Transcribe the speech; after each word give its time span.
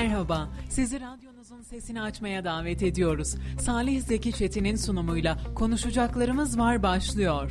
Merhaba, 0.00 0.48
sizi 0.68 1.00
radyonuzun 1.00 1.62
sesini 1.62 2.02
açmaya 2.02 2.44
davet 2.44 2.82
ediyoruz. 2.82 3.36
Salih 3.60 4.00
Zeki 4.00 4.32
Çetin'in 4.32 4.76
sunumuyla 4.76 5.38
konuşacaklarımız 5.54 6.58
var 6.58 6.82
başlıyor. 6.82 7.50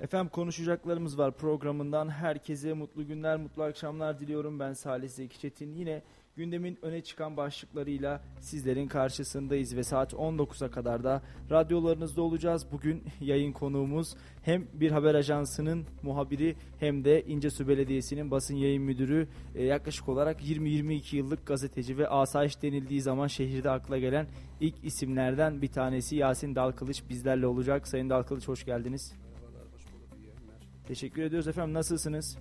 Efendim 0.00 0.28
konuşacaklarımız 0.32 1.18
var 1.18 1.32
programından. 1.32 2.08
Herkese 2.08 2.72
mutlu 2.72 3.06
günler, 3.06 3.36
mutlu 3.36 3.62
akşamlar 3.62 4.20
diliyorum. 4.20 4.60
Ben 4.60 4.72
Salih 4.72 5.08
Zeki 5.08 5.40
Çetin. 5.40 5.74
Yine 5.74 6.02
gündemin 6.36 6.78
öne 6.82 7.02
çıkan 7.02 7.36
başlıklarıyla 7.36 8.22
sizlerin 8.40 8.88
karşısındayız 8.88 9.76
ve 9.76 9.84
saat 9.84 10.12
19'a 10.12 10.70
kadar 10.70 11.04
da 11.04 11.22
radyolarınızda 11.50 12.22
olacağız. 12.22 12.66
Bugün 12.72 13.04
yayın 13.20 13.52
konuğumuz 13.52 14.14
hem 14.42 14.66
bir 14.72 14.90
haber 14.90 15.14
ajansının 15.14 15.86
muhabiri 16.02 16.56
hem 16.80 17.04
de 17.04 17.24
İncesu 17.24 17.68
Belediyesi'nin 17.68 18.30
basın 18.30 18.54
yayın 18.54 18.82
müdürü 18.82 19.28
e, 19.54 19.64
yaklaşık 19.64 20.08
olarak 20.08 20.40
20-22 20.40 21.16
yıllık 21.16 21.46
gazeteci 21.46 21.98
ve 21.98 22.08
asayiş 22.08 22.62
denildiği 22.62 23.02
zaman 23.02 23.26
şehirde 23.26 23.70
akla 23.70 23.98
gelen 23.98 24.26
ilk 24.60 24.84
isimlerden 24.84 25.62
bir 25.62 25.68
tanesi 25.68 26.16
Yasin 26.16 26.54
Dalkılıç 26.54 27.02
bizlerle 27.08 27.46
olacak. 27.46 27.88
Sayın 27.88 28.10
Dalkılıç 28.10 28.48
hoş 28.48 28.64
geldiniz. 28.64 29.12
Merhabalar, 29.34 29.72
hoş 29.74 29.82
bulduk. 29.92 30.08
Teşekkür 30.88 31.22
ediyoruz 31.22 31.48
efendim. 31.48 31.74
Nasılsınız? 31.74 32.38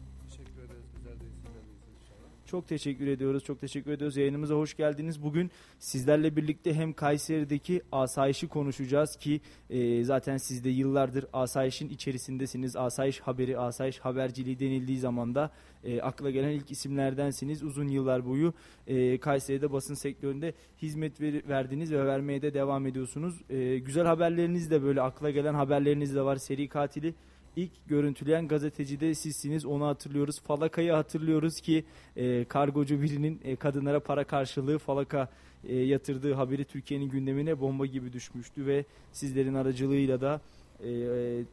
Çok 2.56 2.68
teşekkür 2.68 3.08
ediyoruz. 3.08 3.44
Çok 3.44 3.62
teşekkür 3.62 3.92
ediyoruz. 3.92 4.18
Yayınımıza 4.18 4.56
hoş 4.56 4.78
geldiniz. 4.78 5.24
Bugün 5.24 5.52
sizlerle 5.80 6.36
birlikte 6.36 6.74
hem 6.74 6.94
Kayseri'deki 6.94 7.82
asayişi 7.92 8.48
konuşacağız 8.48 9.16
ki 9.16 9.42
e, 9.70 10.04
zaten 10.04 10.38
siz 10.38 10.64
de 10.64 10.70
yıllardır 10.70 11.26
asayişin 11.34 11.90
içerisindesiniz. 11.90 12.76
Asayiş 12.76 13.20
haberi, 13.20 13.60
asayiş 13.60 14.00
haberciliği 14.00 14.60
denildiği 14.60 15.00
zaman 15.00 15.36
da 15.36 15.52
e, 15.84 16.02
akla 16.02 16.32
gelen 16.32 16.50
ilk 16.50 16.72
isimlerdensiniz. 16.72 17.64
Uzun 17.64 17.88
yıllar 17.88 18.26
boyu 18.26 18.54
e, 18.88 19.18
Kayseri'de 19.18 19.72
basın 19.72 19.94
sektöründe 19.94 20.54
hizmet 20.82 21.22
ver- 21.22 21.50
verdiniz 21.50 21.92
ve 21.92 22.06
vermeye 22.06 22.42
de 22.42 22.54
devam 22.54 22.88
ediyorsunuz. 22.88 23.42
E, 23.50 23.80
güzel 23.80 24.06
haberleriniz 24.06 24.72
de 24.72 24.84
böyle 24.84 25.02
akla 25.02 25.30
gelen 25.30 25.54
haberleriniz 25.54 26.16
de 26.16 26.22
var. 26.22 26.36
Seri 26.36 26.68
katili 26.68 27.16
ilk 27.56 27.72
görüntüleyen 27.88 28.48
gazeteci 28.48 29.00
de 29.00 29.16
sizsiniz 29.16 29.66
onu 29.66 29.86
hatırlıyoruz. 29.86 30.40
Falaka'yı 30.40 30.92
hatırlıyoruz 30.92 31.62
ki 31.62 31.86
e, 32.16 32.46
kargocu 32.46 33.02
birinin 33.02 33.42
e, 33.44 33.56
kadınlara 33.56 34.00
para 34.00 34.24
karşılığı 34.24 34.78
falaka 34.78 35.30
e, 35.64 35.76
yatırdığı 35.76 36.34
haberi 36.34 36.66
Türkiye'nin 36.66 37.10
gündemine 37.10 37.60
bomba 37.60 37.86
gibi 37.86 38.14
düşmüştü 38.14 38.66
ve 38.66 38.86
sizlerin 39.12 39.54
aracılığıyla 39.54 40.22
da 40.22 40.42
e, 40.84 40.90
e, 40.90 41.44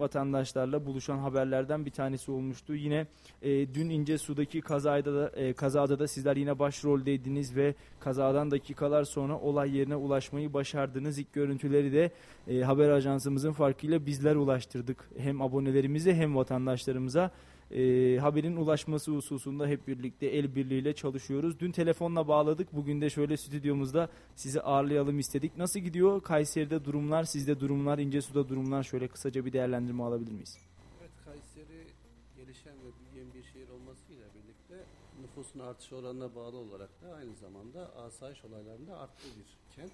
vatandaşlarla 0.00 0.86
buluşan 0.86 1.18
haberlerden 1.18 1.86
bir 1.86 1.90
tanesi 1.90 2.30
olmuştu. 2.30 2.74
Yine 2.74 3.06
e, 3.42 3.74
dün 3.74 3.90
İncesu'daki 3.90 4.60
kazada 4.60 5.14
da 5.14 5.28
e, 5.28 5.52
kazada 5.52 5.98
da 5.98 6.08
sizler 6.08 6.36
yine 6.36 6.58
başroldeydiniz 6.58 7.56
ve 7.56 7.74
kazadan 8.00 8.50
dakikalar 8.50 9.04
sonra 9.04 9.38
olay 9.38 9.76
yerine 9.76 9.96
ulaşmayı 9.96 10.52
başardınız. 10.52 11.18
İlk 11.18 11.32
görüntüleri 11.32 11.92
de 11.92 12.10
e, 12.48 12.60
haber 12.60 12.88
ajansımızın 12.90 13.52
farkıyla 13.52 14.06
bizler 14.06 14.36
ulaştırdık. 14.36 15.10
Hem 15.18 15.42
abonelerimize 15.42 16.14
hem 16.14 16.36
vatandaşlarımıza 16.36 17.30
e, 17.70 18.18
haberin 18.20 18.56
ulaşması 18.56 19.10
hususunda 19.10 19.66
hep 19.66 19.88
birlikte 19.88 20.26
el 20.26 20.54
birliğiyle 20.54 20.94
çalışıyoruz. 20.94 21.60
Dün 21.60 21.72
telefonla 21.72 22.28
bağladık. 22.28 22.72
Bugün 22.72 23.00
de 23.00 23.10
şöyle 23.10 23.36
stüdyomuzda 23.36 24.08
sizi 24.36 24.60
ağırlayalım 24.60 25.18
istedik. 25.18 25.56
Nasıl 25.56 25.80
gidiyor 25.80 26.22
Kayseri'de 26.22 26.84
durumlar, 26.84 27.24
sizde 27.24 27.60
durumlar, 27.60 27.98
İncesu'da 27.98 28.48
durumlar? 28.48 28.82
Şöyle 28.82 29.08
kısaca 29.08 29.44
bir 29.44 29.52
değerlendirme 29.52 30.02
alabilir 30.02 30.32
miyiz? 30.32 30.58
Evet, 31.00 31.10
Kayseri 31.24 31.86
gelişen 32.36 32.74
ve 32.74 32.90
büyüyen 33.00 33.34
bir 33.34 33.42
şehir 33.42 33.68
olmasıyla 33.68 34.24
birlikte 34.34 34.84
nüfusun 35.22 35.60
artış 35.60 35.92
oranına 35.92 36.34
bağlı 36.34 36.56
olarak 36.56 37.02
da 37.02 37.14
aynı 37.14 37.34
zamanda 37.34 37.96
asayiş 37.96 38.44
olaylarında 38.44 38.98
arttığı 38.98 39.28
bir 39.38 39.76
kent. 39.76 39.92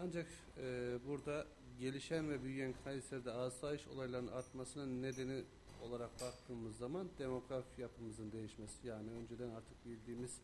Ancak 0.00 0.26
e, 0.62 0.98
burada 1.08 1.46
gelişen 1.80 2.30
ve 2.30 2.42
büyüyen 2.42 2.74
Kayseri'de 2.84 3.30
asayiş 3.30 3.86
olaylarının 3.86 4.32
artmasının 4.32 5.02
nedeni 5.02 5.44
olarak 5.82 6.20
baktığımız 6.20 6.76
zaman 6.76 7.08
demografi 7.18 7.82
yapımızın 7.82 8.32
değişmesi. 8.32 8.88
Yani 8.88 9.10
önceden 9.10 9.50
artık 9.50 9.86
bildiğimiz 9.86 10.40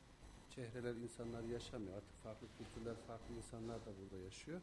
çehreler 0.51 0.95
insanlar 0.95 1.43
yaşamıyor. 1.43 1.97
Artık 1.97 2.23
farklı 2.23 2.47
kültürler, 2.59 2.95
farklı 3.07 3.35
insanlar 3.35 3.81
da 3.81 3.91
burada 4.01 4.25
yaşıyor. 4.25 4.61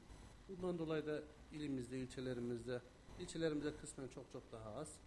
Bundan 0.50 0.80
dolayı 0.80 1.06
da 1.06 1.22
ilimizde, 1.52 2.00
ilçelerimizde, 2.00 2.82
ilçelerimizde 3.20 3.78
kısmen 3.78 4.08
çok 4.08 4.32
çok 4.34 4.52
daha 4.52 4.70
az. 4.70 5.00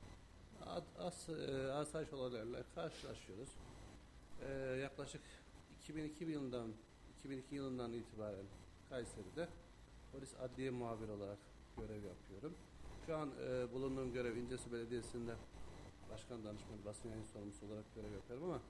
Az, 0.66 0.84
az 0.98 1.28
e, 1.28 1.72
asayiş 1.72 2.12
olaylarla 2.12 2.64
karşılaşıyoruz. 2.74 3.48
E, 4.40 4.52
yaklaşık 4.82 5.20
2002 5.82 6.24
yılından 6.24 6.72
2002 7.18 7.54
yılından 7.54 7.92
itibaren 7.92 8.46
Kayseri'de 8.90 9.48
polis 10.12 10.34
adliye 10.34 10.70
muhabir 10.70 11.08
olarak 11.08 11.38
görev 11.76 12.04
yapıyorum. 12.04 12.54
Şu 13.06 13.16
an 13.16 13.30
e, 13.48 13.72
bulunduğum 13.72 14.12
görev 14.12 14.36
İncesu 14.36 14.72
Belediyesi'nde 14.72 15.34
başkan 16.10 16.44
danışmanı 16.44 16.84
basın 16.84 17.08
yayın 17.08 17.24
sorumlusu 17.24 17.66
olarak 17.66 17.94
görev 17.94 18.12
yapıyorum 18.12 18.44
ama 18.44 18.60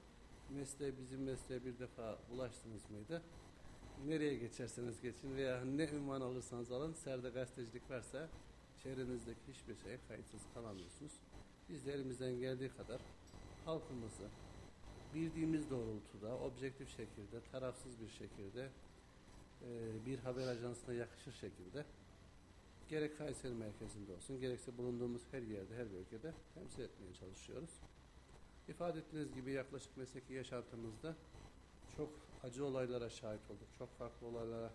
mesleğe 0.51 0.99
bizim 0.99 1.23
mesleğe 1.25 1.65
bir 1.65 1.79
defa 1.79 2.19
ulaştınız 2.33 2.91
mıydı? 2.91 3.23
Nereye 4.07 4.35
geçerseniz 4.35 5.01
geçin 5.01 5.37
veya 5.37 5.65
ne 5.65 5.89
ünvan 5.89 6.21
alırsanız 6.21 6.73
alın 6.73 6.93
serde 6.93 7.31
gazetecilik 7.31 7.91
varsa 7.91 8.29
çevrenizdeki 8.83 9.53
hiçbir 9.53 9.77
şeye 9.77 9.99
kayıtsız 10.09 10.41
kalamıyorsunuz. 10.55 11.13
Biz 11.69 11.87
de 11.87 11.93
elimizden 11.93 12.41
geldiği 12.41 12.69
kadar 12.69 13.01
halkımızı 13.65 14.29
bildiğimiz 15.15 15.71
doğrultuda 15.71 16.39
objektif 16.39 16.89
şekilde 16.89 17.41
tarafsız 17.53 18.01
bir 18.01 18.09
şekilde 18.09 18.69
e, 19.63 19.71
bir 20.07 20.19
haber 20.19 20.47
ajansına 20.47 20.95
yakışır 20.95 21.33
şekilde 21.33 21.85
gerek 22.89 23.19
Kayseri 23.19 23.55
merkezinde 23.55 24.13
olsun 24.13 24.41
gerekse 24.41 24.79
bulunduğumuz 24.79 25.23
her 25.31 25.43
yerde 25.43 25.77
her 25.77 25.93
bölgede 25.93 26.35
temsil 26.55 26.83
etmeye 26.83 27.15
çalışıyoruz. 27.15 27.71
İfade 28.69 28.99
ettiğiniz 28.99 29.35
gibi 29.35 29.53
yaklaşık 29.53 29.97
mesleki 29.97 30.35
yaşantımızda 30.35 31.17
çok 31.97 32.11
acı 32.43 32.65
olaylara 32.65 33.11
şahit 33.11 33.51
olduk. 33.51 33.69
Çok 33.79 33.99
farklı 33.99 34.27
olaylara 34.27 34.73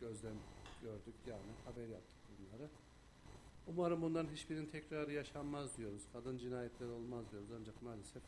gözlem 0.00 0.36
gördük 0.82 1.14
yani 1.26 1.52
haber 1.64 1.88
yaptık 1.88 2.16
bunları. 2.38 2.68
Umarım 3.66 4.02
bunların 4.02 4.32
hiçbirinin 4.32 4.66
tekrarı 4.66 5.12
yaşanmaz 5.12 5.76
diyoruz. 5.76 6.02
Kadın 6.12 6.38
cinayetleri 6.38 6.90
olmaz 6.90 7.30
diyoruz 7.30 7.48
ancak 7.60 7.82
maalesef 7.82 8.22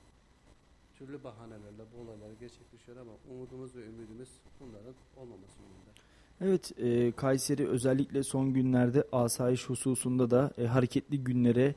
türlü 0.94 1.24
bahanelerle 1.24 1.84
bu 1.92 2.00
olaylar 2.00 2.32
gerçekleşiyor 2.32 2.98
ama 2.98 3.12
umudumuz 3.30 3.76
ve 3.76 3.84
ümidimiz 3.84 4.40
bunların 4.60 4.94
olmaması 5.16 5.62
yönünde. 5.62 6.07
Evet, 6.40 6.72
e, 6.78 7.12
Kayseri 7.12 7.68
özellikle 7.68 8.22
son 8.22 8.52
günlerde 8.52 9.04
asayiş 9.12 9.68
hususunda 9.68 10.30
da 10.30 10.50
e, 10.58 10.66
hareketli 10.66 11.24
günlere 11.24 11.74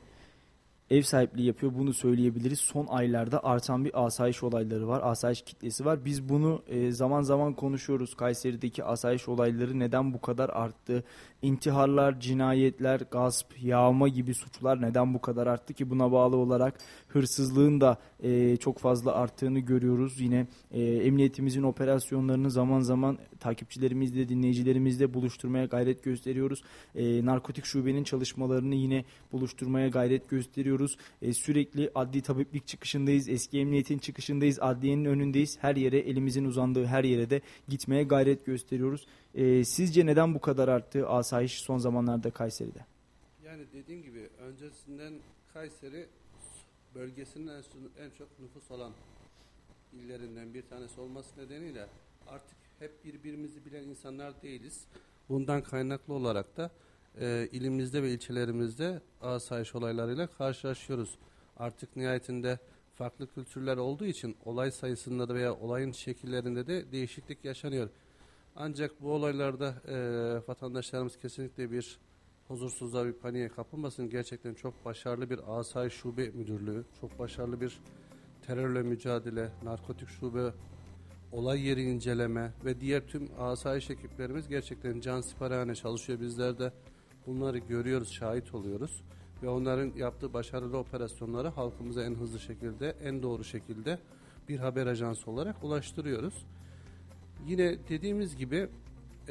ev 0.90 1.02
sahipliği 1.02 1.46
yapıyor. 1.46 1.72
Bunu 1.74 1.94
söyleyebiliriz. 1.94 2.60
Son 2.60 2.86
aylarda 2.86 3.44
artan 3.44 3.84
bir 3.84 4.04
asayiş 4.04 4.42
olayları 4.42 4.88
var. 4.88 5.00
Asayiş 5.04 5.42
kitlesi 5.42 5.84
var. 5.84 6.04
Biz 6.04 6.28
bunu 6.28 6.62
e, 6.66 6.92
zaman 6.92 7.22
zaman 7.22 7.54
konuşuyoruz. 7.54 8.14
Kayseri'deki 8.14 8.84
asayiş 8.84 9.28
olayları 9.28 9.78
neden 9.78 10.14
bu 10.14 10.20
kadar 10.20 10.48
arttı? 10.48 11.04
İntiharlar, 11.42 12.20
cinayetler, 12.20 13.00
gasp, 13.10 13.46
yağma 13.62 14.08
gibi 14.08 14.34
suçlar 14.34 14.82
neden 14.82 15.14
bu 15.14 15.20
kadar 15.20 15.46
arttı 15.46 15.74
ki 15.74 15.90
buna 15.90 16.12
bağlı 16.12 16.36
olarak 16.36 16.74
hırsızlığın 17.14 17.80
da 17.80 17.98
e, 18.22 18.56
çok 18.56 18.78
fazla 18.78 19.14
arttığını 19.14 19.58
görüyoruz. 19.58 20.20
Yine 20.20 20.46
e, 20.70 20.82
emniyetimizin 20.82 21.62
operasyonlarını 21.62 22.50
zaman 22.50 22.80
zaman 22.80 23.18
takipçilerimizle, 23.40 24.28
dinleyicilerimizle 24.28 25.14
buluşturmaya 25.14 25.64
gayret 25.64 26.02
gösteriyoruz. 26.02 26.62
E, 26.94 27.26
narkotik 27.26 27.64
şubenin 27.64 28.04
çalışmalarını 28.04 28.74
yine 28.74 29.04
buluşturmaya 29.32 29.88
gayret 29.88 30.28
gösteriyoruz. 30.28 30.96
E, 31.22 31.32
sürekli 31.32 31.90
adli 31.94 32.22
tabiplik 32.22 32.66
çıkışındayız, 32.66 33.28
eski 33.28 33.58
emniyetin 33.58 33.98
çıkışındayız, 33.98 34.58
adliyenin 34.60 35.04
önündeyiz. 35.04 35.58
Her 35.60 35.76
yere 35.76 35.98
elimizin 35.98 36.44
uzandığı 36.44 36.86
her 36.86 37.04
yere 37.04 37.30
de 37.30 37.40
gitmeye 37.68 38.02
gayret 38.02 38.46
gösteriyoruz. 38.46 39.06
E, 39.34 39.64
sizce 39.64 40.06
neden 40.06 40.34
bu 40.34 40.40
kadar 40.40 40.68
arttı 40.68 41.08
asayiş 41.08 41.60
son 41.60 41.78
zamanlarda 41.78 42.30
Kayseri'de? 42.30 42.78
Yani 43.46 43.62
dediğim 43.72 44.02
gibi 44.02 44.28
öncesinden 44.40 45.14
Kayseri 45.54 46.06
bölgesinin 46.94 47.46
en, 47.46 48.04
en 48.04 48.10
çok 48.10 48.38
nüfus 48.40 48.70
olan 48.70 48.92
illerinden 49.92 50.54
bir 50.54 50.62
tanesi 50.62 51.00
olması 51.00 51.40
nedeniyle 51.40 51.86
artık 52.26 52.56
hep 52.78 53.04
birbirimizi 53.04 53.64
bilen 53.64 53.82
insanlar 53.82 54.42
değiliz. 54.42 54.84
Bundan 55.28 55.62
kaynaklı 55.62 56.14
olarak 56.14 56.56
da 56.56 56.70
e, 57.20 57.48
ilimizde 57.52 58.02
ve 58.02 58.10
ilçelerimizde 58.10 59.00
asayiş 59.20 59.74
olaylarıyla 59.74 60.26
karşılaşıyoruz. 60.26 61.18
Artık 61.56 61.96
nihayetinde 61.96 62.58
farklı 62.94 63.26
kültürler 63.34 63.76
olduğu 63.76 64.04
için 64.04 64.36
olay 64.44 64.70
sayısında 64.70 65.28
da 65.28 65.34
veya 65.34 65.54
olayın 65.54 65.92
şekillerinde 65.92 66.66
de 66.66 66.92
değişiklik 66.92 67.44
yaşanıyor. 67.44 67.88
Ancak 68.56 69.02
bu 69.02 69.12
olaylarda 69.12 69.74
e, 69.88 69.96
vatandaşlarımız 70.48 71.18
kesinlikle 71.18 71.70
bir 71.70 71.98
huzursuzluğa 72.52 73.06
bir 73.06 73.12
paniğe 73.12 73.48
kapılmasın. 73.48 74.10
Gerçekten 74.10 74.54
çok 74.54 74.84
başarılı 74.84 75.30
bir 75.30 75.40
asayiş 75.58 75.94
şube 75.94 76.30
müdürlüğü, 76.30 76.84
çok 77.00 77.18
başarılı 77.18 77.60
bir 77.60 77.80
terörle 78.46 78.82
mücadele, 78.82 79.48
narkotik 79.62 80.08
şube, 80.08 80.52
olay 81.32 81.66
yeri 81.66 81.82
inceleme 81.82 82.52
ve 82.64 82.80
diğer 82.80 83.06
tüm 83.06 83.28
asayiş 83.38 83.90
ekiplerimiz 83.90 84.48
gerçekten 84.48 85.00
can 85.00 85.20
siparhane 85.20 85.74
çalışıyor. 85.74 86.20
Bizler 86.20 86.58
de 86.58 86.72
bunları 87.26 87.58
görüyoruz, 87.58 88.12
şahit 88.12 88.54
oluyoruz. 88.54 89.02
Ve 89.42 89.48
onların 89.48 89.92
yaptığı 89.96 90.32
başarılı 90.32 90.78
operasyonları 90.78 91.48
halkımıza 91.48 92.02
en 92.02 92.14
hızlı 92.14 92.40
şekilde, 92.40 92.90
en 93.04 93.22
doğru 93.22 93.44
şekilde 93.44 93.98
bir 94.48 94.58
haber 94.58 94.86
ajansı 94.86 95.30
olarak 95.30 95.64
ulaştırıyoruz. 95.64 96.46
Yine 97.46 97.88
dediğimiz 97.88 98.36
gibi 98.36 98.68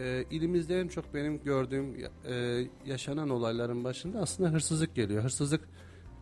e, 0.01 0.25
ilimizde 0.31 0.79
en 0.79 0.87
çok 0.87 1.13
benim 1.13 1.43
gördüğüm 1.43 1.95
e, 2.29 2.63
yaşanan 2.85 3.29
olayların 3.29 3.83
başında 3.83 4.19
aslında 4.19 4.49
hırsızlık 4.49 4.95
geliyor. 4.95 5.23
Hırsızlık 5.23 5.61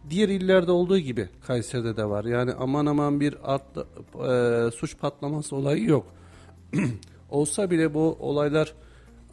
diğer 0.09 0.29
illerde 0.29 0.71
olduğu 0.71 0.99
gibi 0.99 1.29
Kayseri'de 1.47 1.97
de 1.97 2.05
var. 2.05 2.25
Yani 2.25 2.53
aman 2.53 2.85
aman 2.85 3.19
bir 3.19 3.35
art, 3.43 3.77
e, 3.77 4.71
suç 4.71 4.97
patlaması 4.97 5.55
olayı 5.55 5.83
yok. 5.83 6.05
Olsa 7.29 7.71
bile 7.71 7.93
bu 7.93 8.17
olaylar 8.19 8.73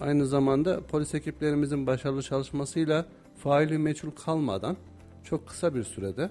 aynı 0.00 0.26
zamanda 0.26 0.80
polis 0.80 1.14
ekiplerimizin 1.14 1.86
başarılı 1.86 2.22
çalışmasıyla 2.22 3.06
faili 3.38 3.78
meçhul 3.78 4.10
kalmadan 4.10 4.76
çok 5.24 5.48
kısa 5.48 5.74
bir 5.74 5.84
sürede 5.84 6.30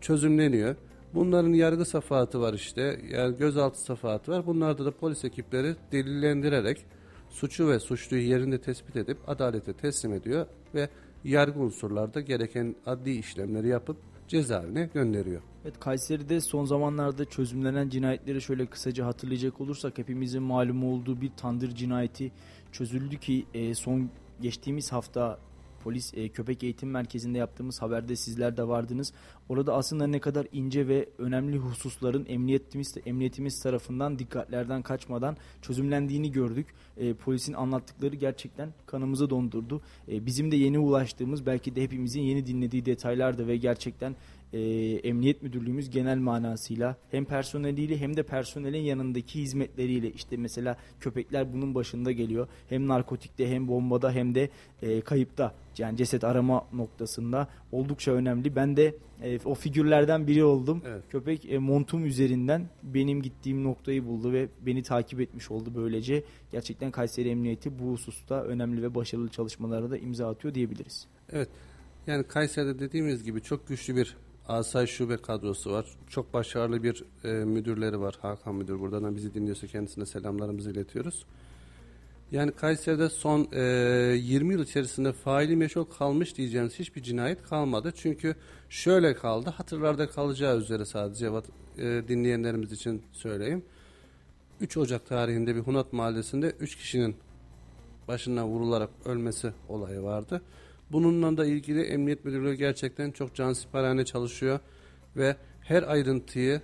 çözümleniyor. 0.00 0.76
Bunların 1.14 1.52
yargı 1.52 1.84
safahatı 1.84 2.40
var 2.40 2.54
işte. 2.54 3.00
Yani 3.10 3.36
gözaltı 3.36 3.80
safahatı 3.80 4.32
var. 4.32 4.46
Bunlarda 4.46 4.84
da 4.84 4.90
polis 4.90 5.24
ekipleri 5.24 5.76
delillendirerek 5.92 6.86
suçu 7.32 7.68
ve 7.68 7.78
suçluyu 7.78 8.22
yerinde 8.28 8.60
tespit 8.60 8.96
edip 8.96 9.18
adalete 9.26 9.72
teslim 9.72 10.12
ediyor 10.12 10.46
ve 10.74 10.88
yargı 11.24 11.60
unsurlarda 11.60 12.20
gereken 12.20 12.76
adli 12.86 13.18
işlemleri 13.18 13.68
yapıp 13.68 13.96
cezaevine 14.28 14.90
gönderiyor. 14.94 15.42
Evet 15.64 15.80
Kayseri'de 15.80 16.40
son 16.40 16.64
zamanlarda 16.64 17.24
çözümlenen 17.24 17.88
cinayetleri 17.88 18.42
şöyle 18.42 18.66
kısaca 18.66 19.06
hatırlayacak 19.06 19.60
olursak 19.60 19.98
hepimizin 19.98 20.42
malum 20.42 20.84
olduğu 20.84 21.20
bir 21.20 21.30
tandır 21.36 21.74
cinayeti 21.74 22.32
çözüldü 22.72 23.16
ki 23.16 23.46
e, 23.54 23.74
son 23.74 24.10
geçtiğimiz 24.40 24.92
hafta 24.92 25.38
polis 25.84 26.14
e, 26.14 26.28
köpek 26.28 26.62
eğitim 26.62 26.90
merkezinde 26.90 27.38
yaptığımız 27.38 27.82
haberde 27.82 28.16
sizler 28.16 28.56
de 28.56 28.68
vardınız. 28.68 29.12
Orada 29.48 29.74
aslında 29.74 30.06
ne 30.06 30.20
kadar 30.20 30.46
ince 30.52 30.88
ve 30.88 31.08
önemli 31.18 31.56
hususların 31.56 32.26
emniyetimiz 32.28 32.94
emniyetimiz 33.06 33.62
tarafından 33.62 34.18
dikkatlerden 34.18 34.82
kaçmadan 34.82 35.36
çözümlendiğini 35.62 36.32
gördük. 36.32 36.66
E, 36.96 37.14
polisin 37.14 37.52
anlattıkları 37.52 38.16
gerçekten 38.16 38.68
kanımızı 38.86 39.30
dondurdu. 39.30 39.80
E, 40.08 40.26
bizim 40.26 40.52
de 40.52 40.56
yeni 40.56 40.78
ulaştığımız 40.78 41.46
belki 41.46 41.76
de 41.76 41.82
hepimizin 41.82 42.20
yeni 42.20 42.46
dinlediği 42.46 42.84
detaylardı 42.84 43.46
ve 43.46 43.56
gerçekten 43.56 44.16
e, 44.52 44.60
Emniyet 45.02 45.42
Müdürlüğümüz 45.42 45.90
genel 45.90 46.18
manasıyla 46.18 46.96
hem 47.10 47.24
personeliyle 47.24 47.98
hem 47.98 48.16
de 48.16 48.22
personelin 48.22 48.82
yanındaki 48.82 49.40
hizmetleriyle 49.40 50.10
işte 50.10 50.36
mesela 50.36 50.76
köpekler 51.00 51.52
bunun 51.52 51.74
başında 51.74 52.12
geliyor. 52.12 52.48
Hem 52.68 52.88
narkotikte 52.88 53.50
hem 53.50 53.68
bombada 53.68 54.12
hem 54.12 54.34
de 54.34 54.50
e, 54.82 55.00
kayıpta 55.00 55.54
yani 55.78 55.96
ceset 55.96 56.24
arama 56.24 56.66
noktasında 56.72 57.48
oldukça 57.72 58.12
önemli. 58.12 58.56
Ben 58.56 58.76
de 58.76 58.94
e, 59.22 59.38
o 59.44 59.54
figürlerden 59.54 60.26
biri 60.26 60.44
oldum. 60.44 60.82
Evet. 60.86 61.02
Köpek 61.10 61.52
e, 61.52 61.58
montum 61.58 62.04
üzerinden 62.04 62.68
benim 62.82 63.22
gittiğim 63.22 63.64
noktayı 63.64 64.06
buldu 64.06 64.32
ve 64.32 64.48
beni 64.66 64.82
takip 64.82 65.20
etmiş 65.20 65.50
oldu 65.50 65.72
böylece. 65.74 66.24
Gerçekten 66.52 66.90
Kayseri 66.90 67.28
Emniyeti 67.28 67.78
bu 67.78 67.92
hususta 67.92 68.42
önemli 68.42 68.82
ve 68.82 68.94
başarılı 68.94 69.28
çalışmalara 69.28 69.90
da 69.90 69.98
imza 69.98 70.28
atıyor 70.28 70.54
diyebiliriz. 70.54 71.06
Evet. 71.32 71.48
Yani 72.06 72.24
Kayseri'de 72.24 72.78
dediğimiz 72.78 73.24
gibi 73.24 73.42
çok 73.42 73.68
güçlü 73.68 73.96
bir 73.96 74.16
Asay 74.48 74.86
Şube 74.86 75.16
kadrosu 75.16 75.72
var. 75.72 75.86
Çok 76.08 76.34
başarılı 76.34 76.82
bir 76.82 77.04
e, 77.24 77.28
müdürleri 77.44 78.00
var. 78.00 78.18
Hakan 78.22 78.54
Müdür 78.54 78.80
buradan 78.80 79.16
bizi 79.16 79.34
dinliyorsa 79.34 79.66
kendisine 79.66 80.06
selamlarımızı 80.06 80.70
iletiyoruz. 80.70 81.24
Yani 82.32 82.52
Kayseri'de 82.52 83.08
son 83.08 83.48
e, 83.52 83.60
20 84.16 84.54
yıl 84.54 84.62
içerisinde 84.62 85.12
faili 85.12 85.56
meşhur 85.56 85.86
kalmış 85.98 86.36
diyeceğimiz 86.36 86.78
hiçbir 86.78 87.02
cinayet 87.02 87.42
kalmadı. 87.42 87.92
Çünkü 87.96 88.34
şöyle 88.68 89.14
kaldı. 89.14 89.50
Hatırlarda 89.50 90.10
kalacağı 90.10 90.58
üzere 90.58 90.84
sadece 90.84 91.26
e, 91.26 92.02
dinleyenlerimiz 92.08 92.72
için 92.72 93.02
söyleyeyim. 93.12 93.64
3 94.60 94.76
Ocak 94.76 95.06
tarihinde 95.06 95.56
bir 95.56 95.60
Hunat 95.60 95.92
mahallesinde 95.92 96.50
3 96.60 96.76
kişinin 96.76 97.16
başından 98.08 98.48
vurularak 98.48 98.90
ölmesi 99.04 99.52
olayı 99.68 100.02
vardı. 100.02 100.42
Bununla 100.92 101.36
da 101.36 101.46
ilgili 101.46 101.82
Emniyet 101.82 102.24
Müdürlüğü 102.24 102.54
gerçekten 102.54 103.10
çok 103.10 103.34
cansiperhane 103.34 104.04
çalışıyor 104.04 104.60
ve 105.16 105.36
her 105.60 105.82
ayrıntıyı 105.82 106.60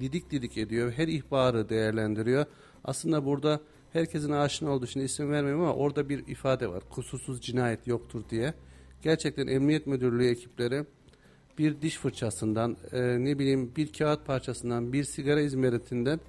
didik 0.00 0.30
didik 0.30 0.58
ediyor. 0.58 0.92
Her 0.92 1.08
ihbarı 1.08 1.68
değerlendiriyor. 1.68 2.46
Aslında 2.84 3.24
burada 3.24 3.60
herkesin 3.92 4.32
aşina 4.32 4.70
olduğu 4.70 4.84
için 4.84 5.00
isim 5.00 5.30
vermeyeyim 5.30 5.62
ama 5.62 5.74
orada 5.74 6.08
bir 6.08 6.26
ifade 6.26 6.68
var. 6.68 6.82
Kusursuz 6.90 7.40
cinayet 7.40 7.86
yoktur 7.86 8.24
diye. 8.30 8.54
Gerçekten 9.02 9.46
Emniyet 9.46 9.86
Müdürlüğü 9.86 10.26
ekipleri 10.26 10.84
bir 11.58 11.82
diş 11.82 11.98
fırçasından, 11.98 12.76
e, 12.92 13.24
ne 13.24 13.38
bileyim 13.38 13.72
bir 13.76 13.92
kağıt 13.92 14.26
parçasından, 14.26 14.92
bir 14.92 15.04
sigara 15.04 15.40
izmaritinden 15.40 16.20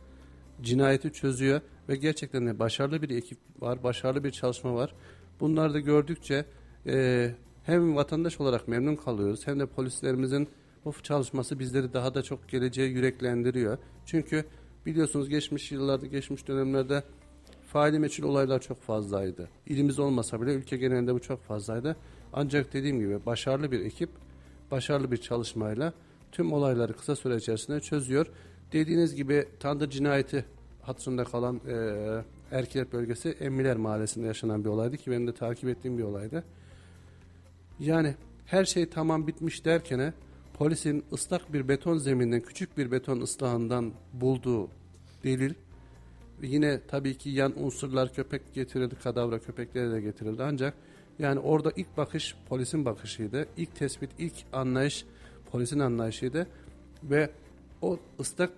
cinayeti 0.62 1.14
çözüyor 1.14 1.62
ve 1.90 1.96
gerçekten 1.96 2.48
de 2.48 2.60
başarılı 2.60 3.02
bir 3.02 3.10
ekip 3.10 3.38
var, 3.60 3.84
başarılı 3.84 4.24
bir 4.24 4.32
çalışma 4.32 4.76
var. 4.76 4.96
Bunları 5.40 5.74
da 5.74 5.80
gördükçe 5.80 6.46
e, 6.88 7.32
hem 7.64 7.96
vatandaş 7.96 8.42
olarak 8.42 8.68
memnun 8.68 8.96
kalıyoruz 8.96 9.48
hem 9.48 9.60
de 9.60 9.66
polislerimizin 9.66 10.48
bu 10.86 10.94
çalışması 11.04 11.60
bizleri 11.60 11.94
daha 11.94 12.16
da 12.16 12.22
çok 12.22 12.50
geleceğe 12.50 12.90
yüreklendiriyor. 12.90 13.78
Çünkü 14.06 14.46
biliyorsunuz 14.86 15.30
geçmiş 15.30 15.72
yıllarda, 15.72 16.06
geçmiş 16.06 16.48
dönemlerde 16.48 17.04
faili 17.68 18.00
meçhul 18.00 18.24
olaylar 18.24 18.62
çok 18.62 18.82
fazlaydı. 18.82 19.50
İlimiz 19.66 20.00
olmasa 20.00 20.42
bile 20.42 20.54
ülke 20.54 20.78
genelinde 20.78 21.14
bu 21.14 21.20
çok 21.20 21.44
fazlaydı. 21.44 21.96
Ancak 22.34 22.74
dediğim 22.74 23.00
gibi 23.00 23.26
başarılı 23.26 23.72
bir 23.72 23.80
ekip, 23.80 24.10
başarılı 24.72 25.12
bir 25.12 25.18
çalışmayla 25.18 25.94
tüm 26.32 26.54
olayları 26.54 26.94
kısa 26.94 27.16
süre 27.16 27.36
içerisinde 27.36 27.80
çözüyor. 27.80 28.28
Dediğiniz 28.74 29.16
gibi 29.16 29.46
Tandır 29.60 29.90
cinayeti 29.90 30.46
hatırında 30.82 31.24
kalan 31.24 31.62
e, 31.68 31.76
Erkilet 32.52 32.94
bölgesi 32.94 33.30
Emmiler 33.30 33.78
Mahallesi'nde 33.78 34.28
yaşanan 34.28 34.64
bir 34.64 34.70
olaydı 34.70 34.98
ki 34.98 35.12
benim 35.12 35.28
de 35.28 35.34
takip 35.34 35.70
ettiğim 35.70 35.98
bir 35.98 36.04
olaydı. 36.04 36.44
Yani 37.80 38.16
her 38.46 38.66
şey 38.66 38.90
tamam 38.90 39.28
bitmiş 39.28 39.66
derkene 39.66 40.14
polisin 40.54 41.06
ıslak 41.14 41.54
bir 41.54 41.68
beton 41.68 41.98
zeminden 41.98 42.42
küçük 42.42 42.78
bir 42.78 42.92
beton 42.92 43.22
ıslahından 43.22 43.94
bulduğu 44.14 44.70
delil 45.24 45.54
yine 46.42 46.82
tabii 46.88 47.18
ki 47.18 47.30
yan 47.30 47.64
unsurlar 47.64 48.14
köpek 48.14 48.54
getirildi, 48.54 48.96
kadavra 48.96 49.40
köpekleri 49.40 49.92
de 49.92 50.02
getirildi 50.02 50.44
ancak 50.44 50.74
yani 51.20 51.40
orada 51.40 51.72
ilk 51.76 51.98
bakış 51.98 52.36
polisin 52.50 52.86
bakışıydı. 52.86 53.48
ilk 53.58 53.76
tespit, 53.76 54.10
ilk 54.20 54.34
anlayış 54.54 55.06
polisin 55.52 55.80
anlayışıydı 55.80 56.48
ve 57.04 57.30
o 57.82 58.00
ıslak 58.20 58.52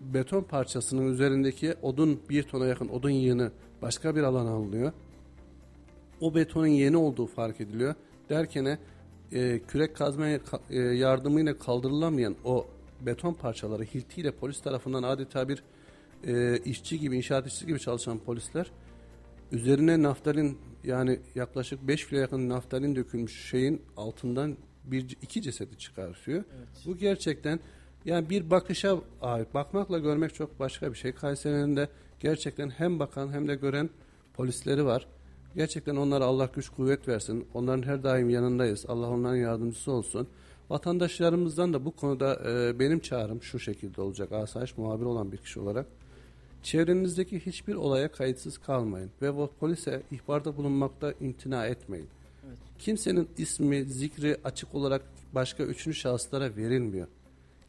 beton 0.00 0.42
parçasının 0.42 1.12
üzerindeki 1.12 1.74
odun 1.82 2.20
bir 2.28 2.42
tona 2.42 2.66
yakın 2.66 2.88
odun 2.88 3.10
yığını 3.10 3.50
başka 3.82 4.16
bir 4.16 4.22
alana 4.22 4.50
alınıyor. 4.50 4.92
O 6.20 6.34
betonun 6.34 6.66
yeni 6.66 6.96
olduğu 6.96 7.26
fark 7.26 7.60
ediliyor 7.60 7.94
derken 8.32 8.78
e, 9.32 9.60
kürek 9.68 9.96
kazmaya 9.96 10.40
e, 10.70 10.78
yardımıyla 10.78 11.58
kaldırılamayan 11.58 12.36
o 12.44 12.66
beton 13.00 13.34
parçaları 13.34 13.82
hiltiyle 13.82 14.30
polis 14.30 14.60
tarafından 14.60 15.02
adeta 15.02 15.48
bir 15.48 15.62
e, 16.26 16.58
işçi 16.58 17.00
gibi, 17.00 17.16
inşaat 17.16 17.46
işçisi 17.46 17.66
gibi 17.66 17.80
çalışan 17.80 18.18
polisler 18.18 18.70
üzerine 19.52 20.02
naftalin 20.02 20.58
yani 20.84 21.20
yaklaşık 21.34 21.88
5 21.88 22.08
kilo 22.08 22.20
yakın 22.20 22.48
naftalin 22.48 22.96
dökülmüş 22.96 23.50
şeyin 23.50 23.82
altından 23.96 24.56
bir 24.84 25.16
iki 25.22 25.42
cesedi 25.42 25.78
çıkartıyor. 25.78 26.44
Evet. 26.56 26.68
Bu 26.86 26.96
gerçekten 26.96 27.60
yani 28.04 28.30
bir 28.30 28.50
bakışa 28.50 28.98
ait. 29.20 29.54
Bakmakla 29.54 29.98
görmek 29.98 30.34
çok 30.34 30.60
başka 30.60 30.92
bir 30.92 30.98
şey. 30.98 31.12
Kayseri'nin 31.12 31.76
de 31.76 31.88
gerçekten 32.20 32.70
hem 32.70 32.98
bakan 32.98 33.32
hem 33.32 33.48
de 33.48 33.54
gören 33.54 33.90
polisleri 34.34 34.84
var. 34.84 35.06
Gerçekten 35.56 35.96
onlara 35.96 36.24
Allah 36.24 36.48
güç 36.54 36.68
kuvvet 36.68 37.08
versin. 37.08 37.46
Onların 37.54 37.82
her 37.82 38.02
daim 38.02 38.30
yanındayız. 38.30 38.84
Allah 38.88 39.08
onların 39.10 39.36
yardımcısı 39.36 39.92
olsun. 39.92 40.28
Vatandaşlarımızdan 40.70 41.72
da 41.72 41.84
bu 41.84 41.90
konuda 41.90 42.40
e, 42.50 42.78
benim 42.78 43.00
çağrım 43.00 43.42
şu 43.42 43.58
şekilde 43.58 44.00
olacak. 44.00 44.32
Asayiş 44.32 44.78
muhabir 44.78 45.04
olan 45.04 45.32
bir 45.32 45.36
kişi 45.36 45.60
olarak. 45.60 45.86
Çevrenizdeki 46.62 47.46
hiçbir 47.46 47.74
olaya 47.74 48.12
kayıtsız 48.12 48.58
kalmayın 48.58 49.10
ve 49.22 49.46
polise 49.60 50.02
ihbarda 50.10 50.56
bulunmakta 50.56 51.14
imtina 51.20 51.66
etmeyin. 51.66 52.08
Evet. 52.46 52.58
Kimsenin 52.78 53.28
ismi, 53.38 53.84
zikri 53.84 54.36
açık 54.44 54.74
olarak 54.74 55.02
başka 55.32 55.62
üçüncü 55.62 55.98
şahıslara 55.98 56.56
verilmiyor. 56.56 57.06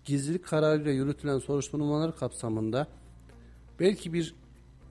Gizlilik 0.06 0.46
kararıyla 0.46 0.92
yürütülen 0.92 1.40
soruşturmalar 1.40 2.18
kapsamında 2.18 2.88
belki 3.80 4.14
bir 4.14 4.36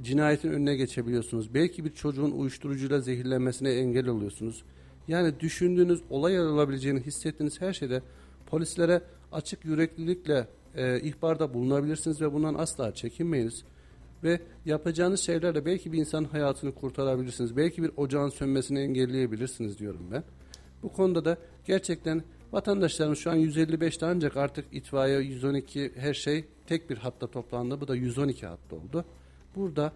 cinayetin 0.02 0.52
önüne 0.52 0.76
geçebiliyorsunuz. 0.76 1.54
Belki 1.54 1.84
bir 1.84 1.94
çocuğun 1.94 2.30
uyuşturucuyla 2.30 3.00
zehirlenmesine 3.00 3.70
engel 3.70 4.08
oluyorsunuz. 4.08 4.64
Yani 5.08 5.40
düşündüğünüz, 5.40 6.00
olay 6.10 6.40
olabileceğini 6.40 7.00
hissettiğiniz 7.00 7.60
her 7.60 7.72
şeyde 7.72 8.02
polislere 8.46 9.02
açık 9.32 9.64
yüreklilikle 9.64 10.48
e, 10.74 11.00
ihbarda 11.00 11.54
bulunabilirsiniz 11.54 12.20
ve 12.20 12.32
bundan 12.32 12.54
asla 12.54 12.94
çekinmeyiniz. 12.94 13.64
Ve 14.24 14.40
yapacağınız 14.64 15.20
şeylerle 15.20 15.64
belki 15.64 15.92
bir 15.92 15.98
insanın 15.98 16.24
hayatını 16.24 16.74
kurtarabilirsiniz. 16.74 17.56
Belki 17.56 17.82
bir 17.82 17.90
ocağın 17.96 18.28
sönmesini 18.28 18.78
engelleyebilirsiniz 18.78 19.78
diyorum 19.78 20.08
ben. 20.12 20.24
Bu 20.82 20.92
konuda 20.92 21.24
da 21.24 21.36
gerçekten 21.64 22.22
vatandaşlarımız 22.52 23.18
şu 23.18 23.30
an 23.30 23.36
155'te 23.36 24.06
ancak 24.06 24.36
artık 24.36 24.64
itfaiye 24.72 25.20
112 25.20 25.92
her 25.96 26.14
şey 26.14 26.44
tek 26.66 26.90
bir 26.90 26.96
hatta 26.96 27.26
toplandı. 27.26 27.80
Bu 27.80 27.88
da 27.88 27.96
112 27.96 28.46
hatta 28.46 28.76
oldu. 28.76 29.04
Burada 29.56 29.92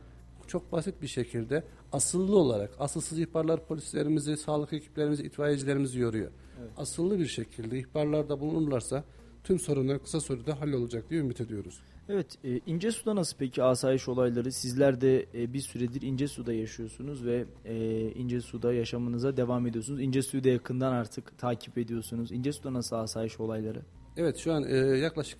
çok 0.46 0.72
basit 0.72 1.02
bir 1.02 1.06
şekilde 1.06 1.64
asıllı 1.92 2.38
olarak 2.38 2.70
asılsız 2.78 3.18
ihbarlar 3.18 3.66
polislerimizi, 3.66 4.36
sağlık 4.36 4.72
ekiplerimizi, 4.72 5.22
itfaiyecilerimizi 5.22 5.98
yoruyor. 5.98 6.30
Evet. 6.60 6.70
Asıllı 6.76 7.18
bir 7.18 7.26
şekilde 7.26 7.78
ihbarlarda 7.78 8.40
bulunurlarsa 8.40 9.04
tüm 9.44 9.58
sorunlar 9.58 10.02
kısa 10.02 10.20
sürede 10.20 10.52
hallolacak 10.52 11.10
diye 11.10 11.20
ümit 11.20 11.40
ediyoruz. 11.40 11.80
Evet, 12.08 12.26
e, 12.44 12.60
İnce 12.66 12.92
Su'da 12.92 13.16
nasıl 13.16 13.36
peki 13.38 13.62
asayiş 13.62 14.08
olayları? 14.08 14.52
Sizler 14.52 15.00
de 15.00 15.26
e, 15.34 15.52
bir 15.52 15.60
süredir 15.60 16.02
İnce 16.02 16.28
Su'da 16.28 16.52
yaşıyorsunuz 16.52 17.24
ve 17.24 17.44
e, 17.64 17.76
İnce 18.10 18.40
Su'da 18.40 18.72
yaşamınıza 18.72 19.36
devam 19.36 19.66
ediyorsunuz. 19.66 20.00
İnce 20.00 20.22
Su'yu 20.22 20.44
da 20.44 20.48
yakından 20.48 20.92
artık 20.92 21.38
takip 21.38 21.78
ediyorsunuz. 21.78 22.32
İnce 22.32 22.52
Su'da 22.52 22.72
nasıl 22.72 22.96
asayiş 22.96 23.40
olayları? 23.40 23.82
Evet, 24.16 24.36
şu 24.36 24.52
an 24.52 24.64
e, 24.64 24.76
yaklaşık 24.76 25.38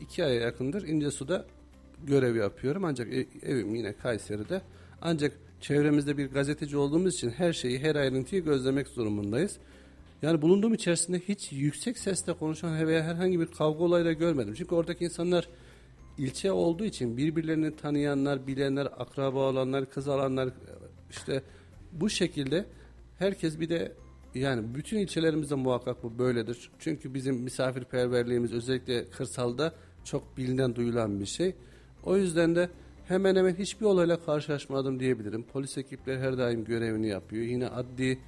iki 0.00 0.24
aya 0.24 0.40
yakındır 0.40 0.82
İnce 0.88 1.10
Su'da 1.10 1.46
görev 2.06 2.36
yapıyorum. 2.36 2.84
Ancak 2.84 3.12
e, 3.12 3.26
evim 3.42 3.74
yine 3.74 3.92
Kayseri'de. 3.92 4.62
Ancak 5.02 5.32
çevremizde 5.60 6.18
bir 6.18 6.30
gazeteci 6.30 6.76
olduğumuz 6.76 7.14
için 7.14 7.30
her 7.30 7.52
şeyi, 7.52 7.78
her 7.78 7.96
ayrıntıyı 7.96 8.44
gözlemek 8.44 8.96
durumundayız. 8.96 9.56
Yani 10.22 10.42
bulunduğum 10.42 10.74
içerisinde 10.74 11.18
hiç 11.18 11.52
yüksek 11.52 11.98
sesle 11.98 12.32
konuşan 12.32 12.86
veya 12.86 13.04
herhangi 13.04 13.40
bir 13.40 13.46
kavga 13.46 13.84
olayla 13.84 14.12
görmedim. 14.12 14.54
Çünkü 14.56 14.74
oradaki 14.74 15.04
insanlar 15.04 15.48
ilçe 16.18 16.52
olduğu 16.52 16.84
için 16.84 17.16
birbirlerini 17.16 17.76
tanıyanlar, 17.76 18.46
bilenler, 18.46 18.86
akraba 18.86 19.38
olanlar, 19.50 19.90
kız 19.90 20.08
alanlar 20.08 20.48
işte 21.10 21.42
bu 21.92 22.10
şekilde 22.10 22.66
herkes 23.18 23.60
bir 23.60 23.68
de 23.68 23.92
yani 24.34 24.74
bütün 24.74 24.98
ilçelerimizde 24.98 25.54
muhakkak 25.54 26.02
bu 26.02 26.18
böyledir. 26.18 26.70
Çünkü 26.78 27.14
bizim 27.14 27.36
misafirperverliğimiz 27.36 28.52
özellikle 28.52 29.04
kırsalda 29.04 29.74
çok 30.04 30.36
bilinen 30.36 30.74
duyulan 30.74 31.20
bir 31.20 31.26
şey. 31.26 31.54
O 32.04 32.16
yüzden 32.16 32.54
de 32.54 32.70
hemen 33.08 33.36
hemen 33.36 33.54
hiçbir 33.54 33.86
olayla 33.86 34.20
karşılaşmadım 34.20 35.00
diyebilirim. 35.00 35.42
Polis 35.52 35.78
ekipleri 35.78 36.18
her 36.18 36.38
daim 36.38 36.64
görevini 36.64 37.08
yapıyor. 37.08 37.42
Yine 37.42 37.68
adli 37.68 38.18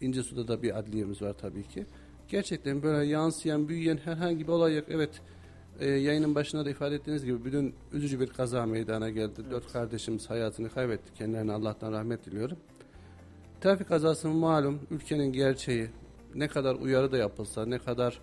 İncesu'da 0.00 0.48
da 0.48 0.62
bir 0.62 0.78
adliyemiz 0.78 1.22
var 1.22 1.34
tabii 1.40 1.68
ki. 1.68 1.86
Gerçekten 2.28 2.82
böyle 2.82 3.06
yansıyan, 3.06 3.68
büyüyen 3.68 3.96
herhangi 3.96 4.46
bir 4.46 4.52
olay 4.52 4.76
yok. 4.76 4.84
Evet 4.88 5.10
e, 5.80 5.90
yayının 5.90 6.34
başında 6.34 6.64
da 6.64 6.70
ifade 6.70 6.94
ettiğiniz 6.94 7.24
gibi 7.24 7.44
bugün 7.44 7.74
üzücü 7.92 8.20
bir 8.20 8.26
kaza 8.26 8.66
meydana 8.66 9.10
geldi. 9.10 9.32
Evet. 9.40 9.50
Dört 9.50 9.72
kardeşimiz 9.72 10.30
hayatını 10.30 10.70
kaybetti. 10.70 11.14
Kendilerine 11.14 11.52
Allah'tan 11.52 11.92
rahmet 11.92 12.26
diliyorum. 12.26 12.56
Trafik 13.60 13.88
kazası 13.88 14.28
malum 14.28 14.80
ülkenin 14.90 15.32
gerçeği. 15.32 15.88
Ne 16.34 16.48
kadar 16.48 16.74
uyarı 16.74 17.12
da 17.12 17.16
yapılsa, 17.16 17.66
ne 17.66 17.78
kadar 17.78 18.20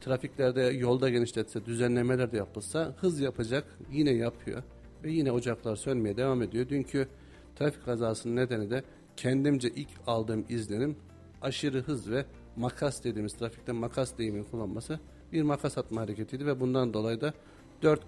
trafiklerde 0.00 0.60
yolda 0.62 1.10
genişletse, 1.10 1.64
düzenlemeler 1.64 2.32
de 2.32 2.36
yapılsa 2.36 2.94
hız 3.00 3.20
yapacak. 3.20 3.64
Yine 3.92 4.10
yapıyor 4.10 4.62
ve 5.04 5.12
yine 5.12 5.32
ocaklar 5.32 5.76
sönmeye 5.76 6.16
devam 6.16 6.42
ediyor. 6.42 6.68
Dünkü 6.68 7.08
trafik 7.56 7.84
kazasının 7.84 8.36
nedeni 8.36 8.70
de 8.70 8.82
kendimce 9.16 9.68
ilk 9.68 9.88
aldığım 10.06 10.44
izlenim 10.48 10.96
aşırı 11.42 11.82
hız 11.82 12.10
ve 12.10 12.24
makas 12.56 13.04
dediğimiz 13.04 13.32
trafikte 13.32 13.72
makas 13.72 14.18
deyimini 14.18 14.44
kullanması 14.44 15.00
bir 15.32 15.42
makas 15.42 15.78
atma 15.78 16.00
hareketiydi 16.00 16.46
ve 16.46 16.60
bundan 16.60 16.94
dolayı 16.94 17.20
da 17.20 17.34
dört, 17.82 18.02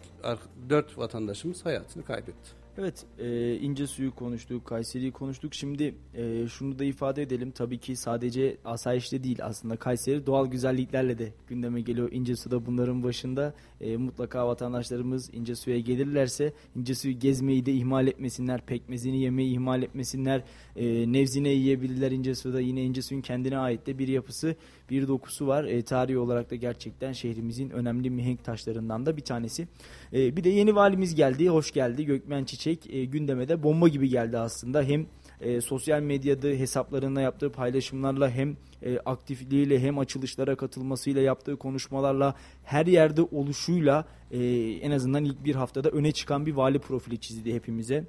dört 0.69 0.99
vatandaşımız 0.99 1.65
hayatını 1.65 2.05
kaybetti. 2.05 2.58
Evet, 2.81 3.07
e, 3.19 3.57
ince 3.57 3.87
suyu 3.87 4.15
konuştuk, 4.15 4.65
Kayseri'yi 4.65 5.13
konuştuk. 5.13 5.55
Şimdi 5.55 5.95
e, 6.15 6.49
şunu 6.49 6.79
da 6.79 6.85
ifade 6.85 7.23
edelim. 7.23 7.51
Tabii 7.51 7.79
ki 7.79 7.97
sadece 7.97 8.57
asayişte 8.65 9.25
değil 9.25 9.39
aslında 9.43 9.77
Kayseri 9.77 10.27
doğal 10.27 10.47
güzelliklerle 10.47 11.19
de 11.19 11.33
gündeme 11.49 11.81
geliyor. 11.81 12.09
İnce 12.13 12.37
suda 12.37 12.67
bunların 12.67 13.03
başında 13.03 13.55
e, 13.81 13.97
mutlaka 13.97 14.49
vatandaşlarımız 14.49 15.31
ince 15.35 15.55
suya 15.55 15.79
gelirlerse 15.79 16.53
ince 16.77 16.95
suyu 16.95 17.19
gezmeyi 17.19 17.67
de 17.67 17.73
ihmal 17.73 18.07
etmesinler, 18.07 18.67
pekmezini 18.67 19.21
yemeyi 19.21 19.53
ihmal 19.53 19.83
etmesinler, 19.83 20.43
e, 20.77 21.13
nevzine 21.13 21.49
yiyebilirler 21.49 22.11
ince 22.11 22.35
suda. 22.35 22.61
Yine 22.61 22.83
ince 22.85 23.03
suyun 23.03 23.23
kendine 23.23 23.59
ait 23.59 23.87
de 23.87 23.99
bir 23.99 24.09
yapısı, 24.09 24.57
bir 24.91 25.09
dokusu 25.09 25.47
var. 25.47 25.65
E, 25.65 25.83
tarihi 25.83 26.19
olarak 26.19 26.51
da 26.51 26.55
gerçekten 26.55 27.13
şehrimizin 27.13 27.71
önemli 27.71 28.11
mihenk 28.11 28.45
taşlarından 28.45 29.07
da 29.07 29.17
bir 29.17 29.23
tanesi. 29.23 29.69
E, 30.13 30.37
bir 30.37 30.45
de 30.45 30.49
yeni 30.49 30.75
valimiz 30.75 31.15
geldi, 31.15 31.49
hoş 31.49 31.73
geldi. 31.73 32.05
Gökmen 32.05 32.45
Çiçek 32.45 32.95
e, 32.95 33.05
gündeme 33.05 33.49
de 33.49 33.63
bomba 33.63 33.89
gibi 33.89 34.09
geldi 34.09 34.39
aslında. 34.39 34.83
Hem 34.83 35.07
e, 35.41 35.61
sosyal 35.61 36.01
medyada 36.03 36.49
hesaplarında 36.49 37.21
yaptığı 37.21 37.53
paylaşımlarla 37.53 38.31
hem 38.31 38.57
e, 38.83 38.99
aktifliğiyle 38.99 39.81
hem 39.81 39.99
açılışlara 39.99 40.57
katılmasıyla 40.57 41.23
yaptığı 41.23 41.57
konuşmalarla 41.57 42.35
her 42.65 42.87
yerde 42.87 43.23
oluşuyla 43.23 44.05
e, 44.31 44.39
en 44.83 44.91
azından 44.91 45.25
ilk 45.25 45.45
bir 45.45 45.55
haftada 45.55 45.91
öne 45.91 46.13
çıkan 46.13 46.47
bir 46.47 46.53
vali 46.53 46.79
profili 46.79 47.21
çizdi 47.21 47.55
hepimize. 47.55 48.05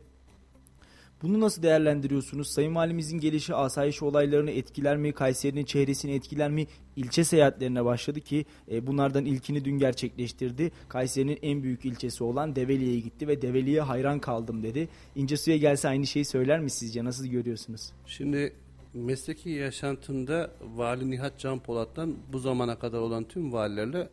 Bunu 1.22 1.40
nasıl 1.40 1.64
değerlendiriyorsunuz? 1.64 2.48
Sayın 2.48 2.76
Valimizin 2.76 3.20
gelişi 3.20 3.56
asayiş 3.56 4.04
olaylarını 4.04 4.52
etkiler 4.52 4.98
mi? 4.98 5.14
Kayseri'nin 5.14 5.66
çehresini 5.66 6.12
etkiler 6.12 6.52
mi? 6.52 6.68
İlçe 6.96 7.24
seyahatlerine 7.24 7.86
başladı 7.86 8.22
ki 8.22 8.46
e, 8.72 8.88
bunlardan 8.88 9.26
ilkini 9.26 9.66
dün 9.66 9.78
gerçekleştirdi. 9.78 10.72
Kayseri'nin 10.90 11.40
en 11.42 11.64
büyük 11.64 11.86
ilçesi 11.86 12.24
olan 12.24 12.56
Develi'ye 12.56 13.00
gitti 13.00 13.28
ve 13.28 13.42
Develi'ye 13.42 13.82
hayran 13.82 14.20
kaldım 14.20 14.64
dedi. 14.64 14.90
İncesu'ya 15.16 15.58
gelse 15.58 15.88
aynı 15.88 16.08
şeyi 16.08 16.26
söyler 16.26 16.60
mi 16.60 16.70
sizce? 16.70 17.04
Nasıl 17.04 17.26
görüyorsunuz? 17.26 17.92
Şimdi 18.06 18.54
mesleki 18.94 19.50
yaşantımda 19.50 20.52
Vali 20.76 21.12
Nihat 21.12 21.40
Can 21.40 21.60
Polat'tan 21.60 22.16
bu 22.34 22.40
zamana 22.40 22.80
kadar 22.80 23.00
olan 23.00 23.24
tüm 23.24 23.54
valilerle 23.54 24.10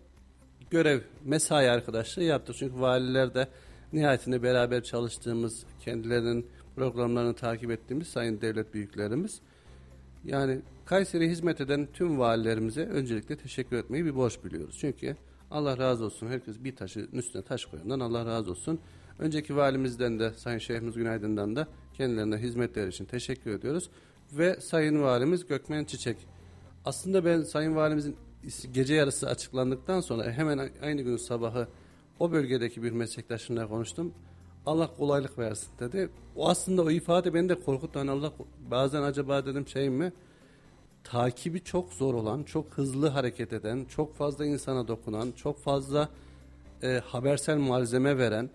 görev, 0.70 1.00
mesai 1.24 1.70
arkadaşlığı 1.70 2.22
yaptık. 2.22 2.56
Çünkü 2.58 2.80
valiler 2.80 3.34
de 3.34 3.48
nihayetinde 3.92 4.42
beraber 4.42 4.82
çalıştığımız, 4.82 5.62
kendilerinin 5.80 6.46
programlarını 6.76 7.34
takip 7.34 7.70
ettiğimiz 7.70 8.08
sayın 8.08 8.40
devlet 8.40 8.74
büyüklerimiz. 8.74 9.40
Yani 10.24 10.60
Kayseri 10.84 11.30
hizmet 11.30 11.60
eden 11.60 11.88
tüm 11.92 12.18
valilerimize 12.18 12.86
öncelikle 12.86 13.36
teşekkür 13.36 13.76
etmeyi 13.76 14.04
bir 14.04 14.14
borç 14.14 14.44
biliyoruz. 14.44 14.76
Çünkü 14.80 15.16
Allah 15.50 15.78
razı 15.78 16.04
olsun 16.04 16.26
herkes 16.26 16.64
bir 16.64 16.76
taşı 16.76 17.08
üstüne 17.12 17.42
taş 17.42 17.64
koyandan 17.64 18.00
Allah 18.00 18.26
razı 18.26 18.50
olsun. 18.50 18.80
Önceki 19.18 19.56
valimizden 19.56 20.18
de 20.18 20.32
Sayın 20.36 20.58
Şeyhimiz 20.58 20.94
Günaydın'dan 20.94 21.56
da 21.56 21.68
kendilerine 21.94 22.36
hizmetler 22.36 22.88
için 22.88 23.04
teşekkür 23.04 23.50
ediyoruz. 23.50 23.90
Ve 24.32 24.60
Sayın 24.60 25.02
Valimiz 25.02 25.46
Gökmen 25.46 25.84
Çiçek. 25.84 26.16
Aslında 26.84 27.24
ben 27.24 27.42
Sayın 27.42 27.76
Valimizin 27.76 28.16
gece 28.72 28.94
yarısı 28.94 29.28
açıklandıktan 29.28 30.00
sonra 30.00 30.32
hemen 30.32 30.70
aynı 30.82 31.02
gün 31.02 31.16
sabahı 31.16 31.68
o 32.20 32.32
bölgedeki 32.32 32.82
bir 32.82 32.92
meslektaşımla 32.92 33.68
konuştum. 33.68 34.12
Allah 34.66 34.90
kolaylık 34.96 35.38
versin 35.38 35.68
dedi. 35.80 36.08
O 36.36 36.48
aslında 36.48 36.82
o 36.82 36.90
ifade 36.90 37.34
beni 37.34 37.48
de 37.48 37.54
korkuttu. 37.54 38.00
Hani 38.00 38.10
Allah 38.10 38.32
bazen 38.70 39.02
acaba 39.02 39.46
dedim 39.46 39.68
şey 39.68 39.90
mi? 39.90 40.12
Takibi 41.04 41.64
çok 41.64 41.92
zor 41.92 42.14
olan, 42.14 42.42
çok 42.42 42.66
hızlı 42.72 43.08
hareket 43.08 43.52
eden, 43.52 43.84
çok 43.84 44.16
fazla 44.16 44.46
insana 44.46 44.88
dokunan, 44.88 45.32
çok 45.36 45.58
fazla 45.58 46.08
e, 46.82 47.00
habersel 47.04 47.56
malzeme 47.56 48.18
veren 48.18 48.50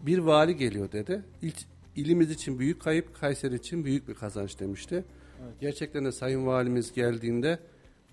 bir 0.00 0.18
vali 0.18 0.56
geliyor 0.56 0.92
dedi. 0.92 1.22
İlk 1.42 1.56
ilimiz 1.96 2.30
için 2.30 2.58
büyük 2.58 2.82
kayıp, 2.82 3.20
Kayseri 3.20 3.54
için 3.54 3.84
büyük 3.84 4.08
bir 4.08 4.14
kazanç 4.14 4.60
demişti. 4.60 5.04
Evet. 5.44 5.54
Gerçekten 5.60 6.04
de 6.04 6.12
Sayın 6.12 6.46
Valimiz 6.46 6.92
geldiğinde 6.92 7.58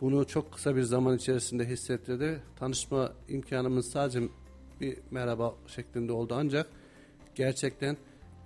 bunu 0.01 0.27
çok 0.27 0.53
kısa 0.53 0.75
bir 0.75 0.83
zaman 0.83 1.17
içerisinde 1.17 1.65
hissettirdi. 1.65 2.41
Tanışma 2.59 3.13
imkanımız 3.29 3.91
sadece 3.91 4.21
bir 4.81 4.97
merhaba 5.11 5.55
şeklinde 5.67 6.11
oldu 6.11 6.35
ancak 6.37 6.67
gerçekten 7.41 7.97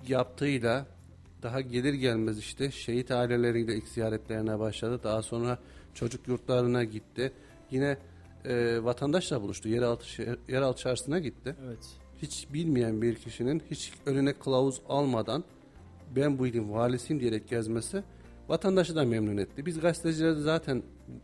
yaptığıyla 0.07 0.85
daha 1.43 1.61
gelir 1.61 1.93
gelmez 1.93 2.39
işte 2.39 2.71
şehit 2.71 3.11
aileleriyle 3.11 3.75
ilk 3.75 3.87
ziyaretlerine 3.87 4.59
başladı. 4.59 4.99
Daha 5.03 5.21
sonra 5.21 5.57
çocuk 5.93 6.27
yurtlarına 6.27 6.83
gitti. 6.83 7.31
Yine 7.71 7.97
e, 8.45 8.83
vatandaşla 8.83 9.41
buluştu. 9.41 9.69
Yeraltı, 9.69 10.09
şehir, 10.09 10.37
yeraltı 10.47 10.81
çarşısına 10.81 11.19
gitti. 11.19 11.55
Evet. 11.65 11.85
Hiç 12.21 12.47
bilmeyen 12.53 13.01
bir 13.01 13.15
kişinin 13.15 13.61
hiç 13.71 13.93
önüne 14.05 14.33
kılavuz 14.33 14.81
almadan 14.89 15.43
ben 16.15 16.39
bu 16.39 16.47
ilin 16.47 16.71
valisiyim 16.71 17.21
diyerek 17.21 17.47
gezmesi 17.49 18.03
vatandaşı 18.47 18.95
da 18.95 19.03
memnun 19.03 19.37
etti. 19.37 19.65
Biz 19.65 19.79
gazetecileri 19.79 20.41
zaten 20.41 20.83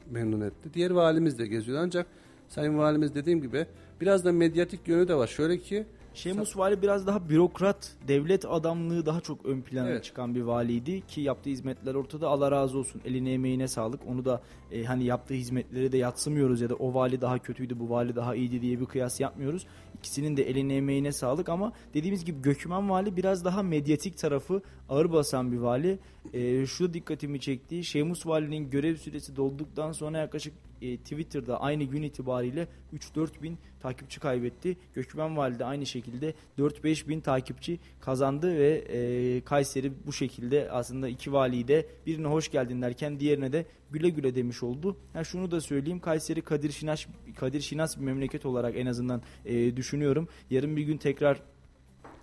memnun 0.10 0.42
etti. 0.42 0.74
Diğer 0.74 0.92
valimiz 0.92 1.40
de 1.40 1.48
geziyor 1.48 1.80
ancak 1.82 2.08
Sayın 2.50 2.78
Valimiz 2.78 3.16
dediğim 3.16 3.42
gibi 3.42 3.66
biraz 4.02 4.26
da 4.26 4.32
medyatik 4.32 4.88
yönü 4.88 5.08
de 5.08 5.16
var. 5.16 5.28
Şöyle 5.28 5.58
ki 5.58 5.86
Şemus 6.14 6.58
Vali 6.58 6.82
biraz 6.82 7.08
daha 7.08 7.30
bürokrat, 7.30 7.92
devlet 8.08 8.46
adamlığı 8.46 9.06
daha 9.06 9.22
çok 9.22 9.46
ön 9.46 9.62
plana 9.62 9.90
Evet. 9.90 10.04
çıkan 10.04 10.36
bir 10.36 10.42
valiydi 10.42 11.02
ki 11.08 11.22
yaptığı 11.22 11.50
hizmetler 11.50 11.96
ortada. 11.96 12.28
Allah 12.28 12.52
razı 12.52 12.78
olsun. 12.78 13.02
Eline 13.06 13.34
emeğine 13.34 13.68
sağlık. 13.68 14.02
Onu 14.08 14.26
da 14.26 14.42
e, 14.72 14.84
hani 14.84 15.04
yaptığı 15.04 15.34
hizmetleri 15.34 15.92
de 15.92 15.98
yatsımıyoruz 15.98 16.62
ya 16.62 16.70
da 16.70 16.76
o 16.76 16.94
vali 16.94 17.22
daha 17.22 17.40
kötüydü, 17.40 17.80
bu 17.80 17.90
vali 17.90 18.16
daha 18.16 18.36
iyiydi 18.36 18.62
diye 18.62 18.80
bir 18.80 18.86
kıyas 18.86 19.20
yapmıyoruz. 19.20 19.66
İkisinin 19.98 20.38
de 20.38 20.50
eline 20.50 20.76
emeğine 20.76 21.12
sağlık 21.12 21.50
ama 21.50 21.74
dediğimiz 21.94 22.26
gibi 22.26 22.42
Gökmen 22.42 22.90
Vali 22.90 23.18
biraz 23.18 23.46
daha 23.46 23.64
medyatik 23.64 24.18
tarafı 24.18 24.62
ağır 24.90 25.12
basan 25.12 25.52
bir 25.52 25.58
vali. 25.58 26.00
E, 26.34 26.66
şu 26.66 26.94
dikkatimi 26.94 27.40
çekti. 27.40 27.84
Şemus 27.84 28.28
Vali'nin 28.28 28.70
görev 28.70 28.96
süresi 28.96 29.36
dolduktan 29.36 29.92
sonra 29.92 30.18
yaklaşık 30.18 30.54
e, 30.82 30.98
Twitter'da 30.98 31.62
aynı 31.62 31.84
gün 31.84 32.04
itibariyle 32.04 32.68
3-4 32.94 33.44
bin 33.44 33.58
takipçi 33.80 34.20
kaybetti. 34.20 34.78
Gökmen 34.94 35.38
Vali 35.38 35.60
de 35.60 35.66
aynı 35.66 35.86
şekilde 35.86 36.34
4-5 36.60 37.08
bin 37.08 37.22
takipçi 37.22 37.80
kazandı 38.00 38.58
ve 38.58 38.70
e, 38.70 39.42
Kayseri 39.42 39.92
bu 40.06 40.14
şekilde 40.14 40.72
aslında 40.72 41.08
iki 41.08 41.34
valiyi 41.34 41.68
de 41.68 41.86
birine 42.06 42.28
hoş 42.28 42.52
geldin 42.52 42.82
derken 42.82 43.20
diğerine 43.20 43.54
de 43.54 43.66
güle 43.92 44.10
güle 44.10 44.36
demiş 44.36 44.64
oldu. 44.64 44.98
Ha 45.14 45.24
şunu 45.24 45.52
da 45.52 45.62
söyleyeyim 45.62 46.00
Kayseri 46.00 46.42
Kadir 46.42 46.72
Şinas 46.72 47.06
Kadir 47.36 47.62
Şinas 47.62 47.98
bir 47.98 48.04
memleket 48.04 48.46
olarak 48.46 48.78
en 48.78 48.86
azından 48.86 49.22
e, 49.46 49.78
düşünüyorum. 49.78 50.28
Yarın 50.50 50.76
bir 50.76 50.84
gün 50.84 50.98
tekrar 50.98 51.42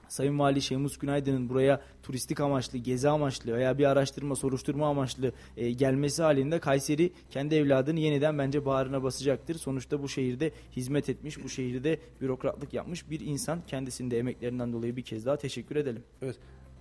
Sayın 0.09 0.39
Vali 0.39 0.63
Şemus 0.63 0.99
Günaydın'ın 0.99 1.49
buraya 1.49 1.81
turistik 2.03 2.41
amaçlı, 2.41 2.79
gezi 2.79 3.09
amaçlı 3.09 3.55
veya 3.55 3.79
bir 3.79 3.85
araştırma, 3.85 4.37
soruşturma 4.37 4.89
amaçlı 4.89 5.33
e, 5.57 5.71
gelmesi 5.71 6.23
halinde 6.23 6.59
Kayseri 6.59 7.13
kendi 7.31 7.55
evladını 7.55 8.01
yeniden 8.01 8.39
bence 8.39 8.67
bağrına 8.67 9.03
basacaktır. 9.03 9.55
Sonuçta 9.55 10.03
bu 10.03 10.09
şehirde 10.09 10.53
hizmet 10.77 11.09
etmiş, 11.09 11.45
bu 11.45 11.49
şehirde 11.49 11.99
bürokratlık 12.21 12.75
yapmış 12.75 13.11
bir 13.11 13.21
insan. 13.21 13.61
Kendisinde 13.67 14.19
emeklerinden 14.19 14.73
dolayı 14.73 14.97
bir 14.97 15.03
kez 15.03 15.27
daha 15.27 15.37
teşekkür 15.37 15.77
edelim. 15.77 16.03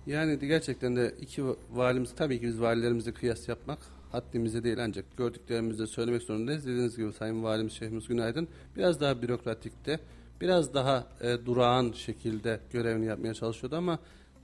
Yani 0.06 0.40
de 0.40 0.46
gerçekten 0.46 0.96
de 0.96 1.14
iki 1.20 1.42
valimiz 1.70 2.14
tabii 2.14 2.40
ki 2.40 2.46
biz 2.46 2.60
valilerimizle 2.60 3.12
kıyas 3.12 3.48
yapmak 3.48 3.78
haddimize 4.12 4.64
değil 4.64 4.84
ancak 4.84 5.16
gördüklerimizi 5.16 5.78
de 5.78 5.86
söylemek 5.86 6.22
zorundayız. 6.22 6.66
Dediğiniz 6.66 6.96
gibi 6.96 7.12
Sayın 7.12 7.42
Valimiz 7.42 7.72
Şehrimiz 7.72 8.08
Günaydın 8.08 8.48
biraz 8.76 9.00
daha 9.00 9.22
bürokratikte, 9.22 10.00
biraz 10.40 10.74
daha 10.74 11.06
e, 11.20 11.46
durağan 11.46 11.92
şekilde 11.92 12.60
görevini 12.72 13.06
yapmaya 13.06 13.34
çalışıyordu 13.34 13.76
ama 13.76 13.98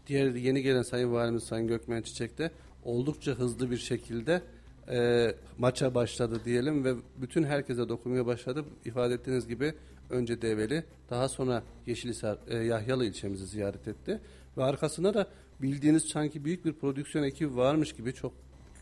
diğer 0.06 0.34
yeni 0.34 0.62
gelen 0.62 0.82
Sayın 0.82 1.12
Valimiz 1.12 1.42
Sayın 1.42 1.68
Gökmen 1.68 2.02
Çiçek 2.02 2.38
de 2.38 2.50
oldukça 2.84 3.32
hızlı 3.32 3.70
bir 3.70 3.76
şekilde 3.76 4.42
e, 4.90 5.34
maça 5.58 5.94
başladı 5.94 6.40
diyelim 6.44 6.84
ve 6.84 6.94
bütün 7.16 7.44
herkese 7.44 7.88
dokunmaya 7.88 8.26
başladı. 8.26 8.64
İfade 8.84 9.14
ettiğiniz 9.14 9.48
gibi 9.48 9.74
önce 10.10 10.42
Develi, 10.42 10.84
daha 11.10 11.28
sonra 11.28 11.62
Yeşilhisar, 11.86 12.38
e, 12.48 12.56
Yahyalı 12.56 13.04
ilçemizi 13.04 13.46
ziyaret 13.46 13.88
etti. 13.88 14.20
Ve 14.56 14.64
arkasında 14.64 15.14
da 15.14 15.26
bildiğiniz 15.62 16.04
sanki 16.04 16.44
büyük 16.44 16.64
bir 16.64 16.72
prodüksiyon 16.72 17.24
ekibi 17.24 17.56
varmış 17.56 17.92
gibi 17.92 18.12
çok 18.12 18.32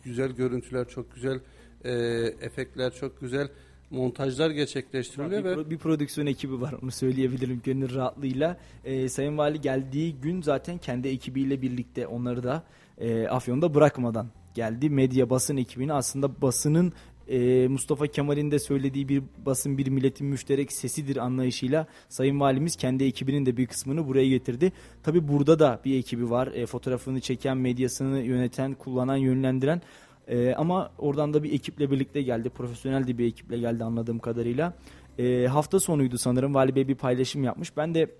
güzel 0.04 0.30
görüntüler, 0.30 0.88
çok 0.88 1.14
güzel 1.14 1.40
e, 1.84 1.92
efektler, 2.40 2.94
çok 2.94 3.20
güzel 3.20 3.48
montajlar 3.92 4.50
Bir, 4.50 4.54
gerçekleştiriliyor 4.54 5.44
ve 5.44 5.52
pro- 5.52 5.70
bir 5.70 5.78
prodüksiyon 5.78 6.26
ekibi 6.26 6.60
var 6.60 6.74
onu 6.82 6.90
söyleyebilirim 6.90 7.60
gönül 7.64 7.94
rahatlığıyla. 7.94 8.56
E, 8.84 9.08
Sayın 9.08 9.38
Vali 9.38 9.60
geldiği 9.60 10.14
gün 10.14 10.42
zaten 10.42 10.78
kendi 10.78 11.08
ekibiyle 11.08 11.62
birlikte 11.62 12.06
onları 12.06 12.42
da 12.42 12.62
e, 12.98 13.26
Afyon'da 13.28 13.74
bırakmadan 13.74 14.26
geldi. 14.54 14.90
Medya 14.90 15.30
basın 15.30 15.56
ekibini 15.56 15.92
aslında 15.92 16.42
basının 16.42 16.92
e, 17.28 17.68
Mustafa 17.68 18.06
Kemal'in 18.06 18.50
de 18.50 18.58
söylediği 18.58 19.08
bir 19.08 19.22
basın 19.46 19.78
bir 19.78 19.88
milletin 19.88 20.26
müşterek 20.26 20.72
sesidir 20.72 21.16
anlayışıyla 21.16 21.86
Sayın 22.08 22.40
Valimiz 22.40 22.76
kendi 22.76 23.04
ekibinin 23.04 23.46
de 23.46 23.56
bir 23.56 23.66
kısmını 23.66 24.08
buraya 24.08 24.28
getirdi. 24.28 24.72
Tabi 25.02 25.28
burada 25.28 25.58
da 25.58 25.80
bir 25.84 25.98
ekibi 25.98 26.30
var. 26.30 26.46
E, 26.46 26.66
fotoğrafını 26.66 27.20
çeken, 27.20 27.56
medyasını 27.56 28.18
yöneten, 28.18 28.74
kullanan, 28.74 29.16
yönlendiren. 29.16 29.82
E, 30.28 30.54
ama 30.54 30.92
oradan 30.98 31.34
da 31.34 31.42
bir 31.42 31.52
ekiple 31.52 31.90
birlikte 31.90 32.22
geldi. 32.22 32.50
Profesyonel 32.50 33.06
de 33.06 33.18
bir 33.18 33.26
ekiple 33.26 33.58
geldi 33.58 33.84
anladığım 33.84 34.18
kadarıyla. 34.18 34.74
E, 35.18 35.46
hafta 35.46 35.80
sonuydu 35.80 36.18
sanırım. 36.18 36.54
Vali 36.54 36.74
Bey 36.74 36.88
bir 36.88 36.94
paylaşım 36.94 37.44
yapmış. 37.44 37.76
Ben 37.76 37.94
de 37.94 38.10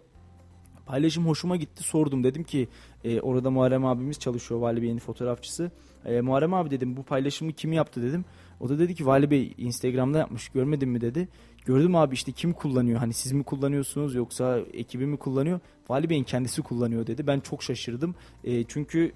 paylaşım 0.87 1.27
hoşuma 1.27 1.57
gitti. 1.57 1.83
Sordum 1.83 2.25
dedim 2.25 2.45
ki 2.45 2.69
e, 3.05 3.21
orada 3.21 3.51
Muharrem 3.51 3.87
abimiz 3.87 4.19
çalışıyor 4.19 4.61
Vali 4.61 4.83
Bey'in 4.83 4.99
fotoğrafçısı. 4.99 5.71
E, 6.05 6.21
Muharrem 6.21 6.55
abi 6.55 6.71
dedim 6.71 6.97
bu 6.97 7.03
paylaşımı 7.03 7.53
kim 7.53 7.73
yaptı 7.73 8.03
dedim. 8.03 8.25
O 8.61 8.69
da 8.69 8.79
dedi 8.79 8.95
ki 8.95 9.07
Vali 9.07 9.31
Bey 9.31 9.55
Instagram'da 9.59 10.19
yapmış 10.19 10.49
görmedin 10.49 10.89
mi 10.89 11.01
dedi. 11.01 11.29
Gördüm 11.65 11.97
abi 11.97 12.15
işte 12.15 12.33
kim 12.33 12.53
kullanıyor 12.53 12.99
hani 12.99 13.13
siz 13.13 13.33
mi 13.33 13.43
kullanıyorsunuz 13.45 14.15
yoksa 14.15 14.59
ekibi 14.73 15.07
mi 15.07 15.17
kullanıyor? 15.17 15.61
Vali 15.89 16.11
Bey'in 16.11 16.25
kendisi 16.25 16.63
kullanıyor 16.63 17.07
dedi. 17.07 17.27
Ben 17.27 17.41
çok 17.41 17.63
şaşırdım. 17.63 18.15
E, 18.45 18.65
çünkü 18.65 19.13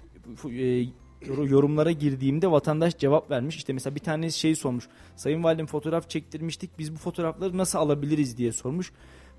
e, 0.49 0.85
yorumlara 1.33 1.91
girdiğimde 1.91 2.51
vatandaş 2.51 2.97
cevap 2.97 3.31
vermiş. 3.31 3.55
İşte 3.55 3.73
mesela 3.73 3.95
bir 3.95 3.99
tanesi 3.99 4.39
şey 4.39 4.55
sormuş. 4.55 4.87
Sayın 5.15 5.43
Valim 5.43 5.65
fotoğraf 5.65 6.09
çektirmiştik. 6.09 6.79
Biz 6.79 6.93
bu 6.93 6.97
fotoğrafları 6.97 7.57
nasıl 7.57 7.79
alabiliriz 7.79 8.37
diye 8.37 8.51
sormuş. 8.51 8.91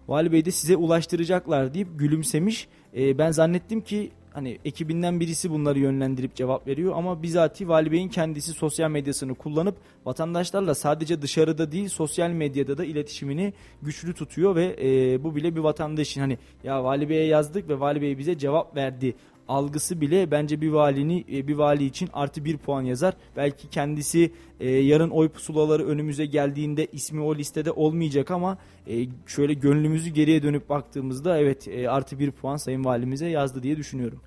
Vali 0.09 0.33
Bey 0.33 0.45
de 0.45 0.51
size 0.51 0.77
ulaştıracaklar 0.77 1.75
deyip 1.75 1.89
gülümsemiş. 1.99 2.69
Ee, 2.97 3.19
ben 3.19 3.31
zannettim 3.31 3.81
ki 3.81 4.11
hani 4.33 4.59
ekibinden 4.65 5.21
birisi 5.21 5.51
bunları 5.51 5.79
yönlendirip 5.79 6.35
cevap 6.35 6.67
veriyor 6.67 6.93
ama 6.97 7.23
bizatihi 7.23 7.69
Vali 7.69 7.93
Bey'in 7.93 8.09
kendisi 8.09 8.53
sosyal 8.53 8.91
medyasını 8.91 9.35
kullanıp 9.35 9.77
vatandaşlarla 10.05 10.75
sadece 10.75 11.23
dışarıda 11.23 11.73
değil 11.73 11.89
sosyal 11.89 12.31
medyada 12.31 12.79
da 12.79 12.85
iletişimini 12.85 13.53
güçlü 13.83 14.15
tutuyor 14.15 14.57
ve 14.57 14.77
e, 14.83 15.25
bu 15.25 15.37
bile 15.37 15.57
bir 15.57 15.61
vatandaşın 15.61 16.21
hani 16.21 16.39
ya 16.65 16.85
Vali 16.85 17.09
Bey'e 17.09 17.25
yazdık 17.25 17.69
ve 17.69 17.81
Vali 17.81 18.03
Bey 18.03 18.19
bize 18.19 18.39
cevap 18.39 18.77
verdi 18.77 19.15
algısı 19.49 20.01
bile 20.01 20.31
bence 20.31 20.61
bir 20.61 20.71
valini 20.71 21.25
e, 21.33 21.49
bir 21.49 21.55
vali 21.55 21.85
için 21.85 22.09
artı 22.13 22.45
bir 22.45 22.59
puan 22.59 22.83
yazar. 22.83 23.17
Belki 23.37 23.71
kendisi 23.71 24.33
e, 24.61 24.71
yarın 24.71 25.11
oy 25.11 25.29
pusulaları 25.29 25.87
önümüze 25.87 26.27
geldiğinde 26.27 26.87
ismi 26.93 27.21
o 27.21 27.37
listede 27.37 27.73
olmayacak 27.73 28.31
ama 28.31 28.59
e, 28.87 29.07
şöyle 29.27 29.55
gönlümüzü 29.55 30.11
geriye 30.11 30.43
dönüp 30.43 30.69
baktığımızda 30.69 31.39
evet 31.39 31.69
e, 31.69 31.91
artı 31.91 32.19
bir 32.19 32.31
puan 32.31 32.57
Sayın 32.57 32.85
Valimize 32.85 33.29
yazdı 33.29 33.63
diye 33.63 33.77
düşünüyorum. 33.77 34.21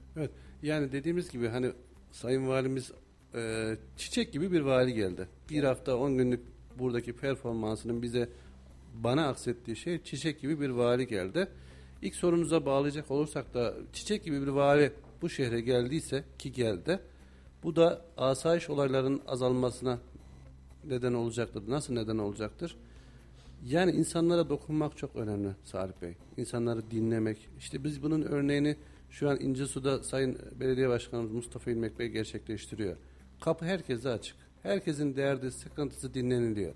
yani 0.64 0.92
dediğimiz 0.92 1.32
gibi 1.32 1.48
hani 1.48 1.72
Sayın 2.12 2.48
Valimiz 2.48 2.92
e, 3.36 3.76
çiçek 3.98 4.34
gibi 4.34 4.52
bir 4.52 4.62
vali 4.62 4.94
geldi. 4.94 5.28
Bir 5.50 5.64
hafta 5.64 5.98
10 5.98 6.18
günlük 6.18 6.40
buradaki 6.80 7.14
performansının 7.14 8.02
bize 8.02 8.30
bana 8.94 9.28
aksettiği 9.28 9.76
şey 9.76 10.04
çiçek 10.04 10.42
gibi 10.42 10.60
bir 10.60 10.70
vali 10.70 11.08
geldi. 11.08 11.48
İlk 12.02 12.16
sorunuza 12.16 12.66
bağlayacak 12.66 13.12
olursak 13.12 13.54
da 13.54 13.74
çiçek 13.94 14.24
gibi 14.24 14.42
bir 14.42 14.48
vali 14.48 14.92
bu 15.22 15.30
şehre 15.30 15.62
geldiyse 15.62 16.24
ki 16.40 16.52
geldi. 16.52 17.00
Bu 17.64 17.76
da 17.76 18.06
asayiş 18.18 18.70
olaylarının 18.70 19.22
azalmasına 19.28 20.00
neden 20.88 21.14
olacaktır. 21.14 21.64
Nasıl 21.68 21.94
neden 21.94 22.18
olacaktır? 22.18 22.78
Yani 23.66 23.92
insanlara 23.92 24.50
dokunmak 24.50 24.98
çok 24.98 25.16
önemli 25.16 25.50
Salih 25.64 25.94
Bey. 26.02 26.14
İnsanları 26.38 26.92
dinlemek. 26.92 27.50
İşte 27.60 27.84
biz 27.84 28.04
bunun 28.04 28.22
örneğini 28.22 28.78
şu 29.10 29.30
an 29.30 29.40
İncesu'da 29.40 30.04
Sayın 30.04 30.38
Belediye 30.60 30.90
Başkanımız 30.90 31.32
Mustafa 31.32 31.72
İlmek 31.72 32.00
Bey 32.00 32.08
gerçekleştiriyor. 32.08 32.96
Kapı 33.42 33.66
herkese 33.66 34.10
açık. 34.10 34.36
Herkesin 34.64 35.16
derdi, 35.16 35.52
sıkıntısı 35.52 36.14
dinleniliyor. 36.14 36.74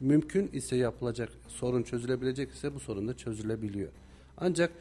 Mümkün 0.00 0.50
ise 0.52 0.76
yapılacak, 0.76 1.32
sorun 1.48 1.82
çözülebilecek 1.82 2.50
ise 2.50 2.74
bu 2.74 2.80
sorun 2.80 3.08
da 3.08 3.16
çözülebiliyor. 3.16 3.88
Ancak 4.36 4.72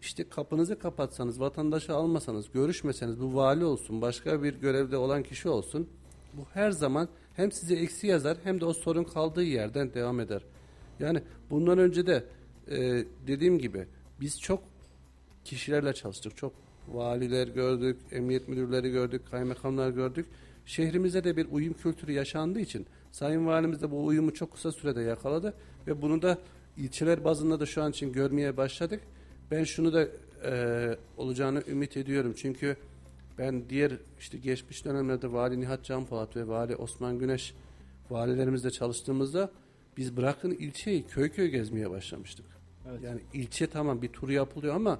işte 0.00 0.28
kapınızı 0.28 0.78
kapatsanız, 0.78 1.40
vatandaşı 1.40 1.94
almasanız, 1.94 2.46
görüşmeseniz, 2.54 3.20
bu 3.20 3.34
vali 3.34 3.64
olsun, 3.64 4.02
başka 4.02 4.42
bir 4.42 4.54
görevde 4.54 4.96
olan 4.96 5.22
kişi 5.22 5.48
olsun, 5.48 5.88
bu 6.32 6.42
her 6.54 6.70
zaman 6.70 7.08
hem 7.34 7.52
size 7.52 7.74
eksi 7.74 8.06
yazar 8.06 8.36
hem 8.44 8.60
de 8.60 8.64
o 8.64 8.72
sorun 8.72 9.04
kaldığı 9.04 9.44
yerden 9.44 9.94
devam 9.94 10.20
eder. 10.20 10.42
Yani 11.00 11.22
bundan 11.50 11.78
önce 11.78 12.06
de 12.06 12.24
e, 12.70 13.04
dediğim 13.26 13.58
gibi 13.58 13.86
biz 14.20 14.40
çok 14.40 14.62
kişilerle 15.44 15.92
çalıştık. 15.92 16.36
Çok 16.36 16.52
valiler 16.88 17.48
gördük, 17.48 17.96
emniyet 18.10 18.48
müdürleri 18.48 18.90
gördük, 18.90 19.22
kaymakamlar 19.30 19.90
gördük. 19.90 20.26
Şehrimizde 20.66 21.24
de 21.24 21.36
bir 21.36 21.46
uyum 21.50 21.74
kültürü 21.74 22.12
yaşandığı 22.12 22.60
için 22.60 22.86
Sayın 23.12 23.46
Valimiz 23.46 23.82
de 23.82 23.90
bu 23.90 24.06
uyumu 24.06 24.34
çok 24.34 24.52
kısa 24.52 24.72
sürede 24.72 25.00
yakaladı 25.00 25.54
ve 25.86 26.02
bunu 26.02 26.22
da 26.22 26.38
ilçeler 26.76 27.24
bazında 27.24 27.60
da 27.60 27.66
şu 27.66 27.82
an 27.82 27.90
için 27.90 28.12
görmeye 28.12 28.56
başladık. 28.56 29.00
Ben 29.50 29.64
şunu 29.64 29.92
da 29.92 30.08
e, 30.44 30.98
olacağını 31.16 31.62
ümit 31.68 31.96
ediyorum. 31.96 32.34
Çünkü 32.36 32.76
ben 33.38 33.68
diğer 33.68 33.92
işte 34.18 34.38
geçmiş 34.38 34.84
dönemlerde 34.84 35.32
Vali 35.32 35.60
Nihat 35.60 35.84
Canpolat 35.84 36.36
ve 36.36 36.48
Vali 36.48 36.76
Osman 36.76 37.18
Güneş 37.18 37.54
valilerimizle 38.10 38.70
çalıştığımızda 38.70 39.50
biz 39.96 40.16
bırakın 40.16 40.50
ilçeyi 40.50 41.06
köy 41.06 41.30
köy 41.30 41.48
gezmeye 41.48 41.90
başlamıştık. 41.90 42.46
Evet. 42.90 43.02
Yani 43.02 43.20
ilçe 43.34 43.66
tamam 43.66 44.02
bir 44.02 44.08
tur 44.08 44.28
yapılıyor 44.28 44.74
ama 44.74 44.98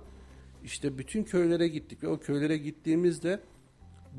işte 0.65 0.99
bütün 0.99 1.25
köylere 1.25 1.69
gittik 1.69 2.03
ve 2.03 2.09
o 2.09 2.19
köylere 2.19 2.57
gittiğimizde 2.57 3.41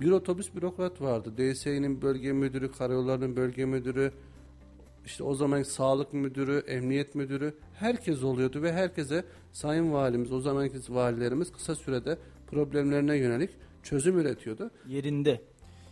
bir 0.01 0.11
otobüs 0.11 0.55
bürokrat 0.55 1.01
vardı. 1.01 1.33
DSİ'nin 1.37 2.01
bölge 2.01 2.33
müdürü, 2.33 2.71
karayollarının 2.71 3.35
bölge 3.35 3.65
müdürü, 3.65 4.11
işte 5.07 5.23
o 5.23 5.35
zaman 5.35 5.63
sağlık 5.63 6.13
müdürü, 6.13 6.63
emniyet 6.67 7.15
müdürü 7.15 7.53
herkes 7.73 8.23
oluyordu 8.23 8.61
ve 8.61 8.73
herkese 8.73 9.25
sayın 9.51 9.93
valimiz, 9.93 10.31
o 10.31 10.39
zamanki 10.39 10.77
valilerimiz 10.89 11.51
kısa 11.51 11.75
sürede 11.75 12.17
problemlerine 12.47 13.17
yönelik 13.17 13.49
çözüm 13.83 14.19
üretiyordu. 14.19 14.71
Yerinde. 14.87 15.41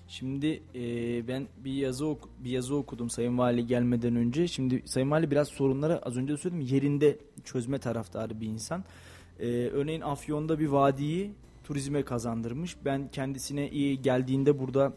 Şimdi 0.07 0.61
e, 0.75 0.81
ben 1.27 1.47
bir 1.57 1.73
yazı 1.73 2.05
ok 2.05 2.29
bir 2.39 2.49
yazı 2.49 2.75
okudum 2.75 3.09
Sayın 3.09 3.37
Vali 3.37 3.67
gelmeden 3.67 4.15
önce. 4.15 4.47
Şimdi 4.47 4.81
Sayın 4.85 5.11
Vali 5.11 5.31
biraz 5.31 5.47
sorunları 5.47 6.05
az 6.05 6.17
önce 6.17 6.33
de 6.33 6.37
söyledim 6.37 6.61
yerinde 6.61 7.17
çözme 7.43 7.79
taraftarı 7.79 8.41
bir 8.41 8.47
insan. 8.47 8.83
E, 9.39 9.47
örneğin 9.47 10.01
Afyon'da 10.01 10.59
bir 10.59 10.67
vadiyi 10.67 11.31
turizme 11.63 12.03
kazandırmış. 12.03 12.75
Ben 12.85 13.07
kendisine 13.07 13.69
iyi 13.69 14.01
geldiğinde 14.01 14.59
burada 14.59 14.93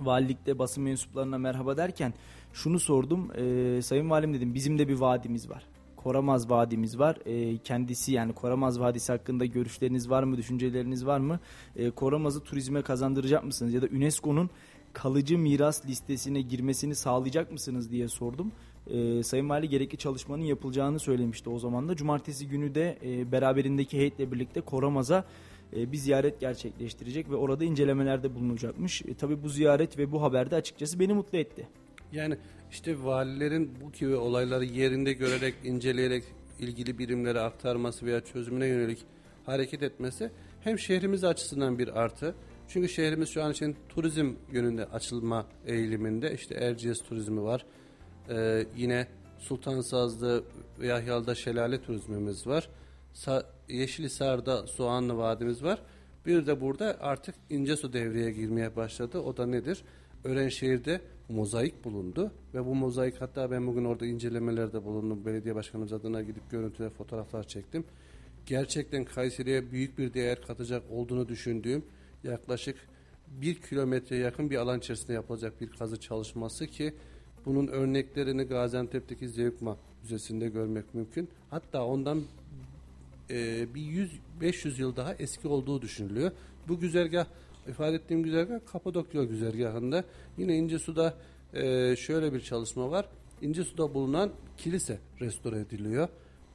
valilikte 0.00 0.58
basın 0.58 0.84
mensuplarına 0.84 1.38
merhaba 1.38 1.76
derken 1.76 2.14
şunu 2.52 2.80
sordum. 2.80 3.30
E, 3.36 3.82
Sayın 3.82 4.10
Valim 4.10 4.34
dedim 4.34 4.54
bizim 4.54 4.78
de 4.78 4.88
bir 4.88 4.94
vadimiz 4.94 5.50
var. 5.50 5.66
Koramaz 5.96 6.50
Vadimiz 6.50 6.98
var. 6.98 7.18
E, 7.26 7.58
kendisi 7.58 8.12
yani 8.12 8.32
Koramaz 8.32 8.80
Vadisi 8.80 9.12
hakkında 9.12 9.44
görüşleriniz 9.44 10.10
var 10.10 10.22
mı, 10.22 10.36
düşünceleriniz 10.36 11.06
var 11.06 11.18
mı? 11.18 11.40
E, 11.76 11.90
Koramaz'ı 11.90 12.40
turizme 12.40 12.82
kazandıracak 12.82 13.44
mısınız? 13.44 13.74
Ya 13.74 13.82
da 13.82 13.86
UNESCO'nun 13.86 14.50
kalıcı 14.92 15.38
miras 15.38 15.86
listesine 15.86 16.40
girmesini 16.40 16.94
sağlayacak 16.94 17.52
mısınız 17.52 17.90
diye 17.90 18.08
sordum. 18.08 18.52
E, 18.90 19.22
Sayın 19.22 19.48
Vali 19.48 19.68
gerekli 19.68 19.98
çalışmanın 19.98 20.42
yapılacağını 20.42 20.98
söylemişti 20.98 21.50
o 21.50 21.58
zaman 21.58 21.88
da. 21.88 21.96
Cumartesi 21.96 22.48
günü 22.48 22.74
de 22.74 22.98
e, 23.04 23.32
beraberindeki 23.32 23.98
heyetle 23.98 24.32
birlikte 24.32 24.60
Koramaz'a 24.60 25.24
bir 25.72 25.96
ziyaret 25.96 26.40
gerçekleştirecek 26.40 27.30
ve 27.30 27.36
orada 27.36 27.64
incelemelerde 27.64 28.34
bulunacakmış. 28.34 29.02
E, 29.02 29.14
tabii 29.14 29.42
bu 29.42 29.48
ziyaret 29.48 29.98
ve 29.98 30.12
bu 30.12 30.22
haber 30.22 30.50
de 30.50 30.56
açıkçası 30.56 31.00
beni 31.00 31.12
mutlu 31.12 31.38
etti. 31.38 31.68
Yani 32.12 32.36
işte 32.70 33.04
valilerin 33.04 33.70
bu 33.80 33.92
gibi 33.92 34.16
olayları 34.16 34.64
yerinde 34.64 35.12
görerek, 35.12 35.54
inceleyerek 35.64 36.24
ilgili 36.60 36.98
birimlere 36.98 37.40
aktarması 37.40 38.06
veya 38.06 38.20
çözümüne 38.20 38.66
yönelik 38.66 38.98
hareket 39.46 39.82
etmesi 39.82 40.30
hem 40.60 40.78
şehrimiz 40.78 41.24
açısından 41.24 41.78
bir 41.78 42.00
artı. 42.00 42.34
Çünkü 42.68 42.88
şehrimiz 42.88 43.28
şu 43.28 43.42
an 43.42 43.52
için 43.52 43.76
turizm 43.88 44.34
yönünde 44.52 44.84
açılma 44.84 45.46
eğiliminde. 45.66 46.34
İşte 46.34 46.54
Erciyes 46.54 46.98
turizmi 46.98 47.42
var. 47.42 47.66
Ee, 48.30 48.66
yine 48.76 49.06
Sultansazlı 49.38 50.44
ve 50.80 50.86
Yahyal'da 50.86 51.34
şelale 51.34 51.82
turizmimiz 51.82 52.46
var. 52.46 52.68
Sa 53.16 53.42
Yeşilisar'da 53.68 54.66
Soğanlı 54.66 55.16
Vadimiz 55.16 55.62
var. 55.62 55.82
Bir 56.26 56.46
de 56.46 56.60
burada 56.60 56.96
artık 57.00 57.34
İncesu 57.50 57.92
devreye 57.92 58.30
girmeye 58.30 58.76
başladı. 58.76 59.18
O 59.18 59.36
da 59.36 59.46
nedir? 59.46 59.82
Örenşehir'de 60.24 61.00
mozaik 61.28 61.84
bulundu 61.84 62.32
ve 62.54 62.66
bu 62.66 62.74
mozaik 62.74 63.20
hatta 63.20 63.50
ben 63.50 63.66
bugün 63.66 63.84
orada 63.84 64.06
incelemelerde 64.06 64.84
bulundum. 64.84 65.24
Belediye 65.26 65.54
başkanımız 65.54 65.92
adına 65.92 66.22
gidip 66.22 66.50
görüntüler, 66.50 66.90
fotoğraflar 66.90 67.48
çektim. 67.48 67.84
Gerçekten 68.46 69.04
Kayseri'ye 69.04 69.70
büyük 69.70 69.98
bir 69.98 70.14
değer 70.14 70.42
katacak 70.42 70.82
olduğunu 70.90 71.28
düşündüğüm 71.28 71.84
yaklaşık 72.24 72.76
bir 73.28 73.54
kilometre 73.54 74.16
yakın 74.16 74.50
bir 74.50 74.56
alan 74.56 74.78
içerisinde 74.78 75.12
yapılacak 75.12 75.60
bir 75.60 75.70
kazı 75.70 76.00
çalışması 76.00 76.66
ki 76.66 76.94
bunun 77.44 77.66
örneklerini 77.66 78.44
Gaziantep'teki 78.44 79.28
Zevkma 79.28 79.76
Müzesi'nde 80.02 80.48
görmek 80.48 80.94
mümkün. 80.94 81.28
Hatta 81.50 81.84
ondan 81.84 82.22
e, 83.30 83.74
bir 83.74 84.08
100-500 84.40 84.80
yıl 84.80 84.96
daha 84.96 85.14
eski 85.14 85.48
olduğu 85.48 85.82
düşünülüyor. 85.82 86.30
Bu 86.68 86.80
güzergah 86.80 87.26
ifade 87.68 87.96
ettiğim 87.96 88.22
güzergah 88.22 88.58
Kapadokya 88.72 89.24
güzergahında. 89.24 90.04
Yine 90.38 90.56
İncesu'da 90.56 91.14
e, 91.54 91.96
şöyle 91.96 92.32
bir 92.32 92.40
çalışma 92.40 92.90
var. 92.90 93.08
İncesu'da 93.42 93.94
bulunan 93.94 94.30
kilise 94.56 94.98
restore 95.20 95.60
ediliyor. 95.60 96.08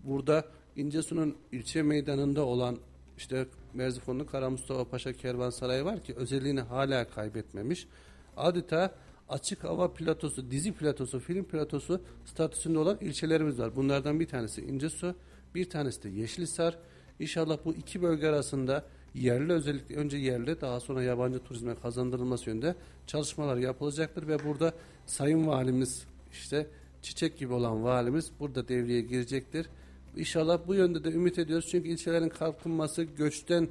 Burada 0.04 0.46
İncesu'nun 0.76 1.36
ilçe 1.52 1.84
meydanında 1.84 2.46
olan 2.46 2.78
işte 3.18 3.46
Merzifonlu 3.74 4.26
Kara 4.26 4.50
Mustafa 4.50 4.86
Paşa 4.86 5.14
Kervansarayı 5.14 5.86
var 5.86 6.04
ki 6.04 6.14
özelliğini 6.16 6.62
hala 6.62 7.08
kaybetmemiş. 7.08 7.88
Adeta 8.38 8.96
açık 9.30 9.64
hava 9.64 9.94
platosu, 9.94 10.52
dizi 10.52 10.72
platosu, 10.72 11.20
film 11.20 11.44
platosu 11.44 12.02
statüsünde 12.26 12.80
olan 12.80 12.98
ilçelerimiz 13.02 13.60
var. 13.60 13.76
Bunlardan 13.76 14.20
bir 14.20 14.28
tanesi 14.28 14.62
İncesu, 14.62 15.16
bir 15.56 15.70
tanesi 15.70 16.04
de 16.04 16.10
Yeşilhisar. 16.10 16.78
İnşallah 17.20 17.58
bu 17.66 17.74
iki 17.74 18.02
bölge 18.02 18.28
arasında 18.28 18.86
yerli 19.16 19.54
özellikle 19.54 19.96
önce 19.96 20.18
yerli 20.18 20.62
daha 20.62 20.80
sonra 20.80 21.04
yabancı 21.04 21.40
turizme 21.40 21.76
kazandırılması 21.76 22.50
yönünde 22.50 22.76
çalışmalar 23.08 23.58
yapılacaktır 23.58 24.28
ve 24.28 24.46
burada 24.46 24.74
Sayın 25.06 25.48
Valimiz 25.48 26.06
işte 26.32 26.68
çiçek 27.02 27.38
gibi 27.38 27.54
olan 27.54 27.84
valimiz 27.84 28.32
burada 28.40 28.68
devreye 28.68 29.02
girecektir. 29.02 29.70
İnşallah 30.18 30.60
bu 30.68 30.76
yönde 30.76 31.04
de 31.04 31.12
ümit 31.12 31.40
ediyoruz 31.40 31.68
çünkü 31.72 31.90
ilçelerin 31.90 32.30
kalkınması 32.30 33.04
göçten 33.04 33.68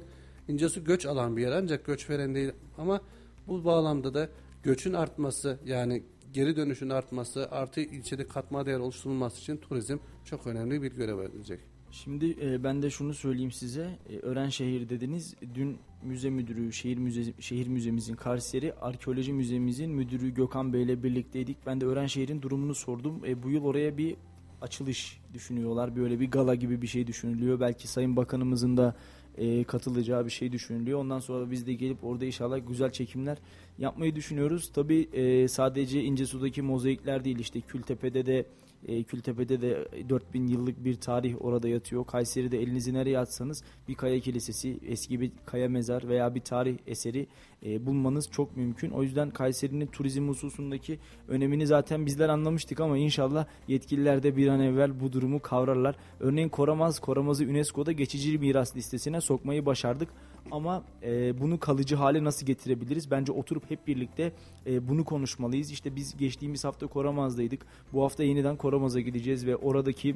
incesi 0.47 0.83
göç 0.83 1.05
alan 1.05 1.37
bir 1.37 1.41
yer 1.41 1.51
ancak 1.51 1.85
göç 1.85 2.09
veren 2.09 2.35
değil 2.35 2.51
ama 2.77 3.01
bu 3.47 3.65
bağlamda 3.65 4.13
da 4.13 4.29
göçün 4.63 4.93
artması 4.93 5.59
yani 5.65 6.03
geri 6.33 6.55
dönüşün 6.55 6.89
artması 6.89 7.51
artı 7.51 7.81
ilçede 7.81 8.27
katma 8.27 8.65
değer 8.65 8.79
oluşturulması 8.79 9.41
için 9.41 9.57
turizm 9.57 9.97
çok 10.25 10.47
önemli 10.47 10.81
bir 10.81 10.91
görev 10.91 11.19
edecek. 11.19 11.59
Şimdi 11.91 12.37
e, 12.41 12.63
ben 12.63 12.81
de 12.81 12.89
şunu 12.89 13.13
söyleyeyim 13.13 13.51
size. 13.51 13.89
E, 14.09 14.17
Ören 14.17 14.49
şehir 14.49 14.89
dediniz. 14.89 15.35
Dün 15.55 15.77
müze 16.03 16.29
müdürü, 16.29 16.73
şehir 16.73 16.97
müze 16.97 17.33
şehir 17.39 17.67
müzemizin 17.67 18.15
Kayseri 18.15 18.73
Arkeoloji 18.73 19.33
Müzemizin 19.33 19.91
müdürü 19.91 20.33
Gökhan 20.33 20.73
Bey 20.73 20.83
ile 20.83 21.03
birlikteydik. 21.03 21.57
Ben 21.65 21.81
de 21.81 21.85
Ören 21.85 22.07
şehrin 22.07 22.41
durumunu 22.41 22.75
sordum. 22.75 23.25
E, 23.25 23.43
bu 23.43 23.49
yıl 23.49 23.63
oraya 23.63 23.97
bir 23.97 24.15
açılış 24.61 25.19
düşünüyorlar. 25.33 25.95
Böyle 25.95 26.19
bir 26.19 26.31
gala 26.31 26.55
gibi 26.55 26.81
bir 26.81 26.87
şey 26.87 27.07
düşünülüyor. 27.07 27.59
Belki 27.59 27.87
Sayın 27.87 28.15
Bakanımızın 28.15 28.77
da 28.77 28.95
e, 29.37 29.63
katılacağı 29.63 30.25
bir 30.25 30.31
şey 30.31 30.51
düşünülüyor. 30.51 30.99
Ondan 30.99 31.19
sonra 31.19 31.51
biz 31.51 31.67
de 31.67 31.73
gelip 31.73 32.03
orada 32.03 32.25
inşallah 32.25 32.59
güzel 32.67 32.91
çekimler 32.91 33.37
yapmayı 33.79 34.15
düşünüyoruz. 34.15 34.71
Tabii 34.73 35.09
e, 35.13 35.47
sadece 35.47 36.03
İncesu'daki 36.03 36.61
mozaikler 36.61 37.23
değil 37.23 37.39
işte 37.39 37.61
Kültepe'de 37.61 38.25
de 38.25 38.45
e, 38.87 39.03
Kültepe'de 39.03 39.61
de 39.61 39.87
4000 40.09 40.47
yıllık 40.47 40.85
bir 40.85 40.95
tarih 40.95 41.35
orada 41.39 41.67
yatıyor. 41.67 42.05
Kayseri'de 42.05 42.61
elinizi 42.61 42.93
nereye 42.93 43.19
atsanız 43.19 43.63
bir 43.87 43.95
kaya 43.95 44.19
kilisesi, 44.19 44.79
eski 44.87 45.21
bir 45.21 45.31
kaya 45.45 45.69
mezar 45.69 46.07
veya 46.07 46.35
bir 46.35 46.41
tarih 46.41 46.77
eseri 46.87 47.27
e, 47.65 47.85
bulmanız 47.85 48.29
çok 48.31 48.57
mümkün. 48.57 48.91
O 48.91 49.03
yüzden 49.03 49.29
Kayseri'nin 49.29 49.87
turizm 49.87 50.27
hususundaki 50.27 50.99
önemini 51.27 51.67
zaten 51.67 52.05
bizler 52.05 52.29
anlamıştık 52.29 52.79
ama 52.79 52.97
inşallah 52.97 53.45
yetkililer 53.67 54.23
de 54.23 54.35
bir 54.35 54.47
an 54.47 54.59
evvel 54.59 54.99
bu 54.99 55.13
durumu 55.13 55.39
kavrarlar. 55.39 55.95
Örneğin 56.19 56.49
Koramaz, 56.49 56.99
Koramaz'ı 56.99 57.43
UNESCO'da 57.43 57.91
geçici 57.91 58.37
miras 58.37 58.75
listesine 58.75 59.21
sokmayı 59.21 59.65
başardık. 59.65 60.09
Ama 60.51 60.83
e, 61.03 61.39
bunu 61.39 61.59
kalıcı 61.59 61.95
hale 61.95 62.23
nasıl 62.23 62.45
getirebiliriz? 62.45 63.11
Bence 63.11 63.31
oturup 63.31 63.71
hep 63.71 63.87
birlikte 63.87 64.31
e, 64.67 64.87
bunu 64.87 65.05
konuşmalıyız. 65.05 65.71
İşte 65.71 65.95
biz 65.95 66.17
geçtiğimiz 66.17 66.63
hafta 66.63 66.87
Koramaz'daydık. 66.87 67.65
Bu 67.93 68.03
hafta 68.03 68.23
yeniden 68.23 68.55
Koramaz'a 68.55 68.99
gideceğiz 68.99 69.45
ve 69.45 69.55
oradaki 69.55 70.15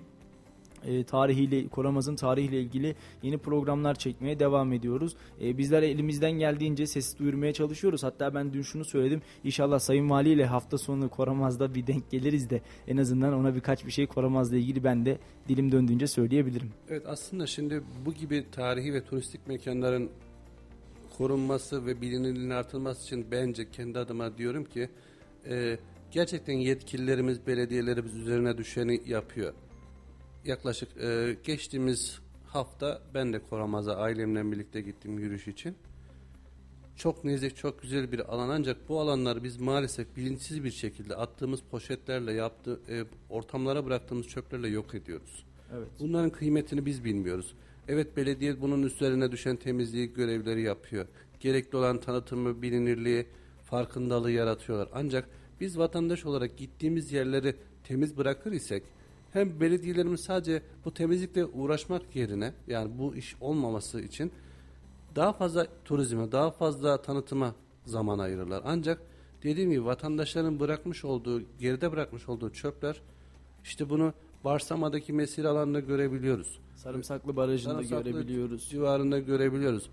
e, 0.87 1.03
tarihiyle 1.03 1.67
Koramaz'ın 1.67 2.15
tarihiyle 2.15 2.61
ilgili 2.61 2.95
yeni 3.23 3.37
programlar 3.37 3.95
çekmeye 3.95 4.39
devam 4.39 4.73
ediyoruz. 4.73 5.15
E, 5.41 5.57
bizler 5.57 5.83
elimizden 5.83 6.31
geldiğince 6.31 6.87
ses 6.87 7.19
duyurmaya 7.19 7.53
çalışıyoruz. 7.53 8.03
Hatta 8.03 8.35
ben 8.35 8.53
dün 8.53 8.61
şunu 8.61 8.85
söyledim. 8.85 9.21
İnşallah 9.43 9.79
Sayın 9.79 10.09
Vali 10.09 10.29
ile 10.29 10.45
hafta 10.45 10.77
sonu 10.77 11.09
Koramaz'da 11.09 11.75
bir 11.75 11.87
denk 11.87 12.11
geliriz 12.11 12.49
de 12.49 12.61
en 12.87 12.97
azından 12.97 13.33
ona 13.33 13.55
birkaç 13.55 13.85
bir 13.85 13.91
şey 13.91 14.07
Koramaz'la 14.07 14.57
ilgili 14.57 14.83
ben 14.83 15.05
de 15.05 15.17
dilim 15.47 15.71
döndüğünce 15.71 16.07
söyleyebilirim. 16.07 16.71
Evet 16.89 17.03
aslında 17.07 17.47
şimdi 17.47 17.81
bu 18.05 18.13
gibi 18.13 18.45
tarihi 18.51 18.93
ve 18.93 19.03
turistik 19.03 19.47
mekanların 19.47 20.09
korunması 21.17 21.85
ve 21.85 22.01
bilinirliğinin 22.01 22.49
artırılması 22.49 23.03
için 23.03 23.27
bence 23.31 23.71
kendi 23.71 23.99
adıma 23.99 24.37
diyorum 24.37 24.63
ki 24.63 24.89
e, 25.49 25.77
gerçekten 26.11 26.53
yetkililerimiz, 26.53 27.47
belediyelerimiz 27.47 28.15
üzerine 28.15 28.57
düşeni 28.57 29.01
yapıyor 29.05 29.53
yaklaşık 30.47 30.97
e, 30.97 31.37
geçtiğimiz 31.43 32.19
hafta 32.47 33.01
ben 33.13 33.33
de 33.33 33.39
Koramaz'a 33.39 33.95
ailemle 33.95 34.51
birlikte 34.51 34.81
gittim 34.81 35.19
yürüyüş 35.19 35.47
için. 35.47 35.75
Çok 36.95 37.23
nezih, 37.23 37.55
çok 37.55 37.81
güzel 37.81 38.11
bir 38.11 38.33
alan 38.33 38.49
ancak 38.49 38.89
bu 38.89 38.99
alanları 38.99 39.43
biz 39.43 39.57
maalesef 39.59 40.15
bilinçsiz 40.15 40.63
bir 40.63 40.71
şekilde 40.71 41.15
attığımız 41.15 41.61
poşetlerle 41.61 42.33
yaptığı 42.33 42.79
e, 42.89 43.03
ortamlara 43.29 43.85
bıraktığımız 43.85 44.27
çöplerle 44.27 44.67
yok 44.67 44.95
ediyoruz. 44.95 45.45
Evet. 45.73 45.87
Bunların 45.99 46.29
kıymetini 46.29 46.85
biz 46.85 47.03
bilmiyoruz. 47.03 47.53
Evet 47.87 48.17
belediye 48.17 48.61
bunun 48.61 48.83
üzerine 48.83 49.31
düşen 49.31 49.55
temizliği 49.55 50.13
görevleri 50.13 50.61
yapıyor. 50.61 51.05
Gerekli 51.39 51.77
olan 51.77 51.99
tanıtımı, 51.99 52.61
bilinirliği, 52.61 53.25
farkındalığı 53.65 54.31
yaratıyorlar. 54.31 54.89
Ancak 54.93 55.29
biz 55.61 55.77
vatandaş 55.77 56.25
olarak 56.25 56.57
gittiğimiz 56.57 57.11
yerleri 57.11 57.55
temiz 57.83 58.17
bırakır 58.17 58.51
isek 58.51 58.83
hem 59.35 59.59
belediyelerimiz 59.59 60.19
sadece 60.19 60.61
bu 60.85 60.93
temizlikle 60.93 61.45
uğraşmak 61.45 62.15
yerine 62.15 62.53
yani 62.67 62.97
bu 62.97 63.15
iş 63.15 63.35
olmaması 63.41 64.01
için 64.01 64.31
daha 65.15 65.33
fazla 65.33 65.67
turizme, 65.85 66.31
daha 66.31 66.51
fazla 66.51 67.01
tanıtıma 67.01 67.55
zaman 67.85 68.19
ayırırlar. 68.19 68.61
Ancak 68.65 69.01
dediğim 69.43 69.71
gibi 69.71 69.85
vatandaşların 69.85 70.59
bırakmış 70.59 71.05
olduğu, 71.05 71.41
geride 71.59 71.91
bırakmış 71.91 72.29
olduğu 72.29 72.49
çöpler 72.49 73.01
işte 73.63 73.89
bunu 73.89 74.13
Barsama'daki 74.43 75.13
mesire 75.13 75.47
alanında 75.47 75.79
görebiliyoruz. 75.79 76.59
Sarımsaklı 76.75 77.35
Barajı'nda 77.35 77.73
Sarımsaklı 77.73 78.11
görebiliyoruz. 78.11 78.69
Civarında 78.69 79.19
görebiliyoruz. 79.19 79.89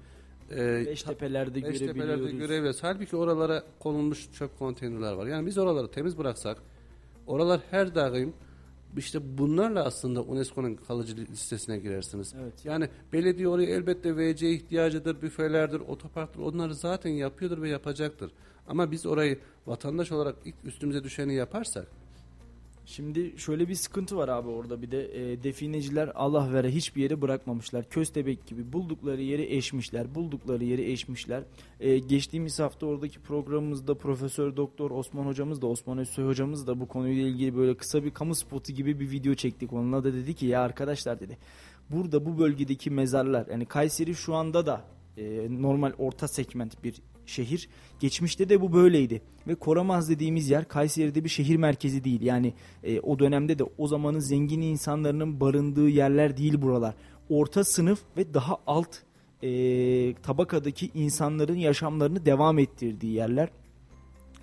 Ee, 0.50 0.86
Beştepe'lerde 0.86 1.54
Beştepe'lerde 1.54 1.92
görebiliyoruz. 1.92 2.38
görebiliyoruz. 2.38 2.82
Halbuki 2.82 3.16
oralara 3.16 3.62
konulmuş 3.78 4.32
çöp 4.32 4.58
konteynerler 4.58 5.12
var. 5.12 5.26
Yani 5.26 5.46
biz 5.46 5.58
oraları 5.58 5.90
temiz 5.90 6.18
bıraksak, 6.18 6.58
oralar 7.26 7.60
her 7.70 7.94
daim 7.94 8.34
işte 8.96 9.38
bunlarla 9.38 9.84
aslında 9.84 10.22
UNESCO'nun 10.22 10.74
kalıcı 10.74 11.16
listesine 11.16 11.78
girersiniz. 11.78 12.34
Evet. 12.42 12.64
Yani 12.64 12.88
belediye 13.12 13.48
oraya 13.48 13.66
elbette 13.76 14.16
VC 14.16 14.50
ihtiyacıdır, 14.50 15.22
büfelerdir, 15.22 15.80
otoparktır. 15.80 16.40
Onları 16.40 16.74
zaten 16.74 17.10
yapıyordur 17.10 17.62
ve 17.62 17.68
yapacaktır. 17.68 18.32
Ama 18.68 18.90
biz 18.90 19.06
orayı 19.06 19.38
vatandaş 19.66 20.12
olarak 20.12 20.36
ilk 20.44 20.54
üstümüze 20.64 21.04
düşeni 21.04 21.34
yaparsak 21.34 22.01
Şimdi 22.86 23.34
şöyle 23.36 23.68
bir 23.68 23.74
sıkıntı 23.74 24.16
var 24.16 24.28
abi 24.28 24.48
orada 24.48 24.82
bir 24.82 24.90
de 24.90 25.32
e, 25.32 25.42
defineciler 25.42 26.12
Allah 26.14 26.52
vere 26.52 26.70
hiçbir 26.70 27.02
yere 27.02 27.20
bırakmamışlar. 27.20 27.88
Köstebek 27.88 28.46
gibi 28.46 28.72
buldukları 28.72 29.22
yeri 29.22 29.56
eşmişler. 29.56 30.14
Buldukları 30.14 30.64
yeri 30.64 30.92
eşmişler. 30.92 31.42
E, 31.80 31.98
geçtiğimiz 31.98 32.58
hafta 32.58 32.86
oradaki 32.86 33.20
programımızda 33.20 33.94
Profesör 33.94 34.56
Doktor 34.56 34.90
Osman 34.90 35.26
hocamız 35.26 35.62
da 35.62 35.66
Osman 35.66 35.98
Özsoy 35.98 36.26
hocamız 36.26 36.66
da 36.66 36.80
bu 36.80 36.88
konuyla 36.88 37.22
ilgili 37.22 37.56
böyle 37.56 37.76
kısa 37.76 38.04
bir 38.04 38.10
kamu 38.10 38.34
spotu 38.34 38.72
gibi 38.72 39.00
bir 39.00 39.10
video 39.10 39.34
çektik. 39.34 39.72
Onunla 39.72 40.04
da 40.04 40.14
dedi 40.14 40.34
ki 40.34 40.46
ya 40.46 40.60
arkadaşlar 40.60 41.20
dedi. 41.20 41.38
Burada 41.90 42.26
bu 42.26 42.38
bölgedeki 42.38 42.90
mezarlar 42.90 43.46
yani 43.46 43.66
Kayseri 43.66 44.14
şu 44.14 44.34
anda 44.34 44.66
da 44.66 44.84
e, 45.16 45.46
normal 45.62 45.92
orta 45.98 46.28
segment 46.28 46.84
bir 46.84 46.94
şehir. 47.32 47.68
Geçmişte 48.00 48.48
de 48.48 48.60
bu 48.60 48.72
böyleydi. 48.72 49.22
Ve 49.48 49.54
Koramaz 49.54 50.10
dediğimiz 50.10 50.50
yer 50.50 50.68
Kayseri'de 50.68 51.24
bir 51.24 51.28
şehir 51.28 51.56
merkezi 51.56 52.04
değil. 52.04 52.22
Yani 52.22 52.54
e, 52.84 53.00
o 53.00 53.18
dönemde 53.18 53.58
de 53.58 53.64
o 53.78 53.86
zamanın 53.86 54.18
zengin 54.18 54.60
insanların 54.60 55.40
barındığı 55.40 55.88
yerler 55.88 56.36
değil 56.36 56.62
buralar. 56.62 56.94
Orta 57.28 57.64
sınıf 57.64 58.00
ve 58.16 58.34
daha 58.34 58.56
alt 58.66 58.96
e, 59.42 59.48
tabakadaki 60.14 60.90
insanların 60.94 61.56
yaşamlarını 61.56 62.26
devam 62.26 62.58
ettirdiği 62.58 63.12
yerler. 63.12 63.48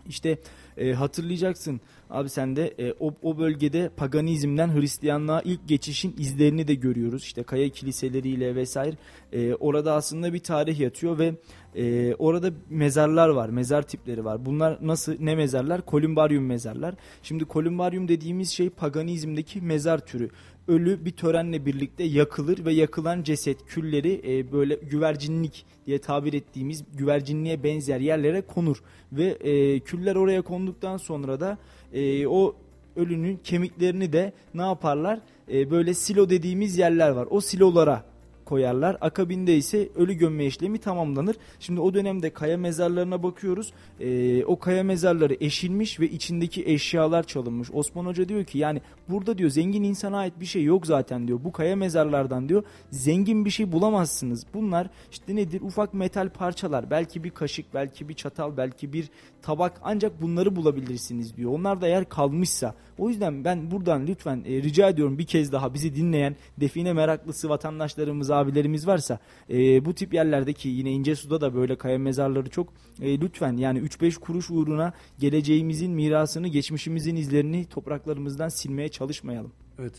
İşte 0.10 0.38
e, 0.78 0.93
hatırlayacaksın 0.93 1.82
abi 2.10 2.30
sen 2.30 2.56
de 2.56 2.73
e, 2.80 2.93
o, 2.99 3.13
o 3.21 3.38
bölgede 3.38 3.89
paganizmden 3.97 4.75
Hristiyanlığa 4.75 5.41
ilk 5.41 5.67
geçişin 5.67 6.15
izlerini 6.17 6.67
de 6.67 6.75
görüyoruz. 6.75 7.23
İşte 7.23 7.43
kaya 7.43 7.69
kiliseleriyle 7.69 8.56
vesaire. 8.56 8.95
E, 9.34 9.54
orada 9.54 9.93
aslında 9.93 10.34
bir 10.34 10.39
tarih 10.39 10.80
yatıyor 10.80 11.19
ve 11.19 11.36
e, 11.75 12.15
orada 12.15 12.51
mezarlar 12.69 13.29
var, 13.29 13.49
mezar 13.49 13.82
tipleri 13.82 14.25
var. 14.25 14.45
Bunlar 14.45 14.77
nasıl 14.82 15.15
ne 15.19 15.36
mezarlar? 15.36 15.86
Kolumbaryum 15.86 16.45
mezarlar. 16.45 16.95
Şimdi 17.23 17.45
kolumbaryum 17.45 18.08
dediğimiz 18.08 18.49
şey 18.49 18.69
paganizmdeki 18.69 19.62
mezar 19.62 20.05
türü. 20.05 20.29
Ölü 20.67 21.05
bir 21.05 21.12
törenle 21.12 21.65
birlikte 21.65 22.03
yakılır 22.03 22.65
ve 22.65 22.73
yakılan 22.73 23.23
ceset 23.23 23.65
külleri 23.65 24.21
e, 24.27 24.51
böyle 24.51 24.75
güvercinlik 24.75 25.65
diye 25.86 25.99
tabir 25.99 26.34
ettiğimiz 26.34 26.84
güvercinliğe 26.93 27.63
benzer 27.63 27.99
yerlere 27.99 28.41
konur 28.41 28.84
ve 29.12 29.25
e, 29.25 29.79
küller 29.79 30.15
oraya 30.15 30.41
konduktan 30.41 30.97
sonra 30.97 31.39
da 31.39 31.58
e, 31.93 32.27
o 32.27 32.55
ölünün 32.95 33.39
kemiklerini 33.43 34.13
de 34.13 34.34
ne 34.53 34.62
yaparlar? 34.62 35.19
E, 35.51 35.71
böyle 35.71 35.93
silo 35.93 36.29
dediğimiz 36.29 36.77
yerler 36.77 37.10
var. 37.10 37.27
O 37.29 37.41
silolara 37.41 38.09
koyarlar. 38.49 38.97
Akabinde 39.01 39.57
ise 39.57 39.89
ölü 39.95 40.13
gömme 40.13 40.45
işlemi 40.45 40.77
tamamlanır. 40.77 41.35
Şimdi 41.59 41.81
o 41.81 41.93
dönemde 41.93 42.29
kaya 42.29 42.57
mezarlarına 42.57 43.23
bakıyoruz. 43.23 43.73
Ee, 43.99 44.45
o 44.45 44.59
kaya 44.59 44.83
mezarları 44.83 45.38
eşilmiş 45.39 45.99
ve 45.99 46.09
içindeki 46.09 46.65
eşyalar 46.65 47.23
çalınmış. 47.23 47.69
Osman 47.73 48.05
Hoca 48.05 48.29
diyor 48.29 48.43
ki 48.43 48.57
yani 48.57 48.81
burada 49.09 49.38
diyor 49.38 49.49
zengin 49.49 49.83
insana 49.83 50.17
ait 50.17 50.33
bir 50.39 50.45
şey 50.45 50.63
yok 50.63 50.88
zaten 50.88 51.27
diyor. 51.27 51.39
Bu 51.43 51.51
kaya 51.51 51.75
mezarlardan 51.75 52.49
diyor 52.49 52.63
zengin 52.91 53.45
bir 53.45 53.49
şey 53.49 53.71
bulamazsınız. 53.71 54.45
Bunlar 54.53 54.89
işte 55.12 55.35
nedir? 55.35 55.62
Ufak 55.62 55.93
metal 55.93 56.29
parçalar. 56.29 56.89
Belki 56.89 57.23
bir 57.23 57.29
kaşık, 57.29 57.73
belki 57.73 58.09
bir 58.09 58.13
çatal, 58.13 58.57
belki 58.57 58.93
bir 58.93 59.09
tabak 59.41 59.81
ancak 59.83 60.21
bunları 60.21 60.55
bulabilirsiniz 60.55 61.38
diyor. 61.38 61.51
Onlar 61.53 61.81
da 61.81 61.88
eğer 61.88 62.09
kalmışsa. 62.09 62.75
O 62.97 63.09
yüzden 63.09 63.43
ben 63.45 63.71
buradan 63.71 64.07
lütfen 64.07 64.43
e, 64.45 64.62
rica 64.63 64.89
ediyorum 64.89 65.17
bir 65.17 65.25
kez 65.25 65.51
daha 65.51 65.73
bizi 65.73 65.95
dinleyen 65.95 66.35
define 66.57 66.93
meraklısı 66.93 67.49
vatandaşlarımız, 67.49 68.31
abilerimiz 68.39 68.88
varsa 68.88 69.19
e, 69.49 69.86
bu 69.86 69.95
tip 69.95 70.13
yerlerdeki 70.13 70.69
yine 70.69 70.91
ince 70.91 71.15
suda 71.15 71.41
da 71.41 71.56
böyle 71.56 71.78
kaya 71.78 71.99
mezarları 71.99 72.49
çok 72.49 72.73
e, 73.02 73.21
lütfen 73.21 73.58
yani 73.58 73.80
3-5 73.80 74.19
kuruş 74.19 74.52
uğruna 74.52 74.93
geleceğimizin 75.19 75.91
mirasını, 75.91 76.47
geçmişimizin 76.47 77.15
izlerini 77.15 77.65
topraklarımızdan 77.65 78.49
silmeye 78.49 78.89
çalışmayalım. 78.89 79.52
Evet. 79.80 79.93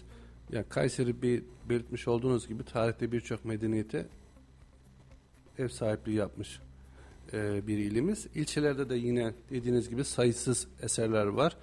Ya 0.53 0.69
Kayseri 0.69 1.23
bir 1.23 1.43
belirtmiş 1.69 2.09
olduğunuz 2.09 2.49
gibi 2.49 2.65
tarihte 2.65 3.13
birçok 3.13 3.45
medeniyete 3.45 4.07
ev 5.59 5.69
sahipliği 5.69 6.17
yapmış 6.17 6.61
e, 7.33 7.67
bir 7.67 7.79
ilimiz. 7.79 8.27
İlçelerde 8.35 8.89
de 8.89 8.95
yine 8.95 9.35
dediğiniz 9.51 9.91
gibi 9.91 10.05
sayısız 10.05 10.67
eserler 10.83 11.27
var. 11.27 11.57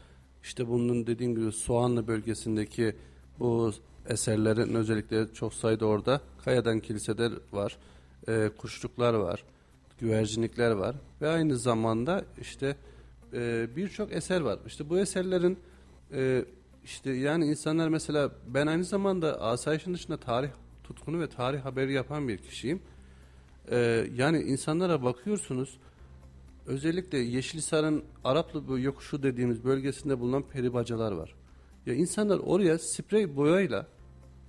İşte 0.44 0.68
bunun 0.68 1.08
dediğim 1.08 1.36
gibi 1.36 1.52
Soğanlı 1.52 2.08
bölgesindeki 2.08 2.96
bu 3.40 3.74
eserlerin 4.10 4.74
özellikle 4.74 5.34
çok 5.34 5.54
sayıda 5.54 5.86
orada 5.86 6.22
kayadan 6.46 6.80
kiliseler 6.80 7.32
var, 7.52 7.78
e, 8.28 8.50
kuşluklar 8.58 9.14
var, 9.14 9.44
güvercinlikler 10.00 10.72
var 10.72 10.96
ve 11.22 11.30
aynı 11.30 11.58
zamanda 11.58 12.26
işte 12.42 12.76
e, 13.34 13.68
birçok 13.76 14.14
eser 14.14 14.42
var. 14.42 14.60
İşte 14.68 14.90
bu 14.90 15.00
eserlerin 15.00 15.60
e, 16.14 16.46
işte 16.84 17.12
yani 17.12 17.46
insanlar 17.46 17.90
mesela 17.90 18.32
ben 18.48 18.68
aynı 18.68 18.84
zamanda 18.84 19.42
asayişin 19.42 19.94
dışında 19.94 20.18
tarih 20.18 20.50
tutkunu 20.84 21.20
ve 21.20 21.30
tarih 21.30 21.60
haberi 21.60 21.94
yapan 21.94 22.28
bir 22.28 22.38
kişiyim. 22.38 22.82
E, 23.72 24.08
yani 24.16 24.42
insanlara 24.42 25.04
bakıyorsunuz 25.04 25.78
özellikle 26.66 27.18
Yeşilhisar'ın 27.18 28.04
Araplı 28.24 28.80
yokuşu 28.80 29.24
dediğimiz 29.24 29.64
bölgesinde 29.64 30.20
bulunan 30.20 30.44
peribacalar 30.44 31.12
var. 31.12 31.36
Ya 31.86 31.94
insanlar 31.94 32.40
oraya 32.40 32.80
sprey 32.80 33.36
boyayla 33.36 33.88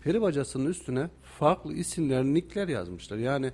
peri 0.09 0.23
bacasının 0.23 0.67
üstüne 0.67 1.11
farklı 1.23 1.73
isimler, 1.73 2.25
nickler 2.25 2.69
yazmışlar. 2.69 3.17
Yani 3.17 3.53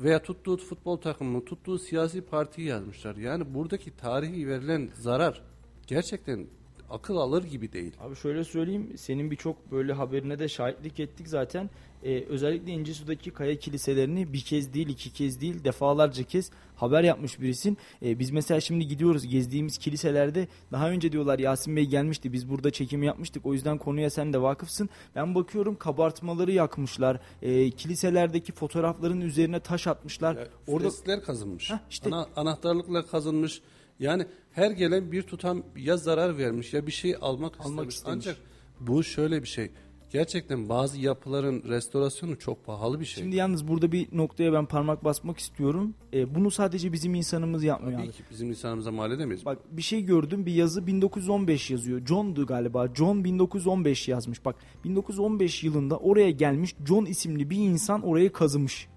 veya 0.00 0.22
tuttuğu 0.22 0.56
futbol 0.56 0.96
takımı, 0.96 1.44
tuttuğu 1.44 1.78
siyasi 1.78 2.20
partiyi 2.20 2.68
yazmışlar. 2.68 3.16
Yani 3.16 3.54
buradaki 3.54 3.96
tarihi 3.96 4.48
verilen 4.48 4.90
zarar 4.94 5.42
gerçekten 5.86 6.46
akıl 6.90 7.16
alır 7.16 7.44
gibi 7.44 7.72
değil. 7.72 7.92
Abi 8.00 8.16
şöyle 8.16 8.44
söyleyeyim 8.44 8.92
senin 8.96 9.30
birçok 9.30 9.72
böyle 9.72 9.92
haberine 9.92 10.38
de 10.38 10.48
şahitlik 10.48 11.00
ettik 11.00 11.28
zaten. 11.28 11.70
Ee, 12.06 12.24
özellikle 12.28 12.72
İncisu'daki 12.72 13.30
kaya 13.30 13.58
kiliselerini 13.58 14.32
bir 14.32 14.40
kez 14.40 14.72
değil 14.74 14.88
iki 14.88 15.12
kez 15.12 15.40
değil 15.40 15.64
defalarca 15.64 16.22
kez 16.24 16.50
haber 16.76 17.04
yapmış 17.04 17.40
birisin. 17.40 17.78
Ee, 18.02 18.18
biz 18.18 18.30
mesela 18.30 18.60
şimdi 18.60 18.86
gidiyoruz 18.88 19.26
gezdiğimiz 19.26 19.78
kiliselerde 19.78 20.48
daha 20.72 20.90
önce 20.90 21.12
diyorlar 21.12 21.38
Yasin 21.38 21.76
Bey 21.76 21.84
gelmişti 21.86 22.32
biz 22.32 22.50
burada 22.50 22.70
çekimi 22.70 23.06
yapmıştık 23.06 23.46
o 23.46 23.52
yüzden 23.52 23.78
konuya 23.78 24.10
sen 24.10 24.32
de 24.32 24.42
vakıfsın. 24.42 24.88
Ben 25.14 25.34
bakıyorum 25.34 25.76
kabartmaları 25.76 26.52
yakmışlar. 26.52 27.20
Ee, 27.42 27.70
kiliselerdeki 27.70 28.52
fotoğrafların 28.52 29.20
üzerine 29.20 29.60
taş 29.60 29.86
atmışlar. 29.86 30.36
Ya, 30.36 30.48
Orada 30.66 30.90
freskler 30.90 31.22
kazınmış. 31.22 31.70
Heh, 31.70 31.78
işte- 31.90 32.08
Ana- 32.10 32.28
anahtarlıkla 32.36 33.06
kazınmış. 33.06 33.60
Yani 34.00 34.26
her 34.52 34.70
gelen 34.70 35.12
bir 35.12 35.22
tutam 35.22 35.62
ya 35.76 35.96
zarar 35.96 36.38
vermiş 36.38 36.74
ya 36.74 36.86
bir 36.86 36.92
şey 36.92 37.14
almak, 37.20 37.60
Almak 37.60 37.90
istemiş. 37.90 37.94
istemiş. 37.94 38.26
Ancak 38.26 38.36
bu 38.80 39.04
şöyle 39.04 39.42
bir 39.42 39.48
şey. 39.48 39.70
Gerçekten 40.10 40.68
bazı 40.68 41.00
yapıların 41.00 41.62
restorasyonu 41.68 42.38
çok 42.38 42.66
pahalı 42.66 43.00
bir 43.00 43.04
şey. 43.04 43.22
Şimdi 43.22 43.36
yalnız 43.36 43.68
burada 43.68 43.92
bir 43.92 44.08
noktaya 44.12 44.52
ben 44.52 44.66
parmak 44.66 45.04
basmak 45.04 45.38
istiyorum. 45.38 45.94
Ee, 46.14 46.34
bunu 46.34 46.50
sadece 46.50 46.92
bizim 46.92 47.14
insanımız 47.14 47.64
yapmıyor 47.64 47.98
Tabii 47.98 48.08
abi. 48.08 48.16
ki 48.16 48.22
bizim 48.30 48.48
insanımıza 48.48 48.90
mal 48.90 49.12
edemeyiz. 49.12 49.44
Bak 49.44 49.58
bir 49.70 49.82
şey 49.82 50.02
gördüm 50.04 50.46
bir 50.46 50.54
yazı 50.54 50.86
1915 50.86 51.70
yazıyor. 51.70 52.06
John'du 52.06 52.46
galiba. 52.46 52.88
John 52.94 53.24
1915 53.24 54.08
yazmış. 54.08 54.44
Bak 54.44 54.56
1915 54.84 55.64
yılında 55.64 55.96
oraya 55.98 56.30
gelmiş 56.30 56.74
John 56.86 57.04
isimli 57.04 57.50
bir 57.50 57.56
insan 57.56 58.02
orayı 58.02 58.32
kazımış. 58.32 58.88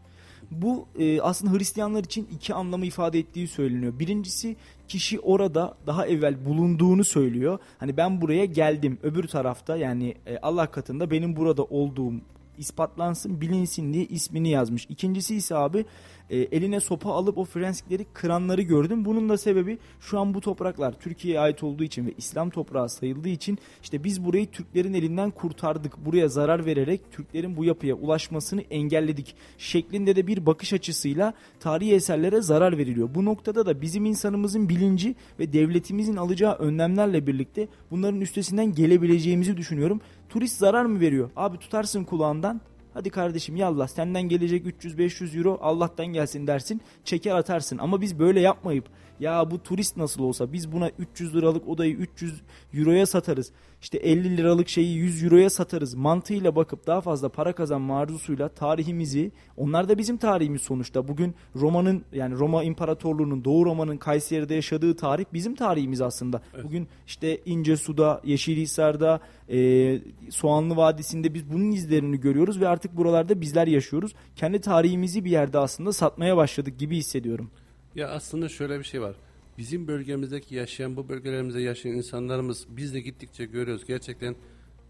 Bu 0.52 0.88
e, 1.00 1.22
aslında 1.22 1.58
Hristiyanlar 1.58 2.04
için 2.04 2.28
iki 2.36 2.54
anlamı 2.54 2.86
ifade 2.86 3.20
ettiği 3.20 3.48
söyleniyor. 3.48 4.00
Birincisi 4.00 4.56
kişi 4.90 5.20
orada 5.20 5.74
daha 5.88 6.08
evvel 6.08 6.46
bulunduğunu 6.46 7.04
söylüyor. 7.04 7.60
Hani 7.78 7.98
ben 7.98 8.22
buraya 8.22 8.46
geldim. 8.46 9.00
Öbür 9.04 9.28
tarafta 9.28 9.78
yani 9.78 10.16
e, 10.28 10.38
Allah 10.38 10.72
katında 10.72 11.12
benim 11.12 11.36
burada 11.36 11.64
olduğum 11.64 12.14
ispatlansın, 12.58 13.42
bilinsin 13.42 13.94
diye 13.94 14.06
ismini 14.06 14.50
yazmış. 14.50 14.86
İkincisi 14.90 15.36
ise 15.36 15.56
abi 15.56 15.86
e, 16.30 16.38
eline 16.38 16.80
sopa 16.80 17.12
alıp 17.12 17.38
o 17.38 17.46
Frenskleri 17.46 18.06
kıranları 18.14 18.62
gördüm. 18.62 19.06
Bunun 19.06 19.30
da 19.30 19.38
sebebi 19.38 19.78
şu 20.00 20.20
an 20.20 20.34
bu 20.34 20.42
topraklar 20.42 21.00
Türkiye'ye 21.00 21.40
ait 21.40 21.64
olduğu 21.64 21.84
için 21.84 22.08
ve 22.08 22.14
İslam 22.18 22.50
toprağı 22.50 22.90
sayıldığı 22.90 23.30
için 23.30 23.58
işte 23.82 24.04
biz 24.04 24.26
burayı 24.26 24.52
Türklerin 24.52 24.94
elinden 24.94 25.32
kurtardık. 25.32 26.06
Buraya 26.06 26.28
zarar 26.28 26.66
vererek 26.66 27.12
Türklerin 27.12 27.58
bu 27.58 27.66
yapıya 27.66 27.96
ulaşmasını 27.96 28.62
engelledik 28.62 29.36
şeklinde 29.58 30.16
de 30.16 30.28
bir 30.28 30.46
bakış 30.46 30.74
açısıyla 30.74 31.34
tarihi 31.60 31.94
eserlere 31.94 32.42
zarar 32.42 32.78
veriliyor. 32.78 33.10
Bu 33.16 33.26
noktada 33.26 33.66
da 33.66 33.82
bizim 33.82 34.06
insanımızın 34.06 34.70
bilinci 34.70 35.16
ve 35.40 35.54
devletimizin 35.54 36.16
alacağı 36.16 36.56
önlemlerle 36.56 37.28
birlikte 37.28 37.68
bunların 37.92 38.22
üstesinden 38.22 38.74
gelebileceğimizi 38.74 39.58
düşünüyorum. 39.58 40.02
Turist 40.30 40.58
zarar 40.58 40.86
mı 40.86 41.00
veriyor? 41.00 41.30
Abi 41.36 41.58
tutarsın 41.58 42.04
kulağından 42.04 42.62
Hadi 42.94 43.10
kardeşim 43.10 43.56
yallah 43.56 43.88
senden 43.88 44.22
gelecek 44.24 44.66
300-500 44.66 45.38
euro 45.38 45.58
Allah'tan 45.62 46.06
gelsin 46.06 46.48
dersin 46.48 46.82
çeker 47.04 47.36
atarsın. 47.36 47.78
Ama 47.78 48.02
biz 48.02 48.20
böyle 48.20 48.40
yapmayıp 48.40 48.86
ya 49.20 49.52
bu 49.52 49.64
turist 49.64 49.98
nasıl 49.98 50.24
olsa 50.24 50.54
biz 50.54 50.72
buna 50.72 50.90
300 50.90 51.36
liralık 51.36 51.68
odayı 51.68 51.94
300 51.94 52.42
euroya 52.74 53.06
satarız. 53.06 53.52
İşte 53.82 53.98
50 53.98 54.38
liralık 54.38 54.70
şeyi 54.70 54.96
100 54.96 55.24
euroya 55.24 55.50
satarız 55.50 55.94
mantığıyla 55.94 56.56
bakıp 56.56 56.88
daha 56.88 57.02
fazla 57.02 57.30
para 57.30 57.54
kazanma 57.54 58.00
arzusuyla 58.00 58.50
tarihimizi 58.50 59.32
onlar 59.58 59.90
da 59.90 59.98
bizim 59.98 60.18
tarihimiz 60.18 60.62
sonuçta. 60.62 61.08
Bugün 61.08 61.36
Roma'nın 61.56 62.04
yani 62.14 62.36
Roma 62.36 62.64
İmparatorluğu'nun 62.64 63.46
Doğu 63.46 63.66
Roma'nın 63.66 63.98
Kayseri'de 63.98 64.56
yaşadığı 64.56 64.96
tarih 64.96 65.26
bizim 65.34 65.56
tarihimiz 65.56 66.02
aslında. 66.02 66.42
Evet. 66.54 66.66
Bugün 66.66 66.88
işte 67.08 67.40
İncesu'da, 67.46 68.22
Yeşilhisar'da, 68.24 69.20
e, 69.50 70.00
Soğanlı 70.30 70.76
Vadisi'nde 70.76 71.34
biz 71.34 71.52
bunun 71.52 71.72
izlerini 71.72 72.20
görüyoruz 72.20 72.60
ve 72.60 72.68
artık 72.68 72.98
buralarda 72.98 73.42
bizler 73.42 73.68
yaşıyoruz. 73.68 74.14
Kendi 74.36 74.62
tarihimizi 74.62 75.26
bir 75.26 75.32
yerde 75.32 75.60
aslında 75.60 75.94
satmaya 75.94 76.38
başladık 76.38 76.80
gibi 76.80 76.98
hissediyorum. 76.98 77.52
Ya 77.96 78.10
aslında 78.10 78.50
şöyle 78.50 78.80
bir 78.80 78.84
şey 78.84 79.02
var. 79.02 79.16
Bizim 79.58 79.88
bölgemizdeki 79.88 80.56
yaşayan, 80.56 80.96
bu 80.96 81.10
bölgelerimizde 81.10 81.62
yaşayan 81.62 81.94
insanlarımız 81.94 82.66
biz 82.70 82.94
de 82.94 83.00
gittikçe 83.00 83.46
görüyoruz. 83.46 83.86
Gerçekten 83.86 84.36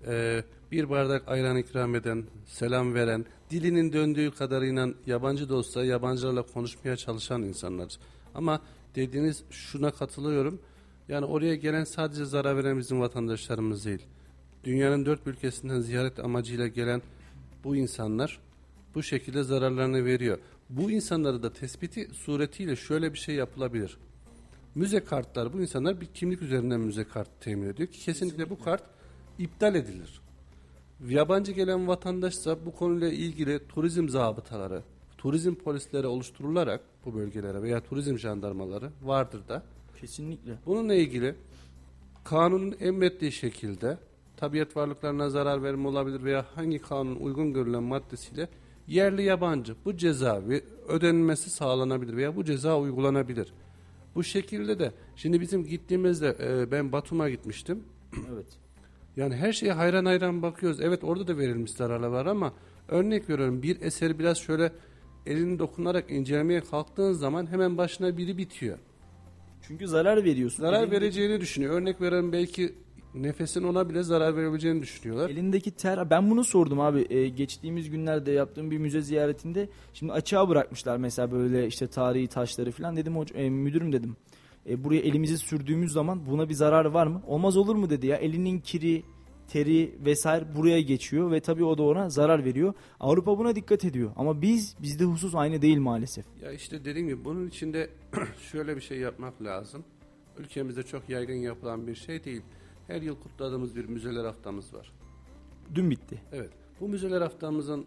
e, 0.07 0.43
bir 0.71 0.89
bardak 0.89 1.27
ayran 1.27 1.57
ikram 1.57 1.95
eden, 1.95 2.23
selam 2.45 2.93
veren, 2.93 3.25
dilinin 3.49 3.93
döndüğü 3.93 4.31
kadarıyla 4.31 4.89
yabancı 5.05 5.49
da 5.49 5.85
yabancılarla 5.85 6.41
konuşmaya 6.41 6.97
çalışan 6.97 7.43
insanlar. 7.43 7.97
Ama 8.35 8.61
dediğiniz 8.95 9.43
şuna 9.49 9.91
katılıyorum. 9.91 10.61
Yani 11.07 11.25
oraya 11.25 11.55
gelen 11.55 11.83
sadece 11.83 12.25
zarar 12.25 12.57
veren 12.57 12.77
bizim 12.77 12.99
vatandaşlarımız 12.99 13.85
değil. 13.85 14.01
Dünyanın 14.63 15.05
dört 15.05 15.27
ülkesinden 15.27 15.79
ziyaret 15.79 16.19
amacıyla 16.19 16.67
gelen 16.67 17.01
bu 17.63 17.75
insanlar 17.75 18.39
bu 18.95 19.03
şekilde 19.03 19.43
zararlarını 19.43 20.05
veriyor. 20.05 20.37
Bu 20.69 20.91
insanları 20.91 21.43
da 21.43 21.53
tespiti 21.53 22.09
suretiyle 22.13 22.75
şöyle 22.75 23.13
bir 23.13 23.17
şey 23.17 23.35
yapılabilir. 23.35 23.97
Müze 24.75 24.99
kartlar 24.99 25.53
bu 25.53 25.61
insanlar 25.61 26.01
bir 26.01 26.05
kimlik 26.05 26.41
üzerinden 26.41 26.79
müze 26.79 27.03
kartı 27.03 27.31
temin 27.39 27.67
ediyor 27.67 27.89
ki 27.89 27.99
kesinlikle, 27.99 28.37
kesinlikle. 28.37 28.49
bu 28.49 28.63
kart 28.63 28.83
iptal 29.39 29.75
edilir. 29.75 30.21
Yabancı 31.07 31.51
gelen 31.51 31.87
vatandaşsa 31.87 32.65
bu 32.65 32.75
konuyla 32.75 33.09
ilgili 33.09 33.67
turizm 33.67 34.09
zabıtaları, 34.09 34.83
turizm 35.17 35.55
polisleri 35.55 36.07
oluşturularak 36.07 36.81
bu 37.05 37.13
bölgelere 37.13 37.61
veya 37.61 37.83
turizm 37.83 38.17
jandarmaları 38.17 38.91
vardır 39.01 39.47
da. 39.47 39.63
Kesinlikle. 40.01 40.57
Bununla 40.65 40.93
ilgili 40.93 41.35
kanunun 42.23 42.75
emrettiği 42.79 43.31
şekilde 43.31 43.97
tabiat 44.37 44.75
varlıklarına 44.75 45.29
zarar 45.29 45.63
verme 45.63 45.87
olabilir 45.87 46.23
veya 46.23 46.45
hangi 46.55 46.79
kanun 46.79 47.15
uygun 47.15 47.53
görülen 47.53 47.83
maddesiyle 47.83 48.49
yerli 48.89 49.23
yabancı 49.23 49.75
bu 49.85 49.97
ceza 49.97 50.41
ödenmesi 50.87 51.49
sağlanabilir 51.49 52.17
veya 52.17 52.35
bu 52.35 52.45
ceza 52.45 52.79
uygulanabilir. 52.79 53.53
Bu 54.15 54.23
şekilde 54.23 54.79
de 54.79 54.91
şimdi 55.15 55.41
bizim 55.41 55.65
gittiğimizde 55.65 56.35
e, 56.39 56.71
ben 56.71 56.91
Batum'a 56.91 57.29
gitmiştim. 57.29 57.83
Evet. 58.33 58.47
Yani 59.17 59.35
her 59.35 59.53
şeye 59.53 59.73
hayran 59.73 60.05
hayran 60.05 60.41
bakıyoruz. 60.41 60.81
Evet 60.81 61.03
orada 61.03 61.27
da 61.27 61.37
verilmiş 61.37 61.71
zararlar 61.71 62.07
var 62.07 62.25
ama 62.25 62.53
örnek 62.87 63.29
veriyorum 63.29 63.63
bir 63.63 63.81
eseri 63.81 64.19
biraz 64.19 64.37
şöyle 64.37 64.71
elini 65.25 65.59
dokunarak 65.59 66.11
incelemeye 66.11 66.61
kalktığın 66.61 67.13
zaman 67.13 67.51
hemen 67.51 67.77
başına 67.77 68.17
biri 68.17 68.37
bitiyor. 68.37 68.77
Çünkü 69.61 69.87
zarar 69.87 70.23
veriyorsun. 70.23 70.61
Zarar 70.63 70.91
vereceğini 70.91 71.41
düşünüyor. 71.41 71.73
Örnek 71.73 72.01
veren 72.01 72.31
belki 72.31 72.73
nefesin 73.15 73.63
ona 73.63 73.89
bile 73.89 74.03
zarar 74.03 74.35
verebileceğini 74.35 74.81
düşünüyorlar. 74.81 75.29
Elindeki 75.29 75.71
ter 75.71 76.09
ben 76.09 76.31
bunu 76.31 76.43
sordum 76.43 76.79
abi 76.79 77.07
ee, 77.09 77.27
geçtiğimiz 77.27 77.89
günlerde 77.89 78.31
yaptığım 78.31 78.71
bir 78.71 78.77
müze 78.77 79.01
ziyaretinde 79.01 79.69
şimdi 79.93 80.13
açığa 80.13 80.49
bırakmışlar 80.49 80.97
mesela 80.97 81.31
böyle 81.31 81.67
işte 81.67 81.87
tarihi 81.87 82.27
taşları 82.27 82.71
falan 82.71 82.97
dedim 82.97 83.17
hoca 83.17 83.35
e, 83.35 83.49
müdürüm 83.49 83.93
dedim 83.93 84.15
e, 84.69 84.83
buraya 84.83 84.99
elimizi 84.99 85.37
sürdüğümüz 85.37 85.91
zaman 85.91 86.25
buna 86.25 86.49
bir 86.49 86.53
zarar 86.53 86.85
var 86.85 87.07
mı? 87.07 87.21
Olmaz 87.27 87.57
olur 87.57 87.75
mu 87.75 87.89
dedi 87.89 88.07
ya 88.07 88.17
elinin 88.17 88.59
kiri 88.59 89.03
teri 89.47 89.95
vesaire 90.05 90.55
buraya 90.55 90.81
geçiyor 90.81 91.31
ve 91.31 91.39
tabii 91.39 91.63
o 91.63 91.77
da 91.77 91.83
ona 91.83 92.09
zarar 92.09 92.45
veriyor. 92.45 92.73
Avrupa 92.99 93.37
buna 93.37 93.55
dikkat 93.55 93.85
ediyor 93.85 94.11
ama 94.15 94.41
biz 94.41 94.75
bizde 94.81 95.03
husus 95.03 95.35
aynı 95.35 95.61
değil 95.61 95.77
maalesef. 95.77 96.25
Ya 96.43 96.51
işte 96.51 96.85
dediğim 96.85 97.07
gibi 97.07 97.25
bunun 97.25 97.47
içinde 97.47 97.89
şöyle 98.51 98.75
bir 98.75 98.81
şey 98.81 98.97
yapmak 98.97 99.41
lazım. 99.41 99.83
Ülkemizde 100.37 100.83
çok 100.83 101.09
yaygın 101.09 101.33
yapılan 101.33 101.87
bir 101.87 101.95
şey 101.95 102.23
değil 102.23 102.41
her 102.89 103.01
yıl 103.01 103.15
kutladığımız 103.19 103.75
bir 103.75 103.85
müzeler 103.85 104.25
haftamız 104.25 104.73
var. 104.73 104.91
Dün 105.75 105.91
bitti. 105.91 106.21
Evet. 106.31 106.49
Bu 106.79 106.87
müzeler 106.87 107.21
haftamızın 107.21 107.85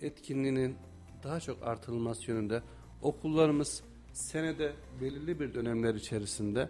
etkinliğinin 0.00 0.76
daha 1.24 1.40
çok 1.40 1.62
artırılması 1.62 2.30
yönünde 2.30 2.62
okullarımız 3.02 3.82
senede 4.12 4.72
belirli 5.00 5.40
bir 5.40 5.54
dönemler 5.54 5.94
içerisinde 5.94 6.68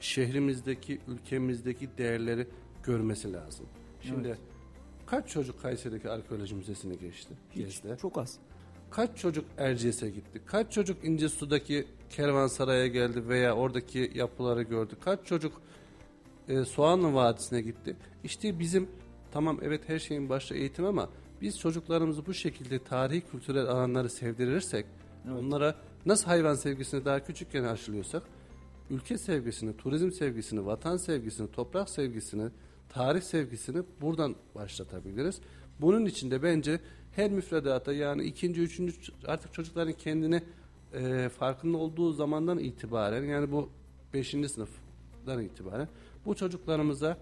şehrimizdeki, 0.00 1.00
ülkemizdeki 1.08 1.88
değerleri 1.98 2.46
görmesi 2.82 3.32
lazım. 3.32 3.66
Şimdi 4.00 4.28
evet. 4.28 4.38
kaç 5.06 5.28
çocuk 5.28 5.62
Kayseri'deki 5.62 6.10
arkeoloji 6.10 6.54
müzesini 6.54 6.98
geçti? 6.98 7.34
Hiç, 7.50 7.64
gezdi? 7.64 7.96
çok 8.00 8.18
az. 8.18 8.38
Kaç 8.90 9.18
çocuk 9.18 9.44
Erciyes'e 9.58 10.10
gitti? 10.10 10.42
Kaç 10.46 10.72
çocuk 10.72 11.04
İncesu'daki 11.04 11.86
kervansaraya 12.10 12.86
geldi 12.86 13.28
veya 13.28 13.56
oradaki 13.56 14.12
yapıları 14.14 14.62
gördü? 14.62 14.94
Kaç 15.04 15.26
çocuk 15.26 15.62
e, 16.48 16.64
Soğanlı 16.64 17.14
Vadisi'ne 17.14 17.60
gitti. 17.60 17.96
İşte 18.24 18.58
bizim 18.58 18.88
tamam 19.32 19.58
evet 19.62 19.88
her 19.88 19.98
şeyin 19.98 20.28
başta 20.28 20.54
eğitim 20.54 20.84
ama 20.84 21.08
biz 21.40 21.58
çocuklarımızı 21.58 22.26
bu 22.26 22.34
şekilde 22.34 22.78
tarihi 22.84 23.20
kültürel 23.20 23.66
alanları 23.66 24.10
sevdirirsek 24.10 24.86
evet. 25.26 25.36
onlara 25.40 25.74
nasıl 26.06 26.26
hayvan 26.26 26.54
sevgisini 26.54 27.04
daha 27.04 27.24
küçükken 27.24 27.64
aşılıyorsak 27.64 28.22
ülke 28.90 29.18
sevgisini, 29.18 29.76
turizm 29.76 30.10
sevgisini, 30.10 30.66
vatan 30.66 30.96
sevgisini, 30.96 31.50
toprak 31.52 31.90
sevgisini, 31.90 32.50
tarih 32.88 33.22
sevgisini 33.22 33.82
buradan 34.00 34.36
başlatabiliriz. 34.54 35.40
Bunun 35.80 36.06
için 36.06 36.30
de 36.30 36.42
bence 36.42 36.80
her 37.12 37.30
müfredata 37.30 37.92
yani 37.92 38.24
ikinci, 38.24 38.60
üçüncü 38.60 38.94
artık 39.26 39.52
çocukların 39.52 39.92
kendini 39.92 40.42
e, 40.94 41.28
farkında 41.28 41.78
olduğu 41.78 42.12
zamandan 42.12 42.58
itibaren 42.58 43.24
yani 43.24 43.52
bu 43.52 43.70
beşinci 44.14 44.48
sınıfdan 44.48 45.42
itibaren 45.42 45.88
bu 46.24 46.34
çocuklarımıza 46.34 47.18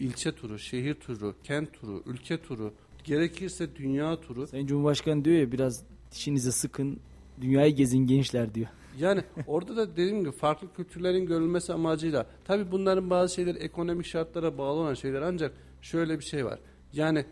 ilçe 0.00 0.32
turu, 0.32 0.58
şehir 0.58 0.94
turu, 0.94 1.34
kent 1.44 1.72
turu, 1.72 2.02
ülke 2.06 2.42
turu, 2.42 2.72
gerekirse 3.04 3.76
dünya 3.76 4.20
turu. 4.20 4.46
Sayın 4.46 4.66
Cumhurbaşkanı 4.66 5.24
diyor 5.24 5.36
ya 5.38 5.52
biraz 5.52 5.84
dişinizi 6.12 6.52
sıkın, 6.52 7.00
dünyayı 7.40 7.74
gezin 7.74 8.06
gençler 8.06 8.54
diyor. 8.54 8.68
Yani 8.98 9.22
orada 9.46 9.76
da 9.76 9.92
dediğim 9.92 10.20
gibi 10.20 10.32
farklı 10.32 10.72
kültürlerin 10.72 11.26
görülmesi 11.26 11.72
amacıyla 11.72 12.26
tabi 12.44 12.72
bunların 12.72 13.10
bazı 13.10 13.34
şeyler 13.34 13.54
ekonomik 13.54 14.06
şartlara 14.06 14.58
bağlı 14.58 14.80
olan 14.80 14.94
şeyler 14.94 15.22
ancak 15.22 15.52
şöyle 15.82 16.18
bir 16.18 16.24
şey 16.24 16.44
var. 16.44 16.58
Yani 16.92 17.24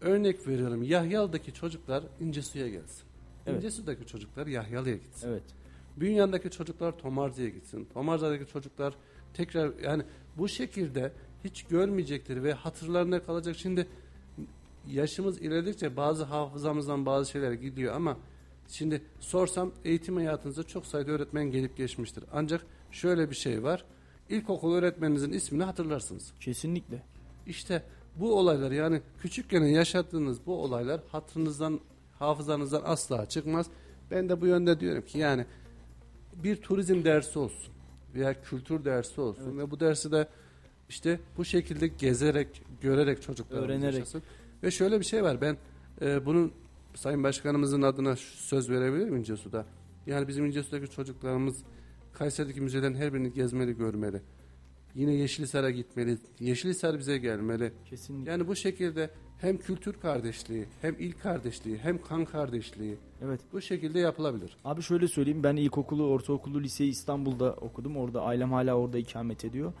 örnek 0.00 0.48
veriyorum 0.48 0.82
Yahyalı'daki 0.82 1.54
çocuklar 1.54 2.04
İncesu'ya 2.20 2.68
gelsin. 2.68 3.04
Evet. 3.46 3.56
İncesu'daki 3.56 4.06
çocuklar 4.06 4.46
Yahyalı'ya 4.46 4.96
gitsin. 4.96 5.28
Evet. 5.28 5.42
Bünyan'daki 5.96 6.50
çocuklar 6.50 6.98
Tomarca'ya 6.98 7.48
gitsin. 7.48 7.88
Tomarca'daki 7.94 8.52
çocuklar 8.52 8.94
tekrar 9.34 9.72
yani 9.82 10.02
bu 10.38 10.48
şekilde 10.48 11.12
hiç 11.44 11.62
görmeyecektir 11.62 12.42
ve 12.42 12.52
hatırlarına 12.52 13.22
kalacak. 13.22 13.56
Şimdi 13.56 13.86
yaşımız 14.88 15.40
ilerledikçe 15.40 15.96
bazı 15.96 16.24
hafızamızdan 16.24 17.06
bazı 17.06 17.30
şeyler 17.30 17.52
gidiyor 17.52 17.94
ama 17.94 18.16
şimdi 18.68 19.02
sorsam 19.20 19.72
eğitim 19.84 20.16
hayatınızda 20.16 20.62
çok 20.62 20.86
sayıda 20.86 21.10
öğretmen 21.10 21.50
gelip 21.50 21.76
geçmiştir. 21.76 22.24
Ancak 22.32 22.66
şöyle 22.90 23.30
bir 23.30 23.36
şey 23.36 23.62
var. 23.62 23.84
İlkokul 24.28 24.74
öğretmeninizin 24.74 25.32
ismini 25.32 25.64
hatırlarsınız. 25.64 26.32
Kesinlikle. 26.40 27.02
İşte 27.46 27.82
bu 28.16 28.38
olaylar 28.38 28.70
yani 28.70 29.02
küçükken 29.22 29.62
yaşadığınız 29.62 30.46
bu 30.46 30.62
olaylar 30.62 31.00
hatırınızdan 31.12 31.80
hafızanızdan 32.18 32.82
asla 32.84 33.26
çıkmaz. 33.26 33.66
Ben 34.10 34.28
de 34.28 34.40
bu 34.40 34.46
yönde 34.46 34.80
diyorum 34.80 35.04
ki 35.04 35.18
yani 35.18 35.46
bir 36.34 36.56
turizm 36.56 37.04
dersi 37.04 37.38
olsun 37.38 37.72
veya 38.14 38.42
kültür 38.42 38.84
dersi 38.84 39.20
olsun 39.20 39.50
evet. 39.50 39.58
ve 39.58 39.70
bu 39.70 39.80
dersi 39.80 40.12
de 40.12 40.28
işte 40.88 41.20
bu 41.36 41.44
şekilde 41.44 41.86
gezerek, 41.86 42.62
görerek 42.80 43.22
çocuklar 43.22 43.58
öğrenerek. 43.58 43.94
Yaşasın. 43.94 44.22
Ve 44.62 44.70
şöyle 44.70 45.00
bir 45.00 45.04
şey 45.04 45.22
var 45.22 45.40
ben 45.40 45.56
Ee, 46.02 46.26
bunun 46.26 46.52
Sayın 46.94 47.22
Başkanımızın 47.22 47.82
adına 47.82 48.16
söz 48.16 48.70
verebilir 48.70 49.04
miyim 49.04 49.16
İncesu'da? 49.16 49.66
Yani 50.06 50.28
bizim 50.28 50.46
İncesu'daki 50.46 50.90
çocuklarımız 50.90 51.56
Kayseri'deki 52.12 52.60
müzelerin 52.60 52.94
her 52.94 53.14
birini 53.14 53.32
gezmeli, 53.32 53.76
görmeli. 53.76 54.22
Yine 54.94 55.14
Yeşilhisar'a 55.14 55.70
gitmeli. 55.70 56.18
Yeşilhisar 56.40 56.98
bize 56.98 57.18
gelmeli. 57.18 57.72
Kesinlikle. 57.84 58.30
Yani 58.30 58.48
bu 58.48 58.56
şekilde 58.56 59.10
hem 59.40 59.58
kültür 59.58 59.92
kardeşliği, 59.92 60.64
hem 60.82 60.96
il 60.98 61.12
kardeşliği, 61.12 61.78
hem 61.78 62.02
kan 62.02 62.24
kardeşliği 62.24 62.96
Evet. 63.24 63.40
bu 63.52 63.60
şekilde 63.60 63.98
yapılabilir. 63.98 64.56
Abi 64.64 64.82
şöyle 64.82 65.08
söyleyeyim 65.08 65.42
ben 65.42 65.56
ilkokulu, 65.56 66.06
ortaokulu, 66.06 66.62
liseyi 66.62 66.90
İstanbul'da 66.90 67.52
okudum. 67.52 67.96
Orada 67.96 68.22
ailem 68.22 68.52
hala 68.52 68.74
orada 68.74 68.98
ikamet 68.98 69.44
ediyor. 69.44 69.72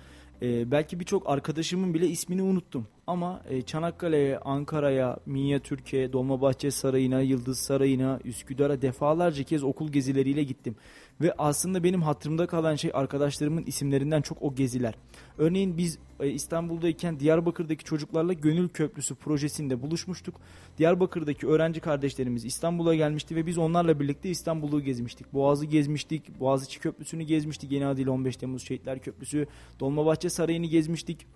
Ee, 0.42 0.70
belki 0.70 1.00
birçok 1.00 1.30
arkadaşımın 1.30 1.94
bile 1.94 2.08
ismini 2.08 2.42
unuttum. 2.42 2.86
Ama 3.10 3.42
e, 3.48 3.62
Çanakkale'ye, 3.62 4.38
Ankara'ya, 4.38 5.16
Minyatürk'e, 5.26 6.12
Dolmabahçe 6.12 6.70
Sarayı'na, 6.70 7.20
Yıldız 7.20 7.58
Sarayı'na, 7.58 8.20
Üsküdar'a 8.24 8.82
defalarca 8.82 9.44
kez 9.44 9.64
okul 9.64 9.92
gezileriyle 9.92 10.42
gittim. 10.42 10.76
Ve 11.20 11.34
aslında 11.38 11.84
benim 11.84 12.02
hatırımda 12.02 12.46
kalan 12.46 12.74
şey 12.74 12.90
arkadaşlarımın 12.94 13.64
isimlerinden 13.64 14.22
çok 14.22 14.42
o 14.42 14.54
geziler. 14.54 14.94
Örneğin 15.38 15.78
biz 15.78 15.98
e, 16.20 16.28
İstanbul'dayken 16.28 17.20
Diyarbakır'daki 17.20 17.84
çocuklarla 17.84 18.32
Gönül 18.32 18.68
Köprüsü 18.68 19.14
projesinde 19.14 19.82
buluşmuştuk. 19.82 20.34
Diyarbakır'daki 20.78 21.46
öğrenci 21.46 21.80
kardeşlerimiz 21.80 22.44
İstanbul'a 22.44 22.94
gelmişti 22.94 23.36
ve 23.36 23.46
biz 23.46 23.58
onlarla 23.58 24.00
birlikte 24.00 24.30
İstanbul'u 24.30 24.80
gezmiştik. 24.80 25.32
Boğaz'ı 25.32 25.66
gezmiştik, 25.66 26.40
Boğaziçi 26.40 26.80
Köprüsü'nü 26.80 27.22
gezmiştik. 27.22 27.72
Yeni 27.72 27.86
adıyla 27.86 28.12
15 28.12 28.36
Temmuz 28.36 28.66
Şehitler 28.66 28.98
Köprüsü, 28.98 29.46
Dolmabahçe 29.80 30.30
Sarayı'nı 30.30 30.66
gezmiştik. 30.66 31.26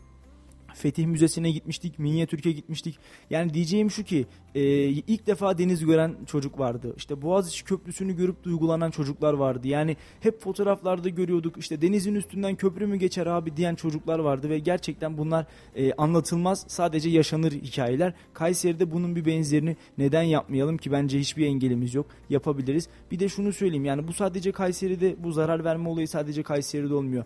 Fetih 0.75 1.07
Müzesi'ne 1.07 1.51
gitmiştik, 1.51 1.99
Minyatürk'e 1.99 2.53
gitmiştik. 2.53 2.99
Yani 3.31 3.55
diyeceğim 3.55 3.91
şu 3.91 4.05
ki 4.05 4.27
e, 4.55 4.63
ilk 4.89 5.27
defa 5.27 5.59
deniz 5.59 5.85
gören 5.85 6.17
çocuk 6.27 6.59
vardı. 6.59 6.95
İşte 6.97 7.23
Boğaziçi 7.23 7.65
Köprüsü'nü 7.65 8.17
görüp 8.17 8.43
duygulanan 8.43 8.91
çocuklar 8.91 9.35
vardı. 9.35 9.69
Yani 9.69 9.97
hep 10.21 10.41
fotoğraflarda 10.41 11.09
görüyorduk. 11.09 11.59
İşte 11.59 11.83
denizin 11.83 12.15
üstünden 12.15 12.55
köprü 12.55 12.87
mü 12.87 12.97
geçer 12.97 13.27
abi 13.27 13.57
diyen 13.57 13.75
çocuklar 13.75 14.19
vardı 14.19 14.51
ve 14.51 14.59
gerçekten 14.59 15.19
bunlar 15.19 15.47
e, 15.77 15.93
anlatılmaz 15.93 16.65
sadece 16.69 17.11
yaşanır 17.11 17.53
hikayeler. 17.53 18.15
Kayseri'de 18.35 18.91
bunun 18.91 19.17
bir 19.17 19.25
benzerini 19.25 19.77
neden 19.99 20.23
yapmayalım 20.23 20.77
ki 20.77 20.93
bence 20.93 21.19
hiçbir 21.19 21.47
engelimiz 21.47 21.95
yok. 21.95 22.07
Yapabiliriz. 22.31 22.89
Bir 23.11 23.19
de 23.19 23.29
şunu 23.29 23.53
söyleyeyim 23.53 23.85
yani 23.85 24.09
bu 24.09 24.13
sadece 24.13 24.53
Kayseri'de 24.53 25.17
bu 25.19 25.33
zarar 25.33 25.65
verme 25.65 25.89
olayı 25.89 26.09
sadece 26.09 26.43
Kayseri'de 26.43 26.95
olmuyor. 26.95 27.25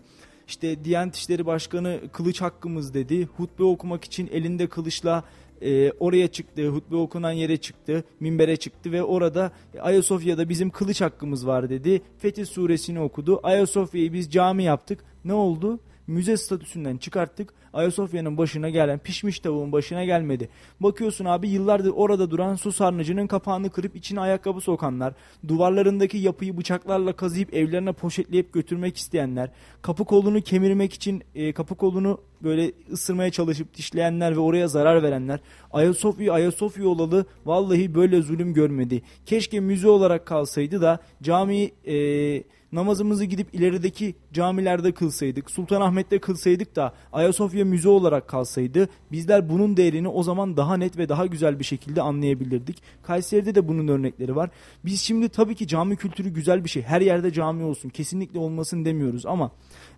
İşte 0.49 0.83
Diyanet 0.85 1.15
İşleri 1.15 1.45
Başkanı 1.45 1.99
kılıç 2.13 2.41
hakkımız 2.41 2.93
dedi. 2.93 3.25
Hutbe 3.37 3.63
okumak 3.63 4.03
için 4.03 4.29
elinde 4.31 4.67
kılıçla 4.67 5.23
e, 5.61 5.91
oraya 5.91 6.27
çıktı. 6.27 6.67
Hutbe 6.67 6.95
okunan 6.95 7.31
yere 7.31 7.57
çıktı. 7.57 8.03
Minbere 8.19 8.57
çıktı 8.57 8.91
ve 8.91 9.03
orada 9.03 9.51
Ayasofya'da 9.81 10.49
bizim 10.49 10.69
kılıç 10.69 11.01
hakkımız 11.01 11.47
var 11.47 11.69
dedi. 11.69 12.01
Fetih 12.17 12.45
suresini 12.45 12.99
okudu. 12.99 13.39
Ayasofya'yı 13.43 14.13
biz 14.13 14.31
cami 14.31 14.63
yaptık. 14.63 14.99
Ne 15.25 15.33
oldu? 15.33 15.79
Müze 16.09 16.37
statüsünden 16.37 16.97
çıkarttık. 16.97 17.53
Ayasofya'nın 17.73 18.37
başına 18.37 18.69
gelen 18.69 18.99
pişmiş 18.99 19.39
tavuğun 19.39 19.71
başına 19.71 20.05
gelmedi. 20.05 20.49
Bakıyorsun 20.79 21.25
abi 21.25 21.49
yıllardır 21.49 21.91
orada 21.95 22.31
duran 22.31 22.55
su 22.55 22.71
sarnıcının 22.71 23.27
kapağını 23.27 23.69
kırıp 23.69 23.95
içine 23.95 24.19
ayakkabı 24.19 24.61
sokanlar, 24.61 25.13
duvarlarındaki 25.47 26.17
yapıyı 26.17 26.57
bıçaklarla 26.57 27.13
kazıyıp 27.13 27.53
evlerine 27.53 27.91
poşetleyip 27.91 28.53
götürmek 28.53 28.97
isteyenler, 28.97 29.51
kapı 29.81 30.05
kolunu 30.05 30.41
kemirmek 30.41 30.93
için 30.93 31.23
e, 31.35 31.53
kapı 31.53 31.75
kolunu 31.75 32.21
böyle 32.43 32.71
ısırmaya 32.91 33.31
çalışıp 33.31 33.75
dişleyenler 33.75 34.35
ve 34.35 34.39
oraya 34.39 34.67
zarar 34.67 35.03
verenler, 35.03 35.39
Ayasofya 35.71 36.33
Ayasofya 36.33 36.87
olalı 36.87 37.25
vallahi 37.45 37.95
böyle 37.95 38.21
zulüm 38.21 38.53
görmedi. 38.53 39.01
Keşke 39.25 39.59
müze 39.59 39.89
olarak 39.89 40.25
kalsaydı 40.25 40.81
da 40.81 40.99
cami 41.23 41.71
e, 41.85 42.43
namazımızı 42.71 43.25
gidip 43.25 43.55
ilerideki 43.55 44.15
camilerde 44.33 44.91
kılsaydık, 44.91 45.51
Sultanahmet'te 45.51 46.19
kılsaydık 46.19 46.75
da 46.75 46.93
Ayasofya 47.13 47.65
müze 47.65 47.89
olarak 47.89 48.27
kalsaydı 48.27 48.89
bizler 49.11 49.49
bunun 49.49 49.77
değerini 49.77 50.07
o 50.07 50.23
zaman 50.23 50.57
daha 50.57 50.77
net 50.77 50.97
ve 50.97 51.09
daha 51.09 51.25
güzel 51.25 51.59
bir 51.59 51.63
şekilde 51.63 52.01
anlayabilirdik. 52.01 52.83
Kayseri'de 53.03 53.55
de 53.55 53.67
bunun 53.67 53.87
örnekleri 53.87 54.35
var. 54.35 54.49
Biz 54.85 55.01
şimdi 55.01 55.29
tabii 55.29 55.55
ki 55.55 55.67
cami 55.67 55.95
kültürü 55.95 56.29
güzel 56.29 56.63
bir 56.63 56.69
şey. 56.69 56.83
Her 56.83 57.01
yerde 57.01 57.31
cami 57.33 57.63
olsun. 57.63 57.89
Kesinlikle 57.89 58.39
olmasın 58.39 58.85
demiyoruz 58.85 59.25
ama 59.25 59.51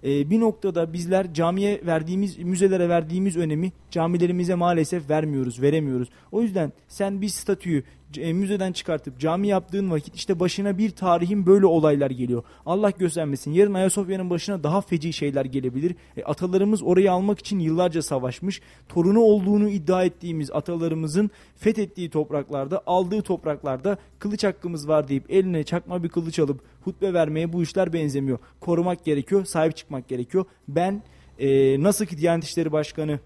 e, 0.03 0.29
bir 0.29 0.39
noktada 0.39 0.93
bizler 0.93 1.33
camiye 1.33 1.81
verdiğimiz, 1.85 2.37
müzelere 2.37 2.89
verdiğimiz 2.89 3.37
önemi 3.37 3.71
camilerimize 3.91 4.55
maalesef 4.55 5.09
vermiyoruz, 5.09 5.61
veremiyoruz. 5.61 6.09
O 6.31 6.41
yüzden 6.41 6.73
sen 6.87 7.21
bir 7.21 7.29
statüyü 7.29 7.83
müzeden 8.17 8.71
çıkartıp 8.71 9.19
cami 9.19 9.47
yaptığın 9.47 9.91
vakit 9.91 10.15
işte 10.15 10.39
başına 10.39 10.77
bir 10.77 10.89
tarihin 10.89 11.45
böyle 11.45 11.65
olaylar 11.65 12.11
geliyor. 12.11 12.43
Allah 12.65 12.89
göstermesin. 12.89 13.51
Yarın 13.51 13.73
Ayasofya'nın 13.73 14.29
başına 14.29 14.63
daha 14.63 14.81
feci 14.81 15.13
şeyler 15.13 15.45
gelebilir. 15.45 15.95
E, 16.17 16.23
atalarımız 16.23 16.83
orayı 16.83 17.11
almak 17.11 17.39
için 17.39 17.59
yıllarca 17.59 18.01
savaşmış. 18.01 18.61
Torunu 18.89 19.19
olduğunu 19.19 19.69
iddia 19.69 20.03
ettiğimiz 20.03 20.51
atalarımızın 20.51 21.31
fethettiği 21.55 22.09
topraklarda, 22.09 22.81
aldığı 22.85 23.21
topraklarda 23.21 23.97
kılıç 24.19 24.43
hakkımız 24.43 24.87
var 24.87 25.07
deyip 25.07 25.31
eline 25.31 25.63
çakma 25.63 26.03
bir 26.03 26.09
kılıç 26.09 26.39
alıp 26.39 26.61
hutbe 26.81 27.13
vermeye 27.13 27.53
bu 27.53 27.63
işler 27.63 27.93
benzemiyor. 27.93 28.39
Korumak 28.59 29.05
gerekiyor, 29.05 29.45
sahip 29.45 29.75
çıkmak 29.75 30.07
gerekiyor. 30.07 30.45
Ben 30.67 31.03
e, 31.39 31.83
nasıl 31.83 32.05
ki 32.05 32.17
Diyanet 32.17 32.43
İşleri 32.43 32.71
Başkanı 32.71 33.19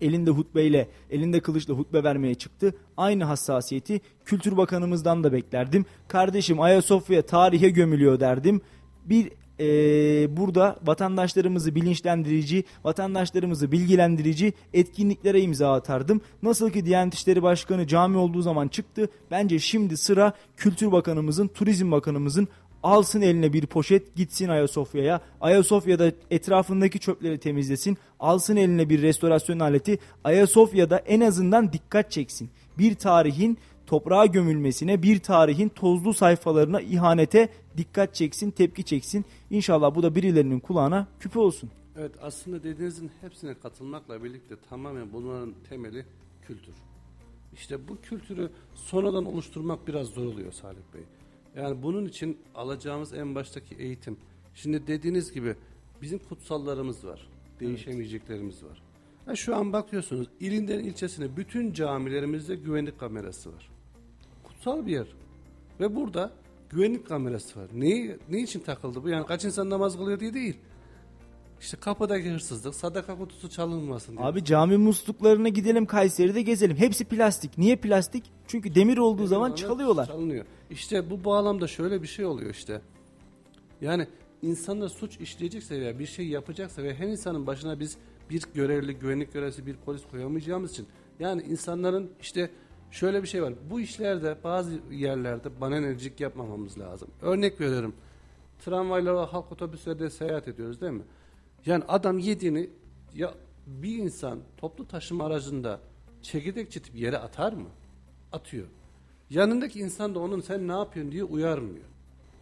elinde 0.00 0.30
hutbeyle, 0.30 0.88
elinde 1.10 1.40
kılıçla 1.40 1.74
hutbe 1.74 2.04
vermeye 2.04 2.34
çıktı. 2.34 2.74
Aynı 2.96 3.24
hassasiyeti 3.24 4.00
Kültür 4.24 4.56
Bakanımızdan 4.56 5.24
da 5.24 5.32
beklerdim. 5.32 5.84
Kardeşim 6.08 6.60
Ayasofya 6.60 7.22
tarihe 7.22 7.70
gömülüyor 7.70 8.20
derdim. 8.20 8.60
Bir 9.04 9.30
e, 9.60 9.66
burada 10.36 10.76
vatandaşlarımızı 10.82 11.74
bilinçlendirici, 11.74 12.64
vatandaşlarımızı 12.84 13.72
bilgilendirici 13.72 14.52
etkinliklere 14.72 15.40
imza 15.40 15.74
atardım. 15.74 16.20
Nasıl 16.42 16.70
ki 16.70 16.86
Diyanet 16.86 17.14
İşleri 17.14 17.42
Başkanı 17.42 17.86
cami 17.86 18.16
olduğu 18.16 18.42
zaman 18.42 18.68
çıktı. 18.68 19.08
Bence 19.30 19.58
şimdi 19.58 19.96
sıra 19.96 20.32
Kültür 20.56 20.92
Bakanımızın, 20.92 21.48
Turizm 21.48 21.90
Bakanımızın 21.90 22.48
alsın 22.84 23.20
eline 23.20 23.52
bir 23.52 23.66
poşet 23.66 24.16
gitsin 24.16 24.48
Ayasofya'ya. 24.48 25.20
Ayasofya'da 25.40 26.12
etrafındaki 26.30 26.98
çöpleri 26.98 27.38
temizlesin. 27.38 27.98
Alsın 28.20 28.56
eline 28.56 28.88
bir 28.88 29.02
restorasyon 29.02 29.58
aleti. 29.58 29.98
Ayasofya'da 30.24 30.98
en 30.98 31.20
azından 31.20 31.72
dikkat 31.72 32.10
çeksin. 32.10 32.50
Bir 32.78 32.94
tarihin 32.94 33.58
toprağa 33.86 34.26
gömülmesine, 34.26 35.02
bir 35.02 35.18
tarihin 35.18 35.68
tozlu 35.68 36.14
sayfalarına, 36.14 36.80
ihanete 36.80 37.48
dikkat 37.76 38.14
çeksin, 38.14 38.50
tepki 38.50 38.84
çeksin. 38.84 39.24
İnşallah 39.50 39.94
bu 39.94 40.02
da 40.02 40.14
birilerinin 40.14 40.60
kulağına 40.60 41.06
küpe 41.20 41.38
olsun. 41.38 41.70
Evet 41.98 42.12
aslında 42.22 42.62
dediğinizin 42.62 43.10
hepsine 43.20 43.54
katılmakla 43.54 44.24
birlikte 44.24 44.54
tamamen 44.70 45.12
bunların 45.12 45.54
temeli 45.68 46.06
kültür. 46.46 46.74
İşte 47.54 47.88
bu 47.88 48.00
kültürü 48.00 48.50
sonradan 48.74 49.24
oluşturmak 49.24 49.88
biraz 49.88 50.06
zor 50.06 50.26
oluyor 50.26 50.52
Salih 50.52 50.82
Bey. 50.94 51.02
Yani 51.56 51.82
bunun 51.82 52.04
için 52.04 52.38
alacağımız 52.54 53.12
en 53.12 53.34
baştaki 53.34 53.74
eğitim. 53.74 54.16
Şimdi 54.54 54.86
dediğiniz 54.86 55.32
gibi 55.32 55.56
bizim 56.02 56.18
kutsallarımız 56.18 57.06
var. 57.06 57.28
Değişemeyeceklerimiz 57.60 58.64
var. 58.64 58.82
Ha 59.26 59.36
şu 59.36 59.56
an 59.56 59.72
bakıyorsunuz 59.72 60.28
ilinden 60.40 60.78
ilçesine 60.78 61.36
bütün 61.36 61.72
camilerimizde 61.72 62.56
güvenlik 62.56 63.00
kamerası 63.00 63.52
var. 63.52 63.70
Kutsal 64.44 64.86
bir 64.86 64.92
yer. 64.92 65.06
Ve 65.80 65.96
burada 65.96 66.32
güvenlik 66.70 67.06
kamerası 67.06 67.60
var. 67.60 67.66
Neyi, 67.74 68.16
ne 68.30 68.40
için 68.40 68.60
takıldı 68.60 69.02
bu? 69.02 69.08
Yani 69.08 69.26
kaç 69.26 69.44
insan 69.44 69.70
namaz 69.70 69.96
kılıyor 69.96 70.20
diye 70.20 70.34
değil. 70.34 70.56
İşte 71.64 71.76
kapıdaki 71.76 72.30
hırsızlık, 72.30 72.74
sadaka 72.74 73.18
kutusu 73.18 73.50
çalınmasın 73.50 74.16
diye. 74.16 74.26
Abi 74.26 74.44
cami 74.44 74.76
musluklarına 74.76 75.48
gidelim 75.48 75.86
Kayseri'de 75.86 76.42
gezelim. 76.42 76.76
Hepsi 76.76 77.04
plastik. 77.04 77.58
Niye 77.58 77.76
plastik? 77.76 78.24
Çünkü 78.46 78.74
demir 78.74 78.98
olduğu 78.98 79.26
zaman 79.26 79.50
Onlar 79.50 79.56
çalıyorlar. 79.56 80.06
Çalınıyor. 80.06 80.44
İşte 80.70 81.10
bu 81.10 81.24
bağlamda 81.24 81.66
şöyle 81.66 82.02
bir 82.02 82.06
şey 82.06 82.24
oluyor 82.24 82.50
işte. 82.50 82.80
Yani 83.80 84.06
insanlar 84.42 84.88
suç 84.88 85.20
işleyecekse 85.20 85.80
veya 85.80 85.98
bir 85.98 86.06
şey 86.06 86.28
yapacaksa 86.28 86.82
ve 86.82 86.94
her 86.94 87.08
insanın 87.08 87.46
başına 87.46 87.80
biz 87.80 87.96
bir 88.30 88.42
görevli, 88.54 88.94
güvenlik 88.98 89.32
görevlisi, 89.32 89.66
bir 89.66 89.76
polis 89.76 90.02
koyamayacağımız 90.10 90.70
için 90.70 90.86
yani 91.20 91.42
insanların 91.42 92.10
işte 92.20 92.50
şöyle 92.90 93.22
bir 93.22 93.28
şey 93.28 93.42
var. 93.42 93.54
Bu 93.70 93.80
işlerde 93.80 94.36
bazı 94.44 94.72
yerlerde 94.90 95.60
bana 95.60 95.76
enerjik 95.76 96.20
yapmamamız 96.20 96.78
lazım. 96.78 97.08
Örnek 97.22 97.60
veriyorum. 97.60 97.94
Tramvayla 98.64 99.14
ve 99.14 99.26
halk 99.26 99.52
otobüslerde 99.52 100.10
seyahat 100.10 100.48
ediyoruz 100.48 100.80
değil 100.80 100.92
mi? 100.92 101.02
Yani 101.66 101.84
adam 101.88 102.18
yediğini 102.18 102.70
ya 103.14 103.34
bir 103.66 103.98
insan 103.98 104.38
toplu 104.56 104.88
taşıma 104.88 105.24
aracında 105.24 105.80
çekirdek 106.22 106.70
çitip 106.70 106.94
yere 106.94 107.18
atar 107.18 107.52
mı? 107.52 107.68
Atıyor. 108.32 108.66
Yanındaki 109.30 109.80
insan 109.80 110.14
da 110.14 110.18
onun 110.18 110.40
sen 110.40 110.68
ne 110.68 110.72
yapıyorsun 110.72 111.12
diye 111.12 111.24
uyarmıyor. 111.24 111.84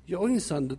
Ya 0.08 0.18
o 0.18 0.28
insan 0.28 0.70
da 0.70 0.74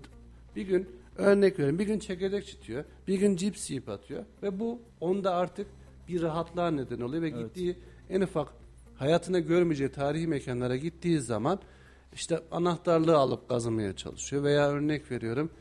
bir 0.55 0.61
gün 0.61 0.89
örnek 1.17 1.59
verin 1.59 1.79
bir 1.79 1.85
gün 1.85 1.99
çekirdek 1.99 2.45
çitiyor, 2.45 2.83
bir 3.07 3.19
gün 3.19 3.35
cips 3.35 3.69
yiyip 3.69 3.89
atıyor 3.89 4.25
ve 4.43 4.59
bu 4.59 4.79
onda 4.99 5.35
artık 5.35 5.67
bir 6.07 6.21
rahatlığa 6.21 6.71
neden 6.71 7.01
oluyor 7.01 7.23
ve 7.23 7.29
Evet. 7.29 7.39
gittiği 7.39 7.77
en 8.09 8.21
ufak 8.21 8.53
hayatında 8.95 9.39
görmeyeceği 9.39 9.91
tarihi 9.91 10.27
mekanlara 10.27 10.75
gittiği 10.75 11.19
zaman 11.19 11.59
işte 12.13 12.39
anahtarlığı 12.51 13.17
alıp 13.17 13.49
kazımaya 13.49 13.95
çalışıyor 13.95 14.43
veya 14.43 14.69
örnek 14.69 15.11
veriyorum 15.11 15.51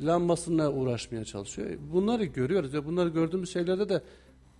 lambasına 0.00 0.70
uğraşmaya 0.70 1.24
çalışıyor. 1.24 1.70
Bunları 1.92 2.24
görüyoruz 2.24 2.74
ve 2.74 2.86
bunları 2.86 3.08
gördüğümüz 3.08 3.52
şeylerde 3.52 3.88
de 3.88 4.02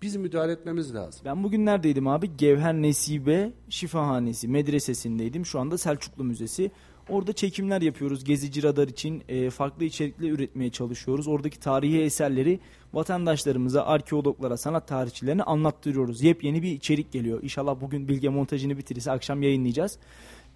biz 0.01 0.15
müdahale 0.15 0.51
etmemiz 0.51 0.95
lazım. 0.95 1.21
Ben 1.25 1.43
bugün 1.43 1.65
neredeydim 1.65 2.07
abi? 2.07 2.37
Gevher 2.37 2.73
Nesibe 2.73 3.51
Şifahanesi 3.69 4.47
medresesindeydim. 4.47 5.45
Şu 5.45 5.59
anda 5.59 5.77
Selçuklu 5.77 6.23
Müzesi. 6.23 6.71
Orada 7.09 7.33
çekimler 7.33 7.81
yapıyoruz. 7.81 8.23
Gezici 8.23 8.63
radar 8.63 8.87
için 8.87 9.23
e, 9.29 9.49
farklı 9.49 9.85
içerikler 9.85 10.29
üretmeye 10.29 10.69
çalışıyoruz. 10.69 11.27
Oradaki 11.27 11.59
tarihi 11.59 12.01
eserleri 12.01 12.59
vatandaşlarımıza, 12.93 13.85
arkeologlara, 13.85 14.57
sanat 14.57 14.87
tarihçilerine 14.87 15.43
anlattırıyoruz. 15.43 16.23
Yepyeni 16.23 16.63
bir 16.63 16.71
içerik 16.71 17.11
geliyor. 17.11 17.43
İnşallah 17.43 17.81
bugün 17.81 18.07
Bilge 18.07 18.29
montajını 18.29 18.77
bitirirse 18.77 19.11
akşam 19.11 19.41
yayınlayacağız. 19.41 19.97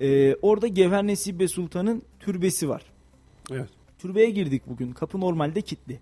E, 0.01 0.35
orada 0.35 0.67
Gevher 0.67 1.07
Nesibe 1.07 1.47
Sultan'ın 1.47 2.01
türbesi 2.19 2.69
var. 2.69 2.81
Evet. 3.51 3.78
Türbeye 3.99 4.29
girdik 4.29 4.61
bugün. 4.67 4.91
Kapı 4.91 5.19
normalde 5.19 5.61
kilitli. 5.61 5.99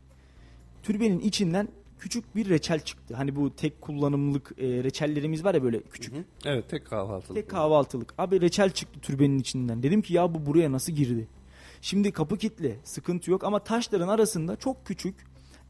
Türbenin 0.83 1.19
içinden 1.19 1.67
küçük 1.99 2.35
bir 2.35 2.49
reçel 2.49 2.79
çıktı. 2.79 3.15
Hani 3.15 3.35
bu 3.35 3.55
tek 3.55 3.81
kullanımlık 3.81 4.51
e, 4.57 4.83
reçellerimiz 4.83 5.43
var 5.43 5.55
ya 5.55 5.63
böyle 5.63 5.81
küçük. 5.81 6.13
Hı 6.13 6.17
hı. 6.19 6.23
Evet 6.45 6.69
tek 6.69 6.85
kahvaltılık. 6.85 7.35
Tek 7.35 7.49
kahvaltılık. 7.49 8.13
Abi 8.17 8.41
reçel 8.41 8.69
çıktı 8.69 8.99
türbenin 8.99 9.39
içinden. 9.39 9.83
Dedim 9.83 10.01
ki 10.01 10.13
ya 10.13 10.33
bu 10.33 10.45
buraya 10.45 10.71
nasıl 10.71 10.93
girdi? 10.93 11.27
Şimdi 11.81 12.11
kapı 12.11 12.37
kilitli. 12.37 12.79
Sıkıntı 12.83 13.31
yok 13.31 13.43
ama 13.43 13.59
taşların 13.59 14.07
arasında 14.07 14.55
çok 14.55 14.85
küçük 14.85 15.15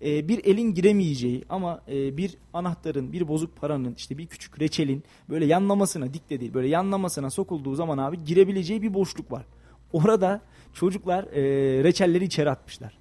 e, 0.02 0.28
bir 0.28 0.46
elin 0.46 0.74
giremeyeceği 0.74 1.44
ama 1.50 1.82
e, 1.88 2.18
bir 2.18 2.38
anahtarın, 2.54 3.14
bir 3.14 3.28
bozuk 3.28 3.58
paranın, 3.58 3.96
işte 3.96 4.18
bir 4.18 4.28
küçük 4.28 4.62
reçelin 4.62 5.04
böyle 5.30 5.46
yanlamasına 5.46 6.14
dik 6.14 6.30
de 6.30 6.40
değil 6.40 6.54
böyle 6.54 6.68
yanlamasına 6.68 7.30
sokulduğu 7.30 7.76
zaman 7.76 7.98
abi 7.98 8.24
girebileceği 8.24 8.82
bir 8.82 8.94
boşluk 8.94 9.32
var. 9.32 9.46
Orada 9.94 10.42
çocuklar 10.74 11.24
e, 11.24 11.44
reçelleri 11.84 12.24
içeri 12.24 12.50
atmışlar. 12.50 12.98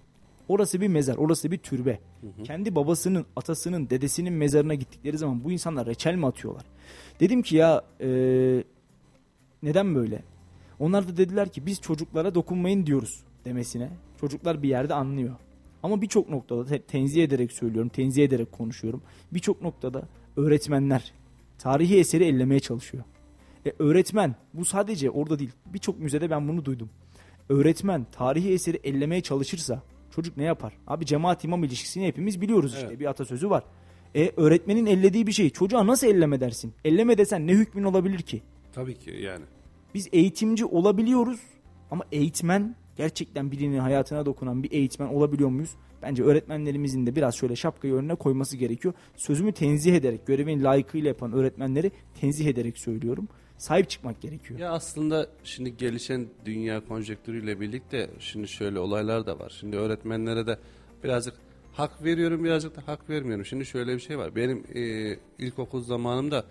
Orası 0.49 0.81
bir 0.81 0.89
mezar, 0.89 1.17
orası 1.17 1.51
bir 1.51 1.59
türbe. 1.59 1.99
Kendi 2.45 2.75
babasının, 2.75 3.27
atasının, 3.37 3.91
dedesinin 3.91 4.33
mezarına 4.33 4.75
gittikleri 4.75 5.19
zaman 5.19 5.45
bu 5.45 5.53
insanlar 5.53 5.87
reçel 5.87 6.15
mi 6.15 6.27
atıyorlar? 6.27 6.65
Dedim 7.21 7.43
ki 7.43 7.57
ya 7.57 7.85
e, 8.01 8.09
neden 9.63 9.95
böyle? 9.95 10.23
Onlar 10.79 11.09
da 11.09 11.17
dediler 11.17 11.49
ki 11.49 11.67
biz 11.67 11.81
çocuklara 11.81 12.35
dokunmayın 12.35 12.87
diyoruz 12.87 13.25
demesine. 13.45 13.91
Çocuklar 14.21 14.63
bir 14.63 14.69
yerde 14.69 14.95
anlıyor. 14.95 15.37
Ama 15.83 16.03
birçok 16.03 16.29
noktada 16.29 16.65
te- 16.65 16.83
tenzih 16.83 17.25
ederek 17.25 17.53
söylüyorum, 17.53 17.89
tenzih 17.89 18.25
ederek 18.25 18.53
konuşuyorum. 18.53 19.03
Birçok 19.33 19.63
noktada 19.63 20.03
öğretmenler 20.37 21.13
tarihi 21.59 21.99
eseri 21.99 22.25
ellemeye 22.25 22.61
çalışıyor. 22.61 23.05
E, 23.67 23.73
öğretmen 23.79 24.35
bu 24.55 24.65
sadece 24.65 25.11
orada 25.11 25.39
değil. 25.39 25.51
Birçok 25.67 25.99
müzede 25.99 26.31
ben 26.31 26.49
bunu 26.49 26.65
duydum. 26.65 26.91
Öğretmen 27.49 28.07
tarihi 28.13 28.53
eseri 28.53 28.81
ellemeye 28.85 29.21
çalışırsa 29.21 29.83
çocuk 30.11 30.37
ne 30.37 30.45
yapar? 30.45 30.73
Abi 30.87 31.07
cemaat 31.07 31.45
imam 31.45 31.65
ilişkisini 31.65 32.07
hepimiz 32.07 32.41
biliyoruz 32.41 32.75
işte. 32.75 32.87
Evet. 32.87 33.01
Bir 33.01 33.07
atasözü 33.07 33.51
var. 33.51 33.65
E 34.15 34.33
öğretmenin 34.37 34.87
ellediği 34.87 35.27
bir 35.27 35.33
şeyi 35.33 35.51
çocuğa 35.51 35.87
nasıl 35.87 36.07
elleme 36.07 36.41
dersin? 36.41 36.75
Elleme 36.85 37.19
desen 37.19 37.47
ne 37.47 37.53
hükmün 37.53 37.85
olabilir 37.85 38.19
ki? 38.19 38.43
Tabii 38.73 38.95
ki 38.95 39.11
yani. 39.11 39.45
Biz 39.95 40.09
eğitimci 40.13 40.65
olabiliyoruz 40.65 41.41
ama 41.91 42.05
eğitmen 42.13 42.77
gerçekten 42.97 43.53
birinin 43.53 43.79
hayatına 43.79 44.27
dokunan 44.27 44.63
bir 44.63 44.71
eğitmen 44.73 45.07
olabiliyor 45.07 45.49
muyuz? 45.51 45.71
Bence 46.03 46.23
öğretmenlerimizin 46.23 47.07
de 47.07 47.17
biraz 47.17 47.35
şöyle 47.35 47.57
şapkayı 47.57 47.95
önüne 47.95 48.15
koyması 48.15 48.57
gerekiyor. 48.57 48.95
Sözümü 49.17 49.53
tenzih 49.53 49.95
ederek, 49.95 50.27
görevini 50.27 50.63
layıkıyla 50.63 51.09
yapan 51.09 51.33
öğretmenleri 51.33 51.91
tenzih 52.21 52.47
ederek 52.47 52.79
söylüyorum. 52.79 53.29
Sahip 53.59 53.91
çıkmak 53.91 54.21
gerekiyor. 54.21 54.61
Ya 54.61 54.71
aslında 54.71 55.27
şimdi 55.45 55.77
gelişen 55.77 56.27
dünya 56.45 56.87
konjektürüyle 56.89 57.61
birlikte 57.61 58.11
şimdi 58.19 58.49
şöyle 58.49 58.79
olaylar 58.79 59.27
da 59.27 59.39
var. 59.39 59.57
Şimdi 59.61 59.77
öğretmenlere 59.77 60.47
de 60.47 60.59
birazcık 61.05 61.35
hak 61.73 62.05
veriyorum 62.05 62.45
birazcık 62.45 62.77
da 62.77 62.83
hak 62.87 63.11
vermiyorum. 63.11 63.45
Şimdi 63.45 63.67
şöyle 63.67 63.95
bir 63.95 64.01
şey 64.01 64.19
var. 64.19 64.37
Benim 64.37 64.65
e, 64.75 65.17
ilkokul 65.39 65.83
zamanımda 65.83 66.45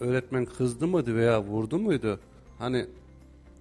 öğretmen 0.00 0.44
kızdı 0.44 0.86
mıydı 0.86 1.16
veya 1.16 1.42
vurdu 1.42 1.78
muydu? 1.78 2.20
Hani 2.58 2.86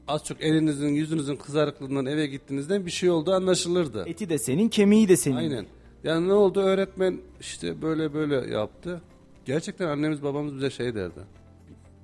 az 0.07 0.23
çok 0.23 0.41
elinizin 0.41 0.87
yüzünüzün 0.89 1.35
kızarıklığından 1.35 2.05
eve 2.05 2.27
gittiğinizden 2.27 2.85
bir 2.85 2.91
şey 2.91 3.09
oldu 3.09 3.33
anlaşılırdı. 3.33 4.03
Eti 4.07 4.29
de 4.29 4.37
senin, 4.37 4.69
kemiği 4.69 5.09
de 5.09 5.17
senin. 5.17 5.35
Aynen. 5.35 5.65
Yani 6.03 6.27
ne 6.27 6.33
oldu 6.33 6.59
öğretmen 6.59 7.17
işte 7.39 7.81
böyle 7.81 8.13
böyle 8.13 8.51
yaptı. 8.53 9.01
Gerçekten 9.45 9.87
annemiz 9.87 10.23
babamız 10.23 10.55
bize 10.55 10.69
şey 10.69 10.95
derdi. 10.95 11.19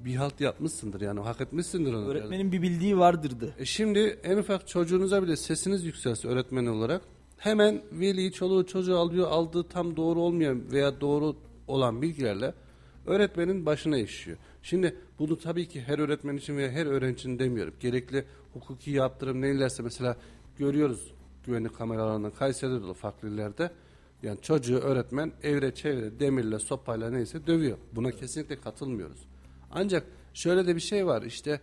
Bir 0.05 0.15
halt 0.15 0.41
yapmışsındır 0.41 1.01
yani 1.01 1.19
hak 1.19 1.41
etmişsindir 1.41 1.93
onu. 1.93 2.07
Öğretmenin 2.07 2.51
bir 2.51 2.61
bildiği 2.61 2.97
vardırdı. 2.97 3.53
E 3.59 3.65
şimdi 3.65 4.19
en 4.23 4.37
ufak 4.37 4.67
çocuğunuza 4.67 5.23
bile 5.23 5.35
sesiniz 5.35 5.83
yükselse 5.83 6.27
öğretmen 6.27 6.65
olarak 6.65 7.01
hemen 7.37 7.81
veli 7.91 8.31
çoluğu 8.31 8.65
çocuğu 8.65 8.97
alıyor 8.97 9.27
aldığı 9.31 9.63
tam 9.63 9.95
doğru 9.95 10.19
olmayan 10.19 10.71
veya 10.71 11.01
doğru 11.01 11.35
olan 11.67 12.01
bilgilerle 12.01 12.53
öğretmenin 13.05 13.65
başına 13.65 13.97
işiyor. 13.97 14.37
Şimdi 14.63 14.95
bunu 15.19 15.39
tabii 15.39 15.67
ki 15.67 15.81
her 15.81 15.99
öğretmen 15.99 16.37
için 16.37 16.57
veya 16.57 16.71
her 16.71 16.85
öğrenci 16.85 17.19
için 17.19 17.39
demiyorum. 17.39 17.73
Gerekli 17.79 18.25
hukuki 18.53 18.91
yaptırım 18.91 19.41
neylerse 19.41 19.83
mesela 19.83 20.17
görüyoruz 20.57 21.13
güvenlik 21.45 21.75
kameralarından 21.75 22.31
Kayseri'de 22.31 22.87
de 22.87 22.93
farklı 22.93 23.29
illerde 23.29 23.71
yani 24.23 24.41
çocuğu 24.41 24.77
öğretmen 24.77 25.31
evre 25.43 25.75
çevre 25.75 26.19
demirle 26.19 26.59
sopayla 26.59 27.09
neyse 27.09 27.47
dövüyor. 27.47 27.77
Buna 27.91 28.11
kesinlikle 28.11 28.61
katılmıyoruz. 28.61 29.19
Ancak 29.73 30.03
şöyle 30.33 30.67
de 30.67 30.75
bir 30.75 30.81
şey 30.81 31.05
var 31.05 31.21
işte 31.21 31.59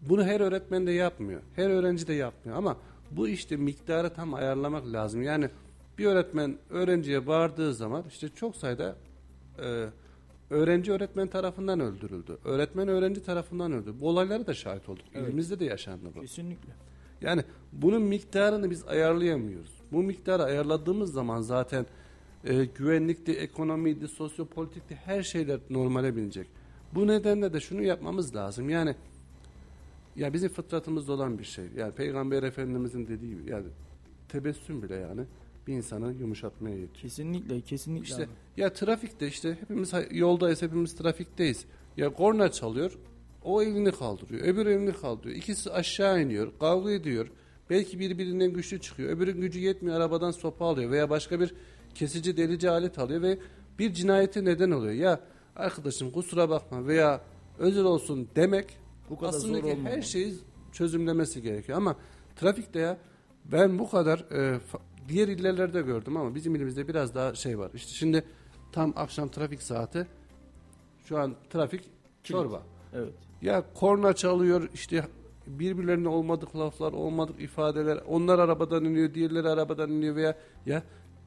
bunu 0.00 0.24
her 0.24 0.40
öğretmen 0.40 0.86
de 0.86 0.92
yapmıyor. 0.92 1.40
Her 1.56 1.70
öğrenci 1.70 2.06
de 2.06 2.12
yapmıyor 2.12 2.58
ama 2.58 2.76
bu 3.10 3.28
işte 3.28 3.56
miktarı 3.56 4.10
tam 4.10 4.34
ayarlamak 4.34 4.86
lazım. 4.86 5.22
Yani 5.22 5.50
bir 5.98 6.06
öğretmen 6.06 6.56
öğrenciye 6.70 7.26
bağırdığı 7.26 7.74
zaman 7.74 8.04
işte 8.08 8.28
çok 8.28 8.56
sayıda 8.56 8.96
e, 9.62 9.86
öğrenci 10.50 10.92
öğretmen 10.92 11.26
tarafından 11.26 11.80
öldürüldü. 11.80 12.38
Öğretmen 12.44 12.88
öğrenci 12.88 13.22
tarafından 13.22 13.72
öldü. 13.72 13.94
Bu 14.00 14.08
olaylara 14.08 14.46
da 14.46 14.54
şahit 14.54 14.88
olduk. 14.88 15.04
Evet. 15.14 15.28
İlimizde 15.28 15.60
de 15.60 15.64
yaşandı 15.64 16.08
bu. 16.16 16.20
Kesinlikle. 16.20 16.72
Yani 17.20 17.44
bunun 17.72 18.02
miktarını 18.02 18.70
biz 18.70 18.84
ayarlayamıyoruz. 18.88 19.74
Bu 19.92 20.02
miktarı 20.02 20.42
ayarladığımız 20.42 21.12
zaman 21.12 21.40
zaten 21.40 21.86
e, 22.44 22.64
güvenlikti, 22.64 23.32
ekonomiydi, 23.32 24.08
sosyopolitikti 24.08 24.94
her 24.94 25.22
şeyler 25.22 25.60
normale 25.70 26.16
binecek. 26.16 26.46
Bu 26.94 27.06
nedenle 27.06 27.52
de 27.52 27.60
şunu 27.60 27.82
yapmamız 27.82 28.36
lazım. 28.36 28.70
Yani 28.70 28.94
ya 30.16 30.32
bizim 30.32 30.48
fıtratımızda 30.48 31.12
olan 31.12 31.38
bir 31.38 31.44
şey. 31.44 31.64
Yani 31.76 31.92
Peygamber 31.92 32.42
Efendimizin 32.42 33.08
dediği 33.08 33.30
gibi 33.30 33.50
yani 33.50 33.66
tebessüm 34.28 34.82
bile 34.82 34.94
yani 34.94 35.20
bir 35.66 35.74
insanı 35.74 36.14
yumuşatmaya 36.20 36.76
yetiyor. 36.76 37.02
Kesinlikle, 37.02 37.60
kesinlikle. 37.60 38.04
İşte 38.04 38.22
abi. 38.22 38.30
ya 38.56 38.72
trafikte 38.72 39.26
işte 39.26 39.58
hepimiz 39.60 39.92
yoldayız, 40.10 40.62
hepimiz 40.62 40.94
trafikteyiz. 40.94 41.64
Ya 41.96 42.12
korna 42.12 42.52
çalıyor, 42.52 42.98
o 43.44 43.62
elini 43.62 43.92
kaldırıyor, 43.92 44.44
öbür 44.44 44.66
elini 44.66 44.92
kaldırıyor. 44.92 45.36
İkisi 45.36 45.72
aşağı 45.72 46.22
iniyor, 46.22 46.52
kavga 46.60 46.90
ediyor. 46.90 47.30
Belki 47.70 47.98
birbirinden 47.98 48.52
güçlü 48.52 48.80
çıkıyor. 48.80 49.10
Öbürün 49.10 49.40
gücü 49.40 49.60
yetmiyor, 49.60 49.96
arabadan 49.96 50.30
sopa 50.30 50.66
alıyor 50.66 50.90
veya 50.90 51.10
başka 51.10 51.40
bir 51.40 51.54
kesici 51.94 52.36
delici 52.36 52.70
alet 52.70 52.98
alıyor 52.98 53.22
ve 53.22 53.38
bir 53.78 53.92
cinayete 53.92 54.44
neden 54.44 54.70
oluyor. 54.70 54.92
Ya 54.92 55.20
arkadaşım 55.56 56.10
kusura 56.10 56.48
bakma 56.48 56.86
veya 56.86 57.20
özür 57.58 57.84
olsun 57.84 58.28
demek 58.36 58.78
Bu 59.10 59.18
kadar 59.18 59.28
aslında 59.28 59.58
zor 59.58 59.64
ki 59.64 59.72
olmamalı. 59.72 59.96
her 59.96 60.02
şeyi 60.02 60.34
çözümlemesi 60.72 61.42
gerekiyor. 61.42 61.78
Ama 61.78 61.96
trafikte 62.36 62.78
ya 62.78 62.98
ben 63.44 63.78
bu 63.78 63.90
kadar 63.90 64.18
e, 64.18 64.60
diğer 65.08 65.28
illerde 65.28 65.82
gördüm 65.82 66.16
ama 66.16 66.34
bizim 66.34 66.54
ilimizde 66.54 66.88
biraz 66.88 67.14
daha 67.14 67.34
şey 67.34 67.58
var. 67.58 67.70
İşte 67.74 67.92
şimdi 67.92 68.24
tam 68.72 68.92
akşam 68.96 69.28
trafik 69.28 69.62
saati 69.62 70.06
şu 71.04 71.18
an 71.18 71.34
trafik 71.50 71.84
çorba. 72.22 72.62
Evet. 72.94 73.14
Ya 73.42 73.64
korna 73.74 74.12
çalıyor 74.12 74.68
işte 74.74 75.04
birbirlerine 75.46 76.08
olmadık 76.08 76.56
laflar, 76.56 76.92
olmadık 76.92 77.40
ifadeler. 77.40 78.00
Onlar 78.08 78.38
arabadan 78.38 78.84
iniyor, 78.84 79.14
diğerleri 79.14 79.48
arabadan 79.48 79.90
iniyor 79.90 80.16
veya 80.16 80.36
ya 80.66 80.82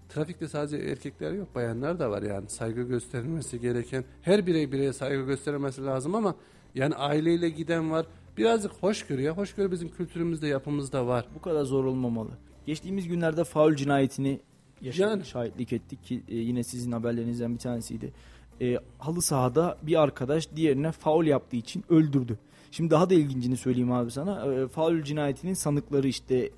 trafikte 0.10 0.48
sadece 0.48 0.78
erkekler 0.78 1.32
yok, 1.32 1.56
bayanlar 1.56 2.00
da 2.00 2.12
var 2.12 2.22
yani 2.22 2.50
saygı 2.50 2.84
gösterilmesi 2.84 3.60
gereken. 3.60 4.04
Her 4.22 4.48
birey 4.48 4.72
bireye 4.72 4.94
saygı 4.94 5.26
gösterilmesi 5.26 5.86
lazım 5.86 6.16
ama 6.16 6.36
yani 6.76 6.96
aileyle 6.96 7.50
giden 7.50 7.92
var. 7.92 8.06
Birazcık 8.38 8.72
hoşgörü 8.72 9.22
ya. 9.22 9.38
Hoşgörü 9.38 9.72
bizim 9.72 9.90
kültürümüzde, 9.90 10.48
yapımızda 10.48 11.08
var. 11.08 11.26
Bu 11.36 11.42
kadar 11.42 11.64
zor 11.64 11.86
olmamalı. 11.86 12.30
Geçtiğimiz 12.66 13.08
günlerde 13.08 13.44
faul 13.44 13.76
cinayetini 13.76 14.40
yaşadık, 14.82 15.12
Yani. 15.12 15.26
şahitlik 15.26 15.74
ettik 15.74 16.04
ki 16.04 16.24
e, 16.28 16.36
yine 16.36 16.64
sizin 16.64 16.92
haberlerinizden 16.92 17.54
bir 17.54 17.60
tanesiydi. 17.60 18.14
E, 18.62 18.78
halı 19.00 19.22
sahada 19.22 19.78
bir 19.82 20.02
arkadaş 20.02 20.56
diğerine 20.56 20.92
faul 20.92 21.26
yaptığı 21.26 21.56
için 21.56 21.84
öldürdü. 21.90 22.38
Şimdi 22.72 22.92
daha 22.92 23.10
da 23.10 23.14
ilgincini 23.14 23.58
söyleyeyim 23.58 23.92
abi 23.92 24.12
sana. 24.12 24.54
E, 24.54 24.68
faul 24.68 25.02
cinayetinin 25.02 25.54
sanıkları 25.54 26.08
işte 26.08 26.50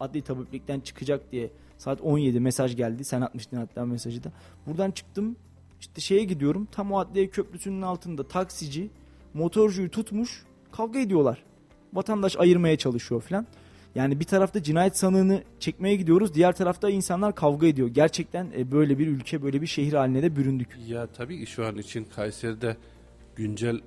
adli 0.00 0.22
tabiplikten 0.22 0.80
çıkacak 0.80 1.32
diye 1.32 1.50
saat 1.80 2.00
17 2.00 2.40
mesaj 2.40 2.76
geldi. 2.76 3.04
Sen 3.04 3.20
atmıştın 3.20 3.56
hatta 3.56 3.86
mesajı 3.86 4.24
da. 4.24 4.32
Buradan 4.66 4.90
çıktım 4.90 5.36
işte 5.80 6.00
şeye 6.00 6.24
gidiyorum. 6.24 6.68
Tam 6.72 6.92
o 6.92 6.98
adliye 6.98 7.28
köprüsünün 7.28 7.82
altında 7.82 8.28
taksici 8.28 8.90
motorcuyu 9.34 9.90
tutmuş 9.90 10.42
kavga 10.72 10.98
ediyorlar. 10.98 11.42
Vatandaş 11.92 12.36
ayırmaya 12.36 12.78
çalışıyor 12.78 13.20
falan. 13.20 13.46
Yani 13.94 14.20
bir 14.20 14.24
tarafta 14.24 14.62
cinayet 14.62 14.96
sanığını 14.96 15.42
çekmeye 15.60 15.96
gidiyoruz. 15.96 16.34
Diğer 16.34 16.56
tarafta 16.56 16.90
insanlar 16.90 17.34
kavga 17.34 17.66
ediyor. 17.66 17.88
Gerçekten 17.88 18.52
e, 18.56 18.72
böyle 18.72 18.98
bir 18.98 19.06
ülke, 19.06 19.42
böyle 19.42 19.62
bir 19.62 19.66
şehir 19.66 19.92
haline 19.92 20.22
de 20.22 20.36
büründük. 20.36 20.78
Ya 20.86 21.06
tabii 21.06 21.46
şu 21.46 21.66
an 21.66 21.78
için 21.78 22.06
Kayseri'de 22.16 22.76
güncel 23.36 23.80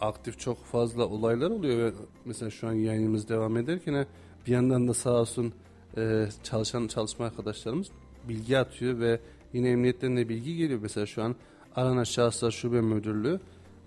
aktif 0.00 0.38
çok 0.38 0.64
fazla 0.64 1.06
olaylar 1.06 1.50
oluyor. 1.50 1.78
Ve 1.78 1.92
Mesela 2.24 2.50
şu 2.50 2.68
an 2.68 2.72
yayınımız 2.72 3.28
devam 3.28 3.56
ederken 3.56 4.06
bir 4.46 4.52
yandan 4.52 4.88
da 4.88 4.94
sağ 4.94 5.12
olsun 5.12 5.52
e, 5.96 6.28
çalışan 6.42 6.86
çalışma 6.86 7.26
arkadaşlarımız 7.26 7.88
bilgi 8.28 8.58
atıyor 8.58 8.98
ve 9.00 9.20
yine 9.52 9.70
emniyetten 9.70 10.16
de 10.16 10.28
bilgi 10.28 10.56
geliyor. 10.56 10.80
Mesela 10.82 11.06
şu 11.06 11.22
an 11.22 11.36
aranan 11.76 12.04
şahıslar 12.04 12.50
şube 12.50 12.80
müdürlüğü 12.80 13.40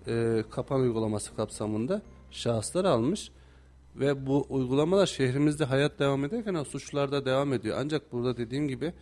e, 0.06 0.44
kapan 0.50 0.80
uygulaması 0.80 1.36
kapsamında 1.36 2.02
şahıslar 2.30 2.84
almış. 2.84 3.30
Ve 3.96 4.26
bu 4.26 4.46
uygulamalar 4.48 5.06
şehrimizde 5.06 5.64
hayat 5.64 5.98
devam 5.98 6.24
ederken 6.24 6.62
suçlar 6.62 7.12
da 7.12 7.24
devam 7.24 7.52
ediyor. 7.52 7.76
Ancak 7.80 8.12
burada 8.12 8.36
dediğim 8.36 8.68
gibi 8.68 8.92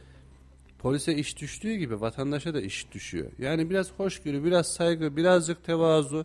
polise 0.78 1.14
iş 1.14 1.40
düştüğü 1.40 1.74
gibi 1.74 2.00
vatandaşa 2.00 2.54
da 2.54 2.60
iş 2.60 2.92
düşüyor. 2.92 3.30
Yani 3.38 3.70
biraz 3.70 3.92
hoşgörü, 3.92 4.44
biraz 4.44 4.66
saygı, 4.66 5.16
birazcık 5.16 5.64
tevazu 5.64 6.24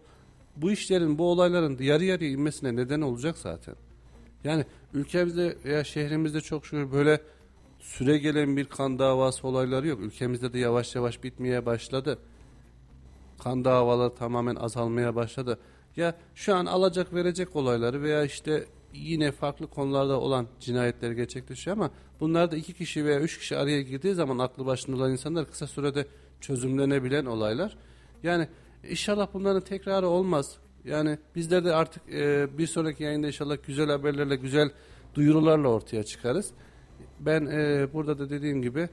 bu 0.55 0.71
işlerin, 0.71 1.17
bu 1.17 1.31
olayların 1.31 1.77
yarı 1.79 2.03
yarıya 2.03 2.31
inmesine 2.31 2.75
neden 2.75 3.01
olacak 3.01 3.37
zaten. 3.37 3.75
Yani 4.43 4.65
ülkemizde 4.93 5.57
veya 5.65 5.83
şehrimizde 5.83 6.41
çok 6.41 6.65
şükür 6.65 6.91
böyle 6.91 7.21
süre 7.79 8.17
gelen 8.17 8.57
bir 8.57 8.65
kan 8.65 8.99
davası 8.99 9.47
olayları 9.47 9.87
yok. 9.87 9.99
Ülkemizde 9.99 10.53
de 10.53 10.59
yavaş 10.59 10.95
yavaş 10.95 11.23
bitmeye 11.23 11.65
başladı. 11.65 12.19
Kan 13.39 13.65
davaları 13.65 14.15
tamamen 14.15 14.55
azalmaya 14.55 15.15
başladı. 15.15 15.59
Ya 15.95 16.15
şu 16.35 16.55
an 16.55 16.65
alacak 16.65 17.13
verecek 17.13 17.55
olayları 17.55 18.01
veya 18.01 18.23
işte 18.23 18.65
yine 18.93 19.31
farklı 19.31 19.67
konularda 19.67 20.19
olan 20.19 20.47
cinayetler 20.59 21.11
gerçekleşiyor 21.11 21.77
ama 21.77 21.91
bunlarda 22.19 22.55
iki 22.55 22.73
kişi 22.73 23.05
veya 23.05 23.19
üç 23.19 23.39
kişi 23.39 23.57
araya 23.57 23.81
girdiği 23.81 24.13
zaman 24.13 24.37
aklı 24.39 24.65
başında 24.65 24.95
olan 24.95 25.11
insanlar 25.11 25.51
kısa 25.51 25.67
sürede 25.67 26.07
çözümlenebilen 26.41 27.25
olaylar. 27.25 27.77
Yani 28.23 28.47
inşallah 28.89 29.27
bunların 29.33 29.61
tekrarı 29.61 30.07
olmaz. 30.07 30.57
Yani 30.87 31.17
bizler 31.35 31.65
de 31.65 31.75
artık 31.75 32.13
e, 32.13 32.47
bir 32.57 32.67
sonraki 32.67 33.03
yayında 33.03 33.27
inşallah 33.27 33.57
güzel 33.67 33.89
haberlerle, 33.89 34.35
güzel 34.35 34.69
duyurularla 35.15 35.67
ortaya 35.67 36.03
çıkarız. 36.03 36.51
Ben 37.19 37.45
e, 37.45 37.87
burada 37.93 38.19
da 38.19 38.29
dediğim 38.29 38.61
gibi 38.61 38.89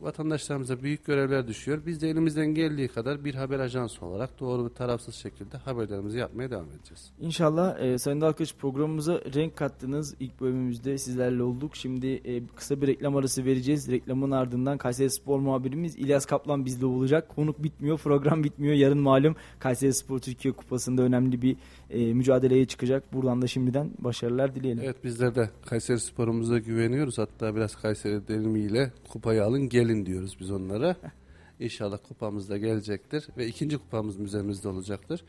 vatandaşlarımıza 0.00 0.82
büyük 0.82 1.04
görevler 1.04 1.48
düşüyor. 1.48 1.82
Biz 1.86 2.02
de 2.02 2.10
elimizden 2.10 2.46
geldiği 2.46 2.88
kadar 2.88 3.24
bir 3.24 3.34
haber 3.34 3.58
ajansı 3.58 4.06
olarak 4.06 4.40
doğru 4.40 4.64
ve 4.64 4.72
tarafsız 4.72 5.14
şekilde 5.14 5.56
haberlerimizi 5.56 6.18
yapmaya 6.18 6.50
devam 6.50 6.66
edeceğiz. 6.70 7.12
İnşallah 7.20 7.80
e, 7.80 7.98
Sayın 7.98 8.20
Dalkış 8.20 8.54
programımıza 8.54 9.20
renk 9.34 9.56
kattınız. 9.56 10.14
İlk 10.20 10.40
bölümümüzde 10.40 10.98
sizlerle 10.98 11.42
olduk. 11.42 11.76
Şimdi 11.76 12.06
e, 12.06 12.46
kısa 12.46 12.80
bir 12.80 12.86
reklam 12.86 13.16
arası 13.16 13.44
vereceğiz. 13.44 13.90
Reklamın 13.90 14.30
ardından 14.30 14.78
Kayseri 14.78 15.10
Spor 15.10 15.38
muhabirimiz 15.38 15.96
İlyas 15.96 16.26
Kaplan 16.26 16.64
bizde 16.64 16.86
olacak. 16.86 17.28
Konuk 17.28 17.62
bitmiyor, 17.62 17.98
program 17.98 18.44
bitmiyor. 18.44 18.74
Yarın 18.74 18.98
malum 18.98 19.36
Kayseri 19.58 19.94
Spor 19.94 20.18
Türkiye 20.18 20.54
Kupası'nda 20.54 21.02
önemli 21.02 21.42
bir 21.42 21.56
e, 21.90 22.14
mücadeleye 22.14 22.66
çıkacak. 22.66 23.12
Buradan 23.12 23.42
da 23.42 23.46
şimdiden 23.46 23.90
başarılar 23.98 24.54
dileyelim. 24.54 24.82
Evet 24.84 25.04
bizler 25.04 25.34
de 25.34 25.50
Kayseri 25.66 26.00
sporumuza 26.00 26.58
güveniyoruz. 26.58 27.18
Hatta 27.18 27.56
biraz 27.56 27.76
Kayseri 27.76 28.28
derimiyle 28.28 28.92
kupayı 29.08 29.44
alın 29.44 29.68
gelin 29.68 30.06
diyoruz 30.06 30.36
biz 30.40 30.50
onlara. 30.50 30.96
İnşallah 31.60 31.98
kupamız 32.08 32.50
da 32.50 32.58
gelecektir 32.58 33.28
ve 33.36 33.46
ikinci 33.46 33.78
kupamız 33.78 34.16
müzemizde 34.16 34.68
olacaktır. 34.68 35.24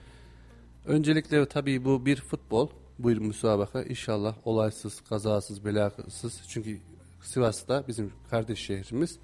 Öncelikle 0.85 1.45
tabii 1.45 1.85
bu 1.85 2.05
bir 2.05 2.15
futbol, 2.15 2.69
bu 2.99 3.09
bir 3.09 3.17
müsabaka. 3.17 3.83
İnşallah 3.83 4.35
olaysız, 4.47 5.01
kazasız, 5.01 5.65
belasız. 5.65 6.41
Çünkü 6.47 6.77
Sivas'ta 7.21 7.83
bizim 7.87 8.11
kardeş 8.29 8.59
şehrimiz. 8.59 9.19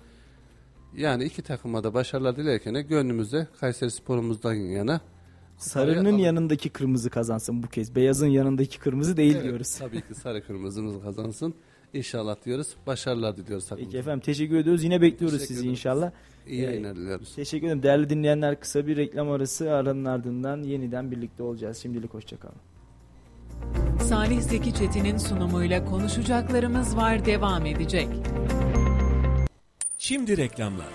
Yani 0.96 1.24
iki 1.24 1.42
takıma 1.42 1.84
da 1.84 1.94
başarılar 1.94 2.36
dilerken 2.36 2.88
gönlümüzde 2.88 3.48
Kayseri 3.60 3.92
sporumuzdan 3.92 4.54
yana 4.54 5.02
Sarının 5.58 6.18
yanındaki 6.18 6.70
kırmızı 6.70 7.10
kazansın 7.10 7.64
bu 7.64 7.68
kez. 7.68 7.96
Beyazın 7.96 8.28
yanındaki 8.28 8.80
kırmızı 8.80 9.18
değil 9.18 9.36
Evet, 9.36 9.44
diyoruz. 9.44 9.76
Tabii 9.80 10.02
ki 10.02 10.16
sarı 10.16 10.44
kırmızımız 10.46 11.02
kazansın. 11.04 11.54
İnşallah 11.94 12.36
diyoruz. 12.46 12.68
Başarılar 12.88 13.38
diliyoruz 13.38 13.64
Peki 13.64 13.70
takımımıza. 13.70 13.98
efendim 13.98 14.20
teşekkür 14.20 14.56
ediyoruz. 14.58 14.84
Yine 14.84 15.02
bekliyoruz 15.02 15.38
Teşekkür 15.40 15.48
sizi 15.56 15.60
ederiz. 15.62 15.80
inşallah. 15.80 16.12
İyi 16.48 16.62
Ee, 16.62 16.66
yayınlar 16.66 16.96
diliyoruz. 16.96 17.36
Teşekkür 17.36 17.68
ederim. 17.68 17.84
Değerli 17.84 18.10
dinleyenler 18.10 18.60
kısa 18.60 18.88
bir 18.88 18.98
reklam 18.98 19.32
arası 19.32 19.72
aranın 19.72 20.06
ardından 20.06 20.64
yeniden 20.64 21.12
birlikte 21.12 21.44
olacağız. 21.44 21.78
Şimdilik 21.78 22.14
hoşçakalın. 22.14 22.56
Salih 24.02 24.42
Zeki 24.42 24.74
Çetin'in 24.74 25.18
sunumuyla 25.18 25.86
konuşacaklarımız 25.86 26.96
var 26.98 27.26
devam 27.26 27.66
edecek. 27.66 28.08
Şimdi 29.98 30.38
reklamlar. 30.38 30.88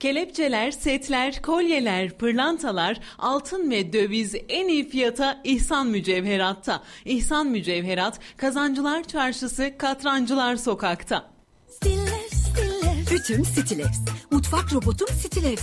Kelepçeler, 0.00 0.70
setler, 0.70 1.42
kolyeler, 1.42 2.10
pırlantalar, 2.10 3.00
altın 3.18 3.70
ve 3.70 3.92
döviz 3.92 4.34
en 4.48 4.68
iyi 4.68 4.88
fiyata 4.88 5.40
İhsan 5.44 5.86
Mücevherat'ta. 5.86 6.82
İhsan 7.04 7.46
Mücevherat, 7.46 8.20
Kazancılar 8.36 9.04
Çarşısı, 9.04 9.72
Katrancılar 9.78 10.56
Sokak'ta. 10.56 11.30
Stiller, 11.68 12.28
stiller. 12.32 13.18
Ütüm 13.18 13.44
Stilex. 13.44 13.88
Mutfak 14.30 14.72
robotum 14.72 15.08
Stilex. 15.08 15.60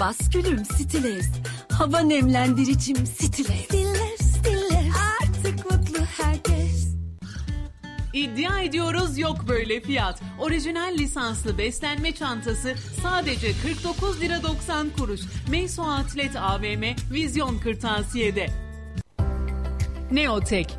Baskülüm 0.00 0.64
Stilex. 0.64 1.26
Hava 1.72 2.00
nemlendiricim 2.00 2.96
Stilex. 3.06 3.64
Stiller, 3.64 4.07
İddia 8.12 8.60
ediyoruz 8.60 9.18
yok 9.18 9.48
böyle 9.48 9.80
fiyat. 9.80 10.22
Orijinal 10.38 10.94
lisanslı 10.98 11.58
beslenme 11.58 12.12
çantası 12.12 12.74
sadece 13.02 13.52
49 13.62 14.20
lira 14.20 14.42
90 14.42 14.90
kuruş. 14.90 15.20
Meyso 15.50 15.82
Atlet 15.82 16.36
AVM 16.36 16.82
Vizyon 17.12 17.58
Kırtasiye'de. 17.58 18.46
Neotek, 20.10 20.78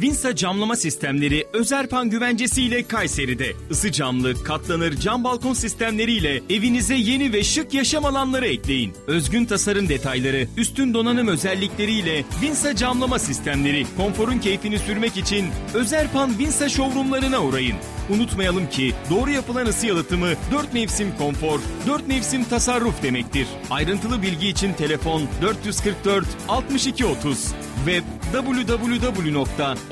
Vinsa 0.00 0.34
camlama 0.36 0.76
sistemleri 0.76 1.46
Özerpan 1.52 2.10
güvencesiyle 2.10 2.88
Kayseri'de. 2.88 3.52
Isı 3.70 3.92
camlı, 3.92 4.44
katlanır 4.44 4.96
cam 4.96 5.24
balkon 5.24 5.52
sistemleriyle 5.52 6.42
evinize 6.50 6.94
yeni 6.94 7.32
ve 7.32 7.44
şık 7.44 7.74
yaşam 7.74 8.04
alanları 8.04 8.46
ekleyin. 8.46 8.92
Özgün 9.06 9.44
tasarım 9.44 9.88
detayları, 9.88 10.46
üstün 10.56 10.94
donanım 10.94 11.28
özellikleriyle 11.28 12.24
Vinsa 12.42 12.76
camlama 12.76 13.18
sistemleri 13.18 13.86
konforun 13.96 14.38
keyfini 14.38 14.78
sürmek 14.78 15.16
için 15.16 15.46
Özerpan 15.74 16.38
Vinsa 16.38 16.68
showroomlarına 16.68 17.42
uğrayın. 17.44 17.76
Unutmayalım 18.10 18.70
ki 18.70 18.94
doğru 19.10 19.30
yapılan 19.30 19.66
ısı 19.66 19.86
yalıtımı 19.86 20.28
4 20.52 20.74
mevsim 20.74 21.16
konfor, 21.18 21.60
4 21.86 22.08
mevsim 22.08 22.44
tasarruf 22.44 23.02
demektir. 23.02 23.46
Ayrıntılı 23.70 24.22
bilgi 24.22 24.48
için 24.48 24.72
telefon 24.72 25.22
444 25.42 26.26
62 26.48 27.06
30 27.06 27.54
web 27.86 28.02
www.ozerpan.com.tr 28.32 29.87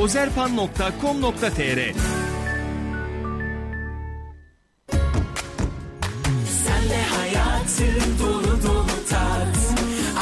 Sen 6.64 6.90
de 6.90 7.02
hayatı 7.16 7.84
dolu 8.22 8.62
dolu 8.62 8.86
tat. 9.10 9.56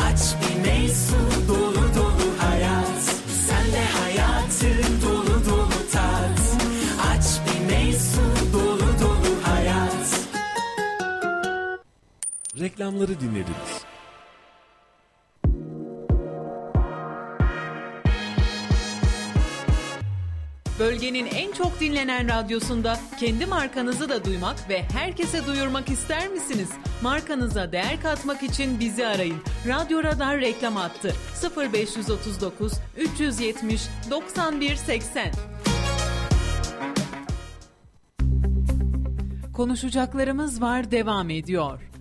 Aç 0.07 0.21
bir 0.41 0.71
meysu 0.71 1.17
dolu 1.49 1.95
dolu 1.97 2.29
hayat. 2.39 3.03
Sen 3.49 3.67
de 3.73 3.85
hayatı 3.99 5.03
dolu 5.07 5.45
dolu 5.51 5.91
tat. 5.93 6.41
Aç 7.11 7.25
bir 7.47 7.75
meysu 7.75 8.21
dolu 8.53 8.89
dolu 9.01 9.33
hayat. 9.45 10.21
Reklamları 12.61 13.21
dinlediniz. 13.21 13.84
Bölgenin 21.15 21.37
en 21.37 21.53
çok 21.53 21.81
dinlenen 21.81 22.29
radyosunda 22.29 22.99
kendi 23.21 23.47
markanızı 23.47 24.09
da 24.09 24.25
duymak 24.25 24.69
ve 24.69 24.83
herkese 24.83 25.47
duyurmak 25.47 25.91
ister 25.91 26.29
misiniz? 26.29 26.71
Markanıza 27.03 27.73
değer 27.73 28.03
katmak 28.03 28.43
için 28.43 28.81
bizi 28.81 29.07
arayın. 29.07 29.37
Radyo 29.69 30.05
Radar 30.05 30.41
reklam 30.41 30.77
attı. 30.77 31.15
0539 31.57 32.73
370 32.97 33.83
91 34.11 34.77
80. 34.77 35.33
Konuşacaklarımız 39.53 40.61
var 40.63 40.91
devam 40.91 41.31
ediyor. 41.31 41.94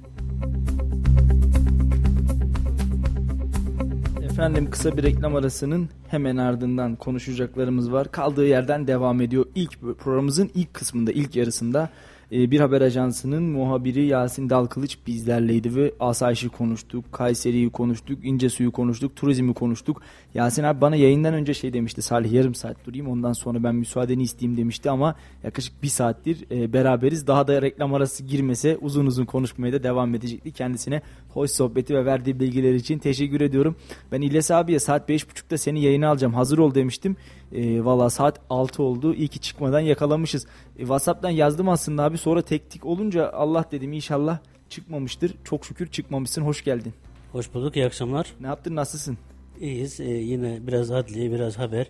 Efendim 4.43 4.69
kısa 4.71 4.97
bir 4.97 5.03
reklam 5.03 5.35
arasının 5.35 5.89
hemen 6.07 6.37
ardından 6.37 6.95
konuşacaklarımız 6.95 7.91
var. 7.91 8.11
Kaldığı 8.11 8.45
yerden 8.45 8.87
devam 8.87 9.21
ediyor. 9.21 9.45
İlk 9.55 9.81
programımızın 9.81 10.51
ilk 10.55 10.73
kısmında, 10.73 11.11
ilk 11.11 11.35
yarısında 11.35 11.89
e, 12.33 12.51
bir 12.51 12.59
haber 12.59 12.81
ajansının 12.81 13.43
muhabiri 13.43 14.05
Yasin 14.05 14.49
Dalkılıç 14.49 14.97
bizlerleydi 15.07 15.75
ve 15.75 15.93
asayişi 15.99 16.49
konuştuk, 16.49 17.13
Kayseri'yi 17.13 17.69
konuştuk, 17.69 18.19
İnce 18.23 18.49
Suyu 18.49 18.71
konuştuk, 18.71 19.15
turizmi 19.15 19.53
konuştuk. 19.53 20.01
Yasin 20.33 20.63
abi 20.63 20.81
bana 20.81 20.95
yayından 20.95 21.33
önce 21.33 21.53
şey 21.53 21.73
demişti 21.73 22.01
Salih 22.01 22.31
yarım 22.31 22.55
saat 22.55 22.85
durayım 22.85 23.07
ondan 23.07 23.33
sonra 23.33 23.63
ben 23.63 23.75
müsaadeni 23.75 24.23
isteyeyim 24.23 24.57
demişti 24.57 24.89
ama 24.89 25.15
yaklaşık 25.43 25.83
bir 25.83 25.87
saattir 25.87 26.51
e, 26.51 26.73
beraberiz. 26.73 27.27
Daha 27.27 27.47
da 27.47 27.61
reklam 27.61 27.93
arası 27.93 28.23
girmese 28.23 28.77
uzun 28.81 29.05
uzun 29.05 29.25
konuşmaya 29.25 29.73
da 29.73 29.83
devam 29.83 30.15
edecekti. 30.15 30.51
Kendisine 30.51 31.01
hoş 31.33 31.51
sohbeti 31.51 31.95
ve 31.95 32.05
verdiği 32.05 32.39
bilgiler 32.39 32.73
için 32.73 32.99
teşekkür 32.99 33.41
ediyorum. 33.41 33.75
Ben 34.11 34.21
İlyas 34.21 34.51
abiye 34.51 34.79
saat 34.79 35.09
5.30'da 35.09 35.57
seni 35.57 35.81
yayına 35.81 36.09
alacağım 36.09 36.33
hazır 36.33 36.57
ol 36.57 36.75
demiştim. 36.75 37.15
E, 37.51 37.85
Valla 37.85 38.09
saat 38.09 38.39
6 38.49 38.83
oldu. 38.83 39.13
İyi 39.13 39.27
ki 39.27 39.39
çıkmadan 39.39 39.79
yakalamışız. 39.79 40.45
E, 40.75 40.79
Whatsapp'tan 40.79 41.29
yazdım 41.29 41.69
aslında 41.69 42.03
abi. 42.03 42.17
Sonra 42.17 42.41
teknik 42.41 42.85
olunca 42.85 43.31
Allah 43.31 43.65
dedim 43.71 43.93
inşallah 43.93 44.39
çıkmamıştır. 44.69 45.35
Çok 45.43 45.65
şükür 45.65 45.87
çıkmamışsın. 45.87 46.41
Hoş 46.41 46.63
geldin. 46.63 46.93
Hoş 47.31 47.53
bulduk, 47.53 47.75
iyi 47.75 47.85
akşamlar. 47.85 48.33
Ne 48.41 48.47
yaptın? 48.47 48.75
Nasılsın? 48.75 49.17
İyiyiz. 49.59 49.99
Ee, 49.99 50.03
yine 50.03 50.67
biraz 50.67 50.91
adliye, 50.91 51.31
biraz 51.31 51.57
haber, 51.57 51.87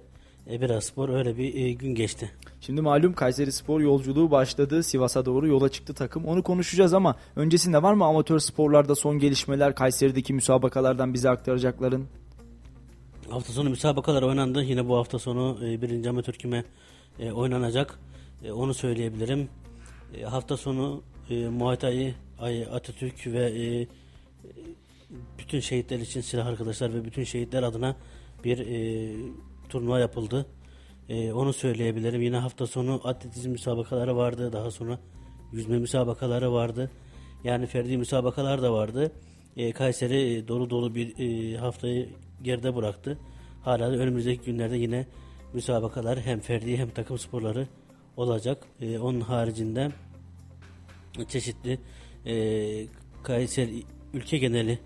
e, 0.51 0.61
biraz 0.61 0.83
spor 0.83 1.09
öyle 1.09 1.37
bir 1.37 1.55
e, 1.55 1.71
gün 1.71 1.95
geçti. 1.95 2.31
Şimdi 2.61 2.81
malum 2.81 3.13
Kayseri 3.13 3.51
Spor 3.51 3.81
yolculuğu 3.81 4.31
başladı. 4.31 4.83
Sivas'a 4.83 5.25
doğru 5.25 5.47
yola 5.47 5.69
çıktı 5.69 5.93
takım. 5.93 6.25
Onu 6.25 6.43
konuşacağız 6.43 6.93
ama 6.93 7.15
öncesinde 7.35 7.83
var 7.83 7.93
mı 7.93 8.05
amatör 8.05 8.39
sporlarda 8.39 8.95
son 8.95 9.19
gelişmeler, 9.19 9.75
Kayseri'deki 9.75 10.33
müsabakalardan 10.33 11.13
bize 11.13 11.29
aktaracakların? 11.29 12.07
Hafta 13.29 13.53
sonu 13.53 13.69
müsabakalar 13.69 14.21
oynandı. 14.21 14.63
Yine 14.63 14.87
bu 14.87 14.97
hafta 14.97 15.19
sonu 15.19 15.59
e, 15.65 15.81
birinci 15.81 16.09
amatör 16.09 16.33
küme 16.33 16.63
e, 17.19 17.31
oynanacak. 17.31 17.99
Onu 18.53 18.73
söyleyebilirim. 18.73 19.49
Hafta 20.25 20.57
sonu 20.57 21.01
Muay 21.29 21.77
Thai, 21.77 22.15
Atatürk 22.71 23.27
ve 23.27 23.87
bütün 25.39 25.59
şehitler 25.59 25.99
için 25.99 26.21
silah 26.21 26.45
arkadaşlar 26.45 26.93
ve 26.93 27.05
bütün 27.05 27.23
şehitler 27.23 27.63
adına 27.63 27.95
bir 28.43 28.57
turnuva 29.73 29.99
yapıldı. 29.99 30.45
E, 31.09 31.33
onu 31.33 31.53
söyleyebilirim. 31.53 32.21
Yine 32.21 32.37
hafta 32.37 32.67
sonu 32.67 33.01
atletizm 33.03 33.49
müsabakaları 33.49 34.17
vardı. 34.17 34.53
Daha 34.53 34.71
sonra 34.71 34.99
yüzme 35.51 35.79
müsabakaları 35.79 36.53
vardı. 36.53 36.91
Yani 37.43 37.65
ferdi 37.65 37.97
müsabakalar 37.97 38.61
da 38.61 38.73
vardı. 38.73 39.11
E, 39.57 39.71
Kayseri 39.71 40.33
e, 40.33 40.47
dolu 40.47 40.69
dolu 40.69 40.95
bir 40.95 41.19
e, 41.19 41.57
haftayı 41.57 42.09
geride 42.41 42.75
bıraktı. 42.75 43.17
Hala 43.61 43.91
da 43.91 43.95
önümüzdeki 43.95 44.45
günlerde 44.45 44.77
yine 44.77 45.05
müsabakalar 45.53 46.19
hem 46.21 46.39
ferdi 46.39 46.77
hem 46.77 46.89
takım 46.89 47.17
sporları 47.17 47.67
olacak. 48.17 48.65
E, 48.81 48.99
onun 48.99 49.21
haricinde 49.21 49.91
çeşitli 51.27 51.79
e, 52.25 52.35
Kayseri 53.23 53.83
ülke 54.13 54.37
geneli 54.37 54.79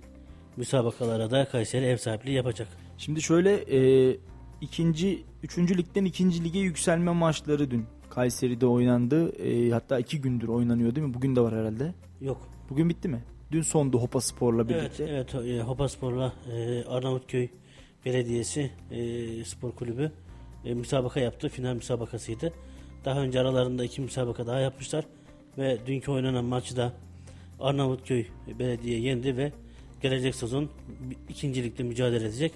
müsabakalara 0.58 1.32
da 1.32 1.46
Kayseri 1.46 1.86
ev 1.86 1.98
sahipliği 1.98 2.36
yapacak. 2.36 2.68
Şimdi 2.98 3.22
şöyle 3.22 3.54
e, 3.54 4.18
ikinci, 4.62 5.24
üçüncü 5.43 5.78
ligden 5.78 6.05
ikinci 6.05 6.43
lige 6.43 6.60
yükselme 6.60 7.12
maçları 7.12 7.72
dün 7.72 7.86
Kayseri'de 8.10 8.66
oynandı. 8.68 9.30
E, 9.43 9.70
hatta 9.72 9.99
iki 9.99 10.22
gündür 10.22 10.47
oynanıyor 10.47 10.95
değil 10.95 11.08
mi? 11.08 11.14
Bugün 11.14 11.36
de 11.36 11.41
var 11.41 11.55
herhalde. 11.55 11.93
Yok. 12.22 12.49
Bugün 12.70 12.89
bitti 12.89 13.08
mi? 13.08 13.24
Dün 13.51 13.62
sondu 13.62 13.99
Hopa 14.01 14.22
Spor'la 14.22 14.62
Evet, 14.62 14.70
birlikte. 14.70 15.03
evet 15.03 15.36
e, 15.36 15.62
Hopaspor'la 15.62 16.34
e, 16.53 16.84
Arnavutköy 16.84 17.47
Belediyesi 18.05 18.72
e, 18.91 19.43
Spor 19.45 19.72
Kulübü 19.72 20.12
e, 20.66 20.74
müsabaka 20.74 21.20
yaptı. 21.20 21.49
Final 21.49 21.74
müsabakasıydı. 21.76 22.53
Daha 23.05 23.20
önce 23.22 23.39
aralarında 23.39 23.86
iki 23.86 24.01
müsabaka 24.01 24.47
daha 24.47 24.60
yapmışlar 24.60 25.05
ve 25.58 25.78
dünkü 25.88 26.12
oynanan 26.12 26.45
maçı 26.45 26.76
da 26.78 26.93
Arnavutköy 27.60 28.26
Belediye 28.60 28.99
yendi 28.99 29.38
ve 29.38 29.51
gelecek 30.01 30.36
sezon 30.36 30.70
ikincilikte 31.30 31.84
mücadele 31.84 32.26
edecek. 32.26 32.51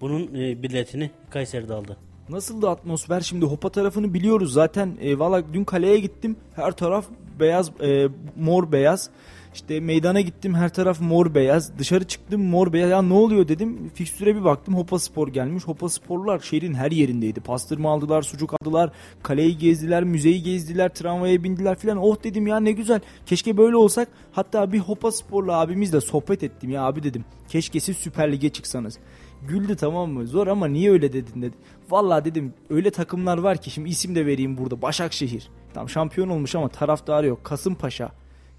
Bunun 0.00 0.34
e, 0.34 0.62
biletini 0.62 1.10
Kayseri'de 1.30 1.74
aldı. 1.74 1.96
Nasıldı 2.28 2.70
atmosfer? 2.70 3.20
Şimdi 3.20 3.44
Hopa 3.44 3.68
tarafını 3.68 4.14
biliyoruz 4.14 4.52
zaten. 4.52 4.96
E, 5.00 5.18
Valla 5.18 5.42
dün 5.52 5.64
kaleye 5.64 5.98
gittim. 5.98 6.36
Her 6.56 6.72
taraf 6.72 7.04
beyaz, 7.40 7.70
e, 7.80 8.08
mor 8.36 8.72
beyaz. 8.72 9.10
İşte 9.54 9.80
meydana 9.80 10.20
gittim 10.20 10.54
her 10.54 10.68
taraf 10.74 11.00
mor 11.00 11.34
beyaz. 11.34 11.78
Dışarı 11.78 12.04
çıktım 12.04 12.44
mor 12.44 12.72
beyaz. 12.72 12.90
Ya 12.90 13.02
ne 13.02 13.14
oluyor 13.14 13.48
dedim. 13.48 13.90
Fikstüre 13.94 14.36
bir 14.36 14.44
baktım 14.44 14.76
Hopa 14.76 14.98
Spor 14.98 15.28
gelmiş. 15.28 15.64
Hopa 15.64 15.88
Sporlar 15.88 16.38
şehrin 16.40 16.74
her 16.74 16.90
yerindeydi. 16.90 17.40
Pastırma 17.40 17.92
aldılar, 17.92 18.22
sucuk 18.22 18.54
aldılar. 18.60 18.90
Kaleyi 19.22 19.58
gezdiler, 19.58 20.04
müzeyi 20.04 20.42
gezdiler, 20.42 20.94
tramvaya 20.94 21.44
bindiler 21.44 21.78
filan. 21.78 21.98
Oh 21.98 22.16
dedim 22.24 22.46
ya 22.46 22.60
ne 22.60 22.72
güzel. 22.72 23.00
Keşke 23.26 23.56
böyle 23.56 23.76
olsak. 23.76 24.08
Hatta 24.32 24.72
bir 24.72 24.78
Hopa 24.78 25.12
Sporlu 25.12 25.52
abimizle 25.52 26.00
sohbet 26.00 26.42
ettim 26.42 26.70
ya 26.70 26.82
abi 26.82 27.02
dedim. 27.02 27.24
Keşke 27.48 27.80
siz 27.80 27.96
Süper 27.96 28.32
Lig'e 28.32 28.48
çıksanız. 28.48 28.98
Güldü 29.42 29.76
tamam 29.76 30.10
mı? 30.10 30.26
Zor 30.26 30.46
ama 30.46 30.66
niye 30.68 30.90
öyle 30.90 31.12
dedin 31.12 31.42
dedi. 31.42 31.56
Vallahi 31.90 32.24
dedim 32.24 32.54
öyle 32.70 32.90
takımlar 32.90 33.38
var 33.38 33.60
ki 33.60 33.70
şimdi 33.70 33.88
isim 33.88 34.14
de 34.14 34.26
vereyim 34.26 34.58
burada. 34.58 34.82
Başakşehir. 34.82 35.48
Tam 35.74 35.88
şampiyon 35.88 36.28
olmuş 36.28 36.54
ama 36.54 36.68
taraftarı 36.68 37.26
yok. 37.26 37.44
Kasımpaşa. 37.44 38.12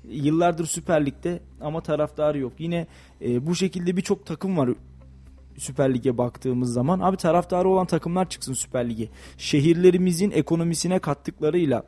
Yıllardır 0.10 0.66
Süper 0.66 1.06
Lig'de 1.06 1.40
ama 1.62 1.82
taraftarı 1.82 2.40
yok. 2.40 2.54
Yine 2.60 2.88
e, 3.22 3.48
bu 3.48 3.56
şekilde 3.56 3.98
birçok 3.98 4.26
takım 4.26 4.58
var 4.58 4.70
Süper 5.58 5.94
Lig'e 5.94 6.18
baktığımız 6.18 6.74
zaman. 6.74 7.00
Abi 7.00 7.18
taraftarı 7.18 7.70
olan 7.70 7.86
takımlar 7.86 8.30
çıksın 8.30 8.54
Süper 8.54 8.90
Lig'e. 8.90 9.10
Şehirlerimizin 9.38 10.32
ekonomisine 10.32 11.00
kattıklarıyla 11.00 11.84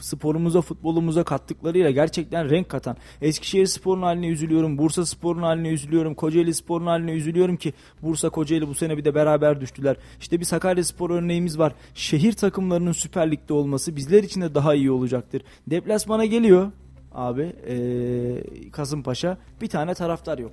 sporumuza, 0.00 0.60
futbolumuza 0.60 1.24
kattıklarıyla 1.24 1.90
gerçekten 1.90 2.50
renk 2.50 2.68
katan. 2.68 2.96
Eskişehir 3.22 3.66
Spor'un 3.66 4.02
haline 4.02 4.28
üzülüyorum, 4.28 4.78
Bursa 4.78 5.06
Spor'un 5.06 5.42
haline 5.42 5.68
üzülüyorum, 5.68 6.14
Kocaeli 6.14 6.54
Spor'un 6.54 6.86
haline 6.86 7.12
üzülüyorum 7.12 7.56
ki 7.56 7.72
Bursa 8.02 8.30
Kocaeli 8.30 8.68
bu 8.68 8.74
sene 8.74 8.96
bir 8.96 9.04
de 9.04 9.14
beraber 9.14 9.60
düştüler. 9.60 9.96
İşte 10.20 10.40
bir 10.40 10.44
Sakarya 10.44 10.84
Spor 10.84 11.10
örneğimiz 11.10 11.58
var. 11.58 11.72
Şehir 11.94 12.32
takımlarının 12.32 12.92
Süper 12.92 13.30
Lig'de 13.30 13.52
olması 13.52 13.96
bizler 13.96 14.22
için 14.22 14.40
de 14.40 14.54
daha 14.54 14.74
iyi 14.74 14.90
olacaktır. 14.90 15.42
Deplasmana 15.66 16.24
geliyor 16.24 16.72
abi 17.12 17.52
ee, 17.68 18.70
Kasımpaşa 18.70 19.38
bir 19.60 19.66
tane 19.68 19.94
taraftar 19.94 20.38
yok. 20.38 20.52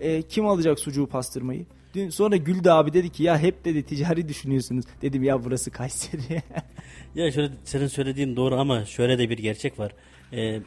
E, 0.00 0.22
kim 0.22 0.46
alacak 0.46 0.78
sucuğu 0.80 1.06
pastırmayı? 1.06 1.66
Dün 1.96 2.10
sonra 2.10 2.36
Güldü 2.36 2.68
abi 2.68 2.92
dedi 2.92 3.10
ki 3.10 3.22
ya 3.22 3.38
hep 3.38 3.64
dedi 3.64 3.82
ticari 3.82 4.28
düşünüyorsunuz. 4.28 4.84
Dedim 5.02 5.22
ya 5.22 5.44
burası 5.44 5.70
Kayseri. 5.70 6.42
Ya 7.14 7.32
şöyle 7.32 7.50
senin 7.64 7.86
söylediğin 7.86 8.36
doğru 8.36 8.54
ama 8.54 8.84
şöyle 8.84 9.18
de 9.18 9.30
bir 9.30 9.38
gerçek 9.38 9.78
var. 9.78 9.92
Ee, 10.32 10.60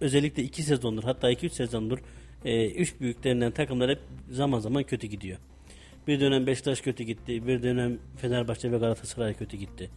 özellikle 0.00 0.42
iki 0.42 0.62
sezondur 0.62 1.02
hatta 1.04 1.30
iki 1.30 1.46
üç 1.46 1.52
sezondur 1.52 1.98
e, 2.44 2.70
üç 2.70 3.00
büyüklerinden 3.00 3.50
takımlar 3.50 3.90
hep 3.90 3.98
zaman 4.30 4.58
zaman 4.58 4.82
kötü 4.82 5.06
gidiyor. 5.06 5.38
Bir 6.06 6.20
dönem 6.20 6.46
Beşiktaş 6.46 6.80
kötü 6.80 7.04
gitti, 7.04 7.46
bir 7.46 7.62
dönem 7.62 7.98
Fenerbahçe 8.16 8.72
ve 8.72 8.78
Galatasaray 8.78 9.34
kötü 9.34 9.56
gitti. 9.56 9.90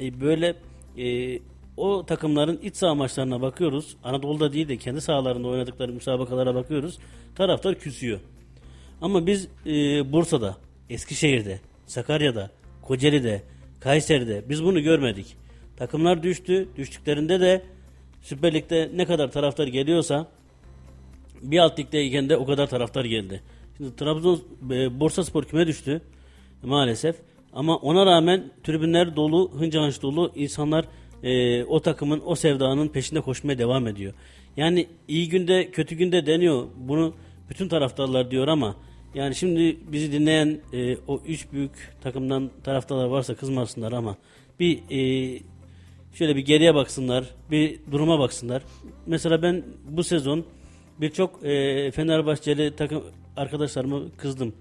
E, 0.00 0.20
böyle 0.20 0.56
e, 0.98 1.38
o 1.76 2.06
takımların 2.06 2.60
iç 2.62 2.76
saha 2.76 2.94
maçlarına 2.94 3.40
bakıyoruz. 3.40 3.96
Anadolu'da 4.04 4.52
değil 4.52 4.68
de 4.68 4.76
kendi 4.76 5.00
sahalarında 5.00 5.48
oynadıkları 5.48 5.92
müsabakalara 5.92 6.54
bakıyoruz. 6.54 6.98
Taraftar 7.34 7.78
küsüyor. 7.78 8.20
Ama 9.04 9.26
biz 9.26 9.48
e, 9.66 9.72
Bursa'da, 10.12 10.56
Eskişehir'de, 10.90 11.60
Sakarya'da, 11.86 12.50
Kocaeli'de, 12.82 13.42
Kayseri'de 13.80 14.44
biz 14.48 14.64
bunu 14.64 14.82
görmedik. 14.82 15.36
Takımlar 15.76 16.22
düştü. 16.22 16.68
Düştüklerinde 16.76 17.40
de 17.40 17.62
Süper 18.22 18.54
Lig'de 18.54 18.90
ne 18.94 19.04
kadar 19.04 19.32
taraftar 19.32 19.66
geliyorsa 19.66 20.28
bir 21.42 21.58
alt 21.58 21.78
ligdeyken 21.78 22.28
de 22.28 22.36
o 22.36 22.46
kadar 22.46 22.66
taraftar 22.66 23.04
geldi. 23.04 23.42
Şimdi 23.76 23.96
Trabzon 23.96 24.42
e, 24.70 25.00
Bursa 25.00 25.24
Spor 25.24 25.44
küme 25.44 25.66
düştü 25.66 26.02
maalesef. 26.62 27.16
Ama 27.52 27.76
ona 27.76 28.06
rağmen 28.06 28.50
tribünler 28.62 29.16
dolu, 29.16 29.50
hınca 29.58 29.82
hınç 29.82 30.02
dolu 30.02 30.32
insanlar 30.34 30.84
e, 31.22 31.64
o 31.64 31.80
takımın, 31.80 32.22
o 32.26 32.34
sevdanın 32.34 32.88
peşinde 32.88 33.20
koşmaya 33.20 33.58
devam 33.58 33.86
ediyor. 33.86 34.14
Yani 34.56 34.86
iyi 35.08 35.28
günde, 35.28 35.70
kötü 35.70 35.94
günde 35.94 36.26
deniyor. 36.26 36.66
Bunu 36.76 37.14
bütün 37.50 37.68
taraftarlar 37.68 38.30
diyor 38.30 38.48
ama 38.48 38.76
Yani 39.14 39.34
şimdi 39.34 39.76
bizi 39.92 40.12
dinleyen 40.12 40.60
e, 40.72 40.96
o 41.08 41.20
üç 41.26 41.52
büyük 41.52 41.70
takımdan 42.02 42.50
taraftarlar 42.64 43.06
varsa 43.06 43.34
kızmasınlar 43.34 43.92
ama 43.92 44.16
bir 44.60 44.78
e, 44.90 45.40
şöyle 46.14 46.36
bir 46.36 46.44
geriye 46.44 46.74
baksınlar, 46.74 47.24
bir 47.50 47.80
duruma 47.92 48.18
baksınlar. 48.18 48.62
Mesela 49.06 49.42
ben 49.42 49.62
bu 49.88 50.04
sezon 50.04 50.44
birçok 51.00 51.44
e, 51.44 51.90
Fenerbahçeli 51.90 52.76
takım 52.76 53.02
arkadaşlarımı 53.36 54.16
kızdım. 54.16 54.52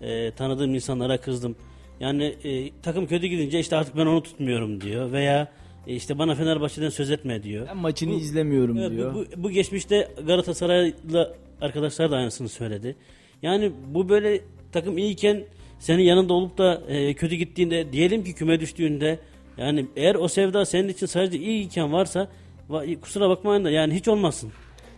E, 0.00 0.30
tanıdığım 0.30 0.74
insanlara 0.74 1.20
kızdım. 1.20 1.56
Yani 2.00 2.24
e, 2.44 2.70
takım 2.82 3.06
kötü 3.06 3.26
gidince 3.26 3.60
işte 3.60 3.76
artık 3.76 3.96
ben 3.96 4.06
onu 4.06 4.22
tutmuyorum 4.22 4.80
diyor 4.80 5.12
veya 5.12 5.52
e, 5.86 5.94
işte 5.94 6.18
bana 6.18 6.34
Fenerbahçe'den 6.34 6.88
söz 6.88 7.10
etme 7.10 7.42
diyor. 7.42 7.66
Ben 7.68 7.76
maçını 7.76 8.12
Bu- 8.12 8.18
izlemiyorum 8.18 8.78
Evet, 8.78 8.90
diyor. 8.90 9.14
Bu, 9.14 9.18
bu, 9.36 9.42
bu 9.42 9.50
geçmişte 9.50 10.08
Galatasaraylı 10.26 11.36
arkadaşlar 11.60 12.10
da 12.10 12.16
aynısını 12.16 12.48
söyledi. 12.48 12.96
Yani 13.42 13.72
bu 13.86 14.08
böyle 14.08 14.40
takım 14.72 14.98
iyiyken 14.98 15.44
senin 15.78 16.02
yanında 16.02 16.32
olup 16.32 16.58
da 16.58 16.82
e, 16.88 17.14
kötü 17.14 17.34
gittiğinde 17.34 17.92
diyelim 17.92 18.24
ki 18.24 18.34
küme 18.34 18.60
düştüğünde 18.60 19.18
yani 19.56 19.86
eğer 19.96 20.14
o 20.14 20.28
sevda 20.28 20.64
senin 20.64 20.88
için 20.88 21.06
sadece 21.06 21.38
iyiyken 21.38 21.92
varsa 21.92 22.28
va- 22.70 23.00
kusura 23.00 23.28
bakmayın 23.28 23.64
da 23.64 23.70
yani 23.70 23.94
hiç 23.94 24.08
olmasın. 24.08 24.52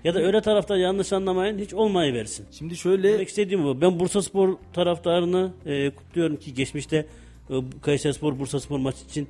Ya 0.05 0.14
da 0.14 0.22
öyle 0.22 0.40
tarafta 0.40 0.76
yanlış 0.76 1.12
anlamayın 1.12 1.59
hiç 1.59 1.74
olmayıversin. 1.74 2.47
Şimdi 2.51 2.76
şöyle 2.76 3.12
Demek 3.12 3.28
istediğim 3.28 3.64
bu. 3.64 3.80
Ben 3.80 4.01
Bursa 4.01 4.22
Spor 4.22 4.57
taraftarını 4.72 5.53
e, 5.66 5.90
kutluyorum 5.90 6.36
ki 6.36 6.55
geçmişte 6.55 7.07
e, 7.51 7.55
Kayseri 7.82 8.14
Spor 8.14 8.38
Bursa 8.38 8.61
Spor 8.61 8.78
maçı 8.78 9.05
için 9.05 9.28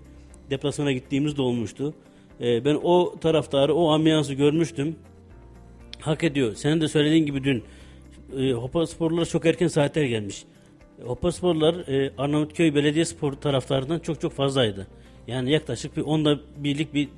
deplasmana 0.50 0.92
gittiğimiz 0.92 1.36
de 1.36 1.42
olmuştu. 1.42 1.94
E, 2.40 2.64
ben 2.64 2.78
o 2.82 3.14
taraftarı, 3.20 3.74
o 3.74 3.90
ambiyansı 3.90 4.34
görmüştüm. 4.34 4.96
Hak 6.00 6.24
ediyor. 6.24 6.54
Senin 6.54 6.80
de 6.80 6.88
söylediğin 6.88 7.26
gibi 7.26 7.44
dün 7.44 7.62
e, 8.38 8.52
Hopa 8.52 8.86
Sporlular 8.86 9.24
çok 9.24 9.46
erken 9.46 9.68
saatler 9.68 10.04
gelmiş. 10.04 10.44
Hopa 11.04 11.32
Sporlular 11.32 11.74
e, 11.74 12.12
Arnavutköy 12.18 12.74
Belediyespor 12.74 13.32
taraftarından 13.32 13.98
çok 13.98 14.20
çok 14.20 14.32
fazlaydı. 14.32 14.86
Yani 15.26 15.50
yaklaşık 15.50 15.96
bir 15.96 16.02
onda 16.02 16.40
birlik 16.56 16.94
bir 16.94 17.08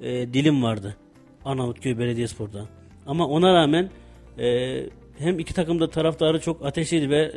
e, 0.00 0.34
dilim 0.34 0.62
vardı 0.62 0.96
Arnavutköy 1.44 1.98
Belediyespor'da. 1.98 2.68
Ama 3.06 3.26
ona 3.26 3.54
rağmen 3.54 3.90
e, 4.38 4.78
hem 5.18 5.38
iki 5.38 5.54
takım 5.54 5.80
da 5.80 5.90
taraftarı 5.90 6.40
çok 6.40 6.66
ateşliydi 6.66 7.10
ve 7.10 7.20
e, 7.20 7.32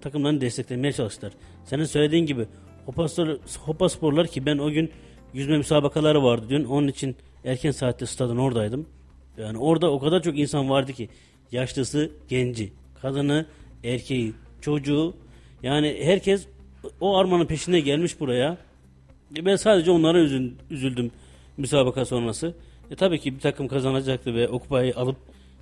takımlarını 0.00 0.40
desteklemeye 0.40 0.92
çalıştılar. 0.92 1.32
Senin 1.64 1.84
söylediğin 1.84 2.26
gibi 2.26 2.46
Hopa, 2.86 3.02
Spor- 3.02 3.38
Hopa 3.58 3.88
Sporlar 3.88 4.26
ki 4.26 4.46
ben 4.46 4.58
o 4.58 4.70
gün 4.70 4.90
yüzme 5.34 5.56
müsabakaları 5.56 6.22
vardı 6.22 6.46
dün. 6.48 6.64
Onun 6.64 6.88
için 6.88 7.16
erken 7.44 7.70
saatte 7.70 8.06
stadın 8.06 8.36
oradaydım. 8.36 8.86
Yani 9.38 9.58
orada 9.58 9.90
o 9.90 9.98
kadar 9.98 10.22
çok 10.22 10.38
insan 10.38 10.70
vardı 10.70 10.92
ki 10.92 11.08
yaşlısı, 11.52 12.10
genci, 12.28 12.72
kadını, 13.02 13.46
erkeği, 13.84 14.32
çocuğu 14.60 15.14
yani 15.62 15.96
herkes 16.02 16.46
o 17.00 17.16
armanın 17.16 17.46
peşine 17.46 17.80
gelmiş 17.80 18.20
buraya. 18.20 18.58
E, 19.38 19.44
Ben 19.46 19.56
sadece 19.56 19.90
onlara 19.90 20.18
üzül- 20.18 20.52
üzüldüm 20.70 21.10
müsabaka 21.56 22.04
sonrası. 22.04 22.54
E 22.90 22.94
tabii 22.96 23.20
ki 23.20 23.34
bir 23.34 23.40
takım 23.40 23.68
kazanacaktı 23.68 24.34
ve 24.34 24.48
o 24.48 24.58
kupayı 24.58 24.96
alıp 24.96 25.16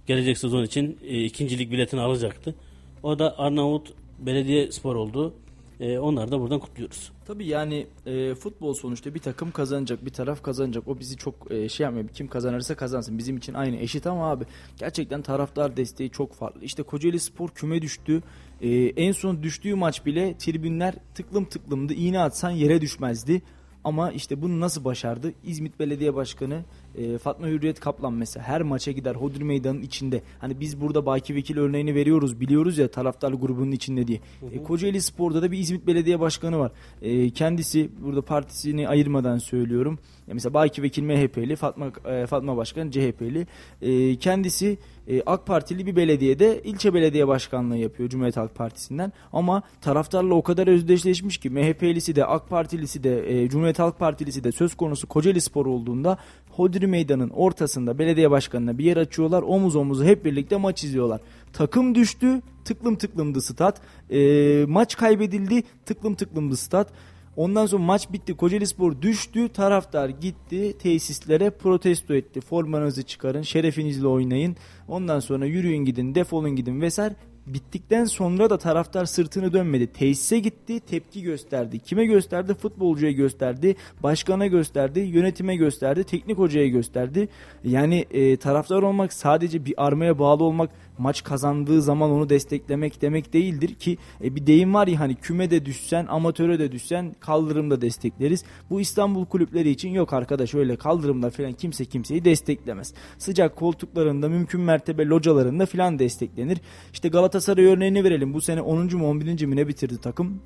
gelecek 0.07 0.39
sezon 0.39 0.63
için 0.65 0.99
e, 1.05 1.25
ikincilik 1.25 1.71
biletini 1.71 2.01
alacaktı. 2.01 2.55
O 3.03 3.19
da 3.19 3.39
Arnavut 3.39 3.93
Belediye 4.19 4.73
Spor 4.73 4.97
oldu. 4.97 5.35
E, 5.83 5.99
onları 5.99 6.33
da 6.33 6.41
buradan 6.41 6.61
kutluyoruz. 6.61 7.13
Tabii 7.27 7.47
yani 7.47 7.87
e, 8.07 8.35
futbol 8.35 8.75
sonuçta 8.75 9.15
bir 9.15 9.19
takım 9.21 9.51
kazanacak, 9.51 10.05
bir 10.05 10.11
taraf 10.11 10.43
kazanacak. 10.43 10.89
O 10.89 10.99
bizi 10.99 11.17
çok 11.17 11.53
e, 11.53 11.69
şey 11.69 11.85
yapmıyor. 11.85 12.09
Kim 12.09 12.29
kazanırsa 12.29 12.75
kazansın. 12.75 13.19
Bizim 13.19 13.37
için 13.37 13.55
aynı 13.55 13.77
eşit 13.77 14.07
ama 14.07 14.31
abi 14.31 14.45
gerçekten 14.77 15.23
taraftar 15.23 15.77
desteği 15.77 16.11
çok 16.11 16.35
farklı. 16.35 16.65
İşte 16.65 16.83
Kocaeli 16.83 17.21
Spor 17.21 17.49
küme 17.49 17.83
düştü. 17.83 18.23
E, 18.61 18.71
en 18.75 19.13
son 19.13 19.43
düştüğü 19.43 19.75
maç 19.75 20.07
bile 20.07 20.37
tribünler 20.39 20.95
tıklım 21.15 21.45
tıklımdı. 21.45 21.95
İğne 21.95 22.21
atsan 22.21 22.51
yere 22.51 22.81
düşmezdi. 22.81 23.43
Ama 23.85 24.13
işte 24.13 24.43
bunu 24.43 24.61
nasıl 24.61 24.85
başardı? 24.85 25.33
İzmit 25.45 25.79
Belediye 25.81 26.15
Başkanı 26.15 26.65
e, 26.99 27.19
Fatma 27.19 27.47
Hürriyet 27.47 27.81
Kaplan 27.81 28.13
mesela 28.13 28.45
her 28.47 28.63
maça 28.63 28.93
gider 28.93 29.15
Hodri 29.15 29.45
Meydanı'nın 29.45 29.83
içinde. 29.83 30.23
Hani 30.39 30.61
biz 30.61 30.81
burada 30.81 31.07
Baki 31.07 31.35
Vekil 31.35 31.59
örneğini 31.59 31.95
veriyoruz 31.95 32.41
biliyoruz 32.41 32.79
ya 32.79 32.89
taraftar 32.89 33.33
grubunun 33.33 33.73
içinde 33.73 34.07
diye. 34.07 34.21
E, 34.53 34.63
Kocaeli 34.63 35.03
Spor'da 35.03 35.43
da 35.43 35.53
bir 35.53 35.59
İzmit 35.59 35.87
Belediye 35.87 36.21
Başkanı 36.21 36.59
var. 36.59 36.73
E, 37.03 37.31
kendisi 37.31 37.91
burada 38.03 38.23
partisini 38.23 38.89
ayırmadan 38.89 39.39
söylüyorum. 39.39 39.99
Ya 40.29 40.35
mesela 40.35 40.55
Baki 40.55 40.83
Vekil 40.83 41.03
MHP'li 41.03 41.57
Fatma 41.57 41.93
e, 42.07 42.27
Fatma 42.27 42.57
Başkan 42.57 42.91
CHP'li. 42.91 43.47
E, 43.83 44.17
kendisi 44.17 44.79
e, 45.13 45.23
AK 45.27 45.47
Partili 45.47 45.87
bir 45.87 45.97
belediyede 45.97 46.63
ilçe 46.63 46.95
belediye 46.95 47.29
başkanlığı 47.29 47.77
yapıyor 47.77 48.09
Cumhuriyet 48.09 48.37
Halk 48.37 48.55
Partisi'nden. 48.55 49.13
Ama 49.33 49.63
taraftarla 49.81 50.35
o 50.35 50.43
kadar 50.43 50.67
özdeşleşmiş 50.67 51.39
ki 51.39 51.51
MHP'lisi 51.51 52.17
de 52.17 52.25
AK 52.25 52.49
Partilisi 52.49 53.05
de 53.05 53.43
e, 53.43 53.49
Cumhuriyet 53.49 53.79
Halk 53.79 53.99
Partilisi 53.99 54.45
de 54.45 54.53
söz 54.53 54.75
konusu 54.75 55.07
Kocaeli 55.07 55.41
Spor 55.41 55.67
olduğunda 55.67 56.19
Hodri 56.51 56.87
Meydan'ın 56.87 57.31
ortasında 57.31 57.99
belediye 57.99 58.31
başkanına 58.31 58.79
bir 58.79 58.85
yer 58.85 58.97
açıyorlar. 58.97 59.43
Omuz 59.43 59.77
omuza 59.77 60.05
hep 60.05 60.25
birlikte 60.25 60.57
maç 60.57 60.85
izliyorlar. 60.85 61.21
Takım 61.53 61.95
düştü. 61.95 62.41
Tıklım 62.65 62.97
tıklımdı 62.97 63.41
stat. 63.41 63.81
E, 64.11 64.65
maç 64.69 64.97
kaybedildi. 64.97 65.63
Tıklım 65.87 66.15
tıklımdı 66.15 66.57
stat. 66.57 66.93
Ondan 67.37 67.67
sonra 67.67 67.83
maç 67.83 68.13
bitti. 68.13 68.37
Kocaeli 68.37 68.67
Spor 68.67 69.03
düştü. 69.03 69.49
Taraftar 69.49 70.09
gitti 70.09 70.79
tesislere 70.79 71.51
protesto 71.51 72.15
etti. 72.15 72.41
Formanızı 72.41 73.03
çıkarın. 73.03 73.43
Şerefinizle 73.43 74.07
oynayın. 74.07 74.57
Ondan 74.89 75.21
sonra 75.21 75.47
yürüyün 75.47 75.85
gidin. 75.85 76.15
Defolun 76.15 76.57
gidin 76.57 76.81
vesaire. 76.81 77.15
Bittikten 77.47 78.05
sonra 78.05 78.51
da 78.51 78.59
taraftar 78.59 79.05
sırtını 79.05 79.53
dönmedi. 79.53 79.87
Tesise 79.87 80.39
gitti, 80.39 80.81
tepki 80.81 81.23
gösterdi. 81.23 81.79
Kime 81.79 82.07
gösterdi? 82.07 82.55
Futbolcuya 82.55 83.13
gösterdi, 83.13 83.77
başkana 84.03 84.47
gösterdi, 84.47 85.01
yönetime 85.01 85.57
gösterdi, 85.57 86.05
teknik 86.05 86.39
hocaya 86.39 86.69
gösterdi. 86.69 87.29
Yani 87.65 88.07
e, 88.11 88.37
taraftar 88.37 88.83
olmak 88.83 89.13
sadece 89.13 89.65
bir 89.65 89.75
armaya 89.77 90.19
bağlı 90.19 90.45
olmak, 90.45 90.71
maç 90.99 91.25
kazandığı 91.25 91.83
zaman 91.83 92.11
onu 92.11 92.29
desteklemek 92.29 93.03
demek 93.03 93.33
değildir 93.33 93.75
ki 93.75 93.99
e, 94.25 94.37
bir 94.37 94.47
deyim 94.47 94.75
var 94.75 94.87
ya 94.87 95.01
hani 95.01 95.15
kümede 95.15 95.67
düşsen, 95.67 96.07
amatöre 96.07 96.59
de 96.59 96.73
düşsen 96.73 97.17
kaldırımda 97.21 97.81
destekleriz. 97.81 98.45
Bu 98.71 98.81
İstanbul 98.81 99.27
kulüpleri 99.27 99.71
için 99.71 99.91
yok 99.91 100.13
arkadaş 100.13 100.55
öyle 100.55 100.77
kaldırımda 100.77 101.31
falan 101.31 101.53
kimse 101.53 101.85
kimseyi 101.85 102.25
desteklemez. 102.25 102.95
Sıcak 103.19 103.57
koltuklarında 103.57 104.29
mümkün 104.29 104.61
mertebe 104.61 105.07
localarında 105.07 105.67
falan 105.67 105.99
desteklenir. 105.99 106.59
İşte 106.93 107.09
Galatasaray 107.09 107.65
örneğini 107.65 108.05
verelim. 108.05 108.35
Bu 108.35 108.41
sene 108.41 108.61
10. 108.61 108.97
mu 108.97 109.09
11. 109.09 109.47
mi 109.47 109.57
ne 109.57 109.69
bitirdi 109.69 109.99
takım? 110.01 110.41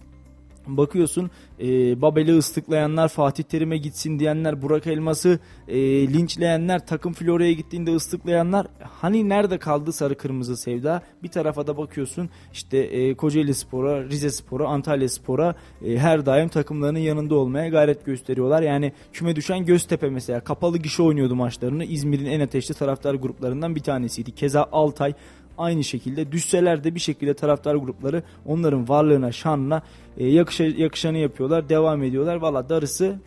Bakıyorsun 0.67 1.31
e, 1.61 1.67
Babel'i 2.03 2.39
ıslıklayanlar, 2.39 3.09
Fatih 3.09 3.45
Terim'e 3.45 3.77
gitsin 3.77 4.19
diyenler, 4.19 4.63
Burak 4.63 4.87
Elmas'ı 4.87 5.39
e, 5.69 5.79
linçleyenler, 6.13 6.87
takım 6.87 7.13
Florya'ya 7.13 7.53
gittiğinde 7.53 7.95
ıslıklayanlar 7.95 8.67
hani 8.83 9.29
nerede 9.29 9.59
kaldı 9.59 9.93
sarı 9.93 10.17
kırmızı 10.17 10.57
sevda? 10.57 11.03
Bir 11.23 11.29
tarafa 11.29 11.67
da 11.67 11.77
bakıyorsun 11.77 12.31
işte 12.53 12.79
e, 12.79 13.15
Kocaeli 13.15 13.55
Spor'a, 13.55 14.05
Rize 14.05 14.31
Spor'a, 14.31 14.69
Antalya 14.69 15.09
Spor'a 15.09 15.55
e, 15.85 15.99
her 15.99 16.27
daim 16.27 16.49
takımlarının 16.49 16.99
yanında 16.99 17.35
olmaya 17.35 17.69
gayret 17.69 18.07
gösteriyorlar. 18.07 18.63
Yani 18.63 18.93
küme 19.13 19.37
düşen 19.37 19.65
Göztepe 19.65 20.11
mesela 20.11 20.41
kapalı 20.41 20.79
gişe 20.79 21.03
oynuyordu 21.03 21.37
maçlarını. 21.37 21.85
İzmir'in 21.85 22.27
en 22.27 22.41
ateşli 22.41 22.75
taraftar 22.75 23.15
gruplarından 23.15 23.75
bir 23.75 23.81
tanesiydi. 23.81 24.33
Keza 24.33 24.69
Altay 24.73 25.15
aynı 25.59 25.85
şekilde 25.85 26.33
düşseler 26.33 26.85
de 26.85 26.95
bir 26.95 27.01
şekilde 27.01 27.35
taraftar 27.35 27.75
grupları 27.75 28.23
onların 28.47 28.89
varlığına, 28.89 29.33
şanına 29.33 29.83
e, 30.17 30.27
yakışa, 30.27 30.65
yakışanı 30.65 31.19
yapıyorlar, 31.19 31.69
devam 31.69 32.03
ediyorlar. 32.03 32.37
Valla 32.37 32.69
darısı 32.69 33.19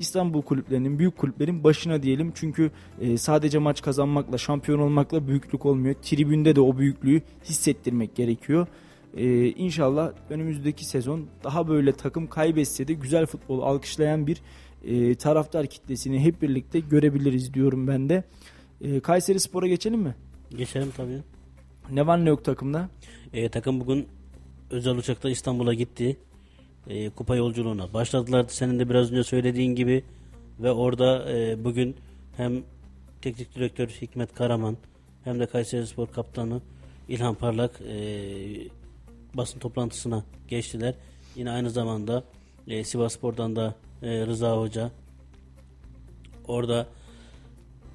İstanbul 0.00 0.42
kulüplerinin, 0.42 0.98
büyük 0.98 1.16
kulüplerin 1.16 1.64
başına 1.64 2.02
diyelim. 2.02 2.32
Çünkü 2.34 2.70
e, 3.00 3.16
sadece 3.16 3.58
maç 3.58 3.82
kazanmakla, 3.82 4.38
şampiyon 4.38 4.78
olmakla 4.78 5.28
büyüklük 5.28 5.66
olmuyor. 5.66 5.94
Tribünde 6.02 6.56
de 6.56 6.60
o 6.60 6.78
büyüklüğü 6.78 7.22
hissettirmek 7.44 8.14
gerekiyor. 8.14 8.66
E, 9.16 9.48
inşallah 9.48 10.12
önümüzdeki 10.30 10.84
sezon 10.84 11.26
daha 11.44 11.68
böyle 11.68 11.92
takım 11.92 12.26
kaybetse 12.26 12.88
de 12.88 12.92
güzel 12.92 13.26
futbol 13.26 13.62
alkışlayan 13.62 14.26
bir 14.26 14.42
e, 14.84 15.14
taraftar 15.14 15.66
kitlesini 15.66 16.20
hep 16.20 16.42
birlikte 16.42 16.80
görebiliriz 16.80 17.54
diyorum 17.54 17.86
ben 17.88 18.08
de. 18.08 18.24
E, 18.80 19.00
Kayseri 19.00 19.40
Spor'a 19.40 19.66
geçelim 19.66 20.00
mi? 20.00 20.14
Geçelim 20.50 20.88
tabii. 20.96 21.22
Ne 21.90 22.06
var 22.06 22.24
ne 22.24 22.28
yok 22.28 22.44
takımda? 22.44 22.88
E, 23.32 23.48
takım 23.48 23.80
bugün 23.80 24.08
özel 24.70 24.96
uçakta 24.96 25.30
İstanbul'a 25.30 25.74
gitti. 25.74 26.16
E, 26.86 27.10
kupa 27.10 27.36
yolculuğuna 27.36 27.92
başladılar. 27.92 28.46
Senin 28.48 28.78
de 28.78 28.88
biraz 28.88 29.12
önce 29.12 29.24
söylediğin 29.24 29.74
gibi 29.74 30.04
ve 30.60 30.72
orada 30.72 31.32
e, 31.32 31.64
bugün 31.64 31.96
hem 32.36 32.62
teknik 33.22 33.54
direktör 33.54 33.88
Hikmet 33.88 34.34
Karaman 34.34 34.76
hem 35.24 35.40
de 35.40 35.46
Kayseri 35.46 35.86
Spor 35.86 36.06
kaptanı 36.06 36.60
İlhan 37.08 37.34
Parlak 37.34 37.80
e, 37.80 37.96
basın 39.34 39.58
toplantısına 39.58 40.24
geçtiler. 40.48 40.94
Yine 41.36 41.50
aynı 41.50 41.70
zamanda 41.70 42.24
e, 42.68 42.84
Sivas 42.84 43.14
Spor'dan 43.14 43.56
da 43.56 43.74
e, 44.02 44.26
Rıza 44.26 44.56
Hoca 44.56 44.90
orada 46.48 46.86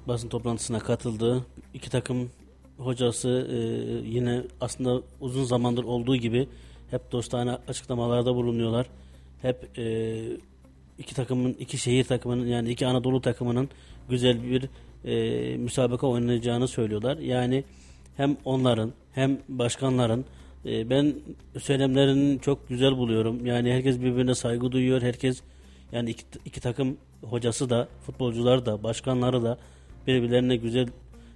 basın 0.08 0.28
toplantısına 0.28 0.78
katıldı. 0.78 1.46
İki 1.74 1.90
takım 1.90 2.30
hocası 2.78 3.48
e, 3.50 3.56
yine 4.08 4.42
aslında 4.60 5.02
uzun 5.20 5.44
zamandır 5.44 5.84
olduğu 5.84 6.16
gibi 6.16 6.48
hep 6.90 7.12
dostane 7.12 7.58
açıklamalarda 7.68 8.34
bulunuyorlar. 8.34 8.86
Hep 9.42 9.78
e, 9.78 10.18
iki 10.98 11.14
takımın, 11.14 11.52
iki 11.52 11.78
şehir 11.78 12.04
takımının 12.04 12.46
yani 12.46 12.70
iki 12.70 12.86
Anadolu 12.86 13.20
takımının 13.20 13.68
güzel 14.08 14.42
bir 14.42 14.68
e, 15.04 15.56
müsabaka 15.56 16.06
oynayacağını 16.06 16.68
söylüyorlar. 16.68 17.18
Yani 17.18 17.64
hem 18.16 18.36
onların 18.44 18.92
hem 19.12 19.38
başkanların 19.48 20.24
e, 20.66 20.90
ben 20.90 21.14
söylemlerini 21.60 22.40
çok 22.40 22.68
güzel 22.68 22.96
buluyorum. 22.96 23.46
Yani 23.46 23.72
herkes 23.72 24.00
birbirine 24.00 24.34
saygı 24.34 24.72
duyuyor. 24.72 25.02
Herkes 25.02 25.42
yani 25.92 26.10
iki, 26.10 26.24
iki 26.44 26.60
takım 26.60 26.96
hocası 27.22 27.70
da, 27.70 27.88
futbolcular 28.06 28.66
da, 28.66 28.82
başkanları 28.82 29.42
da 29.42 29.58
birbirlerine 30.06 30.56
güzel 30.56 30.88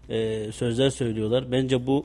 e, 0.08 0.52
sözler 0.52 0.90
söylüyorlar. 0.90 1.52
Bence 1.52 1.86
bu 1.86 2.04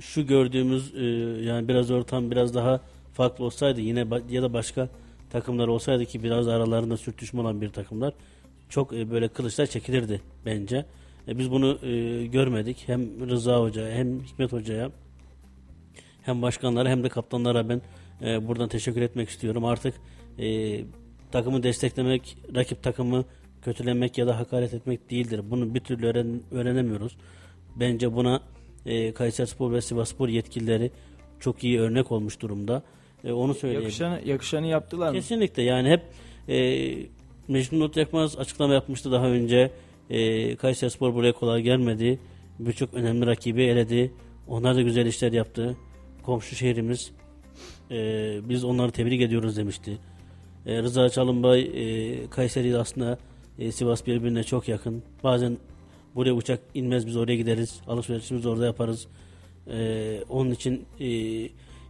şu 0.00 0.26
gördüğümüz 0.26 0.94
e, 0.94 1.04
yani 1.44 1.68
biraz 1.68 1.90
ortam 1.90 2.30
biraz 2.30 2.54
daha 2.54 2.80
farklı 3.12 3.44
olsaydı 3.44 3.80
yine 3.80 4.06
ya 4.30 4.42
da 4.42 4.52
başka 4.52 4.88
takımlar 5.30 5.68
olsaydı 5.68 6.04
ki 6.04 6.22
biraz 6.22 6.48
aralarında 6.48 6.96
sürtüşme 6.96 7.40
olan 7.40 7.60
bir 7.60 7.68
takımlar 7.68 8.14
çok 8.68 8.92
e, 8.92 9.10
böyle 9.10 9.28
kılıçlar 9.28 9.66
çekilirdi 9.66 10.20
bence. 10.46 10.84
E, 11.28 11.38
biz 11.38 11.50
bunu 11.50 11.86
e, 11.86 12.26
görmedik. 12.26 12.84
Hem 12.86 13.30
Rıza 13.30 13.60
Hoca 13.60 13.90
hem 13.90 14.22
Hikmet 14.22 14.52
Hoca'ya 14.52 14.90
hem 16.22 16.42
başkanlara 16.42 16.88
hem 16.88 17.04
de 17.04 17.08
kaptanlara 17.08 17.68
ben 17.68 17.82
e, 18.22 18.48
buradan 18.48 18.68
teşekkür 18.68 19.02
etmek 19.02 19.28
istiyorum. 19.28 19.64
Artık 19.64 19.94
e, 20.38 20.80
takımı 21.32 21.62
desteklemek, 21.62 22.38
rakip 22.54 22.82
takımı 22.82 23.24
kötülemek 23.62 24.18
ya 24.18 24.26
da 24.26 24.38
hakaret 24.38 24.74
etmek 24.74 25.10
değildir. 25.10 25.40
Bunu 25.50 25.74
bir 25.74 25.80
türlü 25.80 26.06
öğren, 26.06 26.40
öğrenemiyoruz. 26.50 27.16
Bence 27.76 28.14
buna 28.14 28.40
e, 28.86 29.12
Kayserispor 29.12 29.72
ve 29.72 29.80
Sivasspor 29.80 30.28
yetkilileri 30.28 30.90
çok 31.40 31.64
iyi 31.64 31.80
örnek 31.80 32.12
olmuş 32.12 32.40
durumda. 32.40 32.82
E, 33.24 33.32
onu 33.32 33.54
söyleyeyim. 33.54 33.82
Yakışanı, 33.82 34.20
yakışanı 34.24 34.66
yaptılar 34.66 35.08
mı? 35.08 35.14
Kesinlikle 35.14 35.62
yani 35.62 35.88
hep 35.88 36.02
e, 36.48 36.58
Mecnun 37.48 37.80
Not 37.80 37.96
Yakmaz 37.96 38.38
açıklama 38.38 38.74
yapmıştı 38.74 39.12
daha 39.12 39.26
önce. 39.26 39.70
E, 40.10 40.56
Kayserispor 40.56 41.14
buraya 41.14 41.32
kolay 41.32 41.62
gelmedi. 41.62 42.18
Birçok 42.58 42.94
önemli 42.94 43.26
rakibi 43.26 43.62
eledi. 43.62 44.12
Onlar 44.48 44.76
da 44.76 44.82
güzel 44.82 45.06
işler 45.06 45.32
yaptı. 45.32 45.76
Komşu 46.22 46.56
şehrimiz. 46.56 47.10
E, 47.90 47.96
biz 48.48 48.64
onları 48.64 48.90
tebrik 48.90 49.20
ediyoruz 49.20 49.56
demişti. 49.56 49.98
E, 50.66 50.82
Rıza 50.82 51.08
Çalınbay 51.08 51.60
e, 51.60 52.30
Kayseri 52.30 52.68
ile 52.68 52.78
aslında 52.78 53.18
e, 53.58 53.72
Sivas 53.72 54.06
birbirine 54.06 54.44
çok 54.44 54.68
yakın. 54.68 55.02
Bazen 55.24 55.58
buraya 56.14 56.32
uçak 56.32 56.60
inmez 56.74 57.06
biz 57.06 57.16
oraya 57.16 57.36
gideriz. 57.36 57.80
Alışverişimizi 57.86 58.48
orada 58.48 58.66
yaparız. 58.66 59.06
E, 59.72 60.20
onun 60.28 60.50
için 60.50 60.84
e, 61.00 61.08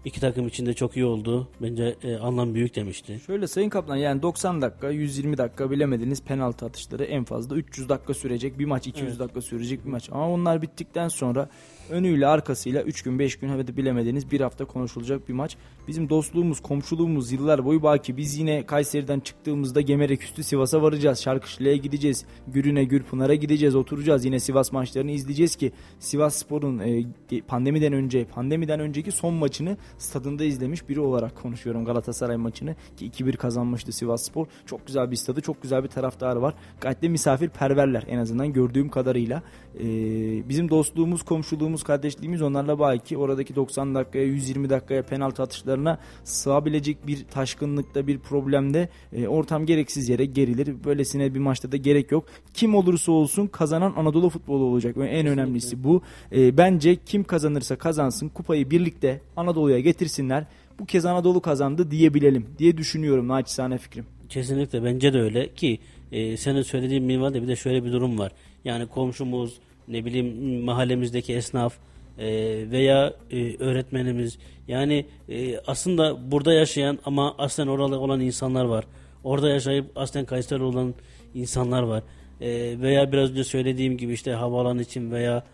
iki 0.04 0.20
takım 0.20 0.48
içinde 0.48 0.74
çok 0.74 0.96
iyi 0.96 1.04
oldu. 1.04 1.48
Bence 1.62 1.96
e, 2.02 2.16
anlam 2.16 2.54
büyük 2.54 2.74
demişti. 2.76 3.20
Şöyle 3.26 3.46
Sayın 3.46 3.68
Kaplan 3.68 3.96
yani 3.96 4.22
90 4.22 4.62
dakika 4.62 4.90
120 4.90 5.38
dakika 5.38 5.70
bilemediniz 5.70 6.22
penaltı 6.22 6.66
atışları 6.66 7.04
en 7.04 7.24
fazla 7.24 7.56
300 7.56 7.88
dakika 7.88 8.14
sürecek 8.14 8.58
bir 8.58 8.64
maç 8.64 8.86
200 8.86 9.08
Evet. 9.08 9.20
dakika 9.20 9.40
sürecek 9.42 9.84
bir 9.84 9.90
maç 9.90 10.08
ama 10.12 10.30
onlar 10.30 10.62
bittikten 10.62 11.08
sonra 11.08 11.48
önüyle 11.90 12.26
arkasıyla 12.26 12.82
3 12.82 13.02
gün 13.02 13.18
5 13.18 13.36
gün 13.36 13.48
hadi 13.48 13.76
bilemediniz 13.76 14.30
bir 14.30 14.40
hafta 14.40 14.64
konuşulacak 14.64 15.28
bir 15.28 15.34
maç. 15.34 15.56
Bizim 15.88 16.08
dostluğumuz 16.08 16.60
komşuluğumuz 16.60 17.32
yıllar 17.32 17.64
boyu 17.64 17.82
baki 17.82 18.16
biz 18.16 18.38
yine 18.38 18.66
Kayseri'den 18.66 19.20
çıktığımızda 19.20 19.80
Gemereküstü 19.80 20.42
Sivas'a 20.42 20.82
varacağız 20.82 21.18
Şarkışlı'ya 21.18 21.76
gideceğiz 21.76 22.24
Gürün'e 22.46 22.84
Gürpınar'a 22.84 23.34
gideceğiz 23.34 23.74
oturacağız 23.74 24.24
yine 24.24 24.40
Sivas 24.40 24.72
maçlarını 24.72 25.10
izleyeceğiz 25.10 25.56
ki 25.56 25.72
Sivas 25.98 26.36
Spor'un 26.36 26.78
e, 26.78 27.04
pandemiden 27.48 27.92
önce 27.92 28.24
pandemiden 28.24 28.80
önceki 28.80 29.12
son 29.12 29.34
maçını 29.34 29.76
stadında 29.98 30.44
izlemiş 30.44 30.88
biri 30.88 31.00
olarak 31.00 31.36
konuşuyorum 31.36 31.84
Galatasaray 31.84 32.36
maçını 32.36 32.74
ki 32.96 33.10
2-1 33.10 33.36
kazanmıştı 33.36 33.92
Sivas 33.92 34.22
Spor. 34.22 34.46
Çok 34.66 34.86
güzel 34.86 35.10
bir 35.10 35.16
stadı, 35.16 35.40
çok 35.40 35.62
güzel 35.62 35.82
bir 35.84 35.88
taraftarı 35.88 36.42
var. 36.42 36.54
Gayet 36.80 37.02
de 37.02 37.08
misafirperverler 37.08 38.04
en 38.08 38.18
azından 38.18 38.52
gördüğüm 38.52 38.88
kadarıyla. 38.88 39.42
Ee, 39.80 40.48
bizim 40.48 40.70
dostluğumuz, 40.70 41.22
komşuluğumuz, 41.22 41.82
kardeşliğimiz 41.82 42.42
onlarla 42.42 42.78
bağlı 42.78 42.98
ki 42.98 43.16
oradaki 43.16 43.56
90 43.56 43.94
dakikaya, 43.94 44.24
120 44.24 44.70
dakikaya 44.70 45.02
penaltı 45.02 45.42
atışlarına 45.42 45.98
sığabilecek 46.24 47.06
bir 47.06 47.24
taşkınlıkta, 47.24 48.06
bir 48.06 48.18
problemde 48.18 48.88
e, 49.12 49.28
ortam 49.28 49.66
gereksiz 49.66 50.08
yere 50.08 50.24
gerilir. 50.24 50.84
Böylesine 50.84 51.34
bir 51.34 51.40
maçta 51.40 51.72
da 51.72 51.76
gerek 51.76 52.12
yok. 52.12 52.24
Kim 52.54 52.74
olursa 52.74 53.12
olsun 53.12 53.46
kazanan 53.46 53.94
Anadolu 53.96 54.30
futbolu 54.30 54.64
olacak. 54.64 54.96
Ve 54.96 55.06
en 55.08 55.26
önemlisi 55.26 55.84
bu. 55.84 56.02
E, 56.32 56.56
bence 56.56 56.96
kim 56.96 57.24
kazanırsa 57.24 57.76
kazansın 57.76 58.28
kupayı 58.28 58.70
birlikte 58.70 59.20
Anadolu'ya 59.36 59.80
getirsinler. 59.80 60.46
Bu 60.78 60.86
kez 60.86 61.04
Anadolu 61.04 61.40
kazandı 61.40 61.90
diyebilelim 61.90 62.46
diye 62.58 62.76
düşünüyorum 62.76 63.28
naçizane 63.28 63.78
fikrim. 63.78 64.06
Kesinlikle 64.28 64.84
bence 64.84 65.12
de 65.12 65.20
öyle 65.20 65.54
ki 65.54 65.78
e, 66.12 66.36
senin 66.36 66.62
söylediğin 66.62 67.04
minvalde 67.04 67.42
bir 67.42 67.48
de 67.48 67.56
şöyle 67.56 67.84
bir 67.84 67.92
durum 67.92 68.18
var. 68.18 68.32
Yani 68.64 68.86
komşumuz, 68.86 69.58
ne 69.88 70.04
bileyim 70.04 70.60
mahallemizdeki 70.64 71.34
esnaf 71.34 71.74
e, 72.18 72.26
veya 72.70 73.14
e, 73.30 73.56
öğretmenimiz 73.56 74.38
yani 74.68 75.06
e, 75.28 75.58
aslında 75.58 76.30
burada 76.30 76.52
yaşayan 76.52 76.98
ama 77.04 77.34
aslen 77.38 77.66
oralı 77.66 77.98
olan 77.98 78.20
insanlar 78.20 78.64
var. 78.64 78.84
Orada 79.24 79.48
yaşayıp 79.48 79.86
aslen 79.96 80.24
Kayseri 80.24 80.62
olan 80.62 80.94
insanlar 81.34 81.82
var. 81.82 82.02
E, 82.40 82.80
veya 82.80 83.12
biraz 83.12 83.30
önce 83.30 83.44
söylediğim 83.44 83.96
gibi 83.96 84.12
işte 84.12 84.32
havaalanı 84.32 84.82
için 84.82 85.10
veya 85.10 85.44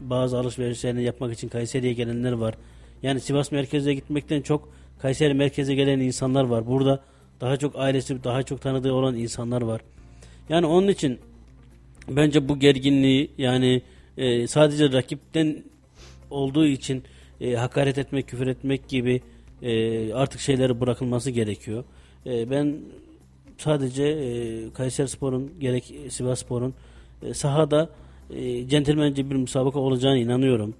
bazı 0.00 0.38
alışverişlerini 0.38 1.02
yapmak 1.02 1.32
için 1.32 1.48
Kayseri'ye 1.48 1.92
gelenler 1.92 2.32
var. 2.32 2.54
Yani 3.02 3.20
Sivas 3.20 3.52
merkeze 3.52 3.94
gitmekten 3.94 4.42
çok 4.42 4.68
Kayseri 4.98 5.34
merkeze 5.34 5.74
gelen 5.74 6.00
insanlar 6.00 6.44
var. 6.44 6.66
Burada 6.66 7.00
daha 7.40 7.56
çok 7.56 7.76
ailesi, 7.76 8.24
daha 8.24 8.42
çok 8.42 8.60
tanıdığı 8.60 8.92
olan 8.92 9.14
insanlar 9.14 9.62
var. 9.62 9.80
Yani 10.48 10.66
onun 10.66 10.88
için 10.88 11.18
bence 12.16 12.48
bu 12.48 12.58
gerginliği 12.58 13.30
yani 13.38 13.82
e, 14.16 14.46
sadece 14.46 14.92
rakipten 14.92 15.64
olduğu 16.30 16.66
için 16.66 17.02
e, 17.40 17.54
hakaret 17.54 17.98
etmek, 17.98 18.28
küfür 18.28 18.46
etmek 18.46 18.88
gibi 18.88 19.20
e, 19.62 20.12
artık 20.14 20.40
şeyleri 20.40 20.80
bırakılması 20.80 21.30
gerekiyor. 21.30 21.84
E, 22.26 22.50
ben 22.50 22.76
sadece 23.58 24.04
e, 24.04 24.70
Kayserispor'un 24.72 25.52
gerek 25.60 25.94
Sivasspor'un 26.08 26.74
e, 27.22 27.34
sahada 27.34 27.90
e, 28.30 28.68
centilmence 28.68 29.30
bir 29.30 29.36
müsabaka 29.36 29.78
olacağına 29.78 30.16
inanıyorum. 30.16 30.74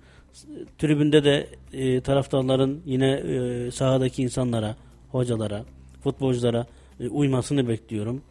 Tribünde 0.79 1.25
de 1.25 1.47
e, 1.73 2.01
taraftarların 2.01 2.83
yine 2.87 3.11
e, 3.11 3.71
sahadaki 3.71 4.23
insanlara, 4.23 4.77
hocalara, 5.11 5.65
futbolculara 6.05 6.67
e, 7.01 7.09
uymasını 7.09 7.69
bekliyorum. 7.69 8.23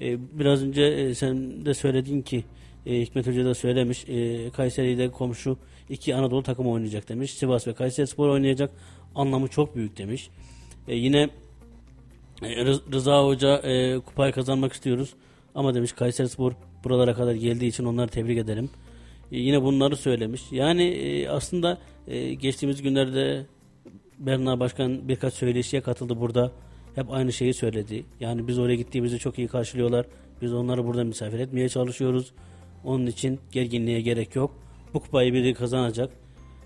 E, 0.00 0.18
biraz 0.38 0.62
önce 0.62 0.82
e, 0.82 1.14
sen 1.14 1.64
de 1.64 1.74
söyledin 1.74 2.22
ki 2.22 2.44
e, 2.86 3.00
Hikmet 3.00 3.26
Hoca 3.26 3.44
da 3.44 3.54
söylemiş 3.54 4.04
Kayseri'de 4.52 5.10
komşu 5.10 5.56
iki 5.88 6.14
Anadolu 6.14 6.42
takımı 6.42 6.70
oynayacak 6.70 7.08
demiş. 7.08 7.34
Sivas 7.34 7.66
ve 7.66 7.74
Kayseri 7.74 8.06
Spor 8.06 8.28
oynayacak. 8.28 8.70
Anlamı 9.14 9.48
çok 9.48 9.76
büyük 9.76 9.98
demiş. 9.98 10.30
Yine 10.88 11.28
Rız- 12.42 12.92
Rıza 12.92 13.24
Hoca 13.24 13.62
kupayı 14.06 14.32
kazanmak 14.32 14.72
istiyoruz. 14.72 15.14
Ama 15.54 15.74
demiş 15.74 15.92
Kayseri 15.92 16.28
Spor 16.28 16.52
buralara 16.84 17.14
kadar 17.14 17.34
geldiği 17.34 17.66
için 17.66 17.84
onları 17.84 18.08
tebrik 18.08 18.38
ederim. 18.38 18.70
E, 19.32 19.38
yine 19.38 19.62
bunları 19.62 19.96
söylemiş. 19.96 20.42
Yani 20.52 21.26
aslında 21.30 21.78
geçtiğimiz 22.40 22.82
günlerde 22.82 23.46
Berna 24.18 24.60
Başkan 24.60 25.08
birkaç 25.08 25.34
söyleşiye 25.34 25.82
katıldı 25.82 26.20
burada. 26.20 26.52
Hep 26.94 27.12
aynı 27.12 27.32
şeyi 27.32 27.54
söyledi. 27.54 28.04
Yani 28.20 28.48
biz 28.48 28.58
oraya 28.58 28.74
gittiğimizde 28.74 29.18
çok 29.18 29.38
iyi 29.38 29.48
karşılıyorlar. 29.48 30.06
Biz 30.42 30.54
onları 30.54 30.86
burada 30.86 31.04
misafir 31.04 31.38
etmeye 31.38 31.68
çalışıyoruz. 31.68 32.32
Onun 32.84 33.06
için 33.06 33.40
gerginliğe 33.52 34.00
gerek 34.00 34.36
yok. 34.36 34.54
Bu 34.94 35.00
kupayı 35.00 35.32
biri 35.32 35.54
kazanacak. 35.54 36.12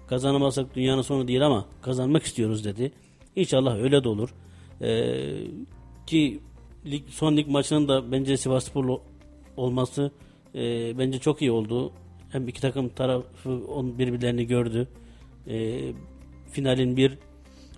Kazanamazsak 0.07 0.77
dünyanın 0.77 1.03
sonu 1.03 1.29
değil 1.29 1.47
ama 1.47 1.66
kazanmak 1.83 2.22
istiyoruz 2.22 2.64
dedi. 2.64 2.93
İnşallah 3.37 3.79
öyle 3.79 4.05
de 4.05 4.09
olur. 4.09 4.35
Ee, 4.83 5.35
ki 6.07 6.41
lig, 6.87 7.03
son 7.09 7.37
lig 7.37 7.49
maçının 7.49 7.89
da 7.89 8.12
bence 8.12 8.37
Sivassporlu 8.37 9.01
olması 9.57 10.11
e, 10.55 10.59
bence 10.99 11.18
çok 11.18 11.43
iyi 11.43 11.51
oldu. 11.51 11.93
Hem 12.31 12.49
iki 12.49 12.61
takım 12.61 12.89
tarafı 12.89 13.61
birbirlerini 13.99 14.47
gördü. 14.47 14.89
E, 15.49 15.81
finalin 16.51 16.97
bir 16.97 17.18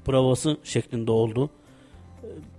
provası 0.04 0.56
şeklinde 0.64 1.10
oldu. 1.10 1.50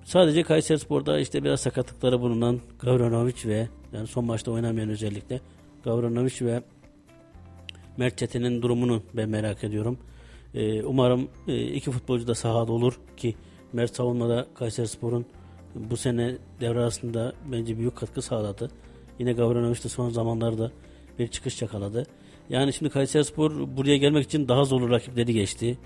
Sadece 0.03 0.43
Kayserispor'da 0.43 1.19
işte 1.19 1.43
biraz 1.43 1.59
sakatlıkları 1.59 2.21
bulunan 2.21 2.59
Gavranovic 2.79 3.45
ve 3.45 3.67
yani 3.93 4.07
son 4.07 4.25
maçta 4.25 4.51
oynamayan 4.51 4.89
özellikle 4.89 5.39
Gavranovic 5.83 6.45
ve 6.45 6.63
Mert 7.97 8.17
Çetin'in 8.17 8.61
durumunu 8.61 9.03
ben 9.13 9.29
merak 9.29 9.63
ediyorum. 9.63 9.97
E, 10.53 10.83
umarım 10.83 11.29
e, 11.47 11.65
iki 11.65 11.91
futbolcu 11.91 12.27
da 12.27 12.35
sahada 12.35 12.71
olur 12.71 12.99
ki 13.17 13.35
Mert 13.73 13.95
savunmada 13.95 14.47
Kayserispor'un 14.55 15.25
bu 15.75 15.97
sene 15.97 16.37
devre 16.61 16.79
arasında 16.79 17.33
bence 17.51 17.77
büyük 17.77 17.95
katkı 17.95 18.21
sağladı. 18.21 18.71
Yine 19.19 19.33
Gavranovic 19.33 19.83
de 19.83 19.89
son 19.89 20.09
zamanlarda 20.09 20.71
bir 21.19 21.27
çıkış 21.27 21.61
yakaladı. 21.61 22.05
Yani 22.49 22.73
şimdi 22.73 22.91
Kayserispor 22.91 23.77
buraya 23.77 23.97
gelmek 23.97 24.25
için 24.25 24.47
daha 24.47 24.65
zorlu 24.65 24.89
rakipleri 24.89 25.33
geçti. 25.33 25.77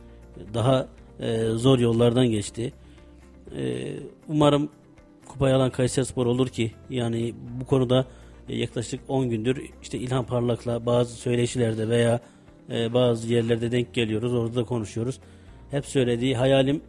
Daha 0.53 0.87
e, 1.19 1.45
zor 1.45 1.79
yollardan 1.79 2.27
geçti. 2.27 2.73
E, 3.57 3.93
umarım 4.27 4.69
kupayı 5.27 5.55
alan 5.55 5.71
Kayserispor 5.71 6.25
olur 6.25 6.47
ki 6.47 6.71
yani 6.89 7.33
bu 7.59 7.65
konuda 7.65 8.05
e, 8.49 8.57
yaklaşık 8.57 8.99
10 9.07 9.29
gündür 9.29 9.69
işte 9.81 9.97
İlhan 9.97 10.25
Parlak'la 10.25 10.85
bazı 10.85 11.15
söyleşilerde 11.15 11.89
veya 11.89 12.19
e, 12.69 12.93
bazı 12.93 13.33
yerlerde 13.33 13.71
denk 13.71 13.93
geliyoruz. 13.93 14.33
Orada 14.33 14.55
da 14.55 14.63
konuşuyoruz. 14.63 15.19
Hep 15.71 15.85
söylediği 15.85 16.35
hayalim 16.35 16.81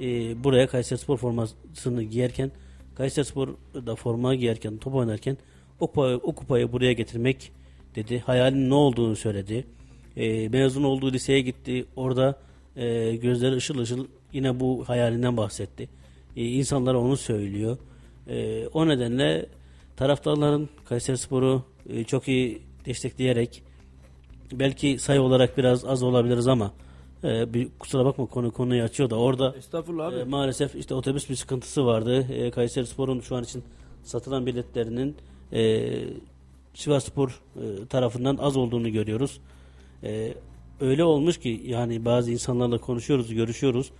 e, 0.00 0.04
buraya 0.44 0.66
Kayserispor 0.66 1.16
formasını 1.16 2.02
giyerken 2.02 2.50
Kayserispor'da 2.94 3.94
forma 3.94 4.34
giyerken 4.34 4.76
top 4.76 4.94
oynarken 4.94 5.36
o 5.80 5.86
kupayı, 5.86 6.16
o 6.16 6.34
kupayı 6.34 6.72
buraya 6.72 6.92
getirmek 6.92 7.52
dedi. 7.94 8.22
Hayalin 8.26 8.70
ne 8.70 8.74
olduğunu 8.74 9.16
söyledi. 9.16 9.64
E, 10.16 10.48
mezun 10.48 10.84
olduğu 10.84 11.12
liseye 11.12 11.40
gitti. 11.40 11.84
Orada 11.96 12.38
gözleri 13.22 13.56
ışıl 13.56 13.78
ışıl 13.78 14.06
yine 14.32 14.60
bu 14.60 14.84
hayalinden 14.86 15.36
bahsetti. 15.36 15.88
E, 16.36 16.44
insanlara 16.44 16.98
onu 16.98 17.16
söylüyor. 17.16 17.78
E, 18.28 18.66
o 18.66 18.88
nedenle 18.88 19.46
taraftarların 19.96 20.68
Kayserispor'u 20.84 21.64
e, 21.88 22.04
çok 22.04 22.28
iyi 22.28 22.62
destekleyerek 22.86 23.62
belki 24.52 24.98
sayı 24.98 25.20
olarak 25.22 25.58
biraz 25.58 25.84
az 25.84 26.02
olabiliriz 26.02 26.48
ama 26.48 26.72
e, 27.24 27.54
bir, 27.54 27.68
kusura 27.78 28.04
bakma 28.04 28.26
konu 28.26 28.50
konuyu 28.52 28.82
açıyor 28.82 29.10
da 29.10 29.16
orada 29.16 29.54
Estağfurullah 29.58 30.06
abi. 30.06 30.16
e, 30.16 30.24
maalesef 30.24 30.74
işte 30.74 30.94
otobüs 30.94 31.30
bir 31.30 31.34
sıkıntısı 31.34 31.86
vardı. 31.86 32.26
E, 32.32 32.50
Kayserispor'un 32.50 33.20
şu 33.20 33.36
an 33.36 33.42
için 33.42 33.64
satılan 34.02 34.46
biletlerinin 34.46 35.16
e, 35.52 35.90
Sivasspor 36.74 37.40
e, 37.56 37.86
tarafından 37.86 38.36
az 38.36 38.56
olduğunu 38.56 38.92
görüyoruz. 38.92 39.40
E, 40.04 40.34
öyle 40.80 41.04
olmuş 41.04 41.38
ki 41.38 41.62
yani 41.66 42.04
bazı 42.04 42.32
insanlarla 42.32 42.78
konuşuyoruz, 42.78 43.34
görüşüyoruz. 43.34 43.90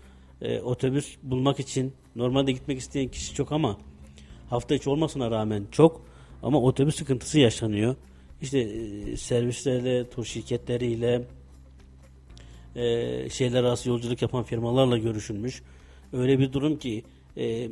E, 0.43 0.61
otobüs 0.61 1.16
bulmak 1.22 1.61
için 1.61 1.93
normalde 2.16 2.53
gitmek 2.53 2.78
isteyen 2.78 3.09
kişi 3.09 3.34
çok 3.34 3.53
ama 3.53 3.78
hafta 4.51 4.74
içi 4.74 4.91
olmasına 4.91 5.30
rağmen 5.30 5.66
çok 5.70 6.07
ama 6.43 6.61
otobüs 6.62 6.97
sıkıntısı 6.97 7.39
yaşanıyor. 7.41 7.97
İşte 8.43 8.59
e, 8.59 9.16
servislerle, 9.16 10.11
tur 10.11 10.24
şirketleriyle, 10.24 11.24
e, 12.76 13.28
şeyler 13.30 13.64
arası 13.64 13.89
yolculuk 13.89 14.22
yapan 14.22 14.43
firmalarla 14.43 14.99
görüşülmüş. 14.99 15.62
Öyle 16.12 16.39
bir 16.39 16.53
durum 16.53 16.78
ki 16.78 17.05
e, 17.37 17.68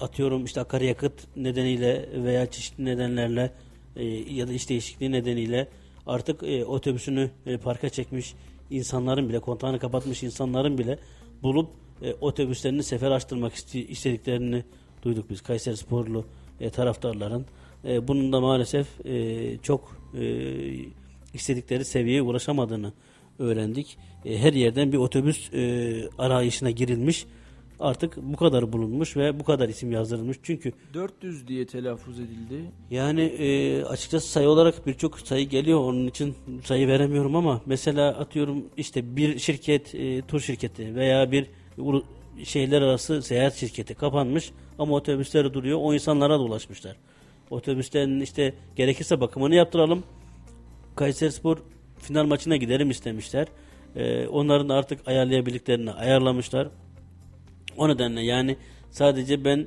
atıyorum 0.00 0.44
işte 0.44 0.60
akaryakıt 0.60 1.36
nedeniyle 1.36 2.08
veya 2.24 2.50
çeşitli 2.50 2.84
nedenlerle 2.84 3.52
e, 3.96 4.04
ya 4.34 4.48
da 4.48 4.52
iş 4.52 4.68
değişikliği 4.68 5.12
nedeniyle 5.12 5.68
artık 6.06 6.42
e, 6.42 6.64
otobüsünü 6.64 7.30
e, 7.46 7.56
parka 7.56 7.88
çekmiş 7.88 8.34
insanların 8.70 9.28
bile 9.28 9.40
kontağını 9.40 9.78
kapatmış 9.78 10.22
insanların 10.22 10.78
bile 10.78 10.98
bulup 11.42 11.70
e, 12.02 12.14
otobüslerini 12.20 12.82
sefer 12.82 13.10
açtırmak 13.10 13.52
iste- 13.54 13.86
istediklerini 13.86 14.64
duyduk 15.02 15.30
biz 15.30 15.40
Kayseri 15.40 15.76
Sporlu 15.76 16.24
e, 16.60 16.70
taraftarların. 16.70 17.46
E, 17.84 18.08
bunun 18.08 18.32
da 18.32 18.40
maalesef 18.40 19.06
e, 19.06 19.56
çok 19.62 19.96
e, 20.20 20.24
istedikleri 21.34 21.84
seviyeye 21.84 22.22
ulaşamadığını 22.22 22.92
öğrendik. 23.38 23.98
E, 24.24 24.38
her 24.38 24.52
yerden 24.52 24.92
bir 24.92 24.98
otobüs 24.98 25.54
e, 25.54 25.94
arayışına 26.18 26.70
girilmiş. 26.70 27.26
Artık 27.80 28.16
bu 28.16 28.36
kadar 28.36 28.72
bulunmuş 28.72 29.16
ve 29.16 29.40
bu 29.40 29.44
kadar 29.44 29.68
isim 29.68 29.92
yazdırılmış. 29.92 30.36
Çünkü 30.42 30.72
400 30.94 31.48
diye 31.48 31.66
telaffuz 31.66 32.20
edildi. 32.20 32.70
yani 32.90 33.20
e, 33.20 33.82
açıkçası 33.84 34.28
sayı 34.28 34.48
olarak 34.48 34.86
birçok 34.86 35.20
sayı 35.20 35.48
geliyor. 35.48 35.80
Onun 35.80 36.06
için 36.06 36.34
sayı 36.64 36.88
veremiyorum 36.88 37.36
ama 37.36 37.60
mesela 37.66 38.08
atıyorum 38.08 38.64
işte 38.76 39.16
bir 39.16 39.38
şirket, 39.38 39.94
e, 39.94 40.22
tur 40.22 40.40
şirketi 40.40 40.94
veya 40.94 41.32
bir 41.32 41.46
şeyler 42.44 42.82
arası 42.82 43.22
seyahat 43.22 43.54
şirketi 43.54 43.94
kapanmış 43.94 44.50
ama 44.78 44.94
otobüsleri 44.94 45.54
duruyor. 45.54 45.78
O 45.82 45.94
insanlara 45.94 46.38
da 46.38 46.42
ulaşmışlar. 46.42 46.96
Otobüslerin 47.50 48.20
işte 48.20 48.54
gerekirse 48.76 49.20
bakımını 49.20 49.54
yaptıralım. 49.54 50.04
Kayserispor 50.96 51.58
final 51.98 52.24
maçına 52.26 52.56
giderim 52.56 52.90
istemişler. 52.90 53.46
E, 53.96 54.26
onların 54.28 54.68
artık 54.68 55.08
ayarlayabildiklerini 55.08 55.90
ayarlamışlar. 55.90 56.68
O 57.76 57.88
nedenle 57.88 58.20
yani 58.22 58.56
sadece 58.90 59.44
ben 59.44 59.66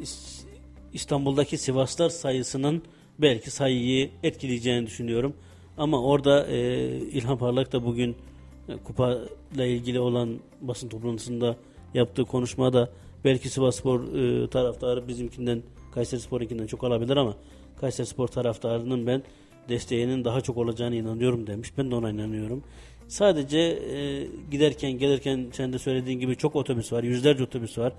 İs- 0.00 0.44
İstanbul'daki 0.92 1.58
Sivaslar 1.58 2.08
sayısının 2.08 2.82
belki 3.18 3.50
sayıyı 3.50 4.10
etkileyeceğini 4.22 4.86
düşünüyorum. 4.86 5.36
Ama 5.78 6.02
orada 6.02 6.46
e, 6.46 6.86
İlhan 6.96 7.38
Parlak 7.38 7.72
da 7.72 7.84
bugün 7.84 8.16
e, 8.68 8.76
kupayla 8.76 9.64
ilgili 9.64 10.00
olan 10.00 10.38
basın 10.60 10.88
toplantısında 10.88 11.56
yaptığı 11.94 12.24
konuşmada 12.24 12.90
belki 13.24 13.48
Sivasspor 13.48 14.14
e, 14.14 14.48
taraftarı 14.50 15.08
bizimkinden 15.08 15.62
Kayserispor'unkinden 15.94 16.66
çok 16.66 16.84
alabilir 16.84 17.16
ama 17.16 17.34
Kayserispor 17.80 18.28
taraftarının 18.28 19.06
ben 19.06 19.22
desteğinin 19.68 20.24
daha 20.24 20.40
çok 20.40 20.56
olacağını 20.56 20.96
inanıyorum 20.96 21.46
demiş. 21.46 21.72
Ben 21.78 21.90
de 21.90 21.94
ona 21.94 22.10
inanıyorum. 22.10 22.62
Sadece 23.08 23.58
e, 23.58 24.26
giderken 24.50 24.92
gelirken 24.92 25.46
sen 25.52 25.72
de 25.72 25.78
söylediğin 25.78 26.20
gibi 26.20 26.36
çok 26.36 26.56
otobüs 26.56 26.92
var. 26.92 27.02
Yüzlerce 27.02 27.44
otobüs 27.44 27.78
var. 27.78 27.92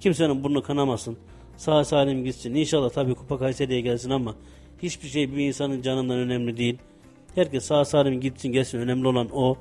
Kimsenin 0.00 0.44
burnu 0.44 0.62
kanamasın. 0.62 1.16
Sağ 1.56 1.84
salim 1.84 2.24
gitsin. 2.24 2.54
İnşallah 2.54 2.90
tabii 2.90 3.14
Kupa 3.14 3.38
Kayseri'ye 3.38 3.80
gelsin 3.80 4.10
ama 4.10 4.34
hiçbir 4.82 5.08
şey 5.08 5.32
bir 5.32 5.38
insanın 5.38 5.82
canından 5.82 6.18
önemli 6.18 6.56
değil. 6.56 6.78
Herkes 7.34 7.64
sağ 7.64 7.84
salim 7.84 8.20
gitsin 8.20 8.52
gelsin. 8.52 8.78
Önemli 8.78 9.08
olan 9.08 9.28
o. 9.32 9.56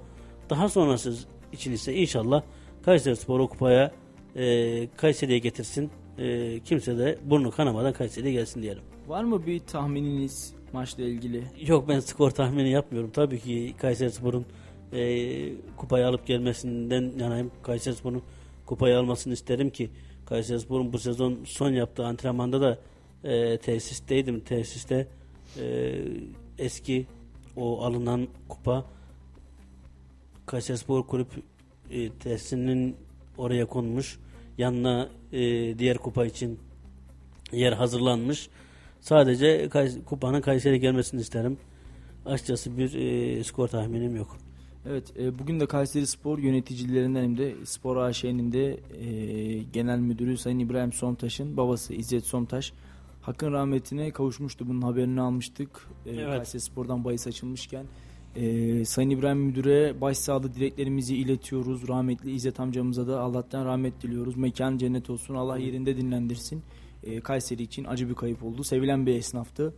Daha 0.49 0.69
sonrası 0.69 1.15
için 1.53 1.71
ise 1.71 1.93
inşallah 1.93 2.43
Kayseri 2.85 3.15
Spor 3.15 3.39
o 3.39 3.47
kupaya 3.47 3.91
e, 4.35 4.87
Kayseri'ye 4.97 5.39
getirsin. 5.39 5.91
E, 6.17 6.59
kimse 6.59 6.97
de 6.97 7.19
burnu 7.23 7.51
kanamadan 7.51 7.93
Kayseri'ye 7.93 8.33
gelsin 8.33 8.61
diyelim. 8.61 8.83
Var 9.07 9.23
mı 9.23 9.45
bir 9.45 9.59
tahmininiz 9.59 10.53
maçla 10.73 11.03
ilgili? 11.03 11.43
Yok 11.67 11.87
ben 11.87 11.99
skor 11.99 12.31
tahmini 12.31 12.69
yapmıyorum. 12.69 13.11
Tabii 13.11 13.39
ki 13.39 13.75
Kayserispor'un 13.77 14.45
e, 14.93 15.51
kupayı 15.77 16.07
alıp 16.07 16.27
gelmesinden 16.27 17.13
yanayım. 17.19 17.51
Kayserispor'un 17.63 18.21
kupayı 18.65 18.97
almasını 18.97 19.33
isterim 19.33 19.69
ki 19.69 19.89
Kayserispor'un 20.25 20.93
bu 20.93 20.99
sezon 20.99 21.39
son 21.45 21.71
yaptığı 21.71 22.05
antrenmanda 22.05 22.61
da 22.61 22.79
e, 23.23 23.57
tesisteydim. 23.57 24.39
Tesiste 24.39 25.07
e, 25.59 25.95
eski 26.57 27.07
o 27.55 27.83
alınan 27.83 28.27
kupa 28.49 28.85
Kayserispor 30.45 31.07
kulüp 31.07 31.27
e, 31.91 32.09
tesisinin 32.09 32.95
oraya 33.37 33.65
konmuş. 33.65 34.19
Yanına 34.57 35.09
e, 35.33 35.39
diğer 35.79 35.97
kupa 35.97 36.25
için 36.25 36.59
yer 37.51 37.73
hazırlanmış. 37.73 38.49
Sadece 38.99 39.65
Kays- 39.65 40.03
kupanın 40.03 40.41
Kayseri 40.41 40.79
gelmesini 40.79 41.21
isterim. 41.21 41.57
Açıkçası 42.25 42.77
bir 42.77 42.93
e, 42.93 43.43
skor 43.43 43.67
tahminim 43.67 44.15
yok. 44.15 44.37
Evet, 44.89 45.13
e, 45.19 45.39
bugün 45.39 45.59
de 45.59 45.65
Kayseri 45.65 46.07
Spor 46.07 46.37
yöneticilerinden 46.39 47.23
hem 47.23 47.37
de 47.37 47.55
Spor 47.65 47.97
AŞ'nin 47.97 48.51
de 48.51 48.77
e, 48.99 49.57
genel 49.73 49.99
müdürü 49.99 50.37
Sayın 50.37 50.59
İbrahim 50.59 50.93
Somtaş'ın 50.93 51.57
babası 51.57 51.93
İzzet 51.93 52.25
Somtaş 52.25 52.73
hakkın 53.21 53.51
rahmetine 53.51 54.11
kavuşmuştu. 54.11 54.67
Bunun 54.67 54.81
haberini 54.81 55.21
almıştık. 55.21 55.69
E, 56.05 56.09
Evet. 56.09 56.25
Kayseri 56.37 56.61
Spor'dan 56.61 57.03
bahis 57.05 57.27
açılmışken. 57.27 57.85
E, 58.35 58.85
Sayın 58.85 59.09
İbrahim 59.09 59.37
Müdür'e 59.37 60.01
başsağlığı 60.01 60.53
dileklerimizi 60.53 61.15
iletiyoruz. 61.15 61.87
Rahmetli 61.87 62.31
İzzet 62.31 62.59
amcamıza 62.59 63.07
da 63.07 63.19
Allah'tan 63.19 63.65
rahmet 63.65 64.01
diliyoruz. 64.01 64.37
Mekan 64.37 64.77
cennet 64.77 65.09
olsun. 65.09 65.35
Allah 65.35 65.57
yerinde 65.57 65.97
dinlendirsin. 65.97 66.63
E, 67.03 67.19
Kayseri 67.19 67.63
için 67.63 67.85
acı 67.85 68.09
bir 68.09 68.15
kayıp 68.15 68.43
oldu. 68.43 68.63
Sevilen 68.63 69.05
bir 69.05 69.15
esnaftı. 69.15 69.73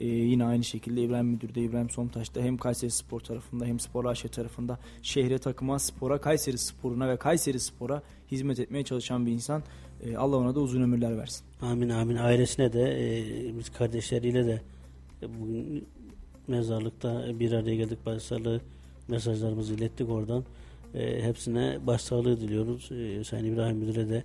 Ee, 0.00 0.06
yine 0.06 0.44
aynı 0.44 0.64
şekilde 0.64 1.02
İbrahim 1.02 1.26
Müdür 1.26 1.54
de 1.54 1.62
İbrahim 1.62 1.90
Somtaş 1.90 2.34
da 2.34 2.40
hem 2.40 2.56
Kayseri 2.56 2.90
Spor 2.90 3.20
tarafında 3.20 3.64
hem 3.64 3.80
Spor 3.80 4.04
AŞ 4.04 4.22
tarafında 4.22 4.78
şehre 5.02 5.38
takıma 5.38 5.78
spora 5.78 6.20
Kayseri 6.20 6.58
Spor'una 6.58 7.08
ve 7.08 7.16
Kayseri 7.16 7.60
Spor'a 7.60 8.02
hizmet 8.30 8.60
etmeye 8.60 8.84
çalışan 8.84 9.26
bir 9.26 9.32
insan. 9.32 9.62
Ee, 10.02 10.16
Allah 10.16 10.36
ona 10.36 10.54
da 10.54 10.60
uzun 10.60 10.82
ömürler 10.82 11.18
versin. 11.18 11.44
Amin 11.60 11.88
amin. 11.88 12.16
Ailesine 12.16 12.72
de 12.72 12.82
e, 12.82 13.58
biz 13.58 13.70
kardeşleriyle 13.70 14.46
de 14.46 14.62
e, 15.22 15.40
bugün 15.40 15.86
mezarlıkta 16.50 17.38
bir 17.40 17.52
araya 17.52 17.76
geldik. 17.76 18.06
Başsağlığı 18.06 18.60
mesajlarımızı 19.08 19.74
ilettik 19.74 20.10
oradan. 20.10 20.44
E, 20.94 21.22
hepsine 21.22 21.78
başsağlığı 21.86 22.40
diliyoruz. 22.40 22.92
E, 22.92 23.24
Sayın 23.24 23.44
İbrahim 23.44 23.76
Müdür'e 23.76 24.08
de 24.08 24.24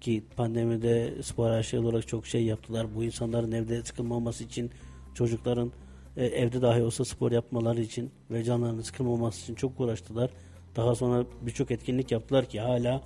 ki 0.00 0.22
pandemide 0.36 1.22
spor 1.22 1.50
aşığı 1.50 1.80
olarak 1.80 2.08
çok 2.08 2.26
şey 2.26 2.44
yaptılar. 2.44 2.86
Bu 2.96 3.04
insanların 3.04 3.52
evde 3.52 3.84
sıkılmaması 3.84 4.44
için 4.44 4.70
çocukların 5.14 5.72
e, 6.16 6.26
evde 6.26 6.62
dahi 6.62 6.82
olsa 6.82 7.04
spor 7.04 7.32
yapmaları 7.32 7.80
için 7.80 8.10
ve 8.30 8.44
canlarının 8.44 8.82
sıkılmaması 8.82 9.42
için 9.42 9.54
çok 9.54 9.80
uğraştılar. 9.80 10.30
Daha 10.76 10.94
sonra 10.94 11.24
birçok 11.42 11.70
etkinlik 11.70 12.12
yaptılar 12.12 12.44
ki 12.44 12.60
hala 12.60 13.02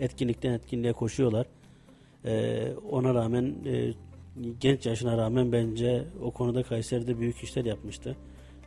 etkinlikten 0.00 0.52
etkinliğe 0.52 0.92
koşuyorlar. 0.92 1.46
Ee, 2.24 2.72
ona 2.90 3.14
rağmen 3.14 3.54
e, 3.66 3.92
genç 4.60 4.86
yaşına 4.86 5.16
rağmen 5.16 5.52
bence 5.52 6.04
o 6.22 6.30
konuda 6.30 6.62
Kayseri'de 6.62 7.18
büyük 7.18 7.38
işler 7.38 7.64
yapmıştı. 7.64 8.16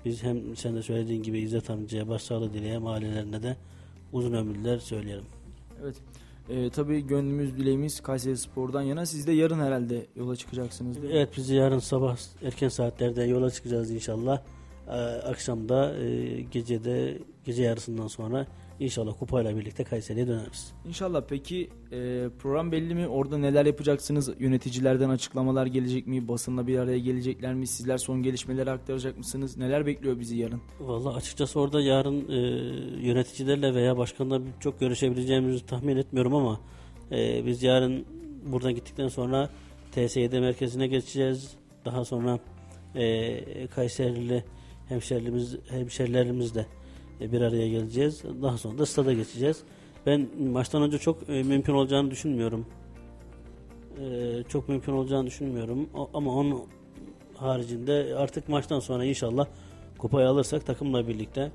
Biz 0.06 0.24
hem 0.24 0.56
sen 0.56 0.76
de 0.76 0.82
söylediğin 0.82 1.24
gibi 1.24 1.40
İzzet 1.40 1.70
amcaya 1.70 2.08
başsağlığı 2.08 2.54
dileyelim, 2.54 2.88
ailelerine 2.88 3.44
de 3.44 3.58
uzun 4.14 4.34
ömürler 4.34 4.78
söyleyelim. 4.78 5.26
Evet. 5.82 5.96
Ee, 6.50 6.70
tabii 6.70 7.08
gönlümüz 7.08 7.58
dileğimiz 7.58 8.00
Kayseri 8.02 8.38
Spor'dan 8.38 8.82
yana. 8.82 9.06
Siz 9.06 9.28
de 9.28 9.32
yarın 9.32 9.60
herhalde 9.60 10.06
yola 10.16 10.36
çıkacaksınız 10.36 10.96
değil 10.96 11.14
mi? 11.14 11.18
Evet 11.18 11.30
biz 11.38 11.50
yarın 11.50 11.80
sabah 11.80 12.18
erken 12.44 12.70
saatlerde 12.70 13.24
yola 13.24 13.50
çıkacağız 13.50 13.92
inşallah. 13.92 14.42
Ee, 14.88 14.92
akşamda 14.92 15.98
e, 15.98 16.42
gecede 16.42 17.18
gece 17.46 17.64
yarısından 17.64 18.08
sonra 18.08 18.48
inşallah 18.80 19.14
kupayla 19.20 19.58
birlikte 19.58 19.84
Kayseri'ye 19.84 20.28
döneriz. 20.28 20.74
İnşallah. 20.88 21.24
Peki 21.30 21.70
e, 21.92 22.30
program 22.40 22.72
belli 22.72 22.96
mi? 22.96 23.08
Orada 23.08 23.38
neler 23.38 23.66
yapacaksınız? 23.66 24.30
Yöneticilerden 24.40 25.10
açıklamalar 25.10 25.66
gelecek 25.66 26.08
mi? 26.08 26.28
Basınla 26.28 26.68
bir 26.68 26.80
araya 26.80 27.00
gelecekler 27.00 27.54
mi? 27.54 27.68
Sizler 27.68 27.98
son 27.98 28.24
gelişmeleri 28.24 28.72
aktaracak 28.72 29.18
mısınız? 29.18 29.58
Neler 29.58 29.86
bekliyor 29.86 30.20
bizi 30.20 30.38
yarın? 30.38 30.62
Vallahi 30.80 31.16
açıkçası 31.16 31.60
orada 31.60 31.82
yarın 31.82 32.30
e, 32.30 32.38
yöneticilerle 33.08 33.76
veya 33.76 33.98
başkanla 33.98 34.42
çok 34.60 34.80
görüşebileceğimizi 34.80 35.66
tahmin 35.66 35.98
etmiyorum 35.98 36.36
ama 36.36 36.60
e, 37.12 37.46
biz 37.46 37.64
yarın 37.64 38.06
buradan 38.46 38.76
gittikten 38.76 39.08
sonra 39.08 39.50
TSYD 39.92 40.40
merkezine 40.40 40.88
geçeceğiz. 40.88 41.52
Daha 41.86 42.06
sonra 42.06 42.40
e, 42.96 43.68
Kayserili 43.68 44.44
hemşerilerimiz, 44.90 45.58
hemşerilerimizle 45.70 46.60
e, 46.62 46.66
bir 47.22 47.42
araya 47.42 47.68
geleceğiz. 47.68 48.24
Daha 48.42 48.58
sonra 48.58 48.78
da 48.78 48.86
stada 48.86 49.14
geçeceğiz. 49.14 49.64
Ben 50.06 50.28
maçtan 50.52 50.82
önce 50.82 50.98
çok 50.98 51.30
e, 51.30 51.44
mümkün 51.44 51.74
olacağını 51.74 52.12
düşünmüyorum. 52.12 52.66
E, 54.02 54.44
çok 54.50 54.70
mümkün 54.70 54.94
olacağını 54.94 55.28
düşünmüyorum. 55.28 55.90
Ama 56.14 56.36
onun 56.36 56.64
haricinde 57.36 58.16
artık 58.18 58.50
maçtan 58.50 58.80
sonra 58.80 59.06
inşallah 59.06 59.48
kupayı 59.98 60.28
alırsak 60.28 60.66
takımla 60.66 61.08
birlikte 61.08 61.52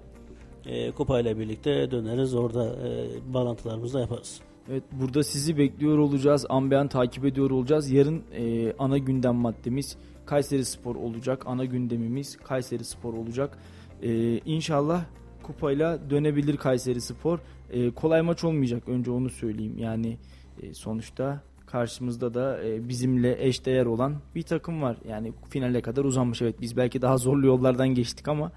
e, 0.67 0.91
kupayla 0.91 1.39
birlikte 1.39 1.91
döneriz. 1.91 2.35
Orada 2.35 2.77
e, 2.89 3.09
bağlantılarımızı 3.35 3.95
da 3.95 4.01
yaparız. 4.01 4.41
Evet 4.71 4.83
burada 4.93 5.23
sizi 5.23 5.59
bekliyor 5.59 5.99
olacağız. 5.99 6.47
Ambeyan 6.49 6.89
takip 6.89 7.25
ediyor 7.25 7.51
olacağız. 7.51 7.91
Yarın 7.91 8.23
e, 8.33 8.73
ana 8.79 8.99
gündem 8.99 9.35
maddemiz 9.35 9.97
Kayseri 10.27 10.65
Spor 10.65 10.97
olacak. 10.97 11.43
Ana 11.47 11.65
gündemimiz 11.65 12.37
Kayseri 12.37 12.85
Spor 12.85 13.15
olacak. 13.15 13.59
E, 14.03 14.39
inşallah 14.39 15.05
kupayla 15.43 16.11
dönebilir 16.11 16.57
Kayseri 16.57 17.01
Spor. 17.01 17.39
E, 17.71 17.91
kolay 17.91 18.23
maç 18.23 18.45
olmayacak 18.45 18.89
önce 18.89 19.11
onu 19.11 19.31
söyleyeyim. 19.31 19.79
Yani 19.79 20.19
e, 20.63 20.75
sonuçta 20.75 21.43
karşımızda 21.67 22.35
da 22.35 22.65
e, 22.65 22.89
bizimle 22.89 23.47
eşdeğer 23.47 23.87
olan 23.87 24.17
bir 24.35 24.43
takım 24.43 24.83
var. 24.83 24.97
Yani 25.09 25.33
finale 25.49 25.81
kadar 25.81 26.05
uzanmış. 26.05 26.43
Evet 26.43 26.61
biz 26.61 26.77
belki 26.77 27.03
daha 27.03 27.19
zorlu 27.19 27.47
yollardan 27.47 27.89
geçtik 27.89 28.29
ama 28.29 28.53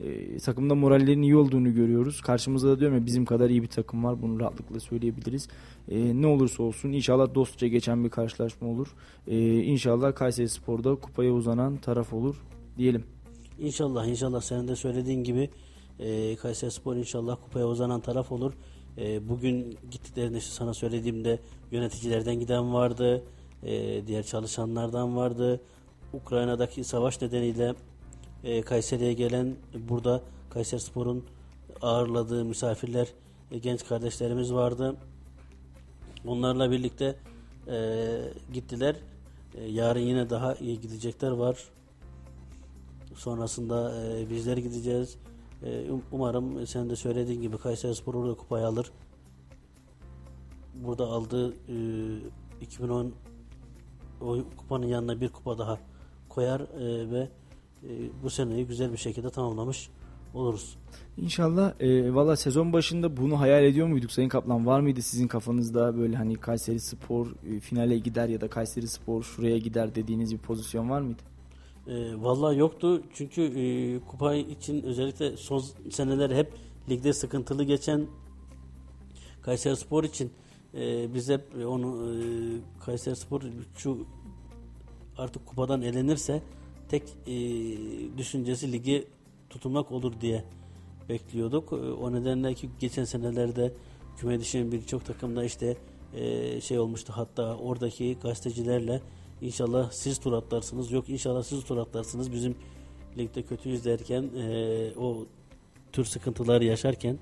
e, 0.00 0.38
takımda 0.38 0.74
morallerin 0.74 1.22
iyi 1.22 1.36
olduğunu 1.36 1.74
görüyoruz. 1.74 2.20
Karşımızda 2.20 2.68
da 2.68 2.80
diyorum 2.80 2.96
ya 2.96 3.06
bizim 3.06 3.24
kadar 3.24 3.50
iyi 3.50 3.62
bir 3.62 3.68
takım 3.68 4.04
var. 4.04 4.22
Bunu 4.22 4.40
rahatlıkla 4.40 4.80
söyleyebiliriz. 4.80 5.48
E, 5.88 6.22
ne 6.22 6.26
olursa 6.26 6.62
olsun 6.62 6.92
inşallah 6.92 7.34
dostça 7.34 7.66
geçen 7.66 8.04
bir 8.04 8.10
karşılaşma 8.10 8.68
olur. 8.68 8.88
E, 9.26 9.62
inşallah 9.62 10.14
Kayseri 10.14 10.48
Spor'da 10.48 10.94
kupaya 10.94 11.32
uzanan 11.32 11.76
taraf 11.76 12.12
olur 12.12 12.36
diyelim. 12.78 13.04
İnşallah 13.58 14.06
inşallah 14.06 14.40
senin 14.40 14.68
de 14.68 14.76
söylediğin 14.76 15.24
gibi 15.24 15.50
e, 16.00 16.36
Kayseri 16.36 16.70
Spor 16.70 16.96
inşallah 16.96 17.36
kupaya 17.44 17.66
uzanan 17.66 18.00
taraf 18.00 18.32
olur. 18.32 18.52
E, 18.98 19.28
bugün 19.28 19.78
gittiklerinde 19.90 20.38
işte 20.38 20.50
sana 20.50 20.74
söylediğimde 20.74 21.38
yöneticilerden 21.70 22.34
giden 22.40 22.74
vardı. 22.74 23.22
e, 23.62 24.06
diğer 24.06 24.22
çalışanlardan 24.22 25.16
vardı. 25.16 25.60
Ukrayna'daki 26.12 26.84
savaş 26.84 27.22
nedeniyle 27.22 27.74
e, 28.44 28.62
Kayseri'ye 28.62 29.12
gelen 29.12 29.56
burada 29.88 30.22
Kayseri 30.50 30.80
Spor'un 30.80 31.24
ağırladığı 31.82 32.44
misafirler 32.44 33.08
e, 33.50 33.58
genç 33.58 33.84
kardeşlerimiz 33.84 34.52
vardı. 34.52 34.96
Onlarla 36.26 36.70
birlikte 36.70 37.16
e, 37.68 38.18
gittiler. 38.52 38.96
E, 39.54 39.64
yarın 39.64 40.00
yine 40.00 40.30
daha 40.30 40.54
iyi 40.54 40.80
gidecekler 40.80 41.30
var. 41.30 41.64
Sonrasında 43.14 44.04
e, 44.04 44.30
bizler 44.30 44.56
gideceğiz. 44.56 45.16
E, 45.62 45.90
um- 45.90 46.02
umarım 46.12 46.66
sen 46.66 46.90
de 46.90 46.96
söylediğin 46.96 47.42
gibi 47.42 47.58
Kayseri 47.58 47.94
Spor 47.94 48.14
orada 48.14 48.34
kupayı 48.34 48.66
alır. 48.66 48.92
Burada 50.74 51.04
aldığı 51.04 51.52
e, 51.52 51.76
2010 52.60 53.12
o 54.20 54.38
kupanın 54.56 54.86
yanına 54.86 55.20
bir 55.20 55.28
kupa 55.28 55.58
daha 55.58 55.78
koyar 56.28 56.60
e, 56.60 57.10
ve 57.10 57.28
e, 57.82 57.88
bu 58.22 58.30
seneyi 58.30 58.66
güzel 58.66 58.92
bir 58.92 58.96
şekilde 58.96 59.30
tamamlamış 59.30 59.90
oluruz. 60.34 60.76
İnşallah 61.16 61.80
e, 61.80 62.14
valla 62.14 62.36
sezon 62.36 62.72
başında 62.72 63.16
bunu 63.16 63.40
hayal 63.40 63.64
ediyor 63.64 63.86
muyduk 63.86 64.12
Sayın 64.12 64.28
Kaplan? 64.28 64.66
Var 64.66 64.80
mıydı 64.80 65.02
sizin 65.02 65.28
kafanızda 65.28 65.96
böyle 65.98 66.16
hani 66.16 66.34
Kayseri 66.34 66.80
Spor 66.80 67.26
e, 67.26 67.60
finale 67.60 67.98
gider 67.98 68.28
ya 68.28 68.40
da 68.40 68.48
Kayseri 68.48 68.88
Spor 68.88 69.22
şuraya 69.22 69.58
gider 69.58 69.94
dediğiniz 69.94 70.32
bir 70.32 70.38
pozisyon 70.38 70.90
var 70.90 71.00
mıydı? 71.00 71.22
E, 71.88 72.22
vallahi 72.22 72.58
yoktu 72.58 73.02
çünkü 73.14 73.42
e, 73.42 73.98
kupa 74.06 74.34
için 74.34 74.82
özellikle 74.82 75.36
son 75.36 75.64
seneler 75.90 76.30
hep 76.30 76.52
ligde 76.90 77.12
sıkıntılı 77.12 77.64
geçen 77.64 78.06
Kayseri 79.42 79.76
Spor 79.76 80.04
için 80.04 80.32
e, 80.74 81.14
biz 81.14 81.28
hep 81.28 81.42
onu 81.66 82.12
e, 82.12 82.16
Kayseri 82.84 83.16
Spor 83.16 83.42
şu 83.76 84.06
artık 85.18 85.46
kupadan 85.46 85.82
elenirse 85.82 86.42
tek 86.88 87.02
e, 87.26 87.32
düşüncesi 88.18 88.72
ligi 88.72 89.06
tutunmak 89.50 89.92
olur 89.92 90.20
diye 90.20 90.44
bekliyorduk. 91.08 91.72
E, 91.72 91.76
o 91.76 92.12
nedenle 92.12 92.54
ki 92.54 92.70
geçen 92.80 93.04
senelerde 93.04 93.72
küme 94.16 94.40
düşen 94.40 94.72
birçok 94.72 95.04
takımda 95.04 95.44
işte 95.44 95.76
e, 96.14 96.60
şey 96.60 96.78
olmuştu 96.78 97.12
hatta 97.16 97.56
oradaki 97.56 98.16
gazetecilerle 98.22 99.00
inşallah 99.42 99.90
siz 99.90 100.18
tur 100.18 100.32
atlarsınız 100.32 100.92
yok 100.92 101.08
inşallah 101.08 101.42
siz 101.42 101.64
tur 101.64 101.76
atlarsınız 101.76 102.32
bizim 102.32 102.54
ligde 103.18 103.42
kötüyüz 103.42 103.84
derken 103.84 104.22
e, 104.22 104.90
o 104.98 105.26
tür 105.92 106.04
sıkıntılar 106.04 106.60
yaşarken 106.60 107.18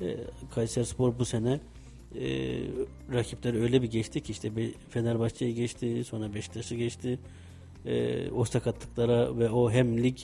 e, 0.00 0.16
Kayseri 0.54 0.86
Spor 0.86 1.18
bu 1.18 1.24
sene 1.24 1.60
e, 2.14 2.58
rakipler 3.12 3.54
öyle 3.54 3.82
bir 3.82 3.90
geçti 3.90 4.20
ki 4.20 4.32
işte 4.32 4.52
Fenerbahçe'yi 4.88 5.54
geçti 5.54 6.04
sonra 6.04 6.34
Beşiktaş'ı 6.34 6.74
geçti 6.74 7.18
e, 7.86 8.30
o 8.30 8.44
sakatlıklara 8.44 9.38
ve 9.38 9.50
o 9.50 9.70
hem 9.70 10.02
lig 10.02 10.18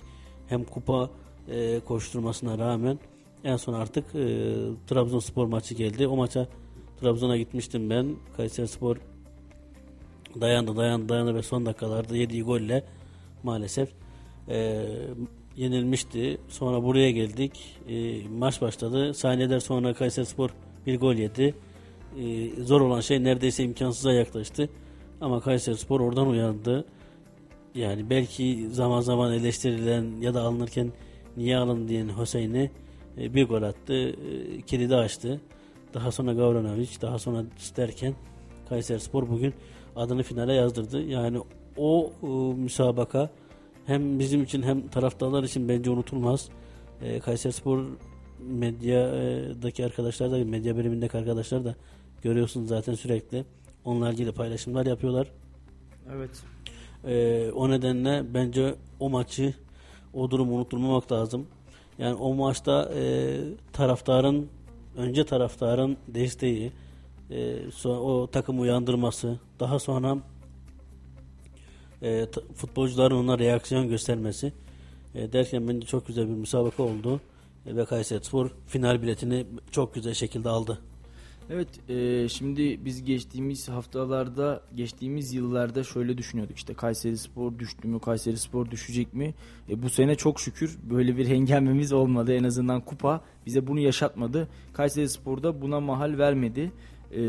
hem 0.49 0.65
kupa 0.65 1.11
e, 1.49 1.81
koşturmasına 1.81 2.59
rağmen 2.59 2.99
en 3.45 3.57
son 3.57 3.73
artık 3.73 4.05
e, 4.15 4.55
Trabzonspor 4.87 5.47
maçı 5.47 5.75
geldi. 5.75 6.07
O 6.07 6.17
maça 6.17 6.49
Trabzon'a 7.01 7.37
gitmiştim 7.37 7.91
ben. 7.91 8.17
Kayseri 8.37 8.69
Spor 8.69 8.97
dayandı 10.41 10.77
dayandı 10.77 11.09
dayandı 11.09 11.35
ve 11.35 11.43
son 11.43 11.67
dakikalarda 11.67 12.17
yediği 12.17 12.43
golle 12.43 12.85
maalesef 13.43 13.89
e, 14.49 14.87
yenilmişti. 15.57 16.39
Sonra 16.49 16.83
buraya 16.83 17.11
geldik. 17.11 17.79
E, 17.89 18.29
maç 18.29 18.61
başladı. 18.61 19.15
Saniyeler 19.15 19.61
sonra 19.61 19.95
Kayseri 19.95 20.27
Spor 20.27 20.51
bir 20.87 21.01
gol 21.01 21.15
yedi. 21.15 21.55
E, 22.19 22.51
zor 22.63 22.81
olan 22.81 23.01
şey 23.01 23.25
neredeyse 23.25 23.65
imkansıza 23.65 24.13
yaklaştı. 24.13 24.69
Ama 25.21 25.41
Kayseri 25.41 25.77
Spor 25.77 26.01
oradan 26.01 26.29
uyandı. 26.29 26.85
Yani 27.75 28.11
belki 28.11 28.69
zaman 28.71 29.01
zaman 29.01 29.33
eleştirilen 29.33 30.21
ya 30.21 30.35
da 30.35 30.43
alınırken 30.43 30.93
niye 31.37 31.57
alın 31.57 31.89
diyen 31.89 32.09
Hüseyin'i 32.21 32.71
e, 33.19 33.35
bir 33.35 33.49
gol 33.49 33.63
attı. 33.63 33.95
E, 33.95 34.61
kilidi 34.67 34.97
açtı. 34.97 35.41
Daha 35.95 36.13
sonra 36.13 36.33
Gavranovic, 36.33 36.89
daha 37.03 37.19
sonra 37.19 37.45
derken 37.77 38.15
Kayseri 38.69 39.01
Spor 39.01 39.29
bugün 39.29 39.55
adını 39.97 40.23
finale 40.23 40.53
yazdırdı. 40.53 41.03
Yani 41.03 41.41
o 41.77 42.13
e, 42.23 42.27
müsabaka 42.61 43.31
hem 43.87 44.19
bizim 44.19 44.43
için 44.43 44.63
hem 44.63 44.89
taraftarlar 44.89 45.43
için 45.43 45.69
bence 45.69 45.91
unutulmaz. 45.91 46.49
E, 47.03 47.21
Kayseri 47.21 47.53
Spor 47.53 47.85
medyadaki 48.39 49.85
arkadaşlar 49.85 50.31
da 50.31 50.39
medya 50.39 50.79
birimindeki 50.79 51.19
arkadaşlar 51.19 51.65
da 51.65 51.75
görüyorsunuz 52.23 52.69
zaten 52.69 52.95
sürekli 52.95 53.45
onlarla 53.85 54.13
ilgili 54.13 54.33
paylaşımlar 54.33 54.87
yapıyorlar. 54.87 55.31
Evet. 56.17 56.31
Ee, 57.05 57.51
o 57.55 57.71
nedenle 57.71 58.35
bence 58.35 58.75
o 59.01 59.11
maçı 59.11 59.55
o 60.15 60.31
durumu 60.31 60.55
unutturmamak 60.55 61.13
lazım. 61.13 61.47
Yani 61.99 62.15
o 62.15 62.35
maçta 62.35 62.93
e, 62.95 63.37
taraftarın 63.73 64.49
önce 64.97 65.25
taraftarın 65.25 65.97
desteği 66.09 66.73
e, 67.31 67.89
o 67.89 68.31
takım 68.33 68.61
uyandırması 68.61 69.39
daha 69.61 69.79
sonra 69.79 70.19
e, 72.03 72.27
futbolcuların 72.55 73.17
ona 73.17 73.39
reaksiyon 73.39 73.89
göstermesi 73.89 74.53
e, 75.15 75.33
derken 75.33 75.69
bence 75.69 75.87
çok 75.87 76.07
güzel 76.07 76.29
bir 76.29 76.35
müsabaka 76.35 76.83
oldu. 76.83 77.21
E, 77.67 77.77
ve 77.77 77.85
Kayseri 77.85 78.25
Spor 78.25 78.51
final 78.67 79.03
biletini 79.03 79.47
çok 79.71 79.95
güzel 79.95 80.15
şekilde 80.15 80.49
aldı. 80.49 80.79
Evet, 81.51 81.69
e, 81.91 82.29
şimdi 82.29 82.85
biz 82.85 83.05
geçtiğimiz 83.05 83.69
haftalarda, 83.69 84.63
geçtiğimiz 84.75 85.35
yıllarda 85.35 85.85
şöyle 85.85 86.19
düşünüyorduk. 86.19 86.57
İşte 86.57 86.75
Kayseri 86.75 87.19
Spor 87.19 87.59
düştü 87.59 87.89
mü, 87.89 88.01
Kayseri 88.01 88.37
Spor 88.37 88.71
düşecek 88.71 89.15
mi? 89.15 89.35
E, 89.69 89.83
bu 89.83 89.91
sene 89.91 90.15
çok 90.15 90.41
şükür 90.41 90.79
böyle 90.91 91.17
bir 91.17 91.27
hengamemiz 91.27 91.93
olmadı. 91.93 92.35
En 92.35 92.45
azından 92.45 92.81
kupa 92.81 93.21
bize 93.47 93.67
bunu 93.67 93.81
yaşatmadı. 93.81 94.49
Kayseri 94.73 95.09
Spor 95.09 95.43
da 95.43 95.63
buna 95.63 95.81
mahal 95.81 96.19
vermedi. 96.19 96.73
E, 97.13 97.23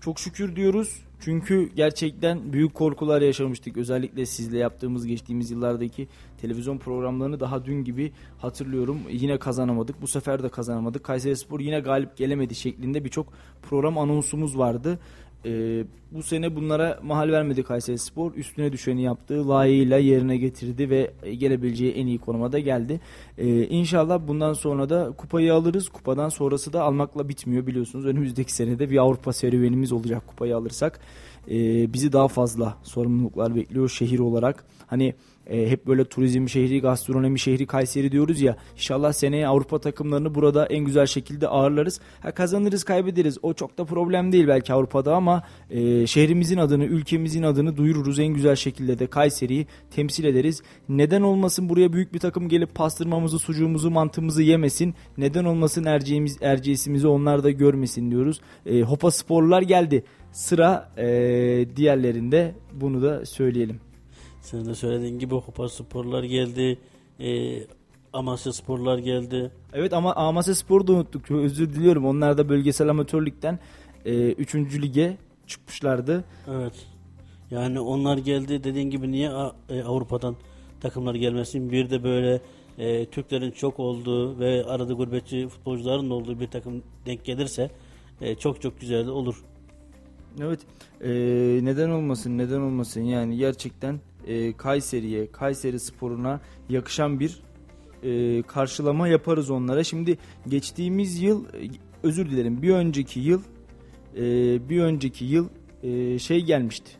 çok 0.00 0.18
şükür 0.18 0.56
diyoruz. 0.56 1.02
Çünkü 1.20 1.70
gerçekten 1.76 2.52
büyük 2.52 2.74
korkular 2.74 3.22
yaşamıştık. 3.22 3.76
Özellikle 3.76 4.26
sizle 4.26 4.58
yaptığımız 4.58 5.06
geçtiğimiz 5.06 5.50
yıllardaki 5.50 6.08
televizyon 6.40 6.78
programlarını 6.78 7.40
daha 7.40 7.64
dün 7.64 7.84
gibi 7.84 8.12
hatırlıyorum. 8.38 8.98
Yine 9.10 9.38
kazanamadık. 9.38 10.02
Bu 10.02 10.06
sefer 10.06 10.42
de 10.42 10.48
kazanamadık. 10.48 11.04
Kayseri 11.04 11.36
Spor 11.36 11.60
yine 11.60 11.80
galip 11.80 12.16
gelemedi 12.16 12.54
şeklinde 12.54 13.04
birçok 13.04 13.32
program 13.62 13.98
anonsumuz 13.98 14.58
vardı. 14.58 14.98
Ee, 15.44 15.84
bu 16.12 16.22
sene 16.22 16.56
bunlara 16.56 16.98
mahal 17.02 17.28
vermedi 17.28 17.62
Kayseri 17.62 17.98
Spor. 17.98 18.34
Üstüne 18.34 18.72
düşeni 18.72 19.02
yaptı. 19.02 19.48
Layığıyla 19.48 19.98
yerine 19.98 20.36
getirdi 20.36 20.90
ve 20.90 21.10
gelebileceği 21.38 21.92
en 21.92 22.06
iyi 22.06 22.18
konuma 22.18 22.52
da 22.52 22.58
geldi. 22.58 23.00
Ee, 23.38 23.64
inşallah 23.64 24.20
bundan 24.28 24.52
sonra 24.52 24.90
da 24.90 25.12
kupayı 25.16 25.54
alırız. 25.54 25.88
Kupadan 25.88 26.28
sonrası 26.28 26.72
da 26.72 26.82
almakla 26.82 27.28
bitmiyor 27.28 27.66
biliyorsunuz. 27.66 28.06
Önümüzdeki 28.06 28.52
senede 28.52 28.90
bir 28.90 28.98
Avrupa 28.98 29.32
serüvenimiz 29.32 29.92
olacak 29.92 30.26
kupayı 30.26 30.56
alırsak. 30.56 31.00
Ee, 31.50 31.92
bizi 31.92 32.12
daha 32.12 32.28
fazla 32.28 32.76
sorumluluklar 32.82 33.54
bekliyor 33.54 33.88
şehir 33.88 34.18
olarak. 34.18 34.64
Hani 34.86 35.14
e, 35.48 35.70
hep 35.70 35.86
böyle 35.86 36.04
turizm 36.04 36.48
şehri, 36.48 36.80
gastronomi 36.80 37.38
şehri 37.38 37.66
Kayseri 37.66 38.12
diyoruz 38.12 38.40
ya. 38.40 38.56
İnşallah 38.74 39.12
seneye 39.12 39.48
Avrupa 39.48 39.78
takımlarını 39.78 40.34
burada 40.34 40.66
en 40.66 40.84
güzel 40.84 41.06
şekilde 41.06 41.48
ağırlarız. 41.48 42.00
Ha, 42.20 42.30
kazanırız, 42.30 42.84
kaybederiz. 42.84 43.38
O 43.42 43.54
çok 43.54 43.78
da 43.78 43.84
problem 43.84 44.32
değil 44.32 44.48
belki 44.48 44.72
Avrupa'da 44.72 45.14
ama 45.14 45.42
e, 45.70 46.06
şehrimizin 46.06 46.56
adını, 46.56 46.84
ülkemizin 46.84 47.42
adını 47.42 47.76
duyururuz. 47.76 48.18
En 48.18 48.34
güzel 48.34 48.56
şekilde 48.56 48.98
de 48.98 49.06
Kayseri'yi 49.06 49.66
temsil 49.90 50.24
ederiz. 50.24 50.62
Neden 50.88 51.22
olmasın 51.22 51.68
buraya 51.68 51.92
büyük 51.92 52.14
bir 52.14 52.18
takım 52.18 52.48
gelip 52.48 52.74
pastırmamızı, 52.74 53.38
sucuğumuzu, 53.38 53.90
mantımızı 53.90 54.42
yemesin. 54.42 54.94
Neden 55.18 55.44
olmasın 55.44 55.84
erceğimiz, 55.84 56.38
erceğisimizi 56.40 57.06
onlar 57.06 57.44
da 57.44 57.50
görmesin 57.50 58.10
diyoruz. 58.10 58.40
E, 58.66 58.80
Hopa 58.82 59.10
Sporlular 59.10 59.62
geldi. 59.62 60.04
Sıra 60.32 60.92
e, 60.96 61.06
diğerlerinde 61.76 62.54
bunu 62.72 63.02
da 63.02 63.26
söyleyelim. 63.26 63.87
Sen 64.50 64.64
de 64.64 64.74
söylediğin 64.74 65.18
gibi 65.18 65.34
Hopa 65.34 65.68
Sporlar 65.68 66.24
geldi. 66.24 66.78
E, 67.20 67.60
Amasya 68.12 68.52
Sporlar 68.52 68.98
geldi. 68.98 69.50
Evet 69.72 69.92
ama 69.92 70.14
Amasya 70.14 70.54
Spor'u 70.54 70.86
da 70.86 70.92
unuttuk. 70.92 71.30
Özür 71.30 71.74
diliyorum. 71.74 72.06
Onlar 72.06 72.38
da 72.38 72.48
bölgesel 72.48 72.88
amatörlükten 72.88 73.58
3. 74.04 74.54
E, 74.54 74.82
lige 74.82 75.16
çıkmışlardı. 75.46 76.24
Evet. 76.50 76.72
Yani 77.50 77.80
onlar 77.80 78.18
geldi 78.18 78.64
dediğin 78.64 78.90
gibi 78.90 79.10
niye 79.10 79.30
e, 79.68 79.82
Avrupa'dan 79.82 80.36
takımlar 80.80 81.14
gelmesin? 81.14 81.72
Bir 81.72 81.90
de 81.90 82.04
böyle 82.04 82.40
e, 82.78 83.06
Türklerin 83.06 83.50
çok 83.50 83.80
olduğu 83.80 84.38
ve 84.38 84.64
arada 84.64 84.92
gurbetçi 84.92 85.48
futbolcuların 85.48 86.10
olduğu 86.10 86.40
bir 86.40 86.48
takım 86.48 86.82
denk 87.06 87.24
gelirse 87.24 87.70
e, 88.20 88.34
çok 88.34 88.62
çok 88.62 88.80
güzel 88.80 89.06
olur. 89.06 89.44
Evet. 90.40 90.60
E, 91.00 91.10
neden 91.64 91.90
olmasın? 91.90 92.38
Neden 92.38 92.60
olmasın? 92.60 93.00
Yani 93.00 93.36
gerçekten 93.36 94.00
e, 94.28 94.52
Kayseri'ye, 94.52 95.32
Kayseri 95.32 95.80
sporuna 95.80 96.40
yakışan 96.68 97.20
bir 97.20 97.42
e, 98.02 98.42
karşılama 98.42 99.08
yaparız 99.08 99.50
onlara. 99.50 99.84
Şimdi 99.84 100.18
geçtiğimiz 100.48 101.22
yıl, 101.22 101.44
e, 101.44 101.48
özür 102.02 102.30
dilerim 102.30 102.62
bir 102.62 102.70
önceki 102.70 103.20
yıl, 103.20 103.42
e, 104.16 104.22
bir 104.68 104.80
önceki 104.80 105.24
yıl 105.24 105.48
e, 105.82 106.18
şey 106.18 106.44
gelmişti. 106.44 106.90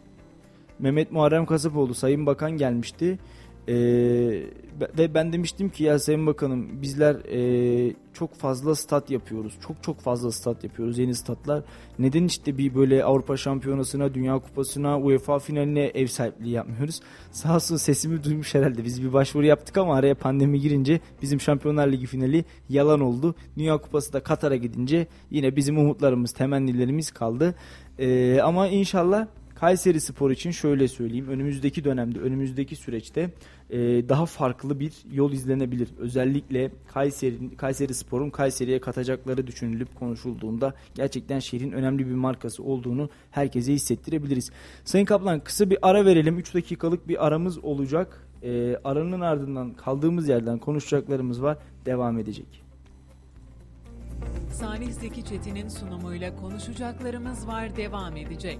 Mehmet 0.78 1.12
Muharrem 1.12 1.46
Kasapoğlu 1.46 1.94
Sayın 1.94 2.26
Bakan 2.26 2.50
gelmişti. 2.50 3.18
Ee, 3.68 4.42
ve 4.98 5.14
ben 5.14 5.32
demiştim 5.32 5.68
ki 5.68 5.84
ya 5.84 5.98
Sayın 5.98 6.26
Bakanım 6.26 6.82
bizler 6.82 7.14
e, 7.14 7.94
çok 8.12 8.34
fazla 8.34 8.74
stat 8.74 9.10
yapıyoruz. 9.10 9.54
Çok 9.66 9.82
çok 9.82 10.00
fazla 10.00 10.32
stat 10.32 10.64
yapıyoruz 10.64 10.98
yeni 10.98 11.14
statlar. 11.14 11.62
Neden 11.98 12.24
işte 12.24 12.58
bir 12.58 12.74
böyle 12.74 13.04
Avrupa 13.04 13.36
Şampiyonası'na, 13.36 14.14
Dünya 14.14 14.38
Kupası'na, 14.38 14.98
UEFA 14.98 15.38
finaline 15.38 15.84
ev 15.84 16.06
sahipliği 16.06 16.50
yapmıyoruz? 16.50 17.00
Sağ 17.32 17.54
olsun 17.54 17.76
sesimi 17.76 18.24
duymuş 18.24 18.54
herhalde. 18.54 18.84
Biz 18.84 19.02
bir 19.02 19.12
başvuru 19.12 19.46
yaptık 19.46 19.76
ama 19.78 19.94
araya 19.94 20.14
pandemi 20.14 20.60
girince 20.60 21.00
bizim 21.22 21.40
Şampiyonlar 21.40 21.92
Ligi 21.92 22.06
finali 22.06 22.44
yalan 22.68 23.00
oldu. 23.00 23.34
Dünya 23.56 23.78
Kupası 23.78 24.12
da 24.12 24.20
Katar'a 24.20 24.56
gidince 24.56 25.06
yine 25.30 25.56
bizim 25.56 25.78
umutlarımız, 25.78 26.32
temennilerimiz 26.32 27.10
kaldı. 27.10 27.54
Ee, 27.98 28.40
ama 28.40 28.68
inşallah 28.68 29.26
Kayseri 29.60 30.00
Spor 30.00 30.30
için 30.30 30.50
şöyle 30.50 30.88
söyleyeyim. 30.88 31.28
Önümüzdeki 31.28 31.84
dönemde, 31.84 32.18
önümüzdeki 32.18 32.76
süreçte 32.76 33.30
e, 33.70 33.78
daha 34.08 34.26
farklı 34.26 34.80
bir 34.80 34.92
yol 35.12 35.32
izlenebilir. 35.32 35.88
Özellikle 35.98 36.70
Kayseri, 36.92 37.56
Kayseri 37.56 37.94
Spor'un 37.94 38.30
Kayseri'ye 38.30 38.80
katacakları 38.80 39.46
düşünülüp 39.46 39.94
konuşulduğunda 39.94 40.74
gerçekten 40.94 41.38
şehrin 41.38 41.72
önemli 41.72 42.06
bir 42.06 42.14
markası 42.14 42.62
olduğunu 42.62 43.10
herkese 43.30 43.72
hissettirebiliriz. 43.72 44.50
Sayın 44.84 45.04
Kaplan 45.04 45.40
kısa 45.40 45.70
bir 45.70 45.78
ara 45.82 46.04
verelim. 46.04 46.38
3 46.38 46.54
dakikalık 46.54 47.08
bir 47.08 47.26
aramız 47.26 47.58
olacak. 47.58 48.28
E, 48.42 48.76
aranın 48.84 49.20
ardından 49.20 49.74
kaldığımız 49.74 50.28
yerden 50.28 50.58
konuşacaklarımız 50.58 51.42
var. 51.42 51.58
Devam 51.86 52.18
edecek. 52.18 52.62
Salih 54.52 54.92
Zeki 54.92 55.24
Çetin'in 55.24 55.68
sunumuyla 55.68 56.36
konuşacaklarımız 56.36 57.46
var 57.46 57.76
devam 57.76 58.16
edecek. 58.16 58.58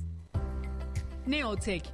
Neotek, 1.28 1.94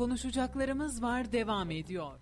Konuşacaklarımız 0.00 1.02
var 1.02 1.32
devam 1.32 1.70
ediyor. 1.70 2.12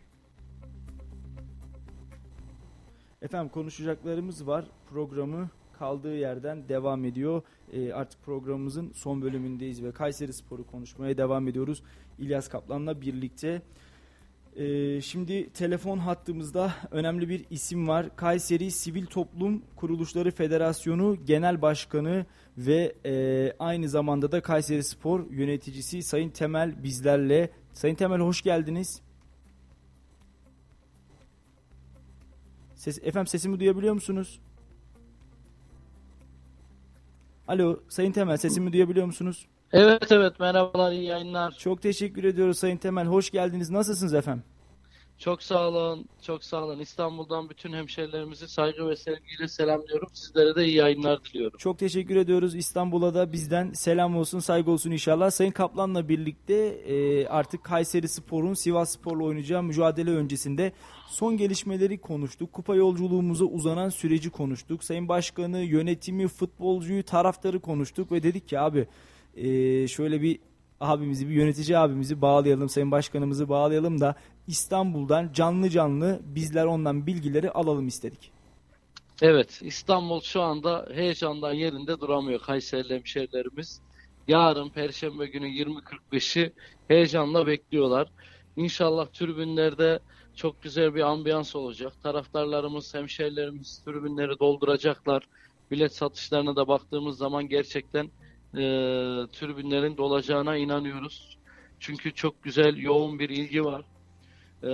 Efendim 3.23 3.49
konuşacaklarımız 3.49 4.47
var. 4.47 4.65
Programı 4.91 5.51
kaldığı 5.79 6.17
yerden 6.17 6.69
devam 6.69 7.05
ediyor. 7.05 7.43
E, 7.73 7.93
artık 7.93 8.23
programımızın 8.23 8.93
son 8.93 9.23
bölümündeyiz 9.23 9.83
ve 9.83 9.93
Kayseri 9.93 10.33
Spor'u 10.33 10.67
konuşmaya 10.67 11.19
devam 11.19 11.49
ediyoruz. 11.49 11.83
İlyas 12.19 12.49
Kaplan'la 12.49 13.01
birlikte. 13.01 13.63
E, 14.57 15.01
şimdi 15.01 15.51
telefon 15.51 15.99
hattımızda 15.99 16.75
önemli 16.91 17.29
bir 17.29 17.45
isim 17.51 17.89
var. 17.89 18.17
Kayseri 18.17 18.71
Sivil 18.71 19.07
Toplum 19.07 19.63
Kuruluşları 19.77 20.31
Federasyonu 20.31 21.17
Genel 21.25 21.63
Başkanı 21.63 22.27
ve 22.57 22.95
e, 23.07 23.53
aynı 23.59 23.89
zamanda 23.89 24.33
da 24.33 24.41
Kayseri 24.41 24.85
Spor 24.85 25.31
yöneticisi 25.31 26.03
Sayın 26.03 26.31
Temel 26.31 26.83
bizlerle. 26.83 27.51
Sayın 27.75 27.95
Temel 27.95 28.21
hoş 28.21 28.43
geldiniz. 28.43 29.01
Ses, 32.75 32.99
efendim 33.03 33.27
sesimi 33.27 33.61
duyabiliyor 33.61 33.95
musunuz? 33.95 34.41
Alo 37.49 37.81
Sayın 37.89 38.13
Temel 38.13 38.37
sesimi 38.37 38.73
duyabiliyor 38.73 39.07
musunuz? 39.07 39.47
Evet 39.73 40.13
evet 40.13 40.41
merhabalar 40.41 40.93
iyi 40.93 41.05
yayınlar. 41.05 41.53
Çok 41.59 41.83
teşekkür 41.83 42.25
ediyoruz 42.25 42.59
Sayın 42.59 42.77
Temel. 42.77 43.07
Hoş 43.07 43.31
geldiniz. 43.31 43.71
Nasılsınız 43.71 44.15
efendim? 44.15 44.45
Çok 45.19 45.43
sağ 45.43 45.69
olun, 45.69 46.05
çok 46.23 46.45
sağ 46.45 46.65
olun. 46.65 46.79
İstanbul'dan 46.79 47.51
bütün 47.51 47.73
hemşerilerimizi 47.73 48.49
saygı 48.49 48.89
ve 48.89 48.97
sevgiyle 48.97 49.49
selamlıyorum. 49.49 50.09
Sizlere 50.13 50.57
de 50.57 50.65
iyi 50.65 50.77
yayınlar 50.77 51.25
diliyorum. 51.25 51.59
Çok 51.59 51.79
teşekkür 51.79 52.17
ediyoruz. 52.17 52.55
İstanbul'a 52.55 53.15
da 53.15 53.33
bizden 53.33 53.73
selam 53.73 54.17
olsun, 54.17 54.39
saygı 54.39 54.71
olsun 54.71 54.91
inşallah. 54.91 55.31
Sayın 55.31 55.51
Kaplan'la 55.51 56.09
birlikte 56.09 56.55
e, 56.55 57.27
artık 57.27 57.65
Kayseri 57.65 58.09
Spor'un 58.09 58.55
Sivas 58.55 58.93
Spor'la 58.93 59.25
oynayacağı 59.25 59.63
mücadele 59.63 60.11
öncesinde 60.11 60.73
son 61.09 61.37
gelişmeleri 61.37 62.01
konuştuk. 62.01 62.53
Kupa 62.53 62.75
yolculuğumuza 62.75 63.45
uzanan 63.45 63.89
süreci 63.89 64.31
konuştuk. 64.31 64.85
Sayın 64.85 65.09
Başkanı, 65.09 65.59
yönetimi, 65.59 66.29
futbolcuyu, 66.29 67.03
taraftarı 67.05 67.61
konuştuk 67.61 68.13
ve 68.13 68.23
dedik 68.23 68.49
ki 68.49 68.61
abi 68.61 68.87
e, 69.37 69.89
şöyle 69.89 70.23
bir 70.23 70.39
abimizi, 70.81 71.29
bir 71.29 71.35
yönetici 71.35 71.79
abimizi 71.79 72.21
bağlayalım, 72.21 72.69
Sayın 72.69 72.91
Başkanımızı 72.91 73.49
bağlayalım 73.49 74.01
da 74.01 74.15
İstanbul'dan 74.49 75.33
canlı 75.33 75.71
canlı 75.71 76.21
bizler 76.25 76.65
ondan 76.65 77.07
bilgileri 77.07 77.51
alalım 77.51 77.89
istedik. 77.89 78.31
Evet 79.23 79.61
İstanbul 79.63 80.21
şu 80.21 80.43
anda 80.43 80.89
heyecandan 80.95 81.53
yerinde 81.53 82.01
duramıyor 82.01 82.41
Kayserili 82.41 82.95
hemşerilerimiz. 82.95 83.81
Yarın 84.29 84.69
Perşembe 84.69 85.27
günü 85.27 85.47
20.45'i 85.47 86.53
heyecanla 86.89 87.47
bekliyorlar. 87.47 88.09
İnşallah 88.57 89.07
tribünlerde 89.07 89.99
çok 90.35 90.63
güzel 90.63 90.95
bir 90.95 91.01
ambiyans 91.01 91.57
olacak. 91.57 91.93
Taraftarlarımız, 92.03 92.95
hemşerilerimiz 92.95 93.83
tribünleri 93.85 94.39
dolduracaklar. 94.39 95.29
Bilet 95.71 95.95
satışlarına 95.95 96.57
da 96.57 96.69
baktığımız 96.69 97.19
zaman 97.19 97.49
gerçekten 97.49 98.05
e, 98.55 98.61
tribünlerin 99.33 99.97
dolacağına 99.97 100.57
inanıyoruz. 100.57 101.39
Çünkü 101.81 102.15
çok 102.15 102.43
güzel, 102.43 102.77
yoğun 102.77 103.19
bir 103.19 103.29
ilgi 103.29 103.65
var. 103.65 103.85
E, 104.63 104.69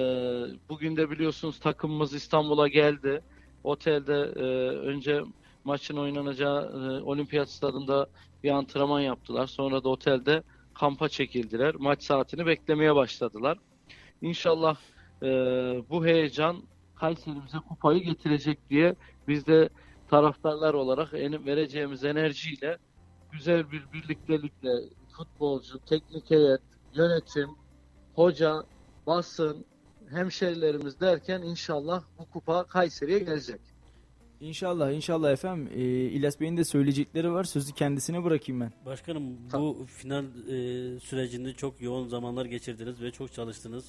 bugün 0.69 0.97
de 0.97 1.11
biliyorsunuz 1.11 1.59
takımımız 1.61 2.15
İstanbul'a 2.15 2.69
geldi. 2.69 3.21
Otelde 3.65 4.15
e, 4.37 4.43
önce 4.69 5.23
maçın 5.65 5.97
oynanacağı 5.97 6.63
e, 6.65 7.03
olimpiyat 7.03 7.51
stadında 7.51 8.07
bir 8.43 8.51
antrenman 8.51 9.01
yaptılar. 9.01 9.47
Sonra 9.47 9.85
da 9.85 9.89
otelde 9.89 10.43
kampa 10.75 11.09
çekildiler. 11.09 11.75
Maç 11.75 12.03
saatini 12.03 12.47
beklemeye 12.47 12.95
başladılar. 12.95 13.59
İnşallah 14.23 14.77
e, 15.23 15.27
bu 15.91 16.07
heyecan 16.07 16.63
Kayseri'mize 16.95 17.59
kupayı 17.69 18.01
getirecek 18.03 18.71
diye 18.71 18.95
biz 19.29 19.47
de 19.47 19.69
taraftarlar 20.09 20.75
olarak 20.75 21.09
en- 21.15 21.47
vereceğimiz 21.47 22.05
enerjiyle 22.05 22.79
güzel 23.33 23.71
bir 23.73 23.93
birliktelikle 23.93 24.71
futbolcu, 25.17 25.79
teknik 25.85 26.31
heyet, 26.31 26.61
yönetim, 26.95 27.51
hoca, 28.15 28.65
basın, 29.07 29.67
hemşerilerimiz 30.11 31.01
derken 31.01 31.43
inşallah 31.43 32.03
bu 32.19 32.25
kupa 32.31 32.65
Kayseri'ye 32.65 33.19
gelecek. 33.19 33.61
İnşallah 34.41 34.93
inşallah 34.93 35.33
efendim. 35.33 35.69
Ee, 35.75 35.81
İlyas 35.85 36.41
Bey'in 36.41 36.57
de 36.57 36.65
söyleyecekleri 36.65 37.33
var. 37.33 37.45
Sözü 37.45 37.73
kendisine 37.73 38.25
bırakayım 38.25 38.61
ben. 38.61 38.73
Başkanım 38.87 39.23
bu 39.53 39.87
final 39.87 40.25
e, 40.25 41.01
sürecinde 41.01 41.53
çok 41.53 41.83
yoğun 41.83 42.09
zamanlar 42.09 42.45
geçirdiniz 42.45 43.03
ve 43.03 43.11
çok 43.11 43.33
çalıştınız. 43.33 43.85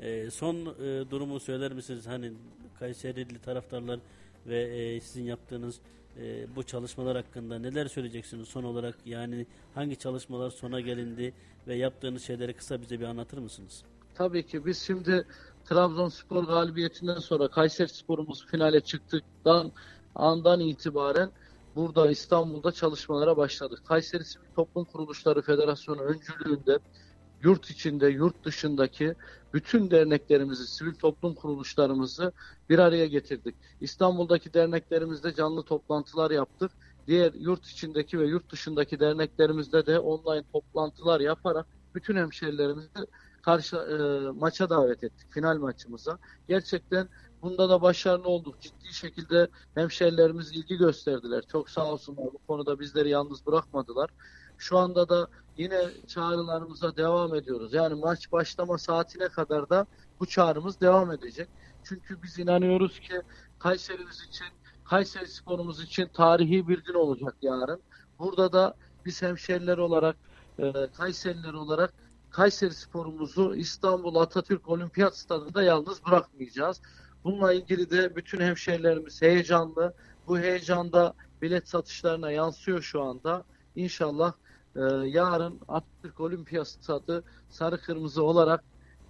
E, 0.00 0.30
son 0.30 0.56
e, 0.56 1.10
durumu 1.10 1.40
söyler 1.40 1.72
misiniz? 1.72 2.06
Hani 2.06 2.32
Kayserili 2.78 3.38
taraftarlar 3.38 4.00
ve 4.46 4.62
e, 4.62 5.00
sizin 5.00 5.24
yaptığınız 5.24 5.80
e, 6.20 6.56
bu 6.56 6.62
çalışmalar 6.62 7.16
hakkında 7.16 7.58
neler 7.58 7.86
söyleyeceksiniz 7.86 8.48
son 8.48 8.64
olarak? 8.64 8.94
Yani 9.06 9.46
hangi 9.74 9.96
çalışmalar 9.96 10.50
sona 10.50 10.80
gelindi 10.80 11.34
ve 11.66 11.74
yaptığınız 11.74 12.22
şeyleri 12.22 12.52
kısa 12.52 12.82
bize 12.82 13.00
bir 13.00 13.04
anlatır 13.04 13.38
mısınız? 13.38 13.84
Tabii 14.14 14.46
ki 14.46 14.66
biz 14.66 14.78
şimdi 14.78 15.26
Trabzonspor 15.68 16.44
galibiyetinden 16.44 17.18
sonra 17.18 17.48
Kayseri 17.48 17.88
Spor'umuz 17.88 18.46
finale 18.46 18.80
çıktıktan 18.80 19.72
andan 20.14 20.60
itibaren 20.60 21.30
burada 21.76 22.10
İstanbul'da 22.10 22.72
çalışmalara 22.72 23.36
başladık. 23.36 23.82
Kayseri 23.88 24.24
Sivil 24.24 24.46
Toplum 24.56 24.84
Kuruluşları 24.84 25.42
Federasyonu 25.42 26.00
öncülüğünde 26.00 26.78
yurt 27.42 27.70
içinde, 27.70 28.08
yurt 28.08 28.44
dışındaki 28.44 29.14
bütün 29.54 29.90
derneklerimizi, 29.90 30.66
sivil 30.66 30.94
toplum 30.94 31.34
kuruluşlarımızı 31.34 32.32
bir 32.70 32.78
araya 32.78 33.06
getirdik. 33.06 33.54
İstanbul'daki 33.80 34.54
derneklerimizde 34.54 35.34
canlı 35.34 35.62
toplantılar 35.62 36.30
yaptık. 36.30 36.70
Diğer 37.06 37.32
yurt 37.34 37.66
içindeki 37.66 38.20
ve 38.20 38.26
yurt 38.26 38.52
dışındaki 38.52 39.00
derneklerimizde 39.00 39.86
de 39.86 39.98
online 39.98 40.44
toplantılar 40.52 41.20
yaparak 41.20 41.66
bütün 41.94 42.16
hemşerilerimizi 42.16 42.88
karşı 43.42 43.76
e, 43.76 44.30
maça 44.38 44.70
davet 44.70 45.04
ettik 45.04 45.32
final 45.32 45.58
maçımıza. 45.58 46.18
Gerçekten 46.48 47.08
bunda 47.42 47.68
da 47.68 47.82
başarılı 47.82 48.28
olduk. 48.28 48.60
Ciddi 48.60 48.94
şekilde 48.94 49.48
hemşerilerimiz 49.74 50.52
ilgi 50.52 50.76
gösterdiler. 50.76 51.44
Çok 51.52 51.70
sağ 51.70 51.92
olsunlar 51.92 52.24
bu 52.24 52.38
konuda 52.46 52.80
bizleri 52.80 53.08
yalnız 53.08 53.46
bırakmadılar. 53.46 54.10
Şu 54.58 54.78
anda 54.78 55.08
da 55.08 55.28
yine 55.58 55.82
çağrılarımıza 56.06 56.96
devam 56.96 57.34
ediyoruz. 57.34 57.74
Yani 57.74 57.94
maç 57.94 58.32
başlama 58.32 58.78
saatine 58.78 59.28
kadar 59.28 59.70
da 59.70 59.86
bu 60.20 60.26
çağrımız 60.26 60.80
devam 60.80 61.12
edecek. 61.12 61.48
Çünkü 61.84 62.22
biz 62.22 62.38
inanıyoruz 62.38 63.00
ki 63.00 63.22
Kayserimiz 63.58 64.22
için, 64.28 64.46
Kayseri 64.84 65.28
sporumuz 65.28 65.82
için 65.82 66.08
tarihi 66.14 66.68
bir 66.68 66.84
gün 66.84 66.94
olacak 66.94 67.36
yarın. 67.42 67.80
Burada 68.18 68.52
da 68.52 68.74
biz 69.04 69.22
hemşeriler 69.22 69.78
olarak, 69.78 70.16
e, 70.58 70.72
Kayseriler 70.96 71.52
olarak 71.52 71.94
Kayseri 72.30 72.74
sporumuzu 72.74 73.54
İstanbul 73.54 74.14
Atatürk 74.14 74.68
Olimpiyat 74.68 75.16
Stadında 75.16 75.62
yalnız 75.62 76.04
bırakmayacağız. 76.06 76.80
Bununla 77.24 77.52
ilgili 77.52 77.90
de 77.90 78.16
bütün 78.16 78.40
hemşehrilerimiz 78.40 79.22
heyecanlı. 79.22 79.94
Bu 80.26 80.38
heyecanda 80.38 81.14
bilet 81.42 81.68
satışlarına 81.68 82.30
yansıyor 82.30 82.82
şu 82.82 83.02
anda. 83.02 83.44
İnşallah 83.76 84.32
e, 84.76 84.80
yarın 85.06 85.60
Atatürk 85.68 86.20
Olimpiyat 86.20 86.68
Stadı 86.68 87.24
sarı 87.48 87.80
kırmızı 87.80 88.22
olarak 88.22 88.64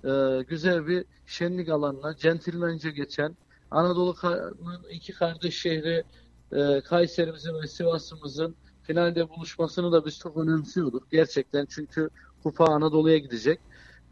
e, 0.05 0.43
güzel 0.49 0.87
bir 0.87 1.05
şenlik 1.27 1.69
alanına 1.69 2.17
centilmence 2.17 2.91
geçen 2.91 3.37
Anadolu'nun 3.71 4.85
iki 4.91 5.13
kardeş 5.13 5.61
şehri 5.61 6.05
e, 6.53 6.81
Kayserimizin 6.81 7.55
ve 7.63 7.67
Sivas'ımızın 7.67 8.57
finalde 8.83 9.29
buluşmasını 9.29 9.93
da 9.93 10.07
biz 10.07 10.19
çok 10.19 10.37
önemsiyorduk. 10.37 11.11
Gerçekten 11.11 11.67
çünkü 11.67 12.11
kupa 12.43 12.65
Anadolu'ya 12.65 13.19
gidecek 13.19 13.61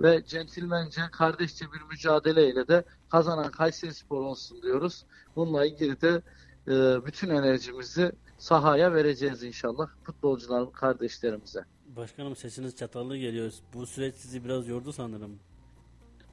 ve 0.00 0.24
centilmence 0.26 1.00
kardeşçe 1.12 1.64
bir 1.64 1.82
mücadeleyle 1.90 2.68
de 2.68 2.84
kazanan 3.08 3.50
Kayseri 3.50 3.94
Spor 3.94 4.20
olsun 4.20 4.62
diyoruz. 4.62 5.04
Bununla 5.36 5.66
ilgili 5.66 6.00
de 6.00 6.22
e, 6.68 7.06
bütün 7.06 7.30
enerjimizi 7.30 8.12
sahaya 8.38 8.94
vereceğiz 8.94 9.42
inşallah 9.42 9.88
futbolcularım 10.02 10.72
kardeşlerimize. 10.72 11.64
Başkanım 11.96 12.36
sesiniz 12.36 12.76
çatallı 12.76 13.16
geliyor. 13.16 13.52
Bu 13.74 13.86
süreç 13.86 14.14
sizi 14.14 14.44
biraz 14.44 14.68
yordu 14.68 14.92
sanırım. 14.92 15.38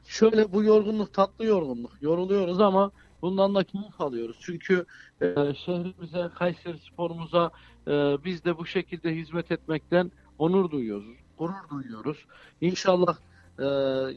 Şöyle 0.06 0.54
bu 0.54 0.64
yorgunluk 0.64 1.14
tatlı 1.14 1.46
yorgunluk. 1.46 1.92
Yoruluyoruz 2.02 2.60
ama 2.60 2.92
bundan 3.22 3.56
da 3.56 3.64
keyif 3.64 4.02
alıyoruz. 4.02 4.38
Çünkü 4.42 4.86
e, 5.22 5.28
şehrimize, 5.66 6.30
Kayseri 6.36 6.80
sporumuza 6.80 7.52
e, 7.88 7.92
biz 8.26 8.46
de 8.46 8.58
bu 8.58 8.66
şekilde 8.66 9.16
hizmet 9.16 9.52
etmekten 9.52 10.12
onur 10.38 10.72
duyuyoruz. 10.72 11.23
Gurur 11.38 11.70
duyuyoruz. 11.70 12.26
İnşallah 12.62 13.18
e, 13.60 13.64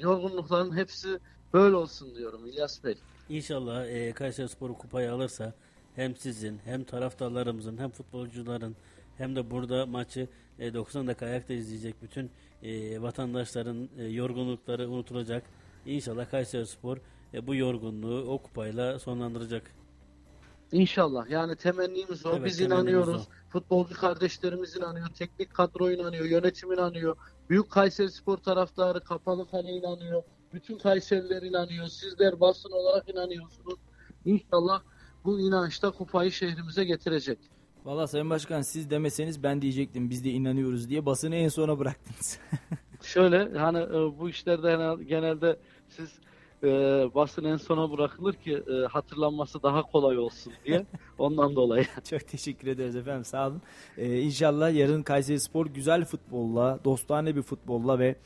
yorgunlukların 0.01 0.77
hepsi 0.77 1.19
böyle 1.53 1.77
olsun 1.77 2.15
diyorum 2.15 2.47
İlyas 2.47 2.85
Bey. 2.85 2.95
İnşallah 3.29 3.87
e, 3.87 4.13
Kayseri 4.13 4.49
Sporu 4.49 4.75
kupayı 4.79 5.13
alırsa 5.13 5.55
hem 5.97 6.17
sizin 6.17 6.59
hem 6.65 6.85
taraftarlarımızın 6.85 7.79
hem 7.79 7.91
futbolcuların 7.91 8.77
hem 9.19 9.37
de 9.37 9.51
burada 9.51 9.87
maçı 9.87 10.29
e, 10.59 10.75
90 10.75 11.07
dakika 11.07 11.27
ayakta 11.27 11.55
izleyecek 11.55 12.03
bütün 12.03 12.31
e, 12.63 13.03
vatandaşların 13.03 13.89
e, 13.99 14.05
yorgunlukları 14.05 14.91
unutulacak. 14.91 15.43
İnşallah 15.87 16.31
Kayseri 16.31 16.67
Spor 16.67 16.97
e, 17.35 17.47
bu 17.47 17.55
yorgunluğu 17.55 18.25
o 18.29 18.39
kupayla 18.39 18.99
sonlandıracak. 18.99 19.71
İnşallah. 20.73 21.31
Yani 21.31 21.57
temennimiz 21.57 22.27
o. 22.27 22.31
Evet, 22.31 22.45
Biz 22.45 22.59
temennimiz 22.59 22.93
inanıyoruz. 22.93 23.29
Futbolcu 23.49 23.95
kardeşlerimiz 23.95 24.77
inanıyor. 24.77 25.09
Teknik 25.09 25.55
kadro 25.55 25.91
inanıyor. 25.91 26.25
Yönetim 26.25 26.73
inanıyor. 26.73 27.17
Büyük 27.51 27.71
Kayseri 27.71 28.11
Spor 28.11 28.37
taraftarı 28.37 29.01
Kapalı 29.01 29.51
Kale 29.51 29.71
inanıyor. 29.71 30.23
Bütün 30.53 30.79
Kayseriler 30.79 31.43
inanıyor. 31.43 31.87
Sizler 31.87 32.41
basın 32.41 32.71
olarak 32.71 33.09
inanıyorsunuz. 33.09 33.79
İnşallah 34.25 34.83
bu 35.25 35.41
inançta 35.41 35.91
kupayı 35.91 36.33
şehrimize 36.33 36.85
getirecek. 36.85 37.39
Valla 37.85 38.07
Sayın 38.07 38.31
Başkan 38.31 38.63
siz 38.63 38.91
demeseniz 38.91 39.43
ben 39.43 39.63
diyecektim 39.63 40.11
biz 40.11 40.25
de 40.25 40.31
inanıyoruz 40.31 40.89
diye 40.89 41.07
basını 41.07 41.37
en 41.37 41.49
sona 41.49 41.79
bıraktınız. 41.79 42.39
Şöyle 43.03 43.59
hani 43.59 43.79
e, 43.79 44.19
bu 44.19 44.29
işlerde 44.29 44.69
genel- 44.71 45.03
genelde 45.03 45.59
siz 45.89 46.11
e, 46.63 46.69
basın 47.15 47.45
en 47.45 47.57
sona 47.57 47.93
bırakılır 47.93 48.35
ki 48.35 48.63
e, 48.71 48.87
hatırlanması 48.87 49.63
daha 49.63 49.83
kolay 49.83 50.19
olsun 50.19 50.53
diye. 50.65 50.87
Ondan 51.19 51.57
dolayı. 51.57 51.87
Çok 52.11 52.29
teşekkür 52.29 52.69
ederiz 52.69 52.97
efendim 52.97 53.25
sağ 53.25 53.49
olun. 53.49 53.63
Ee, 53.99 54.21
inşallah 54.21 54.75
yarın 54.75 55.03
Kayseri 55.03 55.41
Spor 55.41 55.67
güzel 55.67 56.05
futbolla, 56.05 56.81
dostane 56.85 57.37
bir 57.37 57.43
futbolla 57.43 57.99
ve 57.99 58.17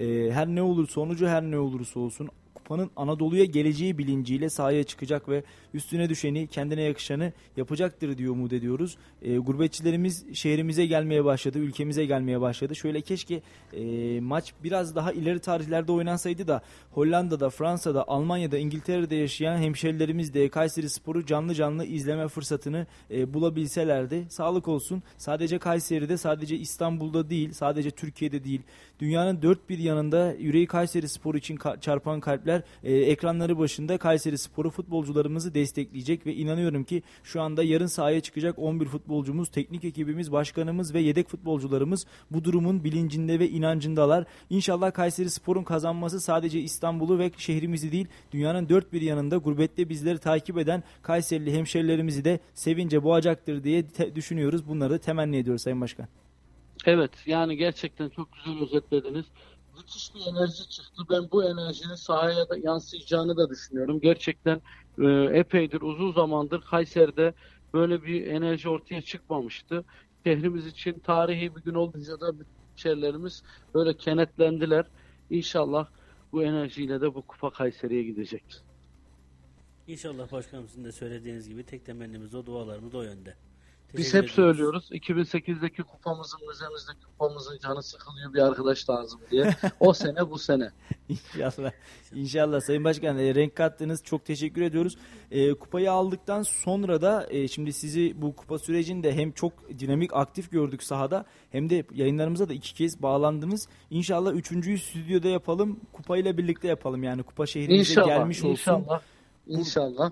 e, 0.00 0.30
her 0.30 0.46
ne 0.46 0.62
olur 0.62 0.88
sonucu 0.88 1.26
her 1.26 1.42
ne 1.42 1.58
olursa 1.58 2.00
olsun 2.00 2.28
kupanın 2.66 2.90
Anadolu'ya 2.96 3.44
geleceği 3.44 3.98
bilinciyle 3.98 4.50
sahaya 4.50 4.84
çıkacak 4.84 5.28
ve 5.28 5.42
üstüne 5.74 6.08
düşeni 6.08 6.46
kendine 6.46 6.82
yakışanı 6.82 7.32
yapacaktır 7.56 8.18
diye 8.18 8.30
umut 8.30 8.52
ediyoruz. 8.52 8.96
E, 9.22 9.36
gurbetçilerimiz 9.36 10.26
şehrimize 10.34 10.86
gelmeye 10.86 11.24
başladı, 11.24 11.58
ülkemize 11.58 12.04
gelmeye 12.04 12.40
başladı. 12.40 12.76
Şöyle 12.76 13.00
keşke 13.00 13.42
e, 13.72 14.20
maç 14.20 14.52
biraz 14.64 14.96
daha 14.96 15.12
ileri 15.12 15.38
tarihlerde 15.38 15.92
oynansaydı 15.92 16.48
da 16.48 16.62
Hollanda'da, 16.90 17.50
Fransa'da, 17.50 18.08
Almanya'da, 18.08 18.58
İngiltere'de 18.58 19.16
yaşayan 19.16 19.58
hemşerilerimiz 19.58 20.34
de 20.34 20.48
Kayseri 20.48 20.90
Spor'u 20.90 21.26
canlı 21.26 21.54
canlı 21.54 21.84
izleme 21.84 22.28
fırsatını 22.28 22.86
e, 23.10 23.34
bulabilselerdi. 23.34 24.26
Sağlık 24.28 24.68
olsun. 24.68 25.02
Sadece 25.16 25.58
Kayseri'de, 25.58 26.16
sadece 26.16 26.56
İstanbul'da 26.56 27.30
değil, 27.30 27.52
sadece 27.52 27.90
Türkiye'de 27.90 28.44
değil. 28.44 28.62
Dünyanın 28.98 29.42
dört 29.42 29.68
bir 29.68 29.78
yanında 29.78 30.34
yüreği 30.38 30.66
Kayseri 30.66 31.08
Spor 31.08 31.34
için 31.34 31.56
ka- 31.56 31.80
çarpan 31.80 32.20
kalpler 32.20 32.62
e, 32.84 32.94
ekranları 32.94 33.58
başında 33.58 33.98
Kayseri 33.98 34.38
Spor'u 34.38 34.70
futbolcularımızı 34.70 35.54
destekleyecek 35.54 36.26
ve 36.26 36.34
inanıyorum 36.34 36.84
ki 36.84 37.02
şu 37.24 37.40
anda 37.42 37.62
yarın 37.62 37.86
sahaya 37.86 38.20
çıkacak 38.20 38.58
11 38.58 38.86
futbolcumuz, 38.86 39.48
teknik 39.48 39.84
ekibimiz, 39.84 40.32
başkanımız 40.32 40.94
ve 40.94 41.00
yedek 41.00 41.28
futbolcularımız 41.28 42.06
bu 42.30 42.44
durumun 42.44 42.84
bilincinde 42.84 43.38
ve 43.38 43.48
inancındalar. 43.48 44.24
İnşallah 44.50 44.92
Kayseri 44.92 45.30
Spor'un 45.30 45.64
kazanması 45.64 46.20
sadece 46.20 46.60
İstanbul'u 46.60 47.18
ve 47.18 47.30
şehrimizi 47.36 47.92
değil 47.92 48.06
dünyanın 48.32 48.68
dört 48.68 48.92
bir 48.92 49.00
yanında 49.00 49.36
gurbette 49.36 49.88
bizleri 49.88 50.18
takip 50.18 50.58
eden 50.58 50.82
Kayserili 51.02 51.52
hemşerilerimizi 51.52 52.24
de 52.24 52.40
sevince 52.54 53.02
boğacaktır 53.02 53.64
diye 53.64 53.84
düşünüyoruz. 54.14 54.68
Bunları 54.68 54.92
da 54.92 54.98
temenni 54.98 55.36
ediyoruz 55.36 55.62
Sayın 55.62 55.80
Başkan. 55.80 56.08
Evet 56.84 57.10
yani 57.26 57.56
gerçekten 57.56 58.08
çok 58.08 58.28
güzel 58.32 58.62
özetlediniz. 58.62 59.24
Müthiş 59.76 60.14
bir 60.14 60.20
enerji 60.20 60.68
çıktı. 60.68 61.02
Ben 61.10 61.30
bu 61.32 61.44
enerjinin 61.44 61.94
sahaya 61.94 62.48
da 62.48 62.56
yansıyacağını 62.56 63.36
da 63.36 63.50
düşünüyorum. 63.50 64.00
Gerçekten 64.00 64.60
e, 64.98 65.06
epeydir 65.38 65.80
uzun 65.80 66.12
zamandır 66.12 66.60
Kayseri'de 66.60 67.34
böyle 67.74 68.02
bir 68.02 68.26
enerji 68.26 68.68
ortaya 68.68 69.02
çıkmamıştı. 69.02 69.84
Şehrimiz 70.24 70.66
için 70.66 70.98
tarihi 70.98 71.56
bir 71.56 71.62
gün 71.62 71.74
olunca 71.74 72.20
da 72.20 72.32
şehirlerimiz 72.76 73.42
böyle 73.74 73.96
kenetlendiler. 73.96 74.86
İnşallah 75.30 75.88
bu 76.32 76.42
enerjiyle 76.42 77.00
de 77.00 77.14
bu 77.14 77.22
kupa 77.22 77.50
Kayseri'ye 77.50 78.02
gidecek. 78.02 78.44
İnşallah 79.86 80.32
başkanım 80.32 80.68
sizin 80.68 80.84
de 80.84 80.92
söylediğiniz 80.92 81.48
gibi 81.48 81.64
tek 81.64 81.86
temennimiz 81.86 82.34
o 82.34 82.46
dualarımız 82.46 82.94
o 82.94 83.02
yönde. 83.02 83.34
Biz 83.96 84.14
hep 84.14 84.30
söylüyoruz 84.30 84.88
2008'deki 84.92 85.82
kupamızın, 85.82 86.40
müzemizdeki 86.48 87.00
kupamızın 87.06 87.58
canı 87.58 87.82
sıkılıyor 87.82 88.34
bir 88.34 88.38
arkadaş 88.38 88.90
lazım 88.90 89.20
diye. 89.30 89.56
O 89.80 89.92
sene 89.92 90.30
bu 90.30 90.38
sene. 90.38 90.70
İnşallah. 91.08 91.70
İnşallah 92.14 92.60
Sayın 92.60 92.84
Başkan 92.84 93.18
e, 93.18 93.34
renk 93.34 93.56
kattınız. 93.56 94.02
Çok 94.04 94.24
teşekkür 94.24 94.62
ediyoruz. 94.62 94.96
E, 95.30 95.54
kupayı 95.54 95.92
aldıktan 95.92 96.42
sonra 96.42 97.02
da 97.02 97.26
e, 97.30 97.48
şimdi 97.48 97.72
sizi 97.72 98.22
bu 98.22 98.36
kupa 98.36 98.58
sürecinde 98.58 99.12
hem 99.12 99.32
çok 99.32 99.52
dinamik 99.78 100.10
aktif 100.14 100.50
gördük 100.50 100.82
sahada 100.82 101.24
hem 101.50 101.70
de 101.70 101.84
yayınlarımıza 101.94 102.48
da 102.48 102.52
iki 102.52 102.74
kez 102.74 103.02
bağlandınız. 103.02 103.68
İnşallah 103.90 104.32
üçüncüyü 104.32 104.78
stüdyoda 104.78 105.28
yapalım. 105.28 105.80
Kupayla 105.92 106.38
birlikte 106.38 106.68
yapalım 106.68 107.02
yani 107.02 107.22
kupa 107.22 107.46
şehrimize 107.46 107.92
İnşallah, 107.92 108.06
gelmiş 108.06 108.38
olsun. 108.38 108.50
inşallah, 108.50 109.00
inşallah. 109.46 110.10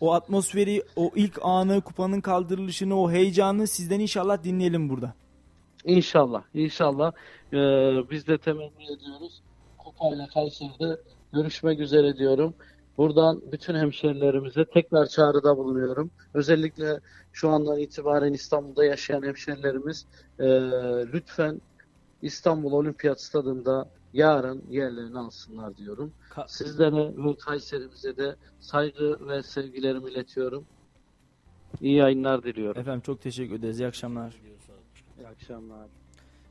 O 0.00 0.12
atmosferi, 0.12 0.82
o 0.96 1.10
ilk 1.14 1.38
anı, 1.42 1.80
kupanın 1.80 2.20
kaldırılışını, 2.20 3.00
o 3.00 3.10
heyecanı 3.10 3.66
sizden 3.66 4.00
inşallah 4.00 4.44
dinleyelim 4.44 4.88
burada. 4.88 5.14
İnşallah, 5.84 6.42
inşallah. 6.54 7.12
Ee, 7.52 7.56
biz 8.10 8.26
de 8.26 8.38
temenni 8.38 8.92
ediyoruz. 8.96 9.42
Kupayla 9.78 10.26
Kayseri'de 10.26 11.00
görüşmek 11.32 11.80
üzere 11.80 12.16
diyorum. 12.16 12.54
Buradan 12.98 13.42
bütün 13.52 13.74
hemşerilerimize 13.74 14.64
tekrar 14.64 15.06
çağrıda 15.06 15.56
bulunuyorum. 15.56 16.10
Özellikle 16.34 17.00
şu 17.32 17.48
andan 17.48 17.78
itibaren 17.78 18.32
İstanbul'da 18.32 18.84
yaşayan 18.84 19.22
hemşerilerimiz 19.22 20.06
e, 20.38 20.46
lütfen 21.12 21.60
İstanbul 22.22 22.72
Olimpiyat 22.72 23.20
Stadında 23.20 23.88
yarın 24.12 24.64
yerlerini 24.70 25.18
alsınlar 25.18 25.76
diyorum. 25.76 26.12
Ka- 26.30 26.48
Sizlere 26.48 27.24
ve 27.24 27.36
Kayseri'mize 27.36 28.16
de 28.16 28.36
saygı 28.60 29.28
ve 29.28 29.42
sevgilerimi 29.42 30.10
iletiyorum. 30.10 30.64
İyi 31.80 31.96
yayınlar 31.96 32.42
diliyorum. 32.42 32.80
Efendim 32.80 33.00
çok 33.00 33.22
teşekkür 33.22 33.54
ederiz. 33.54 33.80
İyi 33.80 33.86
akşamlar. 33.86 34.34
İyi 35.18 35.26
akşamlar. 35.26 35.86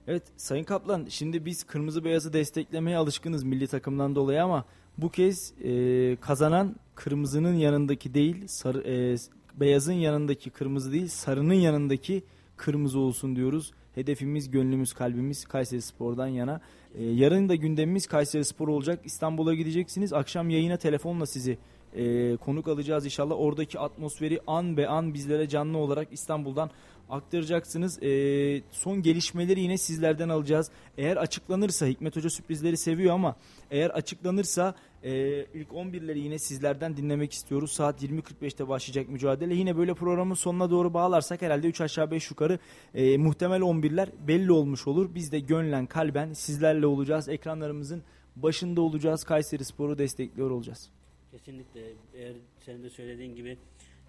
Evet 0.07 0.23
Sayın 0.37 0.63
Kaplan 0.63 1.05
şimdi 1.09 1.45
biz 1.45 1.63
kırmızı 1.63 2.03
beyazı 2.03 2.33
desteklemeye 2.33 2.97
alışkınız 2.97 3.43
milli 3.43 3.67
takımdan 3.67 4.15
dolayı 4.15 4.43
ama 4.43 4.65
bu 4.97 5.09
kez 5.09 5.53
e, 5.63 6.15
kazanan 6.21 6.75
kırmızının 6.95 7.53
yanındaki 7.53 8.13
değil 8.13 8.47
sarı, 8.47 8.81
e, 8.87 9.15
beyazın 9.59 9.93
yanındaki 9.93 10.49
kırmızı 10.49 10.91
değil 10.91 11.07
sarının 11.07 11.53
yanındaki 11.53 12.23
kırmızı 12.57 12.99
olsun 12.99 13.35
diyoruz. 13.35 13.71
Hedefimiz, 13.97 14.51
gönlümüz, 14.51 14.93
kalbimiz 14.93 15.45
Kayseri 15.45 15.81
Spor'dan 15.81 16.27
yana. 16.27 16.61
E, 16.95 17.03
yarın 17.03 17.49
da 17.49 17.55
gündemimiz 17.55 18.07
Kayseri 18.07 18.45
Spor 18.45 18.67
olacak. 18.67 18.99
İstanbul'a 19.03 19.53
gideceksiniz. 19.53 20.13
Akşam 20.13 20.49
yayına 20.49 20.77
telefonla 20.77 21.25
sizi 21.25 21.57
e, 21.95 22.35
konuk 22.37 22.67
alacağız 22.67 23.05
inşallah. 23.05 23.35
Oradaki 23.39 23.79
atmosferi 23.79 24.39
an 24.47 24.77
be 24.77 24.87
an 24.87 25.13
bizlere 25.13 25.49
canlı 25.49 25.77
olarak 25.77 26.07
İstanbul'dan 26.11 26.69
aktaracaksınız. 27.09 28.03
E, 28.03 28.61
son 28.71 29.01
gelişmeleri 29.01 29.59
yine 29.59 29.77
sizlerden 29.77 30.29
alacağız. 30.29 30.71
Eğer 30.97 31.17
açıklanırsa 31.17 31.85
Hikmet 31.85 32.15
Hoca 32.15 32.29
sürprizleri 32.29 32.77
seviyor 32.77 33.13
ama 33.13 33.35
eğer 33.71 33.89
açıklanırsa 33.89 34.75
e, 35.03 35.11
ilk 35.53 35.67
11'leri 35.69 36.17
yine 36.17 36.39
sizlerden 36.39 36.97
dinlemek 36.97 37.33
istiyoruz. 37.33 37.71
Saat 37.71 38.03
20.45'te 38.03 38.67
başlayacak 38.67 39.09
mücadele. 39.09 39.55
Yine 39.55 39.77
böyle 39.77 39.93
programın 39.93 40.35
sonuna 40.35 40.71
doğru 40.71 40.93
bağlarsak 40.93 41.41
herhalde 41.41 41.67
3 41.67 41.81
aşağı 41.81 42.11
5 42.11 42.29
yukarı 42.29 42.59
e, 42.93 43.17
muhtemel 43.17 43.61
11'ler 43.61 44.07
belli 44.27 44.51
olmuş 44.51 44.87
olur. 44.87 45.15
Biz 45.15 45.31
de 45.31 45.39
gönlen 45.39 45.85
kalben 45.85 46.33
sizlerle 46.33 46.85
olacağız. 46.85 47.29
Ekranlarımızın 47.29 48.03
başında 48.35 48.81
olacağız. 48.81 49.23
Kayseri 49.23 49.65
Spor'u 49.65 49.97
destekliyor 49.97 50.51
olacağız. 50.51 50.89
Kesinlikle 51.31 51.81
eğer 52.13 52.35
senin 52.65 52.83
de 52.83 52.89
söylediğin 52.89 53.35
gibi 53.35 53.57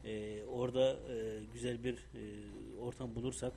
e, 0.04 0.44
orada 0.44 0.92
e, 0.92 1.40
güzel 1.52 1.84
bir 1.84 1.94
e, 1.94 2.20
ortam 2.80 3.14
bulursak 3.14 3.52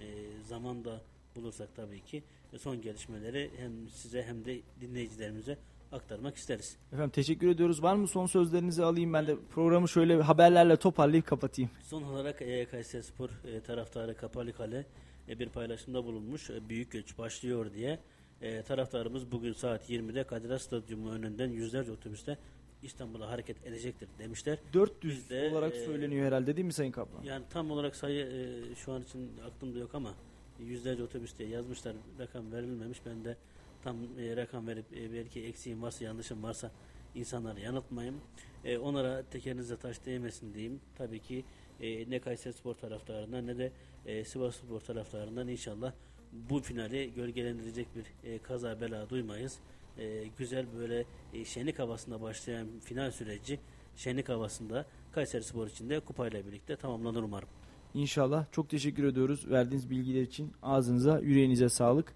e, 0.00 0.06
zaman 0.42 0.84
da 0.84 1.00
bulursak 1.36 1.68
tabii 1.76 2.00
ki 2.00 2.22
e, 2.52 2.58
son 2.58 2.80
gelişmeleri 2.80 3.50
hem 3.56 3.88
size 3.88 4.22
hem 4.22 4.44
de 4.44 4.60
dinleyicilerimize 4.80 5.58
aktarmak 5.92 6.36
isteriz. 6.36 6.76
Efendim 6.92 7.10
teşekkür 7.10 7.48
ediyoruz. 7.48 7.82
Var 7.82 7.94
mı 7.94 8.08
son 8.08 8.26
sözlerinizi 8.26 8.84
alayım 8.84 9.12
ben 9.12 9.26
de 9.26 9.36
programı 9.54 9.88
şöyle 9.88 10.22
haberlerle 10.22 10.76
toparlayıp 10.76 11.26
kapatayım. 11.26 11.70
Son 11.82 12.02
olarak 12.02 12.42
e, 12.42 12.64
Kayseri 12.64 13.02
Spor 13.02 13.30
e, 13.44 13.60
taraftarı 13.60 14.16
Kapalı 14.16 14.52
Kale 14.52 14.86
e, 15.28 15.38
bir 15.38 15.48
paylaşımda 15.48 16.04
bulunmuş. 16.04 16.50
E, 16.50 16.68
büyük 16.68 16.90
göç 16.92 17.18
başlıyor 17.18 17.72
diye. 17.74 17.98
E, 18.40 18.62
taraftarımız 18.62 19.32
bugün 19.32 19.52
saat 19.52 19.90
20'de 19.90 20.24
Kadir 20.24 20.50
Has 20.50 20.62
Stadyumu 20.62 21.10
önünden 21.10 21.50
yüzlerce 21.50 21.92
otobüste 21.92 22.38
İstanbul'a 22.84 23.30
hareket 23.30 23.66
edecektir 23.66 24.08
demişler. 24.18 24.58
400 24.72 25.14
Biz 25.18 25.30
de, 25.30 25.50
olarak 25.52 25.74
e, 25.74 25.84
söyleniyor 25.84 26.26
herhalde 26.26 26.56
değil 26.56 26.66
mi 26.66 26.72
Sayın 26.72 26.92
Kaplan? 26.92 27.22
Yani 27.22 27.44
tam 27.50 27.70
olarak 27.70 27.96
sayı 27.96 28.26
e, 28.26 28.74
şu 28.74 28.92
an 28.92 29.02
için 29.02 29.30
aklımda 29.46 29.78
yok 29.78 29.94
ama 29.94 30.14
yüzlerce 30.60 31.02
otobüs 31.02 31.38
diye 31.38 31.48
yazmışlar. 31.48 31.96
Rakam 32.18 32.52
verilmemiş. 32.52 32.98
Ben 33.06 33.24
de 33.24 33.36
tam 33.84 33.96
e, 34.18 34.36
rakam 34.36 34.66
verip 34.66 34.84
e, 34.96 35.12
belki 35.12 35.44
eksiğim 35.44 35.82
varsa 35.82 36.04
yanlışım 36.04 36.42
varsa 36.42 36.70
insanları 37.14 37.60
yanıltmayayım. 37.60 38.20
E, 38.64 38.78
onlara 38.78 39.22
tekerinize 39.30 39.76
taş 39.76 40.06
değmesin 40.06 40.54
diyeyim. 40.54 40.80
Tabii 40.98 41.20
ki 41.20 41.44
e, 41.80 42.10
ne 42.10 42.20
Kayseri 42.20 42.52
Spor 42.52 42.74
taraftarından 42.74 43.46
ne 43.46 43.58
de 43.58 43.72
e, 44.06 44.24
Sivas 44.24 44.56
Spor 44.56 44.80
taraftarından 44.80 45.48
inşallah 45.48 45.92
bu 46.32 46.60
finali 46.60 47.14
gölgelendirecek 47.14 47.86
bir 47.96 48.30
e, 48.30 48.38
kaza 48.38 48.80
bela 48.80 49.10
duymayız. 49.10 49.58
E, 49.98 50.24
güzel 50.38 50.66
böyle 50.78 51.04
e, 51.32 51.44
şenlik 51.44 51.78
havasında 51.78 52.22
başlayan 52.22 52.66
final 52.84 53.10
süreci 53.10 53.58
şenlik 53.96 54.28
havasında 54.28 54.86
Kayseri 55.12 55.44
Spor 55.44 55.66
için 55.66 55.90
de 55.90 56.00
kupayla 56.00 56.46
birlikte 56.46 56.76
tamamlanır 56.76 57.22
umarım. 57.22 57.48
İnşallah. 57.94 58.46
Çok 58.52 58.70
teşekkür 58.70 59.04
ediyoruz 59.04 59.50
verdiğiniz 59.50 59.90
bilgiler 59.90 60.22
için. 60.22 60.52
Ağzınıza, 60.62 61.18
yüreğinize 61.18 61.68
sağlık. 61.68 62.14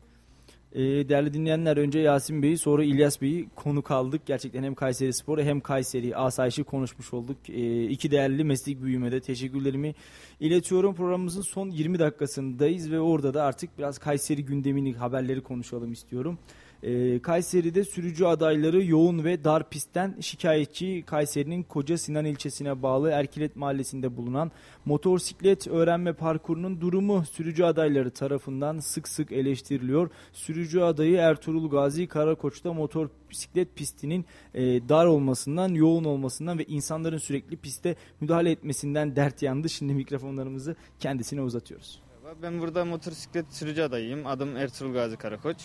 Ee, 0.73 1.09
değerli 1.09 1.35
dinleyenler 1.35 1.77
önce 1.77 1.99
Yasin 1.99 2.43
Bey'i 2.43 2.59
sonra 2.59 2.85
İlyas 2.85 3.21
Bey'i 3.23 3.49
konuk 3.55 3.91
aldık. 3.91 4.27
Gerçekten 4.27 4.63
hem 4.63 4.75
Kayseri 4.75 5.13
Spor'u 5.15 5.43
hem 5.43 5.61
Kayseri 5.61 6.17
Asayiş'i 6.17 6.65
konuşmuş 6.65 7.15
olduk. 7.15 7.37
Ee, 7.49 7.85
iki 7.85 8.11
değerli 8.11 8.45
meslek 8.45 8.83
büyümede 8.83 9.21
teşekkürlerimi 9.21 9.95
iletiyorum. 10.41 10.95
Programımızın 10.95 11.43
son 11.43 11.71
20 11.71 11.99
dakikasındayız 11.99 12.91
ve 12.91 13.01
orada 13.01 13.35
da 13.35 13.43
artık 13.43 13.79
biraz 13.79 13.99
Kayseri 13.99 14.45
gündemini, 14.45 14.95
haberleri 14.95 15.41
konuşalım 15.41 15.93
istiyorum. 15.93 16.39
Ee, 16.83 17.23
Kayseri'de 17.23 17.85
sürücü 17.85 18.25
adayları 18.25 18.85
yoğun 18.85 19.25
ve 19.25 19.45
dar 19.45 19.71
pistten 19.71 20.17
şikayetçi 20.21 21.05
Kayseri'nin 21.07 21.63
Koca 21.63 21.99
Sinan 21.99 22.25
ilçesine 22.25 22.83
bağlı 22.83 23.11
Erkilet 23.11 23.57
mahallesinde 23.57 24.17
bulunan 24.17 24.51
motosiklet 24.85 25.69
öğrenme 25.69 26.13
parkurunun 26.13 26.81
durumu 26.81 27.25
sürücü 27.33 27.65
adayları 27.65 28.11
tarafından 28.11 28.79
sık 28.79 29.09
sık 29.09 29.33
eleştiriliyor. 29.33 30.11
Sürücü 30.33 30.81
adayı 30.81 31.17
Ertuğrul 31.17 31.71
Gazi 31.71 32.07
Karakoç'ta 32.07 32.73
motosiklet 32.73 33.77
pistinin 33.77 34.25
e, 34.55 34.89
dar 34.89 35.07
olmasından, 35.07 35.69
yoğun 35.69 36.05
olmasından 36.05 36.59
ve 36.59 36.65
insanların 36.65 37.19
sürekli 37.19 37.57
piste 37.57 37.97
müdahale 38.21 38.51
etmesinden 38.51 39.17
dert 39.17 39.43
yandı. 39.43 39.69
Şimdi 39.69 39.95
mikrofonlarımızı 39.95 40.77
kendisine 41.01 41.43
uzatıyoruz. 41.43 42.03
Ben 42.43 42.61
burada 42.61 42.85
motosiklet 42.85 43.53
sürücü 43.53 43.83
adayıyım. 43.83 44.27
Adım 44.27 44.57
Ertuğrul 44.57 44.93
Gazi 44.93 45.17
Karakoç. 45.17 45.57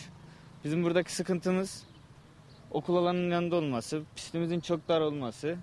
Bizim 0.63 0.83
buradaki 0.83 1.13
sıkıntımız 1.13 1.83
okul 2.71 2.95
alanının 2.95 3.31
yanında 3.31 3.55
olması, 3.55 4.01
pistimizin 4.15 4.59
çok 4.59 4.87
dar 4.87 5.01
olması. 5.01 5.57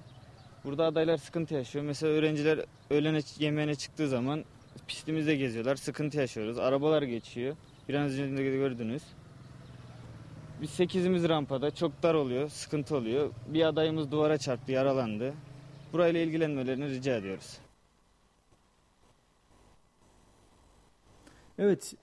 Burada 0.64 0.84
adaylar 0.84 1.16
sıkıntı 1.16 1.54
yaşıyor. 1.54 1.84
Mesela 1.84 2.12
öğrenciler 2.12 2.64
öğlene 2.90 3.20
yemeğine 3.38 3.74
çıktığı 3.74 4.08
zaman 4.08 4.44
pistimizde 4.88 5.36
geziyorlar. 5.36 5.76
Sıkıntı 5.76 6.18
yaşıyoruz. 6.18 6.58
Arabalar 6.58 7.02
geçiyor. 7.02 7.56
Biraz 7.88 8.18
önce 8.18 8.36
de 8.36 8.42
gördünüz. 8.42 9.02
Biz 10.62 10.80
8'imiz 10.80 11.28
rampada. 11.28 11.70
Çok 11.70 12.02
dar 12.02 12.14
oluyor. 12.14 12.48
Sıkıntı 12.48 12.96
oluyor. 12.96 13.30
Bir 13.46 13.68
adayımız 13.68 14.10
duvara 14.10 14.38
çarptı, 14.38 14.72
yaralandı. 14.72 15.34
Burayla 15.92 16.20
ilgilenmelerini 16.20 16.88
rica 16.90 17.16
ediyoruz. 17.16 17.58
Evet, 21.58 21.94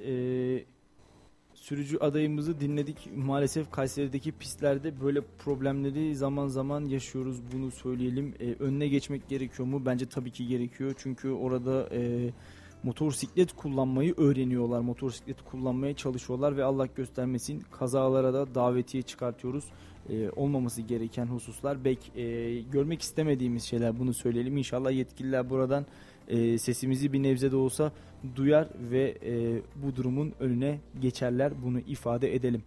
sürücü 1.68 1.98
adayımızı 1.98 2.60
dinledik. 2.60 3.10
Maalesef 3.16 3.72
Kayseri'deki 3.72 4.32
pistlerde 4.32 5.02
böyle 5.02 5.22
problemleri 5.40 6.16
zaman 6.16 6.48
zaman 6.48 6.86
yaşıyoruz. 6.86 7.38
Bunu 7.54 7.72
söyleyelim. 7.72 8.34
E, 8.40 8.64
önüne 8.64 8.88
geçmek 8.88 9.30
gerekiyor 9.30 9.68
mu? 9.68 9.86
Bence 9.86 10.06
tabii 10.06 10.32
ki 10.32 10.48
gerekiyor. 10.48 10.94
Çünkü 10.98 11.30
orada 11.30 11.90
e, 11.92 12.30
motosiklet 12.84 13.54
kullanmayı 13.54 14.14
öğreniyorlar. 14.18 14.80
Motosiklet 14.80 15.42
kullanmaya 15.42 15.96
çalışıyorlar 15.96 16.58
ve 16.58 16.64
Allah 16.64 16.86
göstermesin 16.86 17.64
kazalara 17.72 18.34
da 18.34 18.56
davetiye 18.56 19.04
çıkartıyoruz. 19.04 19.66
E, 20.10 20.30
olmaması 20.30 20.82
gereken 20.82 21.26
hususlar. 21.26 21.86
Belki 21.86 22.22
e, 22.22 22.62
görmek 22.62 23.02
istemediğimiz 23.02 23.64
şeyler 23.64 24.00
bunu 24.00 24.14
söyleyelim. 24.14 24.58
İnşallah 24.58 24.92
yetkililer 24.92 25.50
buradan 25.50 25.86
e, 26.28 26.58
sesimizi 26.58 27.14
bir 27.14 27.24
nebze 27.24 27.52
de 27.52 27.56
olsa 27.56 27.92
duyar 28.36 28.68
ve 28.92 29.18
e, 29.26 29.62
bu 29.76 29.96
durumun 29.96 30.34
önüne 30.40 30.80
geçerler. 31.02 31.54
Bunu 31.64 31.80
ifade 31.80 32.36
edelim. 32.36 32.64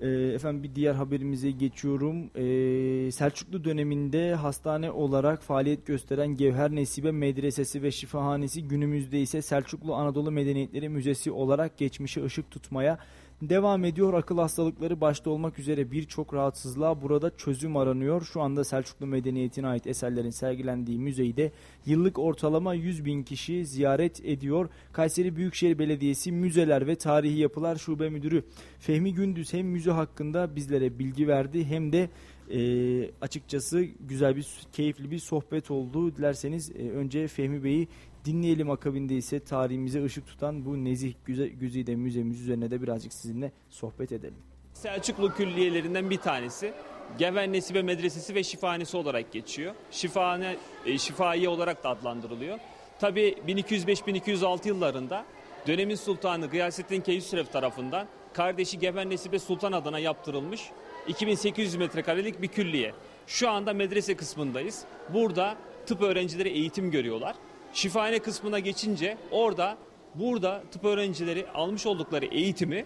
E, 0.00 0.08
efendim 0.08 0.62
bir 0.62 0.74
diğer 0.74 0.94
haberimize 0.94 1.50
geçiyorum. 1.50 2.30
E, 2.34 3.12
Selçuklu 3.12 3.64
döneminde 3.64 4.34
hastane 4.34 4.90
olarak 4.90 5.42
faaliyet 5.42 5.86
gösteren 5.86 6.28
Gevher 6.28 6.74
Nesibe 6.74 7.10
Medresesi 7.10 7.82
ve 7.82 7.90
Şifahanesi 7.90 8.68
günümüzde 8.68 9.20
ise 9.20 9.42
Selçuklu 9.42 9.94
Anadolu 9.94 10.30
Medeniyetleri 10.30 10.88
Müzesi 10.88 11.30
olarak 11.30 11.78
geçmişe 11.78 12.24
ışık 12.24 12.50
tutmaya 12.50 12.98
devam 13.42 13.84
ediyor. 13.84 14.14
Akıl 14.14 14.38
hastalıkları 14.38 15.00
başta 15.00 15.30
olmak 15.30 15.58
üzere 15.58 15.90
birçok 15.90 16.34
rahatsızlığa 16.34 17.02
burada 17.02 17.36
çözüm 17.36 17.76
aranıyor. 17.76 18.22
Şu 18.22 18.40
anda 18.40 18.64
Selçuklu 18.64 19.06
medeniyetine 19.06 19.66
ait 19.66 19.86
eserlerin 19.86 20.30
sergilendiği 20.30 20.98
müzeyi 20.98 21.36
de 21.36 21.52
yıllık 21.86 22.18
ortalama 22.18 22.74
100 22.74 23.04
bin 23.04 23.22
kişi 23.22 23.66
ziyaret 23.66 24.24
ediyor. 24.24 24.68
Kayseri 24.92 25.36
Büyükşehir 25.36 25.78
Belediyesi 25.78 26.32
Müzeler 26.32 26.86
ve 26.86 26.96
Tarihi 26.96 27.38
Yapılar 27.38 27.76
Şube 27.76 28.08
Müdürü 28.08 28.44
Fehmi 28.78 29.14
Gündüz 29.14 29.52
hem 29.52 29.66
müze 29.66 29.90
hakkında 29.90 30.56
bizlere 30.56 30.98
bilgi 30.98 31.28
verdi 31.28 31.64
hem 31.64 31.92
de 31.92 32.10
e, 32.50 33.10
açıkçası 33.20 33.82
güzel 34.00 34.36
bir 34.36 34.46
keyifli 34.72 35.10
bir 35.10 35.18
sohbet 35.18 35.70
oldu. 35.70 36.16
Dilerseniz 36.16 36.70
e, 36.70 36.90
önce 36.90 37.28
Fehmi 37.28 37.64
Bey'i 37.64 37.88
dinleyelim 38.28 38.70
akabinde 38.70 39.14
ise 39.14 39.40
tarihimize 39.40 40.04
ışık 40.04 40.26
tutan 40.26 40.64
bu 40.64 40.84
nezih 40.84 41.14
güze, 41.24 41.48
güzide 41.48 41.96
müzemiz 41.96 42.40
üzerine 42.40 42.70
de 42.70 42.82
birazcık 42.82 43.12
sizinle 43.12 43.52
sohbet 43.70 44.12
edelim. 44.12 44.38
Selçuklu 44.72 45.34
külliyelerinden 45.34 46.10
bir 46.10 46.16
tanesi. 46.16 46.72
Geven 47.18 47.52
Nesibe 47.52 47.82
Medresesi 47.82 48.34
ve 48.34 48.42
Şifahanesi 48.42 48.96
olarak 48.96 49.32
geçiyor. 49.32 49.74
Şifahane, 49.90 50.56
e, 50.86 50.98
şifaiye 50.98 51.48
olarak 51.48 51.84
da 51.84 51.88
adlandırılıyor. 51.88 52.58
Tabi 53.00 53.34
1205-1206 53.46 54.68
yıllarında 54.68 55.24
dönemin 55.66 55.94
sultanı 55.94 56.46
Gıyasettin 56.46 57.00
Keyhüsrev 57.00 57.44
tarafından 57.44 58.06
kardeşi 58.32 58.78
Geven 58.78 59.10
Nesibe 59.10 59.38
Sultan 59.38 59.72
adına 59.72 59.98
yaptırılmış 59.98 60.70
2800 61.08 61.74
metrekarelik 61.74 62.42
bir 62.42 62.48
külliye. 62.48 62.92
Şu 63.26 63.50
anda 63.50 63.72
medrese 63.72 64.16
kısmındayız. 64.16 64.84
Burada 65.14 65.56
tıp 65.86 66.02
öğrencileri 66.02 66.48
eğitim 66.48 66.90
görüyorlar. 66.90 67.34
Şifahane 67.72 68.18
kısmına 68.18 68.58
geçince 68.58 69.16
orada 69.30 69.76
burada 70.14 70.62
tıp 70.72 70.84
öğrencileri 70.84 71.46
almış 71.54 71.86
oldukları 71.86 72.26
eğitimi 72.26 72.84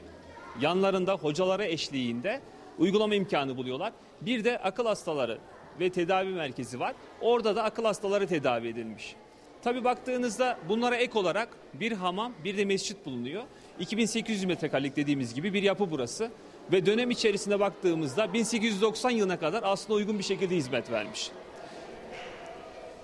yanlarında 0.60 1.14
hocaları 1.14 1.64
eşliğinde 1.64 2.40
uygulama 2.78 3.14
imkanı 3.14 3.56
buluyorlar. 3.56 3.92
Bir 4.20 4.44
de 4.44 4.58
akıl 4.58 4.86
hastaları 4.86 5.38
ve 5.80 5.90
tedavi 5.90 6.28
merkezi 6.28 6.80
var. 6.80 6.94
Orada 7.20 7.56
da 7.56 7.64
akıl 7.64 7.84
hastaları 7.84 8.26
tedavi 8.26 8.68
edilmiş. 8.68 9.16
Tabi 9.62 9.84
baktığınızda 9.84 10.58
bunlara 10.68 10.96
ek 10.96 11.18
olarak 11.18 11.48
bir 11.74 11.92
hamam 11.92 12.32
bir 12.44 12.56
de 12.56 12.64
mescit 12.64 13.06
bulunuyor. 13.06 13.42
2800 13.80 14.44
metrekarelik 14.44 14.96
dediğimiz 14.96 15.34
gibi 15.34 15.54
bir 15.54 15.62
yapı 15.62 15.90
burası. 15.90 16.30
Ve 16.72 16.86
dönem 16.86 17.10
içerisinde 17.10 17.60
baktığımızda 17.60 18.32
1890 18.32 19.10
yılına 19.10 19.38
kadar 19.38 19.62
aslında 19.62 19.94
uygun 19.94 20.18
bir 20.18 20.24
şekilde 20.24 20.56
hizmet 20.56 20.90
vermiş. 20.90 21.30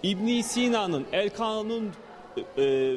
İbn 0.03 0.41
Sina'nın 0.41 1.07
El 1.13 1.31
Kanun 1.31 1.91
e, 2.59 2.95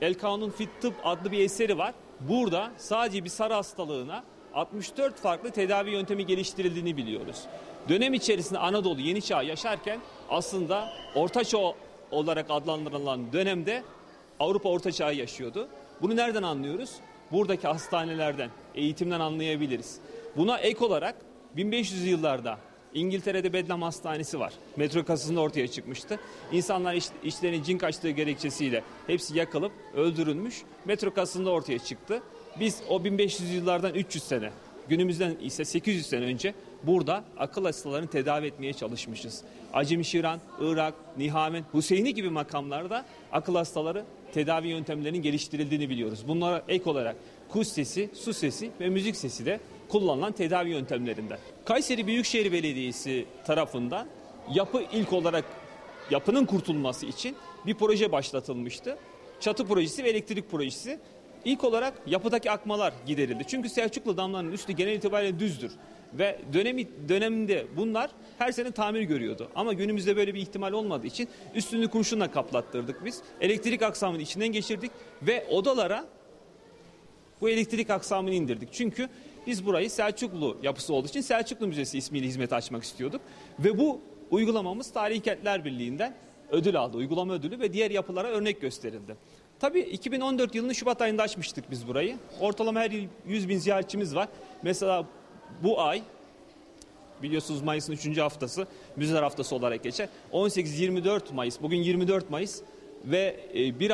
El 0.00 0.14
Kanun 0.14 0.50
Fit 0.50 0.68
Tıp 0.80 0.94
adlı 1.04 1.32
bir 1.32 1.38
eseri 1.38 1.78
var. 1.78 1.94
Burada 2.20 2.70
sadece 2.76 3.24
bir 3.24 3.28
sarı 3.28 3.54
hastalığına 3.54 4.24
64 4.54 5.16
farklı 5.16 5.50
tedavi 5.50 5.90
yöntemi 5.90 6.26
geliştirildiğini 6.26 6.96
biliyoruz. 6.96 7.40
Dönem 7.88 8.14
içerisinde 8.14 8.58
Anadolu 8.58 9.00
Yeni 9.00 9.22
Çağ 9.22 9.42
yaşarken 9.42 10.00
aslında 10.30 10.92
Orta 11.14 11.44
Çağ 11.44 11.74
olarak 12.10 12.46
adlandırılan 12.48 13.32
dönemde 13.32 13.82
Avrupa 14.40 14.68
Orta 14.68 14.92
Çağ'ı 14.92 15.14
yaşıyordu. 15.14 15.68
Bunu 16.02 16.16
nereden 16.16 16.42
anlıyoruz? 16.42 16.90
Buradaki 17.32 17.66
hastanelerden, 17.66 18.50
eğitimden 18.74 19.20
anlayabiliriz. 19.20 19.98
Buna 20.36 20.58
ek 20.58 20.84
olarak 20.84 21.16
1500 21.56 22.06
yıllarda 22.06 22.58
İngiltere'de 22.94 23.52
Bedlam 23.52 23.82
Hastanesi 23.82 24.40
var. 24.40 24.52
Metro 24.76 25.04
kasasında 25.04 25.40
ortaya 25.40 25.68
çıkmıştı. 25.68 26.18
İnsanlar 26.52 26.94
iş, 26.94 27.04
işlerinin 27.24 27.62
cin 27.62 27.78
kaçtığı 27.78 28.10
gerekçesiyle 28.10 28.82
hepsi 29.06 29.38
yakılıp 29.38 29.72
öldürülmüş. 29.94 30.62
Metro 30.84 31.14
kasasında 31.14 31.50
ortaya 31.50 31.78
çıktı. 31.78 32.22
Biz 32.60 32.82
o 32.88 33.04
1500 33.04 33.54
yıllardan 33.54 33.94
300 33.94 34.24
sene, 34.24 34.50
günümüzden 34.88 35.36
ise 35.42 35.64
800 35.64 36.06
sene 36.06 36.24
önce 36.24 36.54
burada 36.82 37.24
akıl 37.38 37.64
hastalarını 37.64 38.06
tedavi 38.06 38.46
etmeye 38.46 38.72
çalışmışız. 38.72 39.42
Acemi 39.72 40.04
Şiran, 40.04 40.40
Irak, 40.60 40.94
Nihamen, 41.18 41.64
Hüseyini 41.74 42.14
gibi 42.14 42.30
makamlarda 42.30 43.06
akıl 43.32 43.54
hastaları 43.54 44.04
tedavi 44.34 44.68
yöntemlerinin 44.68 45.22
geliştirildiğini 45.22 45.90
biliyoruz. 45.90 46.24
Bunlara 46.28 46.62
ek 46.68 46.90
olarak 46.90 47.16
kuş 47.48 47.68
sesi, 47.68 48.10
su 48.14 48.32
sesi 48.32 48.70
ve 48.80 48.88
müzik 48.88 49.16
sesi 49.16 49.46
de 49.46 49.60
kullanılan 49.92 50.32
tedavi 50.32 50.70
yöntemlerinden. 50.70 51.38
Kayseri 51.64 52.06
Büyükşehir 52.06 52.52
Belediyesi 52.52 53.24
tarafından 53.46 54.06
yapı 54.54 54.82
ilk 54.92 55.12
olarak 55.12 55.44
yapının 56.10 56.46
kurtulması 56.46 57.06
için 57.06 57.36
bir 57.66 57.74
proje 57.74 58.12
başlatılmıştı. 58.12 58.98
Çatı 59.40 59.66
projesi 59.66 60.04
ve 60.04 60.10
elektrik 60.10 60.50
projesi. 60.50 60.98
İlk 61.44 61.64
olarak 61.64 61.94
yapıdaki 62.06 62.50
akmalar 62.50 62.92
giderildi. 63.06 63.44
Çünkü 63.46 63.68
Selçuklu 63.68 64.16
damlarının 64.16 64.52
üstü 64.52 64.72
genel 64.72 64.92
itibariyle 64.92 65.38
düzdür. 65.38 65.72
Ve 66.14 66.38
dönemi, 66.52 66.88
döneminde 67.08 67.66
bunlar 67.76 68.10
her 68.38 68.52
sene 68.52 68.70
tamir 68.70 69.02
görüyordu. 69.02 69.48
Ama 69.54 69.72
günümüzde 69.72 70.16
böyle 70.16 70.34
bir 70.34 70.40
ihtimal 70.40 70.72
olmadığı 70.72 71.06
için 71.06 71.28
üstünü 71.54 71.88
kurşunla 71.88 72.30
kaplattırdık 72.30 73.04
biz. 73.04 73.22
Elektrik 73.40 73.82
aksamını 73.82 74.22
içinden 74.22 74.48
geçirdik 74.48 74.90
ve 75.22 75.46
odalara 75.50 76.04
bu 77.40 77.48
elektrik 77.48 77.90
aksamını 77.90 78.34
indirdik. 78.34 78.68
Çünkü 78.72 79.08
biz 79.46 79.66
burayı 79.66 79.90
Selçuklu 79.90 80.56
yapısı 80.62 80.94
olduğu 80.94 81.08
için 81.08 81.20
Selçuklu 81.20 81.66
Müzesi 81.66 81.98
ismiyle 81.98 82.26
hizmet 82.26 82.52
açmak 82.52 82.82
istiyorduk. 82.82 83.20
Ve 83.58 83.78
bu 83.78 84.00
uygulamamız 84.30 84.92
Tarihi 84.92 85.20
Kentler 85.20 85.64
Birliği'nden 85.64 86.14
ödül 86.50 86.76
aldı. 86.76 86.96
Uygulama 86.96 87.32
ödülü 87.32 87.60
ve 87.60 87.72
diğer 87.72 87.90
yapılara 87.90 88.28
örnek 88.28 88.60
gösterildi. 88.60 89.16
Tabii 89.60 89.80
2014 89.80 90.54
yılının 90.54 90.72
Şubat 90.72 91.02
ayında 91.02 91.22
açmıştık 91.22 91.70
biz 91.70 91.88
burayı. 91.88 92.16
Ortalama 92.40 92.80
her 92.80 92.90
yıl 92.90 93.04
100 93.26 93.48
bin 93.48 93.58
ziyaretçimiz 93.58 94.14
var. 94.14 94.28
Mesela 94.62 95.06
bu 95.62 95.80
ay 95.80 96.02
biliyorsunuz 97.22 97.62
Mayıs'ın 97.62 97.92
3. 97.92 98.18
haftası 98.18 98.66
müzeler 98.96 99.22
haftası 99.22 99.56
olarak 99.56 99.82
geçer. 99.82 100.08
18-24 100.32 101.34
Mayıs 101.34 101.62
bugün 101.62 101.78
24 101.78 102.30
Mayıs 102.30 102.60
ve 103.04 103.40
e, 103.54 103.80
bir 103.80 103.90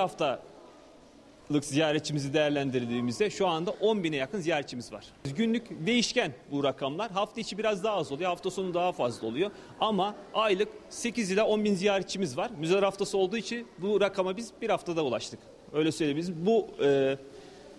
haftalık 1.49 1.65
ziyaretçimizi 1.65 2.33
değerlendirdiğimizde 2.33 3.31
şu 3.31 3.47
anda 3.47 3.71
10 3.71 4.05
bine 4.05 4.17
yakın 4.17 4.41
ziyaretçimiz 4.41 4.93
var. 4.93 5.05
Günlük 5.37 5.87
değişken 5.87 6.33
bu 6.51 6.65
rakamlar. 6.65 7.11
Hafta 7.11 7.41
içi 7.41 7.59
biraz 7.59 7.85
daha 7.85 7.97
az 7.97 8.13
oluyor. 8.13 8.31
Hafta 8.31 8.51
sonu 8.51 8.75
daha 8.75 8.93
fazla 8.93 9.27
oluyor. 9.27 9.51
Ama 9.81 10.15
aylık 10.35 10.69
8 10.89 11.31
ila 11.31 11.47
10 11.47 11.65
bin 11.65 11.75
ziyaretçimiz 11.75 12.37
var. 12.37 12.51
Müzeler 12.59 12.83
haftası 12.83 13.19
olduğu 13.19 13.37
için 13.37 13.67
bu 13.79 14.01
rakama 14.01 14.37
biz 14.37 14.53
bir 14.63 14.71
haftada 14.71 15.05
ulaştık. 15.05 15.41
Öyle 15.73 15.93
söyleyebiliriz. 15.93 16.47
Bu 16.47 16.67
e, 16.85 17.19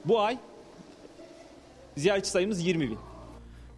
bu 0.06 0.20
ay 0.20 0.38
ziyaretçi 1.98 2.30
sayımız 2.30 2.66
20 2.66 2.90
bin. 2.90 2.98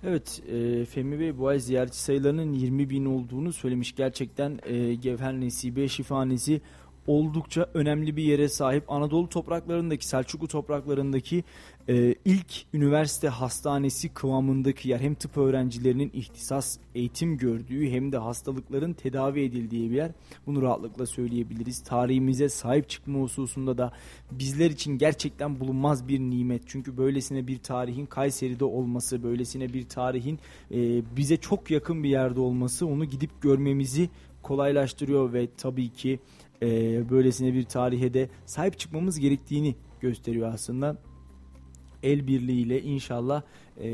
Evet 0.08 0.42
e, 0.52 0.86
Fehmi 0.86 1.20
Bey 1.20 1.38
bu 1.38 1.48
ay 1.48 1.60
ziyaretçi 1.60 2.00
sayılarının 2.00 2.54
20 2.54 2.90
bin 2.90 3.06
olduğunu 3.06 3.54
söylemiş. 3.54 3.96
Gerçekten 3.96 4.60
e, 4.66 4.94
Gevher 4.94 5.34
Nesibe 5.34 5.88
Şifanesi 5.88 6.62
oldukça 7.12 7.70
önemli 7.74 8.18
bir 8.18 8.24
yere 8.24 8.50
sahip. 8.50 8.92
Anadolu 8.92 9.30
topraklarındaki, 9.30 10.08
Selçuklu 10.08 10.48
topraklarındaki 10.48 11.44
e, 11.90 12.16
ilk 12.26 12.66
üniversite 12.74 13.28
hastanesi 13.28 14.10
kıvamındaki 14.10 14.90
yer. 14.90 15.00
Hem 15.00 15.16
tıp 15.16 15.38
öğrencilerinin 15.38 16.12
ihtisas 16.14 16.78
eğitim 16.96 17.38
gördüğü 17.38 17.90
hem 17.90 18.12
de 18.12 18.18
hastalıkların 18.18 18.94
tedavi 18.94 19.42
edildiği 19.42 19.92
bir 19.92 19.96
yer. 19.96 20.12
Bunu 20.46 20.62
rahatlıkla 20.62 21.06
söyleyebiliriz. 21.06 21.84
Tarihimize 21.84 22.50
sahip 22.50 22.90
çıkma 22.90 23.20
hususunda 23.20 23.78
da 23.78 23.94
bizler 24.32 24.72
için 24.72 24.98
gerçekten 24.98 25.60
bulunmaz 25.60 26.08
bir 26.08 26.20
nimet. 26.20 26.62
Çünkü 26.66 26.98
böylesine 26.98 27.48
bir 27.48 27.58
tarihin 27.58 28.06
Kayseri'de 28.06 28.66
olması, 28.66 29.24
böylesine 29.24 29.74
bir 29.74 29.84
tarihin 29.90 30.40
e, 30.72 31.02
bize 31.16 31.38
çok 31.38 31.72
yakın 31.72 32.04
bir 32.04 32.10
yerde 32.10 32.40
olması 32.40 32.88
onu 32.88 33.06
gidip 33.06 33.42
görmemizi 33.42 34.10
kolaylaştırıyor 34.44 35.34
ve 35.34 35.48
tabii 35.58 35.90
ki 35.90 36.20
e, 36.62 37.10
böylesine 37.10 37.54
bir 37.54 37.64
tarihe 37.64 38.14
de 38.14 38.30
sahip 38.46 38.80
çıkmamız 38.80 39.20
gerektiğini 39.20 39.76
gösteriyor 40.02 40.54
aslında. 40.54 40.98
El 42.04 42.28
birliğiyle 42.28 42.82
inşallah 42.82 43.42
e, 43.82 43.90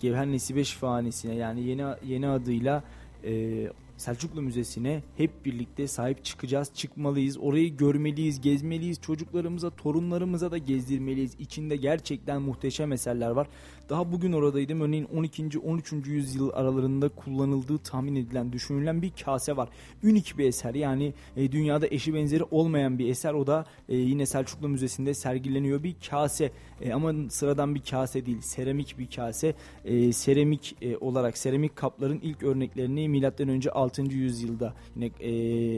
Gevher 0.00 0.26
Nesibe 0.26 0.64
Şifahanesi'ne 0.64 1.34
yani 1.34 1.62
yeni 1.62 1.84
yeni 2.04 2.28
adıyla 2.28 2.84
e, 3.24 3.66
Selçuklu 3.96 4.42
Müzesi'ne 4.42 5.02
hep 5.16 5.44
birlikte 5.44 5.88
sahip 5.88 6.24
çıkacağız, 6.24 6.70
çıkmalıyız. 6.74 7.38
Orayı 7.38 7.76
görmeliyiz, 7.76 8.40
gezmeliyiz. 8.40 9.00
Çocuklarımıza, 9.00 9.70
torunlarımıza 9.70 10.50
da 10.50 10.58
gezdirmeliyiz. 10.58 11.34
İçinde 11.38 11.76
gerçekten 11.76 12.42
muhteşem 12.42 12.92
eserler 12.92 13.30
var. 13.30 13.48
Daha 13.88 14.12
bugün 14.12 14.32
oradaydım. 14.32 14.80
Örneğin 14.80 15.04
12. 15.04 15.58
13. 15.58 15.92
yüzyıl 16.06 16.50
aralarında 16.54 17.08
kullanıldığı 17.08 17.78
tahmin 17.78 18.16
edilen, 18.16 18.52
düşünülen 18.52 19.02
bir 19.02 19.12
kase 19.24 19.56
var. 19.56 19.68
Ünik 20.02 20.38
bir 20.38 20.44
eser. 20.44 20.74
Yani 20.74 21.14
e, 21.36 21.52
dünyada 21.52 21.86
eşi 21.86 22.14
benzeri 22.14 22.44
olmayan 22.50 22.98
bir 22.98 23.08
eser. 23.08 23.34
O 23.34 23.46
da 23.46 23.66
e, 23.88 23.96
yine 23.96 24.26
Selçuklu 24.26 24.68
Müzesi'nde 24.68 25.14
sergileniyor 25.14 25.82
bir 25.82 25.96
kase. 26.10 26.52
E, 26.80 26.92
ama 26.92 27.12
sıradan 27.30 27.74
bir 27.74 27.82
kase 27.82 28.26
değil. 28.26 28.40
Seramik 28.40 28.98
bir 28.98 29.10
kase. 29.10 29.54
E, 29.84 30.12
seramik 30.12 30.76
e, 30.82 30.96
olarak 30.96 31.38
seramik 31.38 31.76
kapların 31.76 32.20
ilk 32.22 32.42
örneklerini 32.42 33.08
milattan 33.08 33.48
önce 33.48 33.70
6. 33.70 34.02
yüzyılda 34.02 34.74
yine 34.96 35.06
e, 35.06 35.32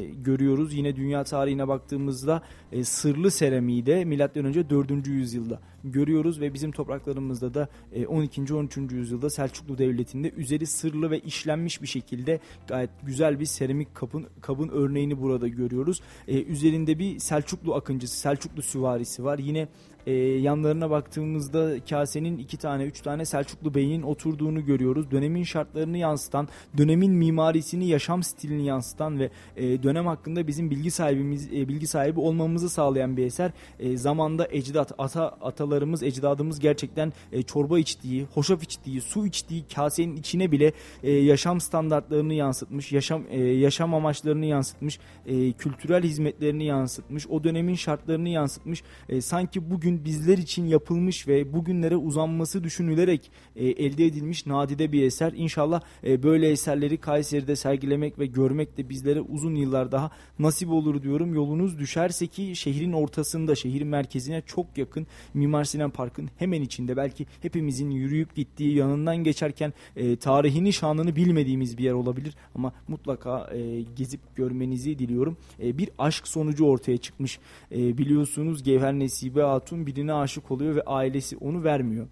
görüyoruz. 0.07 0.75
Yine 0.75 0.97
dünya 0.97 1.25
tarihine 1.25 1.69
baktığımızda 1.69 2.43
e, 2.73 2.85
sırlı 2.85 3.31
seramiği 3.31 3.87
de 3.87 4.05
milattan 4.05 4.45
önce 4.45 4.71
4. 4.71 5.07
yüzyılda 5.07 5.61
görüyoruz 5.93 6.41
ve 6.41 6.55
bizim 6.55 6.73
topraklarımızda 6.73 7.55
da 7.55 7.69
e, 7.93 7.96
12. 8.05 8.55
13. 8.55 8.77
yüzyılda 8.77 9.31
Selçuklu 9.31 9.79
Devleti'nde 9.79 10.31
üzeri 10.31 10.67
sırlı 10.67 11.11
ve 11.11 11.21
işlenmiş 11.21 11.83
bir 11.83 11.87
şekilde 11.87 12.41
gayet 12.67 12.91
güzel 13.03 13.41
bir 13.41 13.45
seramik 13.45 13.95
kabın 13.95 14.27
kabın 14.41 14.69
örneğini 14.69 15.21
burada 15.21 15.49
görüyoruz. 15.49 16.01
E, 16.29 16.43
üzerinde 16.43 16.99
bir 16.99 17.19
Selçuklu 17.19 17.75
akıncısı, 17.75 18.17
Selçuklu 18.17 18.63
süvarisi 18.63 19.25
var. 19.25 19.39
Yine 19.39 19.69
e, 20.07 20.13
yanlarına 20.15 20.91
baktığımızda 20.91 21.85
kasenin 21.91 22.39
iki 22.39 22.57
tane, 22.57 22.85
üç 22.85 23.01
tane 23.01 23.25
Selçuklu 23.25 23.75
Bey'in 23.75 24.03
oturduğunu 24.03 24.65
görüyoruz. 24.65 25.11
Dönemin 25.11 25.45
şartlarını 25.45 25.99
yansıtan, 25.99 26.49
dönemin 26.79 27.13
mimarisini, 27.13 27.89
yaşam 27.89 28.23
stilini 28.23 28.67
yansıtan 28.67 29.19
ve 29.19 29.31
e, 29.57 29.83
dönem 29.83 30.07
hakkında 30.07 30.47
bizim 30.47 30.71
bilgi 30.71 30.91
sahibimiz, 30.91 31.47
e, 31.53 31.69
bilgi 31.69 31.87
sahibi 31.87 32.21
olmamızı 32.21 32.69
sağlayan 32.69 33.17
bir 33.17 33.27
eser. 33.27 33.51
E, 33.79 33.97
zamanda 33.97 34.49
ecdat, 34.51 34.93
ata, 34.99 35.29
atalarımız, 35.29 36.03
ecdadımız 36.03 36.61
gerçekten 36.61 37.13
e, 37.33 37.43
çorba 37.43 37.79
içtiği, 37.79 38.25
hoşaf 38.35 38.63
içtiği, 38.63 39.01
su 39.01 39.27
içtiği 39.27 39.65
kasenin 39.75 40.17
içine 40.17 40.53
bile 40.53 40.73
e, 41.03 41.13
yaşam 41.13 41.61
standartlarını 41.61 42.35
yansıtmış, 42.35 42.93
yaşam 42.93 43.23
e, 43.31 43.41
yaşam 43.41 43.95
amaçlarını 43.95 44.47
yansıtmış, 44.47 44.99
e, 45.27 45.53
kültürel 45.53 46.03
hizmetlerini 46.03 46.65
yansıtmış, 46.65 47.27
o 47.27 47.45
dönemin 47.45 47.75
şartlarını 47.75 48.29
yansıtmış. 48.29 48.83
E, 49.09 49.21
sanki 49.21 49.71
bugün 49.71 49.96
bizler 50.05 50.39
için 50.39 50.67
yapılmış 50.67 51.29
ve 51.29 51.53
bugünlere 51.53 51.97
uzanması 51.97 52.65
düşünülerek 52.65 53.31
e, 53.57 53.67
elde 53.67 54.07
edilmiş 54.07 54.47
nadide 54.47 54.93
bir 54.93 55.03
eser. 55.03 55.33
İnşallah 55.37 55.81
e, 56.05 56.23
böyle 56.23 56.49
eserleri 56.49 56.97
Kayseri'de 56.97 57.57
sergilemek 57.57 58.19
ve 58.19 58.27
görmek 58.27 58.77
de 58.77 58.89
bizlere 58.89 59.21
uzun 59.21 59.55
yıllar 59.55 59.93
daha 59.93 60.11
nasip 60.39 60.71
olur 60.71 61.03
diyorum. 61.03 61.35
Yolunuz 61.35 61.79
düşerse 61.79 62.27
ki 62.27 62.57
şehrin 62.57 62.93
ortasında, 62.93 63.55
şehrin 63.55 63.89
merkezine 63.89 64.43
çok 64.47 64.79
yakın 64.79 65.07
Mimar 65.35 65.65
Sinan 65.65 65.91
Park'ın 65.91 66.31
hemen 66.37 66.63
içinde 66.63 66.97
belki 66.97 67.27
hepimizin 67.43 67.91
yürüyüp 67.91 68.35
gittiği 68.35 68.75
yanından 68.75 69.17
geçerken 69.17 69.73
e, 69.97 70.17
tarihini 70.17 70.73
şanını 70.73 71.17
bilmediğimiz 71.17 71.79
bir 71.79 71.85
yer 71.85 71.93
olabilir 71.93 72.35
ama 72.55 72.73
mutlaka 72.89 73.51
e, 73.55 73.83
gezip 73.97 74.37
görmenizi 74.37 74.99
diliyorum. 74.99 75.37
E, 75.63 75.79
bir 75.79 75.91
aşk 75.99 76.29
sonucu 76.29 76.65
ortaya 76.65 76.97
çıkmış. 76.97 77.39
E, 77.73 77.99
biliyorsunuz 77.99 78.63
Gevher 78.63 78.93
Nesibe 78.93 79.43
Hatun 79.43 79.86
birine 79.87 80.13
aşık 80.13 80.51
oluyor 80.51 80.77
ve 80.77 80.83
ailesi 80.83 81.37
onu 81.37 81.65
vermiyor. 81.65 82.07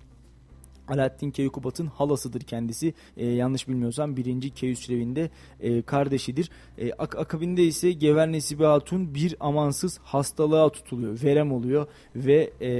Alaaddin 0.88 1.30
Keykubat'ın 1.30 1.86
halasıdır 1.86 2.40
kendisi. 2.40 2.94
E, 3.16 3.26
yanlış 3.26 3.68
bilmiyorsam 3.68 4.16
birinci 4.16 4.50
Keyhüsrev'in 4.50 5.30
e, 5.60 5.82
kardeşidir. 5.82 6.50
E, 6.78 6.92
ak 6.92 7.16
akabinde 7.16 7.64
ise 7.64 7.92
Gever 7.92 8.32
Nesibe 8.32 8.64
Hatun 8.64 9.14
bir 9.14 9.36
amansız 9.40 9.98
hastalığa 9.98 10.68
tutuluyor. 10.68 11.22
Verem 11.22 11.52
oluyor 11.52 11.86
ve 12.16 12.50
e, 12.60 12.70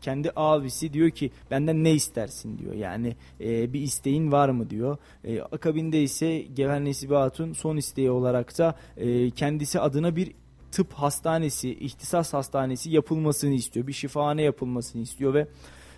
kendi 0.00 0.30
abisi 0.36 0.92
diyor 0.92 1.10
ki 1.10 1.30
benden 1.50 1.84
ne 1.84 1.92
istersin 1.92 2.58
diyor. 2.58 2.74
Yani 2.74 3.16
e, 3.40 3.72
bir 3.72 3.80
isteğin 3.80 4.32
var 4.32 4.48
mı 4.48 4.70
diyor. 4.70 4.96
E, 5.24 5.40
akabinde 5.40 6.02
ise 6.02 6.38
Gever 6.38 6.84
Nesibe 6.84 7.14
Hatun 7.14 7.52
son 7.52 7.76
isteği 7.76 8.10
olarak 8.10 8.58
da 8.58 8.76
e, 8.96 9.30
kendisi 9.30 9.80
adına 9.80 10.16
bir 10.16 10.32
tıp 10.74 10.92
hastanesi, 10.92 11.70
ihtisas 11.74 12.32
hastanesi 12.32 12.90
yapılmasını 12.90 13.54
istiyor. 13.54 13.86
Bir 13.86 13.92
şifahane 13.92 14.42
yapılmasını 14.42 15.02
istiyor 15.02 15.34
ve 15.34 15.46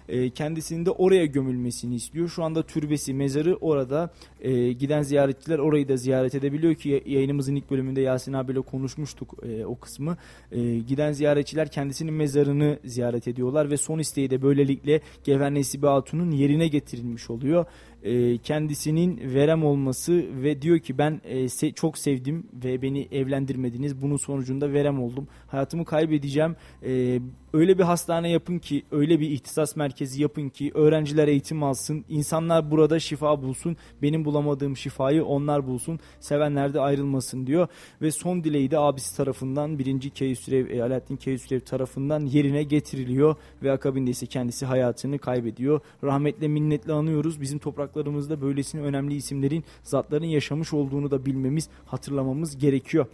e, 0.09 0.31
kendisinin 0.31 0.87
de 0.87 0.91
oraya 0.91 1.27
gömülmesini 1.27 1.95
istiyor. 1.95 2.29
Şu 2.29 2.45
anda 2.45 2.63
türbesi, 2.63 3.15
mezarı 3.15 3.57
orada. 3.57 4.11
E, 4.41 4.73
giden 4.73 5.03
ziyaretçiler 5.03 5.59
orayı 5.59 5.89
da 5.89 5.97
ziyaret 5.97 6.35
edebiliyor 6.35 6.75
ki 6.75 7.03
yayınımızın 7.07 7.55
ilk 7.55 7.71
bölümünde 7.71 8.01
Yasin 8.01 8.33
abiyle 8.33 8.61
konuşmuştuk 8.61 9.35
e, 9.43 9.65
o 9.65 9.79
kısmı. 9.79 10.17
E, 10.53 10.79
giden 10.79 11.13
ziyaretçiler 11.13 11.71
kendisinin 11.71 12.15
mezarını 12.15 12.79
ziyaret 12.85 13.29
ediyorlar 13.29 13.71
ve 13.71 13.77
son 13.77 13.99
isteği 13.99 14.31
de 14.31 14.43
böylelikle 14.43 15.01
Gever 15.25 15.55
Nesibe 15.55 15.87
Hatun'un 15.87 16.31
yerine 16.31 16.69
getirilmiş 16.69 17.31
oluyor 17.31 17.65
e, 18.03 18.39
kendisinin 18.39 19.35
verem 19.35 19.65
olması 19.65 20.25
ve 20.43 20.63
diyor 20.63 20.79
ki 20.79 20.99
ben 20.99 21.21
e, 21.25 21.49
se 21.49 21.73
çok 21.73 21.99
sevdim 21.99 22.47
ve 22.65 22.83
beni 22.83 23.09
evlendirmediniz. 23.13 24.03
Bunun 24.03 24.17
sonucunda 24.17 24.73
verem 24.73 25.03
oldum. 25.03 25.29
Hayatımı 25.47 25.85
kaybedeceğim. 25.85 26.57
E, 26.87 27.21
öyle 27.53 27.79
bir 27.79 27.83
hastane 27.83 28.31
yapın 28.31 28.59
ki, 28.59 28.83
öyle 28.91 29.21
bir 29.21 29.31
ihtisas 29.31 29.77
merkezi 29.77 30.23
yapın 30.23 30.49
ki 30.49 30.71
öğrenciler 30.75 31.29
eğitim 31.29 31.63
alsın. 31.63 32.05
insanlar 32.09 32.71
burada 32.71 33.01
şifa 33.01 33.43
bulsun. 33.43 33.77
Benim 34.03 34.25
bulamadığım 34.25 34.77
şifayı 34.77 35.25
onlar 35.25 35.67
bulsun. 35.67 36.01
Sevenler 36.21 36.75
de 36.75 36.81
ayrılmasın 36.81 37.47
diyor. 37.47 37.69
Ve 38.03 38.11
son 38.11 38.45
dileği 38.45 38.71
de 38.71 38.79
abisi 38.79 39.17
tarafından 39.17 39.79
birinci 39.79 40.11
Keyhüsrev, 40.11 40.71
e, 40.71 40.83
Alaaddin 40.83 41.17
Keyhüsrev 41.17 41.61
tarafından 41.61 42.21
yerine 42.21 42.63
getiriliyor. 42.63 43.37
Ve 43.63 43.73
akabinde 43.73 44.11
ise 44.11 44.27
kendisi 44.27 44.67
hayatını 44.67 45.19
kaybediyor. 45.19 45.81
Rahmetle 46.05 46.49
minnetle 46.49 46.93
anıyoruz. 46.93 47.41
Bizim 47.41 47.59
topraklarımızda 47.87 48.41
böylesine 48.41 48.81
önemli 48.81 49.15
isimlerin 49.15 49.65
zatların 49.83 50.25
yaşamış 50.25 50.73
olduğunu 50.73 51.11
da 51.11 51.27
bilmemiz, 51.27 51.69
hatırlamamız 51.87 52.59
gerekiyor. 52.59 53.07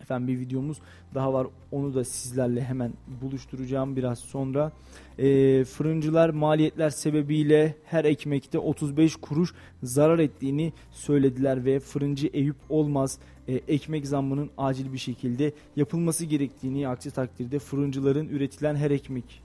Efendim 0.00 0.28
bir 0.28 0.40
videomuz 0.40 0.78
daha 1.14 1.32
var. 1.32 1.46
Onu 1.72 1.94
da 1.94 2.04
sizlerle 2.04 2.64
hemen 2.64 2.92
buluşturacağım 3.22 3.96
biraz 3.96 4.18
sonra. 4.18 4.72
Ee, 5.18 5.64
fırıncılar 5.64 6.30
maliyetler 6.30 6.90
sebebiyle 6.90 7.74
her 7.84 8.04
ekmekte 8.04 8.58
35 8.58 9.16
kuruş 9.16 9.54
zarar 9.82 10.18
ettiğini 10.18 10.72
söylediler 10.90 11.64
ve 11.64 11.80
fırıncı 11.80 12.26
Eyüp 12.26 12.56
Olmaz 12.68 13.18
e, 13.48 13.54
ekmek 13.54 14.06
zammının 14.06 14.50
acil 14.58 14.92
bir 14.92 14.98
şekilde 14.98 15.52
yapılması 15.76 16.24
gerektiğini 16.24 16.88
aksi 16.88 17.10
takdirde 17.10 17.58
fırıncıların 17.58 18.28
üretilen 18.28 18.76
her 18.76 18.90
ekmek 18.90 19.42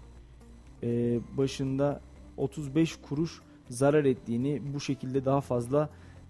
e, 0.84 1.20
başında 1.38 2.02
35 2.38 2.96
kuruş 2.96 3.42
zarar 3.72 4.06
ettiğini 4.06 4.62
bu 4.74 4.80
şekilde 4.80 5.26
daha 5.26 5.42
fazla 5.42 5.90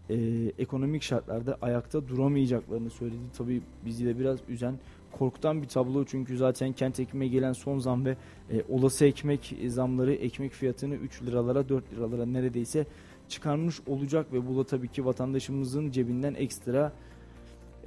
e, 0.09 0.15
ekonomik 0.59 1.03
şartlarda 1.03 1.57
ayakta 1.61 2.07
duramayacaklarını 2.07 2.89
söyledi. 2.89 3.21
Tabii 3.37 3.61
bizi 3.85 4.05
de 4.05 4.19
biraz 4.19 4.39
üzen 4.49 4.75
korkutan 5.11 5.61
bir 5.61 5.67
tablo 5.67 6.05
çünkü 6.05 6.37
zaten 6.37 6.73
kent 6.73 6.99
ekmeğe 6.99 7.31
gelen 7.31 7.53
son 7.53 7.79
zam 7.79 8.05
ve 8.05 8.17
e, 8.51 8.63
olası 8.69 9.05
ekmek 9.05 9.55
zamları 9.67 10.13
ekmek 10.13 10.51
fiyatını 10.51 10.95
3 10.95 11.23
liralara 11.23 11.69
4 11.69 11.93
liralara 11.93 12.25
neredeyse 12.25 12.85
çıkarmış 13.29 13.79
olacak 13.87 14.33
ve 14.33 14.47
bu 14.47 14.57
da 14.57 14.63
tabii 14.63 14.87
ki 14.87 15.05
vatandaşımızın 15.05 15.91
cebinden 15.91 16.33
ekstra 16.33 16.93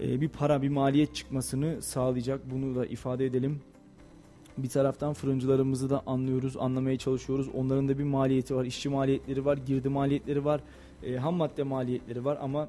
e, 0.01 0.21
bir 0.21 0.29
para 0.29 0.63
bir 0.63 0.69
maliyet 0.69 1.15
çıkmasını 1.15 1.83
sağlayacak 1.83 2.41
bunu 2.51 2.75
da 2.75 2.87
ifade 2.87 3.27
edelim. 3.27 3.61
Bir 4.59 4.69
taraftan 4.69 5.13
fırıncılarımızı 5.13 5.91
da 5.91 6.03
anlıyoruz, 6.07 6.57
anlamaya 6.57 6.99
çalışıyoruz. 6.99 7.49
Onların 7.55 7.89
da 7.89 7.99
bir 7.99 8.05
maliyeti 8.05 8.57
var, 8.57 8.65
işçi 8.65 8.89
maliyetleri 8.89 9.45
var, 9.45 9.57
girdi 9.57 9.89
maliyetleri 9.89 10.45
var, 10.45 10.61
e, 11.03 11.17
ham 11.17 11.35
madde 11.35 11.63
maliyetleri 11.63 12.25
var 12.25 12.39
ama 12.41 12.69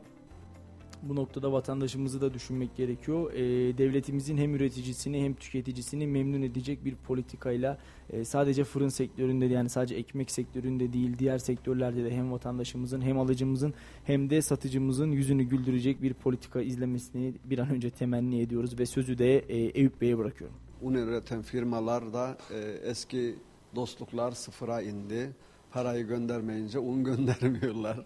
bu 1.03 1.15
noktada 1.15 1.51
vatandaşımızı 1.51 2.21
da 2.21 2.33
düşünmek 2.33 2.75
gerekiyor. 2.75 3.33
E, 3.33 3.37
devletimizin 3.77 4.37
hem 4.37 4.55
üreticisini 4.55 5.23
hem 5.23 5.33
tüketicisini 5.33 6.07
memnun 6.07 6.41
edecek 6.41 6.85
bir 6.85 6.95
politikayla 6.95 7.77
e, 8.09 8.25
sadece 8.25 8.63
fırın 8.63 8.89
sektöründe 8.89 9.45
yani 9.45 9.69
sadece 9.69 9.95
ekmek 9.95 10.31
sektöründe 10.31 10.93
değil 10.93 11.19
diğer 11.19 11.37
sektörlerde 11.37 12.03
de 12.03 12.11
hem 12.11 12.31
vatandaşımızın 12.31 13.01
hem 13.01 13.19
alıcımızın 13.19 13.73
hem 14.03 14.29
de 14.29 14.41
satıcımızın 14.41 15.11
yüzünü 15.11 15.43
güldürecek 15.43 16.01
bir 16.01 16.13
politika 16.13 16.61
izlemesini 16.61 17.33
bir 17.45 17.59
an 17.59 17.69
önce 17.69 17.89
temenni 17.89 18.41
ediyoruz 18.41 18.79
ve 18.79 18.85
sözü 18.85 19.17
de 19.17 19.37
e, 19.37 19.57
Eyüp 19.57 20.01
Bey'e 20.01 20.17
bırakıyorum. 20.17 20.64
Un 20.85 20.93
üreten 20.93 21.41
firmalar 21.41 22.13
da 22.13 22.37
e, 22.51 22.57
eski 22.83 23.35
dostluklar 23.75 24.31
sıfıra 24.31 24.81
indi. 24.81 25.31
Parayı 25.71 26.07
göndermeyince 26.07 26.79
un 26.79 27.03
göndermiyorlar. 27.03 28.05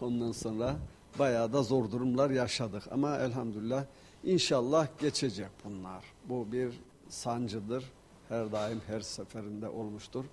Ondan 0.00 0.32
sonra 0.32 0.76
bayağı 1.18 1.52
da 1.52 1.62
zor 1.62 1.90
durumlar 1.90 2.30
yaşadık. 2.30 2.82
Ama 2.90 3.16
elhamdülillah 3.16 3.84
inşallah 4.24 4.88
geçecek 5.00 5.48
bunlar. 5.64 6.04
Bu 6.28 6.52
bir 6.52 6.80
sancıdır. 7.08 7.84
Her 8.28 8.52
daim 8.52 8.80
her 8.86 9.00
seferinde 9.00 9.68
olmuştur. 9.68 10.24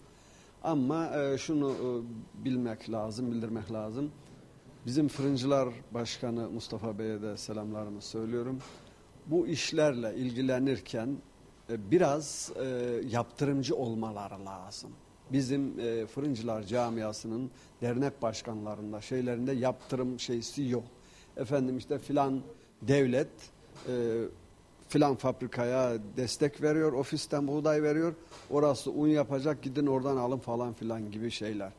Ama 0.63 1.17
e, 1.17 1.37
şunu 1.37 1.71
e, 1.71 1.89
bilmek 2.45 2.91
lazım, 2.91 3.31
bildirmek 3.31 3.71
lazım. 3.71 4.11
Bizim 4.85 5.07
Fırıncılar 5.07 5.69
Başkanı 5.91 6.49
Mustafa 6.49 6.99
Bey'e 6.99 7.21
de 7.21 7.37
selamlarımı 7.37 8.01
söylüyorum. 8.01 8.59
Bu 9.27 9.47
işlerle 9.47 10.15
ilgilenirken 10.15 11.17
biraz 11.91 12.51
e, 12.63 12.65
yaptırımcı 13.09 13.75
olmaları 13.75 14.45
lazım. 14.45 14.91
Bizim 15.31 15.79
e, 15.79 16.05
fırıncılar 16.05 16.63
camiasının 16.63 17.51
dernek 17.81 18.21
başkanlarında 18.21 19.01
şeylerinde 19.01 19.51
yaptırım 19.51 20.19
şeysi 20.19 20.63
yok. 20.63 20.83
Efendim 21.37 21.77
işte 21.77 21.99
filan 21.99 22.41
devlet 22.81 23.27
e, 23.87 23.93
filan 24.87 25.15
fabrikaya 25.15 25.93
destek 26.17 26.61
veriyor, 26.61 26.93
ofisten 26.93 27.47
buğday 27.47 27.83
veriyor. 27.83 28.13
Orası 28.49 28.91
un 28.91 29.07
yapacak 29.07 29.61
gidin 29.61 29.85
oradan 29.85 30.17
alın 30.17 30.37
falan 30.37 30.73
filan 30.73 31.11
gibi 31.11 31.31
şeyler. 31.31 31.71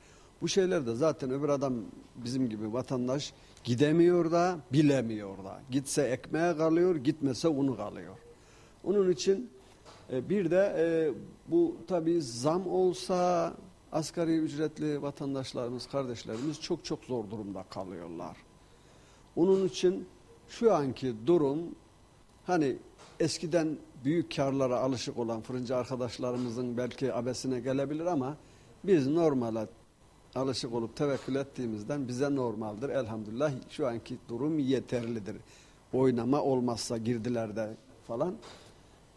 Bu 0.42 0.48
şeyler 0.48 0.86
de 0.86 0.94
zaten 0.94 1.30
öbür 1.30 1.48
adam 1.48 1.74
bizim 2.16 2.48
gibi 2.48 2.72
vatandaş 2.72 3.32
gidemiyor 3.64 4.32
da 4.32 4.58
bilemiyor 4.72 5.38
da. 5.44 5.60
Gitse 5.70 6.02
ekmeğe 6.02 6.56
kalıyor, 6.56 6.96
gitmese 6.96 7.48
unu 7.48 7.76
kalıyor. 7.76 8.14
Onun 8.84 9.10
için 9.10 9.34
e, 9.34 9.53
bir 10.10 10.50
de 10.50 10.74
e, 10.78 10.84
bu 11.48 11.76
tabii 11.86 12.22
zam 12.22 12.66
olsa 12.66 13.52
asgari 13.92 14.38
ücretli 14.38 15.02
vatandaşlarımız, 15.02 15.86
kardeşlerimiz 15.86 16.60
çok 16.60 16.84
çok 16.84 17.04
zor 17.04 17.30
durumda 17.30 17.64
kalıyorlar. 17.70 18.36
Onun 19.36 19.68
için 19.68 20.06
şu 20.48 20.74
anki 20.74 21.14
durum 21.26 21.58
hani 22.46 22.76
eskiden 23.20 23.76
büyük 24.04 24.36
karlara 24.36 24.78
alışık 24.80 25.18
olan 25.18 25.40
fırıncı 25.40 25.76
arkadaşlarımızın 25.76 26.76
belki 26.76 27.14
abesine 27.14 27.60
gelebilir 27.60 28.06
ama 28.06 28.36
biz 28.84 29.06
normale 29.06 29.66
alışık 30.34 30.74
olup 30.74 30.96
tevekkül 30.96 31.34
ettiğimizden 31.34 32.08
bize 32.08 32.34
normaldir. 32.34 32.88
Elhamdülillah 32.88 33.52
şu 33.70 33.86
anki 33.86 34.16
durum 34.28 34.58
yeterlidir. 34.58 35.36
Oynama 35.92 36.42
olmazsa 36.42 36.98
girdilerde 36.98 37.76
falan. 38.06 38.34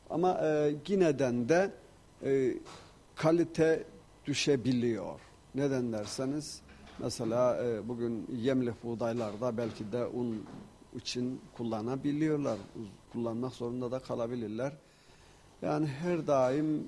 Ama 0.09 0.39
e, 0.43 0.75
yineden 0.87 1.49
de 1.49 1.71
e, 2.23 2.53
kalite 3.15 3.83
düşebiliyor. 4.25 5.19
Neden 5.55 5.93
derseniz 5.93 6.61
mesela 6.99 7.65
e, 7.65 7.87
bugün 7.87 8.27
yemlik 8.41 8.83
buğdaylarda 8.83 9.57
belki 9.57 9.91
de 9.91 10.05
un 10.05 10.45
için 10.95 11.41
kullanabiliyorlar. 11.57 12.57
Kullanmak 13.13 13.53
zorunda 13.53 13.91
da 13.91 13.99
kalabilirler. 13.99 14.73
Yani 15.61 15.87
her 15.87 16.27
daim 16.27 16.87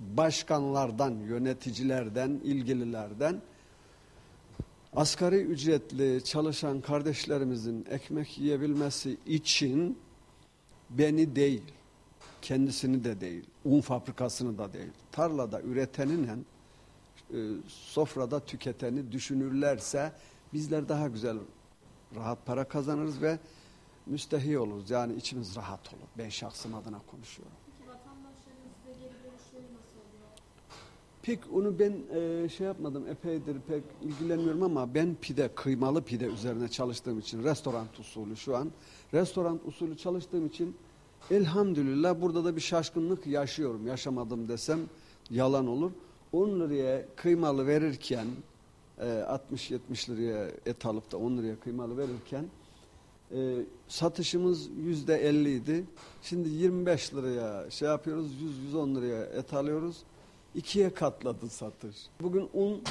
başkanlardan, 0.00 1.10
yöneticilerden, 1.10 2.40
ilgililerden 2.44 3.40
asgari 4.92 5.36
ücretli 5.36 6.24
çalışan 6.24 6.80
kardeşlerimizin 6.80 7.86
ekmek 7.90 8.38
yiyebilmesi 8.38 9.16
için 9.26 9.98
beni 10.90 11.36
değil, 11.36 11.62
kendisini 12.42 13.04
de 13.04 13.20
değil, 13.20 13.44
un 13.64 13.80
fabrikasını 13.80 14.58
da 14.58 14.72
değil, 14.72 14.90
tarlada 15.12 15.60
üreteninle 15.60 16.36
e, 17.34 17.38
sofrada 17.68 18.40
tüketeni 18.40 19.12
düşünürlerse 19.12 20.12
bizler 20.52 20.88
daha 20.88 21.08
güzel 21.08 21.36
rahat 22.16 22.46
para 22.46 22.64
kazanırız 22.64 23.22
ve 23.22 23.38
müstehi 24.06 24.58
oluruz. 24.58 24.90
Yani 24.90 25.14
içimiz 25.14 25.56
rahat 25.56 25.94
olur. 25.94 26.08
Ben 26.18 26.28
şahsım 26.28 26.74
adına 26.74 27.00
konuşuyorum. 27.10 27.52
Pek 31.22 31.38
onu 31.54 31.78
ben 31.78 31.94
e, 32.14 32.48
şey 32.48 32.66
yapmadım 32.66 33.06
epeydir 33.06 33.56
pek 33.68 33.82
ilgilenmiyorum 34.02 34.62
ama 34.62 34.94
ben 34.94 35.16
pide 35.20 35.54
kıymalı 35.54 36.02
pide 36.02 36.24
üzerine 36.24 36.68
çalıştığım 36.68 37.18
için 37.18 37.42
restoran 37.44 37.86
usulü 38.00 38.36
şu 38.36 38.56
an 38.56 38.70
restoran 39.14 39.60
usulü 39.66 39.96
çalıştığım 39.96 40.46
için 40.46 40.76
elhamdülillah 41.30 42.20
burada 42.20 42.44
da 42.44 42.56
bir 42.56 42.60
şaşkınlık 42.60 43.26
yaşıyorum 43.26 43.86
yaşamadım 43.86 44.48
desem 44.48 44.80
yalan 45.30 45.66
olur 45.66 45.90
10 46.32 46.60
liraya 46.60 47.04
kıymalı 47.16 47.66
verirken 47.66 48.26
e, 48.98 49.04
60-70 49.54 50.10
liraya 50.10 50.50
et 50.66 50.86
alıp 50.86 51.12
da 51.12 51.16
10 51.16 51.38
liraya 51.38 51.60
kıymalı 51.60 51.96
verirken 51.96 52.44
e, 53.34 53.56
satışımız 53.88 54.68
yüzde 54.84 55.16
50 55.16 55.54
idi 55.54 55.84
şimdi 56.22 56.48
25 56.48 57.14
liraya 57.14 57.70
şey 57.70 57.88
yapıyoruz 57.88 58.26
100-110 58.72 58.94
liraya 58.94 59.24
et 59.24 59.54
alıyoruz 59.54 59.96
ikiye 60.54 60.94
katladı 60.94 61.48
satış. 61.48 61.96
Bugün 62.20 62.48
un 62.54 62.82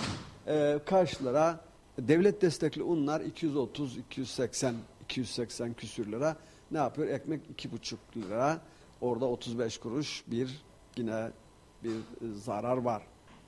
e, 0.48 0.80
kaç 0.86 1.22
lira? 1.24 1.60
Devlet 1.98 2.42
destekli 2.42 2.84
unlar 2.84 3.22
230, 3.22 3.98
280, 3.98 4.76
280 5.04 5.74
küsür 5.74 6.12
lira. 6.12 6.36
Ne 6.72 6.78
yapıyor? 6.78 7.08
Ekmek 7.08 7.42
iki 7.52 7.72
buçuk 7.72 8.00
lira. 8.18 8.62
Orada 9.02 9.26
35 9.26 9.78
kuruş 9.78 10.24
bir 10.28 10.62
yine 10.98 11.32
bir 11.84 11.94
zarar 12.34 12.78
var. 12.78 13.04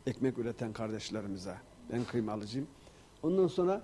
Ekmek 0.07 0.37
üreten 0.37 0.73
kardeşlerimize. 0.73 1.55
Ben 1.93 2.03
kıymalıcıyım. 2.03 2.67
Ondan 3.23 3.47
sonra 3.47 3.81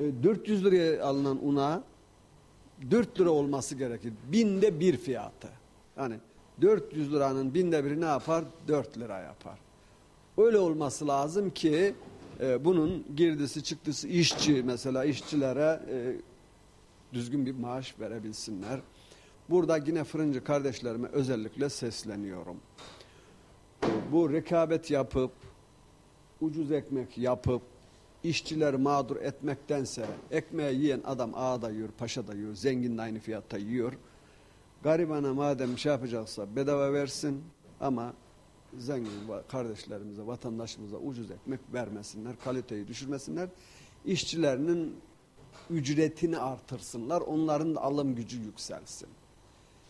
e, 0.00 0.22
400 0.22 0.64
liraya 0.64 1.04
alınan 1.04 1.46
una 1.46 1.82
4 2.90 3.20
lira 3.20 3.30
olması 3.30 3.74
gerekir. 3.74 4.12
Binde 4.32 4.80
bir 4.80 4.96
fiyatı. 4.96 5.48
Yani 5.96 6.14
400 6.62 7.12
liranın 7.12 7.54
binde 7.54 7.84
biri 7.84 8.00
ne 8.00 8.04
yapar? 8.04 8.44
4 8.68 8.98
lira 8.98 9.18
yapar. 9.18 9.58
Öyle 10.38 10.58
olması 10.58 11.08
lazım 11.08 11.50
ki 11.50 11.94
e, 12.40 12.64
bunun 12.64 13.04
girdisi 13.16 13.62
çıktısı 13.62 14.08
işçi 14.08 14.62
mesela 14.62 15.04
işçilere 15.04 15.80
e, 15.90 16.16
düzgün 17.16 17.46
bir 17.46 17.54
maaş 17.54 18.00
verebilsinler. 18.00 18.80
Burada 19.50 19.76
yine 19.76 20.04
fırıncı 20.04 20.44
kardeşlerime 20.44 21.08
özellikle 21.08 21.68
sesleniyorum. 21.68 22.56
Bu 24.12 24.32
rekabet 24.32 24.90
yapıp 24.90 25.32
ucuz 26.40 26.72
ekmek 26.72 27.18
yapıp 27.18 27.62
işçileri 28.24 28.76
mağdur 28.76 29.16
etmektense 29.16 30.06
ekmeği 30.30 30.80
yiyen 30.80 31.00
adam 31.04 31.32
ağda 31.34 31.70
yiyor, 31.70 31.88
paşa 31.98 32.26
da 32.26 32.34
yiyor, 32.34 32.54
zengin 32.54 32.98
de 32.98 33.02
aynı 33.02 33.18
fiyatta 33.18 33.58
yiyor 33.58 33.92
Garibana 34.82 35.34
madem 35.34 35.78
şey 35.78 35.92
yapacaksa 35.92 36.56
bedava 36.56 36.92
versin 36.92 37.42
ama 37.80 38.14
zengin 38.78 39.10
kardeşlerimize, 39.48 40.26
vatandaşımıza 40.26 40.96
ucuz 40.96 41.30
ekmek 41.30 41.60
vermesinler, 41.72 42.32
kaliteyi 42.44 42.88
düşürmesinler. 42.88 43.48
İşçilerinin 44.04 44.96
ücretini 45.70 46.38
artırsınlar, 46.38 47.20
onların 47.20 47.74
da 47.74 47.82
alım 47.82 48.14
gücü 48.14 48.40
yükselsin. 48.40 49.08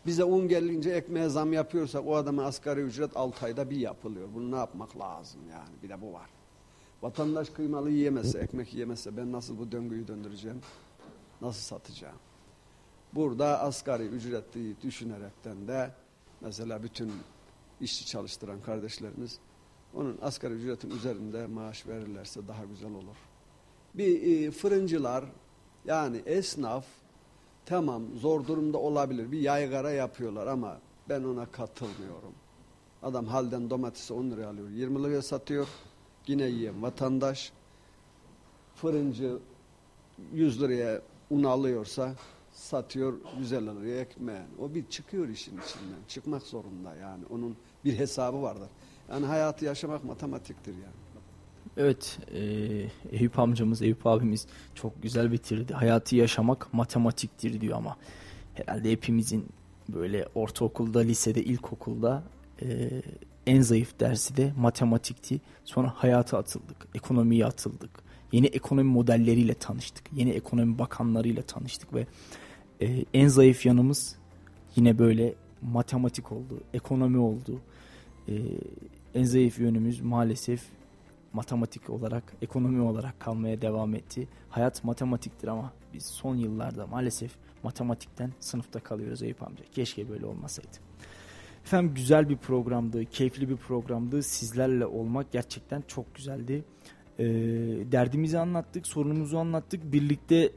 Bize 0.06 0.24
un 0.24 0.48
gelince 0.48 0.90
ekmeğe 0.90 1.28
zam 1.28 1.52
yapıyorsak 1.52 2.06
o 2.06 2.16
adama 2.16 2.44
asgari 2.44 2.80
ücret 2.80 3.16
6 3.16 3.46
ayda 3.46 3.70
bir 3.70 3.76
yapılıyor. 3.76 4.28
Bunu 4.34 4.50
ne 4.50 4.56
yapmak 4.56 4.98
lazım 4.98 5.40
yani 5.50 5.74
bir 5.82 5.88
de 5.88 6.00
bu 6.00 6.12
var. 6.12 6.30
Vatandaş 7.02 7.50
kıymalı 7.50 7.90
yiyemezse, 7.90 8.38
ekmek 8.38 8.74
yiyemezse 8.74 9.16
ben 9.16 9.32
nasıl 9.32 9.58
bu 9.58 9.72
döngüyü 9.72 10.08
döndüreceğim? 10.08 10.60
Nasıl 11.40 11.60
satacağım? 11.60 12.16
Burada 13.12 13.60
asgari 13.60 14.06
ücretli 14.06 14.82
düşünerekten 14.82 15.68
de 15.68 15.90
mesela 16.40 16.82
bütün 16.82 17.12
işçi 17.80 18.06
çalıştıran 18.06 18.62
kardeşlerimiz 18.62 19.38
onun 19.94 20.18
asgari 20.22 20.54
ücretin 20.54 20.90
üzerinde 20.90 21.46
maaş 21.46 21.86
verirlerse 21.86 22.48
daha 22.48 22.64
güzel 22.64 22.90
olur. 22.90 23.16
Bir 23.94 24.46
e, 24.46 24.50
fırıncılar 24.50 25.24
yani 25.86 26.22
esnaf 26.26 26.84
tamam 27.66 28.02
zor 28.16 28.46
durumda 28.46 28.78
olabilir. 28.78 29.32
Bir 29.32 29.40
yaygara 29.40 29.90
yapıyorlar 29.90 30.46
ama 30.46 30.78
ben 31.08 31.22
ona 31.22 31.46
katılmıyorum. 31.46 32.32
Adam 33.02 33.26
halden 33.26 33.70
domatesi 33.70 34.14
10 34.14 34.30
liraya 34.30 34.48
alıyor. 34.48 34.68
20 34.68 35.04
liraya 35.04 35.22
satıyor. 35.22 35.68
Yine 36.26 36.44
yiyen 36.44 36.82
vatandaş. 36.82 37.52
Fırıncı 38.74 39.38
100 40.32 40.62
liraya 40.62 41.02
un 41.30 41.44
alıyorsa 41.44 42.14
satıyor 42.52 43.14
150 43.38 43.66
liraya 43.66 44.00
ekmeği. 44.00 44.40
O 44.60 44.74
bir 44.74 44.86
çıkıyor 44.86 45.28
işin 45.28 45.58
içinden. 45.58 45.98
Çıkmak 46.08 46.42
zorunda 46.42 46.94
yani. 46.94 47.24
Onun 47.30 47.56
bir 47.84 47.98
hesabı 47.98 48.42
vardır. 48.42 48.68
Yani 49.10 49.26
hayatı 49.26 49.64
yaşamak 49.64 50.04
matematiktir 50.04 50.72
yani. 50.72 51.05
Evet, 51.76 52.18
e, 52.34 52.40
Eyüp 53.10 53.38
amcamız, 53.38 53.82
Eyüp 53.82 54.06
abimiz 54.06 54.46
çok 54.74 55.02
güzel 55.02 55.32
bitirdi. 55.32 55.74
Hayatı 55.74 56.16
yaşamak 56.16 56.74
matematiktir 56.74 57.60
diyor 57.60 57.76
ama 57.76 57.96
herhalde 58.54 58.90
hepimizin 58.92 59.46
böyle 59.88 60.26
ortaokulda, 60.34 61.00
lisede, 61.00 61.44
ilkokulda 61.44 62.22
e, 62.62 62.90
en 63.46 63.60
zayıf 63.60 64.00
dersi 64.00 64.36
de 64.36 64.52
matematikti. 64.56 65.40
Sonra 65.64 65.92
hayata 65.96 66.38
atıldık, 66.38 66.88
ekonomiye 66.94 67.46
atıldık. 67.46 67.90
Yeni 68.32 68.46
ekonomi 68.46 68.90
modelleriyle 68.90 69.54
tanıştık. 69.54 70.04
Yeni 70.12 70.30
ekonomi 70.30 70.78
bakanlarıyla 70.78 71.42
tanıştık 71.42 71.94
ve 71.94 72.06
e, 72.80 73.04
en 73.14 73.28
zayıf 73.28 73.66
yanımız 73.66 74.16
yine 74.76 74.98
böyle 74.98 75.34
matematik 75.62 76.32
oldu, 76.32 76.60
ekonomi 76.74 77.18
oldu. 77.18 77.60
E, 78.28 78.34
en 79.14 79.24
zayıf 79.24 79.58
yönümüz 79.58 80.00
maalesef 80.00 80.62
matematik 81.36 81.90
olarak, 81.90 82.32
ekonomi 82.42 82.80
olarak 82.80 83.20
kalmaya 83.20 83.62
devam 83.62 83.94
etti. 83.94 84.28
Hayat 84.50 84.84
matematiktir 84.84 85.48
ama 85.48 85.72
biz 85.94 86.06
son 86.06 86.36
yıllarda 86.36 86.86
maalesef 86.86 87.32
matematikten 87.62 88.32
sınıfta 88.40 88.80
kalıyoruz 88.80 89.22
Eyüp 89.22 89.42
amca. 89.42 89.64
Keşke 89.72 90.08
böyle 90.08 90.26
olmasaydı. 90.26 90.78
Efendim 91.64 91.94
güzel 91.94 92.28
bir 92.28 92.36
programdı, 92.36 93.04
keyifli 93.04 93.48
bir 93.48 93.56
programdı. 93.56 94.22
Sizlerle 94.22 94.86
olmak 94.86 95.32
gerçekten 95.32 95.82
çok 95.88 96.14
güzeldi. 96.14 96.64
Ee, 97.18 97.24
derdimizi 97.92 98.38
anlattık, 98.38 98.86
sorunumuzu 98.86 99.38
anlattık. 99.38 99.92
Birlikte 99.92 100.52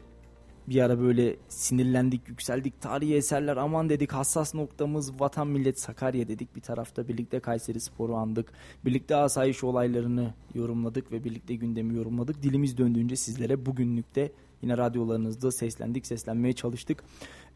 bir 0.69 0.81
ara 0.81 0.99
böyle 0.99 1.35
sinirlendik, 1.49 2.29
yükseldik. 2.29 2.81
Tarihi 2.81 3.15
eserler 3.15 3.57
aman 3.57 3.89
dedik. 3.89 4.11
Hassas 4.11 4.55
noktamız 4.55 5.21
vatan 5.21 5.47
millet 5.47 5.79
Sakarya 5.79 6.27
dedik. 6.27 6.55
Bir 6.55 6.61
tarafta 6.61 7.07
birlikte 7.07 7.39
Kayseri 7.39 7.79
Spor'u 7.79 8.15
andık. 8.15 8.51
Birlikte 8.85 9.15
asayiş 9.15 9.63
olaylarını 9.63 10.33
yorumladık 10.55 11.11
ve 11.11 11.23
birlikte 11.23 11.55
gündemi 11.55 11.95
yorumladık. 11.95 12.43
Dilimiz 12.43 12.77
döndüğünce 12.77 13.15
sizlere 13.15 13.65
bugünlükte 13.65 14.31
yine 14.61 14.77
radyolarınızda 14.77 15.51
seslendik, 15.51 16.07
seslenmeye 16.07 16.53
çalıştık. 16.53 17.03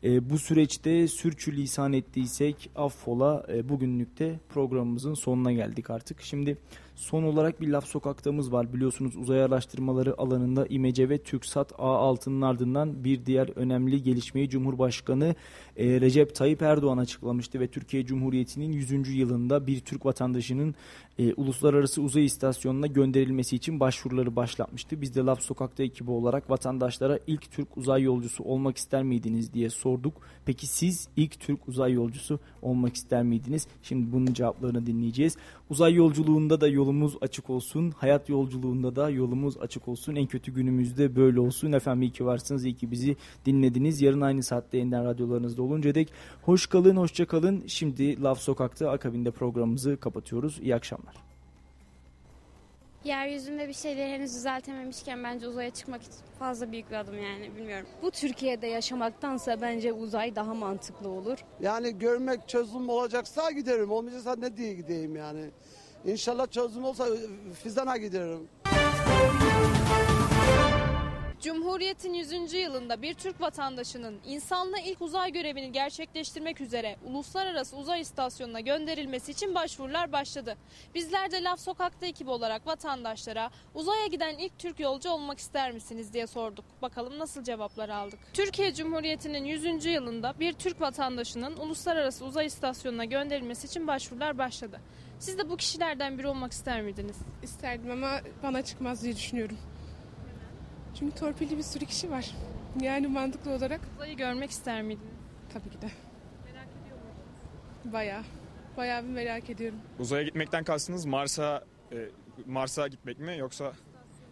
Ee, 0.04 0.30
bu 0.30 0.40
süreçte 0.40 1.08
sürçülisan 1.08 1.94
ettiysek 1.94 2.70
affola 2.76 3.46
e, 3.54 3.70
bugünlükte 3.70 4.40
programımızın 4.50 5.14
sonuna 5.14 5.52
geldik 5.52 5.90
artık. 5.90 6.22
Şimdi 6.22 6.58
son 6.96 7.24
olarak 7.24 7.62
bir 7.62 7.68
laf 7.68 7.86
sokaktamız 7.86 8.52
var. 8.52 8.74
Biliyorsunuz 8.74 9.16
uzay 9.16 9.44
araştırmaları 9.44 10.22
alanında 10.22 10.66
İMECE 10.66 11.10
ve 11.10 11.18
TürkSat 11.18 11.72
A6'nın 11.72 12.42
ardından 12.42 13.04
bir 13.04 13.26
diğer 13.26 13.50
önemli 13.56 14.04
gelişmeyi 14.04 14.50
Cumhurbaşkanı 14.50 15.36
e, 15.78 16.02
Recep 16.02 16.36
Tayyip 16.36 16.62
Erdoğan 16.62 16.98
açıklamıştı 16.98 17.60
ve 17.60 17.68
Türkiye 17.68 18.06
Cumhuriyeti'nin 18.06 18.72
100. 18.72 19.16
yılında 19.16 19.68
bir 19.68 19.80
Türk 19.80 20.06
vatandaşının 20.06 20.76
e, 21.20 21.34
uluslararası 21.34 22.02
uzay 22.02 22.26
istasyonuna 22.26 22.88
gönderilmesi 22.88 23.56
için 23.56 23.80
başvuruları 23.80 24.36
başlatmıştı. 24.36 25.02
Biz 25.02 25.16
de 25.16 25.20
Laf 25.20 25.42
Sokak'ta 25.42 25.84
ekibi 25.84 26.12
olarak 26.12 26.50
vatandaşlara 26.50 27.20
ilk 27.28 27.52
Türk 27.52 27.78
uzay 27.78 28.02
yolcusu 28.02 28.44
olmak 28.44 28.78
ister 28.78 29.04
miydiniz 29.04 29.54
diye 29.54 29.70
sorduk. 29.70 30.14
Peki 30.46 30.68
siz 30.68 31.08
ilk 31.16 31.40
Türk 31.40 31.68
uzay 31.68 31.92
yolcusu 31.92 32.40
olmak 32.62 32.96
ister 32.96 33.24
miydiniz? 33.24 33.68
Şimdi 33.84 34.12
bunun 34.12 34.34
cevaplarını 34.34 34.86
dinleyeceğiz. 34.86 35.38
Uzay 35.70 35.94
yolculuğunda 35.94 36.62
da 36.62 36.68
yolumuz 36.84 37.18
açık 37.22 37.50
olsun. 37.50 37.92
Hayat 37.92 38.30
yolculuğunda 38.30 38.96
da 38.96 39.10
yolumuz 39.10 39.58
açık 39.58 39.88
olsun. 39.88 40.16
En 40.16 40.28
kötü 40.28 40.54
günümüzde 40.54 41.16
böyle 41.16 41.40
olsun. 41.40 41.72
Efendim 41.72 42.02
iyi 42.02 42.12
ki 42.12 42.26
varsınız. 42.26 42.66
iyi 42.66 42.76
ki 42.76 42.92
bizi 42.92 43.16
dinlediniz. 43.46 44.02
Yarın 44.02 44.22
aynı 44.22 44.44
saatte 44.44 44.78
yeniden 44.78 45.06
radyolarınızda 45.06 45.62
olunca 45.62 45.96
dek 45.96 46.14
hoş 46.42 46.68
kalın, 46.68 46.96
hoşça 46.98 47.26
kalın. 47.26 47.64
Şimdi 47.68 48.24
Laf 48.24 48.40
Sokak'ta 48.40 48.90
akabinde 48.90 49.32
programımızı 49.32 49.98
kapatıyoruz. 49.98 50.60
İyi 50.60 50.76
akşamlar. 50.76 51.16
Yeryüzünde 53.04 53.68
bir 53.68 53.74
şeyleri 53.74 54.12
henüz 54.12 54.36
düzeltememişken 54.36 55.24
bence 55.24 55.48
uzaya 55.48 55.70
çıkmak 55.70 56.02
fazla 56.40 56.72
büyük 56.72 56.92
bir 56.92 56.96
adım 56.96 57.24
yani 57.24 57.56
bilmiyorum. 57.56 57.88
Bu 58.02 58.12
Türkiye'de 58.12 58.68
yaşamaktansa 58.68 59.62
bence 59.62 59.94
uzay 59.94 60.36
daha 60.36 60.54
mantıklı 60.54 61.10
olur. 61.10 61.38
Yani 61.62 62.00
görmek 62.00 62.48
çözüm 62.48 62.90
olacaksa 62.90 63.52
giderim. 63.52 63.92
Olmayacaksa 63.92 64.36
ne 64.36 64.58
diye 64.58 64.74
gideyim 64.74 65.16
yani. 65.16 65.52
İnşallah 66.06 66.52
çözüm 66.52 66.86
olsa 66.86 67.08
Fizan'a 67.64 67.98
giderim. 67.98 68.50
Cumhuriyet'in 71.42 72.14
100. 72.14 72.54
yılında 72.54 73.02
bir 73.02 73.14
Türk 73.14 73.42
vatandaşının 73.42 74.20
insanla 74.26 74.80
ilk 74.80 75.02
uzay 75.02 75.32
görevini 75.32 75.72
gerçekleştirmek 75.72 76.62
üzere 76.62 76.96
uluslararası 77.06 77.78
uzay 77.78 78.02
istasyonuna 78.02 78.60
gönderilmesi 78.60 79.32
için 79.32 79.56
başvurular 79.56 80.12
başladı. 80.12 80.58
Bizler 80.96 81.32
de 81.32 81.44
Laf 81.44 81.60
Sokak'ta 81.60 82.06
ekibi 82.06 82.30
olarak 82.30 82.68
vatandaşlara 82.68 83.50
uzaya 83.76 84.08
giden 84.08 84.38
ilk 84.38 84.60
Türk 84.60 84.80
yolcu 84.80 85.10
olmak 85.10 85.40
ister 85.40 85.72
misiniz 85.72 86.14
diye 86.14 86.28
sorduk. 86.28 86.66
Bakalım 86.82 87.20
nasıl 87.20 87.44
cevaplar 87.44 87.90
aldık. 87.90 88.20
Türkiye 88.34 88.74
Cumhuriyeti'nin 88.74 89.46
100. 89.46 89.86
yılında 89.86 90.34
bir 90.40 90.54
Türk 90.54 90.82
vatandaşının 90.82 91.58
uluslararası 91.58 92.26
uzay 92.26 92.46
istasyonuna 92.46 93.06
gönderilmesi 93.06 93.68
için 93.68 93.88
başvurular 93.88 94.38
başladı. 94.38 94.80
Siz 95.24 95.38
de 95.38 95.50
bu 95.50 95.58
kişilerden 95.58 96.18
biri 96.18 96.28
olmak 96.28 96.52
ister 96.52 96.82
miydiniz? 96.82 97.18
İsterdim 97.44 97.92
ama 97.92 98.22
bana 98.44 98.62
çıkmaz 98.62 99.04
diye 99.04 99.16
düşünüyorum. 99.16 99.58
Çünkü 101.00 101.16
torpilli 101.16 101.58
bir 101.58 101.64
sürü 101.64 101.86
kişi 101.86 102.12
var. 102.12 102.32
Yani 102.82 103.08
mantıklı 103.08 103.52
olarak. 103.52 103.82
Uzayı 103.96 104.18
görmek 104.18 104.52
ister 104.52 104.82
miydiniz? 104.82 105.14
Tabii 105.54 105.70
ki 105.70 105.82
de. 105.82 105.86
Merak 106.46 106.68
ediyor 106.68 106.98
musunuz? 106.98 107.94
Bayağı. 107.94 108.24
Bayağı 108.78 109.04
bir 109.04 109.10
merak 109.10 109.50
ediyorum. 109.50 109.80
Uzaya 110.00 110.24
gitmekten 110.24 110.64
kastınız 110.64 111.06
Mars'a 111.06 111.64
e, 111.92 112.10
Mars'a 112.46 112.88
gitmek 112.88 113.20
mi 113.20 113.38
yoksa 113.38 113.74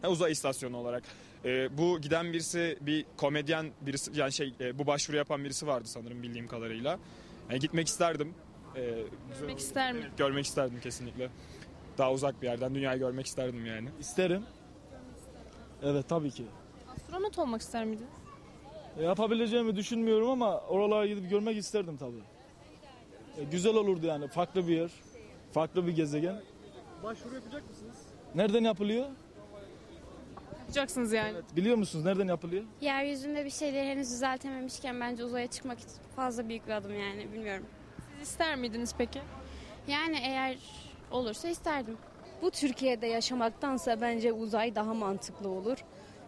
ha, 0.02 0.10
uzay 0.10 0.32
istasyonu 0.32 0.78
olarak? 0.78 1.04
E, 1.46 1.78
bu 1.78 2.02
giden 2.02 2.34
birisi 2.34 2.78
bir 2.82 3.06
komedyen 3.18 3.72
birisi 3.82 4.12
yani 4.16 4.32
şey 4.32 4.54
e, 4.60 4.80
bu 4.80 4.88
başvuru 4.88 5.18
yapan 5.18 5.44
birisi 5.44 5.68
vardı 5.68 5.88
sanırım 5.88 6.24
bildiğim 6.24 6.48
kadarıyla. 6.48 7.00
Yani 7.50 7.60
gitmek 7.60 7.88
isterdim. 7.88 8.34
E, 8.76 8.80
güzel 9.30 9.40
Görmek 9.40 9.60
ister 9.60 9.94
mi? 9.94 10.00
Evet, 10.04 10.18
görmek 10.18 10.46
isterdim 10.46 10.80
kesinlikle. 10.84 11.30
Daha 11.98 12.12
uzak 12.12 12.42
bir 12.42 12.48
yerden 12.48 12.76
dünyayı 12.76 13.00
görmek 13.00 13.26
isterdim 13.26 13.66
yani. 13.66 13.90
İsterim. 14.00 14.44
Evet 15.84 16.10
tabii 16.10 16.32
ki. 16.32 16.46
Astronot 16.96 17.40
olmak 17.40 17.62
ister 17.62 17.86
miydiniz? 17.86 18.10
E, 18.98 19.04
yapabileceğimi 19.04 19.76
düşünmüyorum 19.76 20.30
ama 20.30 20.60
oralara 20.60 21.06
gidip 21.06 21.30
görmek 21.30 21.58
isterdim 21.58 21.98
tabii. 21.98 22.22
E, 23.38 23.44
güzel 23.44 23.76
olurdu 23.76 24.06
yani 24.06 24.28
farklı 24.28 24.68
bir 24.68 24.76
yer, 24.78 24.92
farklı 25.52 25.88
bir 25.88 25.96
gezegen. 25.96 26.42
Başvuru 27.04 27.36
yapacak 27.36 27.70
mısınız? 27.70 27.96
Nereden 28.36 28.64
yapılıyor? 28.64 29.06
Yapacaksınız 30.60 31.14
yani. 31.14 31.38
Biliyor 31.56 31.76
musunuz 31.78 32.06
nereden 32.06 32.28
yapılıyor? 32.28 32.64
Yeryüzünde 32.82 33.46
bir 33.46 33.50
şeyleri 33.50 33.88
henüz 33.88 34.12
düzeltememişken 34.12 35.00
bence 35.00 35.24
uzaya 35.24 35.48
çıkmak 35.48 35.78
fazla 36.16 36.50
büyük 36.50 36.68
bir 36.68 36.72
adım 36.72 37.00
yani 37.00 37.34
bilmiyorum. 37.34 37.66
İster 38.22 38.56
miydiniz 38.56 38.96
peki? 38.98 39.22
Yani 39.88 40.18
eğer 40.24 40.58
olursa 41.12 41.48
isterdim. 41.50 41.98
Bu 42.42 42.52
Türkiye'de 42.52 43.08
yaşamaktansa 43.08 44.02
bence 44.02 44.34
uzay 44.34 44.76
daha 44.76 44.94
mantıklı 44.94 45.50
olur. 45.50 45.78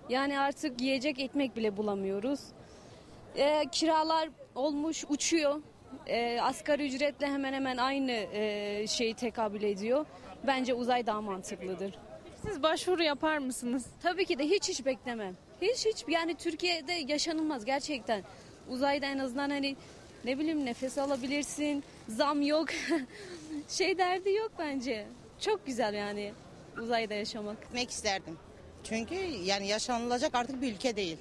Yani 0.09 0.39
artık 0.39 0.81
yiyecek 0.81 1.19
ekmek 1.19 1.55
bile 1.55 1.77
bulamıyoruz. 1.77 2.39
Ee, 3.37 3.63
kiralar 3.71 4.29
olmuş 4.55 5.05
uçuyor. 5.09 5.61
e, 6.07 6.41
asgari 6.41 6.87
ücretle 6.87 7.27
hemen 7.27 7.53
hemen 7.53 7.77
aynı 7.77 8.11
e, 8.11 8.85
şeyi 8.87 9.13
tekabül 9.13 9.63
ediyor. 9.63 10.05
Bence 10.47 10.73
uzay 10.73 11.05
daha 11.05 11.21
mantıklıdır. 11.21 11.95
Siz 12.45 12.63
başvuru 12.63 13.03
yapar 13.03 13.37
mısınız? 13.37 13.85
Tabii 14.03 14.25
ki 14.25 14.39
de 14.39 14.43
hiç 14.49 14.69
hiç 14.69 14.85
beklemem. 14.85 15.35
Hiç 15.61 15.85
hiç 15.85 16.05
yani 16.07 16.35
Türkiye'de 16.35 16.93
yaşanılmaz 16.93 17.65
gerçekten. 17.65 18.23
Uzayda 18.69 19.05
en 19.05 19.17
azından 19.19 19.49
hani 19.49 19.75
ne 20.25 20.39
bileyim 20.39 20.65
nefes 20.65 20.97
alabilirsin. 20.97 21.83
Zam 22.09 22.41
yok. 22.41 22.69
şey 23.69 23.97
derdi 23.97 24.31
yok 24.31 24.51
bence. 24.59 25.05
Çok 25.39 25.65
güzel 25.65 25.93
yani 25.93 26.33
uzayda 26.81 27.13
yaşamak. 27.13 27.61
Gitmek 27.61 27.89
isterdim. 27.89 28.37
Çünkü 28.83 29.15
yani 29.43 29.67
yaşanılacak 29.67 30.35
artık 30.35 30.61
bir 30.61 30.73
ülke 30.73 30.95
değil. 30.95 31.17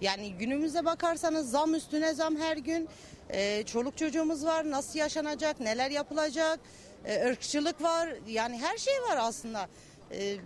Yani 0.00 0.32
günümüze 0.32 0.84
bakarsanız 0.84 1.50
zam 1.50 1.74
üstüne 1.74 2.14
zam 2.14 2.36
her 2.36 2.56
gün. 2.56 2.88
Ee, 3.30 3.62
çoluk 3.66 3.98
çocuğumuz 3.98 4.44
var. 4.44 4.70
Nasıl 4.70 4.98
yaşanacak? 4.98 5.60
Neler 5.60 5.90
yapılacak? 5.90 6.60
Ee, 7.04 7.28
ırkçılık 7.28 7.82
var. 7.82 8.08
Yani 8.28 8.58
her 8.58 8.78
şey 8.78 8.94
var 8.94 9.16
aslında. 9.20 9.68
Ee, 10.12 10.36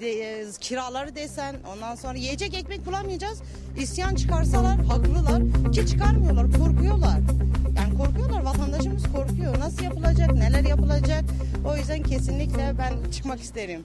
de, 0.00 0.40
e, 0.40 0.46
kiraları 0.60 1.14
desen 1.14 1.56
ondan 1.72 1.94
sonra 1.94 2.18
yiyecek 2.18 2.54
ekmek 2.54 2.86
bulamayacağız. 2.86 3.42
İsyan 3.78 4.14
çıkarsalar 4.14 4.84
haklılar 4.84 5.42
ki 5.72 5.86
çıkarmıyorlar 5.86 6.46
korkuyorlar. 6.52 7.18
Yani 7.76 7.96
korkuyorlar 7.98 8.42
vatandaşımız 8.42 9.02
korkuyor. 9.12 9.58
Nasıl 9.58 9.82
yapılacak 9.84 10.32
neler 10.32 10.64
yapılacak 10.64 11.24
o 11.66 11.76
yüzden 11.76 12.02
kesinlikle 12.02 12.74
ben 12.78 13.10
çıkmak 13.10 13.40
isterim. 13.40 13.84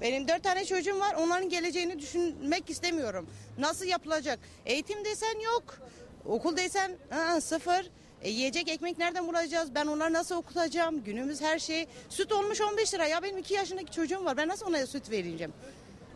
Benim 0.00 0.28
dört 0.28 0.42
tane 0.42 0.64
çocuğum 0.64 1.00
var 1.00 1.14
onların 1.18 1.48
geleceğini 1.48 1.98
düşünmek 1.98 2.70
istemiyorum. 2.70 3.26
Nasıl 3.58 3.84
yapılacak? 3.86 4.38
Eğitim 4.66 5.04
desen 5.04 5.40
yok. 5.44 5.78
Okul 6.26 6.56
desen 6.56 6.90
aa, 7.10 7.40
sıfır. 7.40 7.90
E, 8.22 8.30
yiyecek 8.30 8.68
ekmek 8.68 8.98
nereden 8.98 9.28
bulacağız? 9.28 9.74
Ben 9.74 9.86
onları 9.86 10.12
nasıl 10.12 10.36
okutacağım? 10.36 11.04
Günümüz 11.04 11.40
her 11.42 11.58
şey. 11.58 11.86
Süt 12.08 12.32
olmuş 12.32 12.60
15 12.60 12.94
lira. 12.94 13.06
Ya 13.06 13.22
benim 13.22 13.38
2 13.38 13.54
yaşındaki 13.54 13.92
çocuğum 13.92 14.24
var. 14.24 14.36
Ben 14.36 14.48
nasıl 14.48 14.66
ona 14.66 14.86
süt 14.86 15.10
vereceğim? 15.10 15.52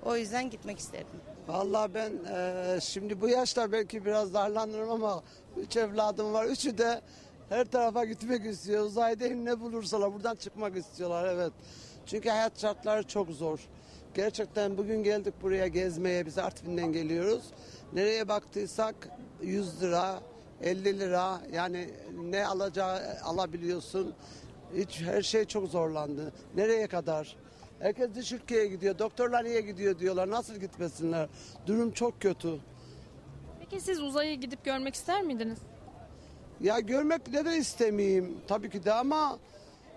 O 0.05 0.17
yüzden 0.17 0.51
gitmek 0.51 0.79
isterdim. 0.79 1.21
Vallahi 1.49 1.95
ben 1.95 2.13
eee, 2.27 2.81
şimdi 2.81 3.21
bu 3.21 3.29
yaşta 3.29 3.73
belki 3.73 4.05
biraz 4.05 4.35
darlanırım 4.35 4.91
ama 4.91 5.23
üç 5.57 5.77
evladım 5.77 6.33
var. 6.33 6.45
Üçü 6.45 6.79
de 6.79 7.01
her 7.49 7.65
tarafa 7.65 8.05
gitmek 8.05 8.47
istiyor. 8.47 8.85
Uzayda 8.85 9.27
ne 9.27 9.61
bulursalar 9.61 10.15
buradan 10.15 10.37
çıkmak 10.37 10.77
istiyorlar 10.77 11.25
evet. 11.35 11.53
Çünkü 12.07 12.29
hayat 12.31 12.61
şartları 12.61 13.03
çok 13.03 13.31
zor. 13.31 13.59
Gerçekten 14.15 14.79
bugün 14.79 15.03
geldik 15.03 15.35
buraya 15.43 15.67
gezmeye. 15.67 16.27
Biz 16.27 16.39
Artvin'den 16.39 16.93
geliyoruz. 16.93 17.43
Nereye 17.93 18.29
baktıysak 18.29 18.95
100 19.43 19.83
lira, 19.83 20.21
50 20.63 21.01
lira 21.01 21.41
yani 21.53 21.91
ne 22.23 22.47
alacağı 22.47 23.01
alabiliyorsun. 23.25 24.15
Hiç 24.77 25.01
her 25.01 25.23
şey 25.23 25.45
çok 25.45 25.69
zorlandı. 25.69 26.33
Nereye 26.57 26.87
kadar? 26.87 27.37
Herkes 27.79 28.15
dış 28.15 28.33
ülkeye 28.33 28.67
gidiyor. 28.67 28.99
Doktorlar 28.99 29.45
niye 29.45 29.61
gidiyor 29.61 29.99
diyorlar. 29.99 30.31
Nasıl 30.31 30.55
gitmesinler? 30.55 31.29
Durum 31.67 31.93
çok 31.93 32.21
kötü. 32.21 32.59
Peki 33.61 33.81
siz 33.81 34.01
uzayı 34.01 34.41
gidip 34.41 34.65
görmek 34.65 34.95
ister 34.95 35.23
miydiniz? 35.23 35.59
Ya 36.61 36.81
görmek 36.81 37.29
neden 37.29 37.61
istemeyeyim? 37.61 38.39
Tabii 38.49 38.71
ki 38.71 38.85
de 38.85 38.93
ama 38.93 39.39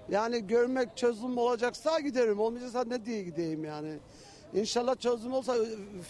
yani 0.09 0.47
görmek 0.47 0.97
çözüm 0.97 1.37
olacaksa 1.37 1.99
giderim. 1.99 2.39
Olmayacaksa 2.39 2.83
ne 2.83 3.05
diye 3.05 3.23
gideyim 3.23 3.63
yani. 3.65 3.93
İnşallah 4.53 4.95
çözüm 4.95 5.33
olsa 5.33 5.55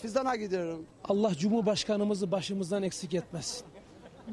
Fizan'a 0.02 0.36
giderim. 0.36 0.86
Allah 1.04 1.36
Cumhurbaşkanımızı 1.36 2.32
başımızdan 2.32 2.84
eksik 2.84 3.14
etmesin. 3.14 3.66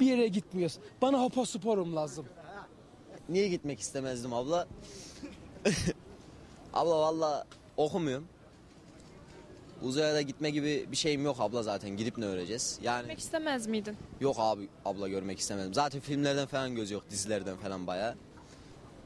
Bir 0.00 0.06
yere 0.06 0.28
gitmiyoruz. 0.28 0.78
Bana 1.02 1.22
hoposporum 1.22 1.96
lazım. 1.96 2.26
Niye 3.28 3.48
gitmek 3.48 3.80
istemezdim 3.80 4.32
abla? 4.34 4.68
abla 6.74 6.98
valla 7.00 7.44
okumuyorum. 7.76 8.26
Uzaya 9.82 10.14
da 10.14 10.22
gitme 10.22 10.50
gibi 10.50 10.86
bir 10.90 10.96
şeyim 10.96 11.24
yok 11.24 11.36
abla 11.40 11.62
zaten. 11.62 11.90
Gidip 11.96 12.18
ne 12.18 12.24
öğreneceğiz? 12.24 12.78
Yani 12.82 13.00
Gitmek 13.00 13.18
istemez 13.18 13.66
miydin? 13.66 13.96
yok 14.20 14.36
abi 14.38 14.68
abla 14.84 15.08
görmek 15.08 15.38
istemedim. 15.38 15.74
Zaten 15.74 16.00
filmlerden 16.00 16.46
falan 16.46 16.74
göz 16.74 16.90
yok. 16.90 17.10
Dizilerden 17.10 17.56
falan 17.56 17.86
baya. 17.86 18.14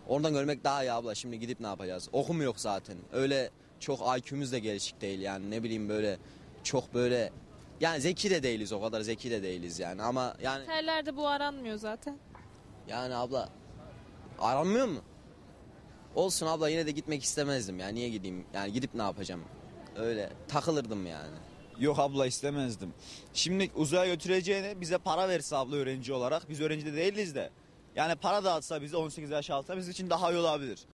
Oradan 0.09 0.33
görmek 0.33 0.65
daha 0.65 0.85
iyi 0.85 0.93
abla. 0.93 1.15
Şimdi 1.15 1.39
gidip 1.41 1.61
ne 1.61 1.67
yapacağız? 1.67 2.09
Okum 2.13 2.43
yok 2.43 2.61
zaten. 2.61 2.97
Öyle 3.13 3.51
çok 3.81 4.01
IQ'muz 4.19 4.53
da 4.53 4.59
gelişik 4.59 5.01
değil 5.01 5.21
yani. 5.21 5.51
Ne 5.51 5.63
bileyim 5.63 5.89
böyle 5.89 6.19
çok 6.65 6.95
böyle 6.95 7.33
yani 7.81 8.01
zeki 8.01 8.31
de 8.31 8.43
değiliz 8.43 8.73
o 8.73 8.81
kadar 8.81 9.01
zeki 9.01 9.31
de 9.31 9.43
değiliz 9.43 9.79
yani 9.79 10.03
ama 10.03 10.35
yani 10.43 10.67
Terlerde 10.67 11.17
bu 11.17 11.29
aranmıyor 11.29 11.77
zaten. 11.77 12.19
yani 12.89 13.15
abla 13.15 13.49
aranmıyor 14.39 14.87
mu? 14.87 15.01
Olsun 16.15 16.47
abla 16.47 16.69
yine 16.69 16.87
de 16.87 16.91
gitmek 16.91 17.23
istemezdim 17.23 17.79
ya. 17.79 17.89
Niye 17.89 18.09
gideyim? 18.09 18.45
Yani 18.55 18.73
gidip 18.73 18.95
ne 18.95 19.03
yapacağım? 19.03 19.45
Öyle 19.97 20.31
takılırdım 20.49 21.07
yani. 21.07 21.37
Yok 21.79 21.99
abla 21.99 22.27
istemezdim. 22.27 22.95
Şimdi 23.35 23.71
uzaya 23.77 24.07
götüreceğine 24.15 24.81
bize 24.81 24.99
para 24.99 25.29
verse 25.29 25.57
abla 25.57 25.77
öğrenci 25.77 26.13
olarak. 26.13 26.49
Biz 26.51 26.61
öğrenci 26.61 26.87
de 26.87 26.95
değiliz 26.97 27.35
de. 27.35 27.51
Yani 27.97 28.15
para 28.15 28.45
dağıtsa 28.45 28.83
bize 28.83 28.97
18 28.97 29.31
yaş 29.31 29.51
altına 29.51 29.77
bizim 29.77 29.91
için 29.93 30.11
daha 30.11 30.33
iyi 30.33 30.39
olabilir. 30.39 30.79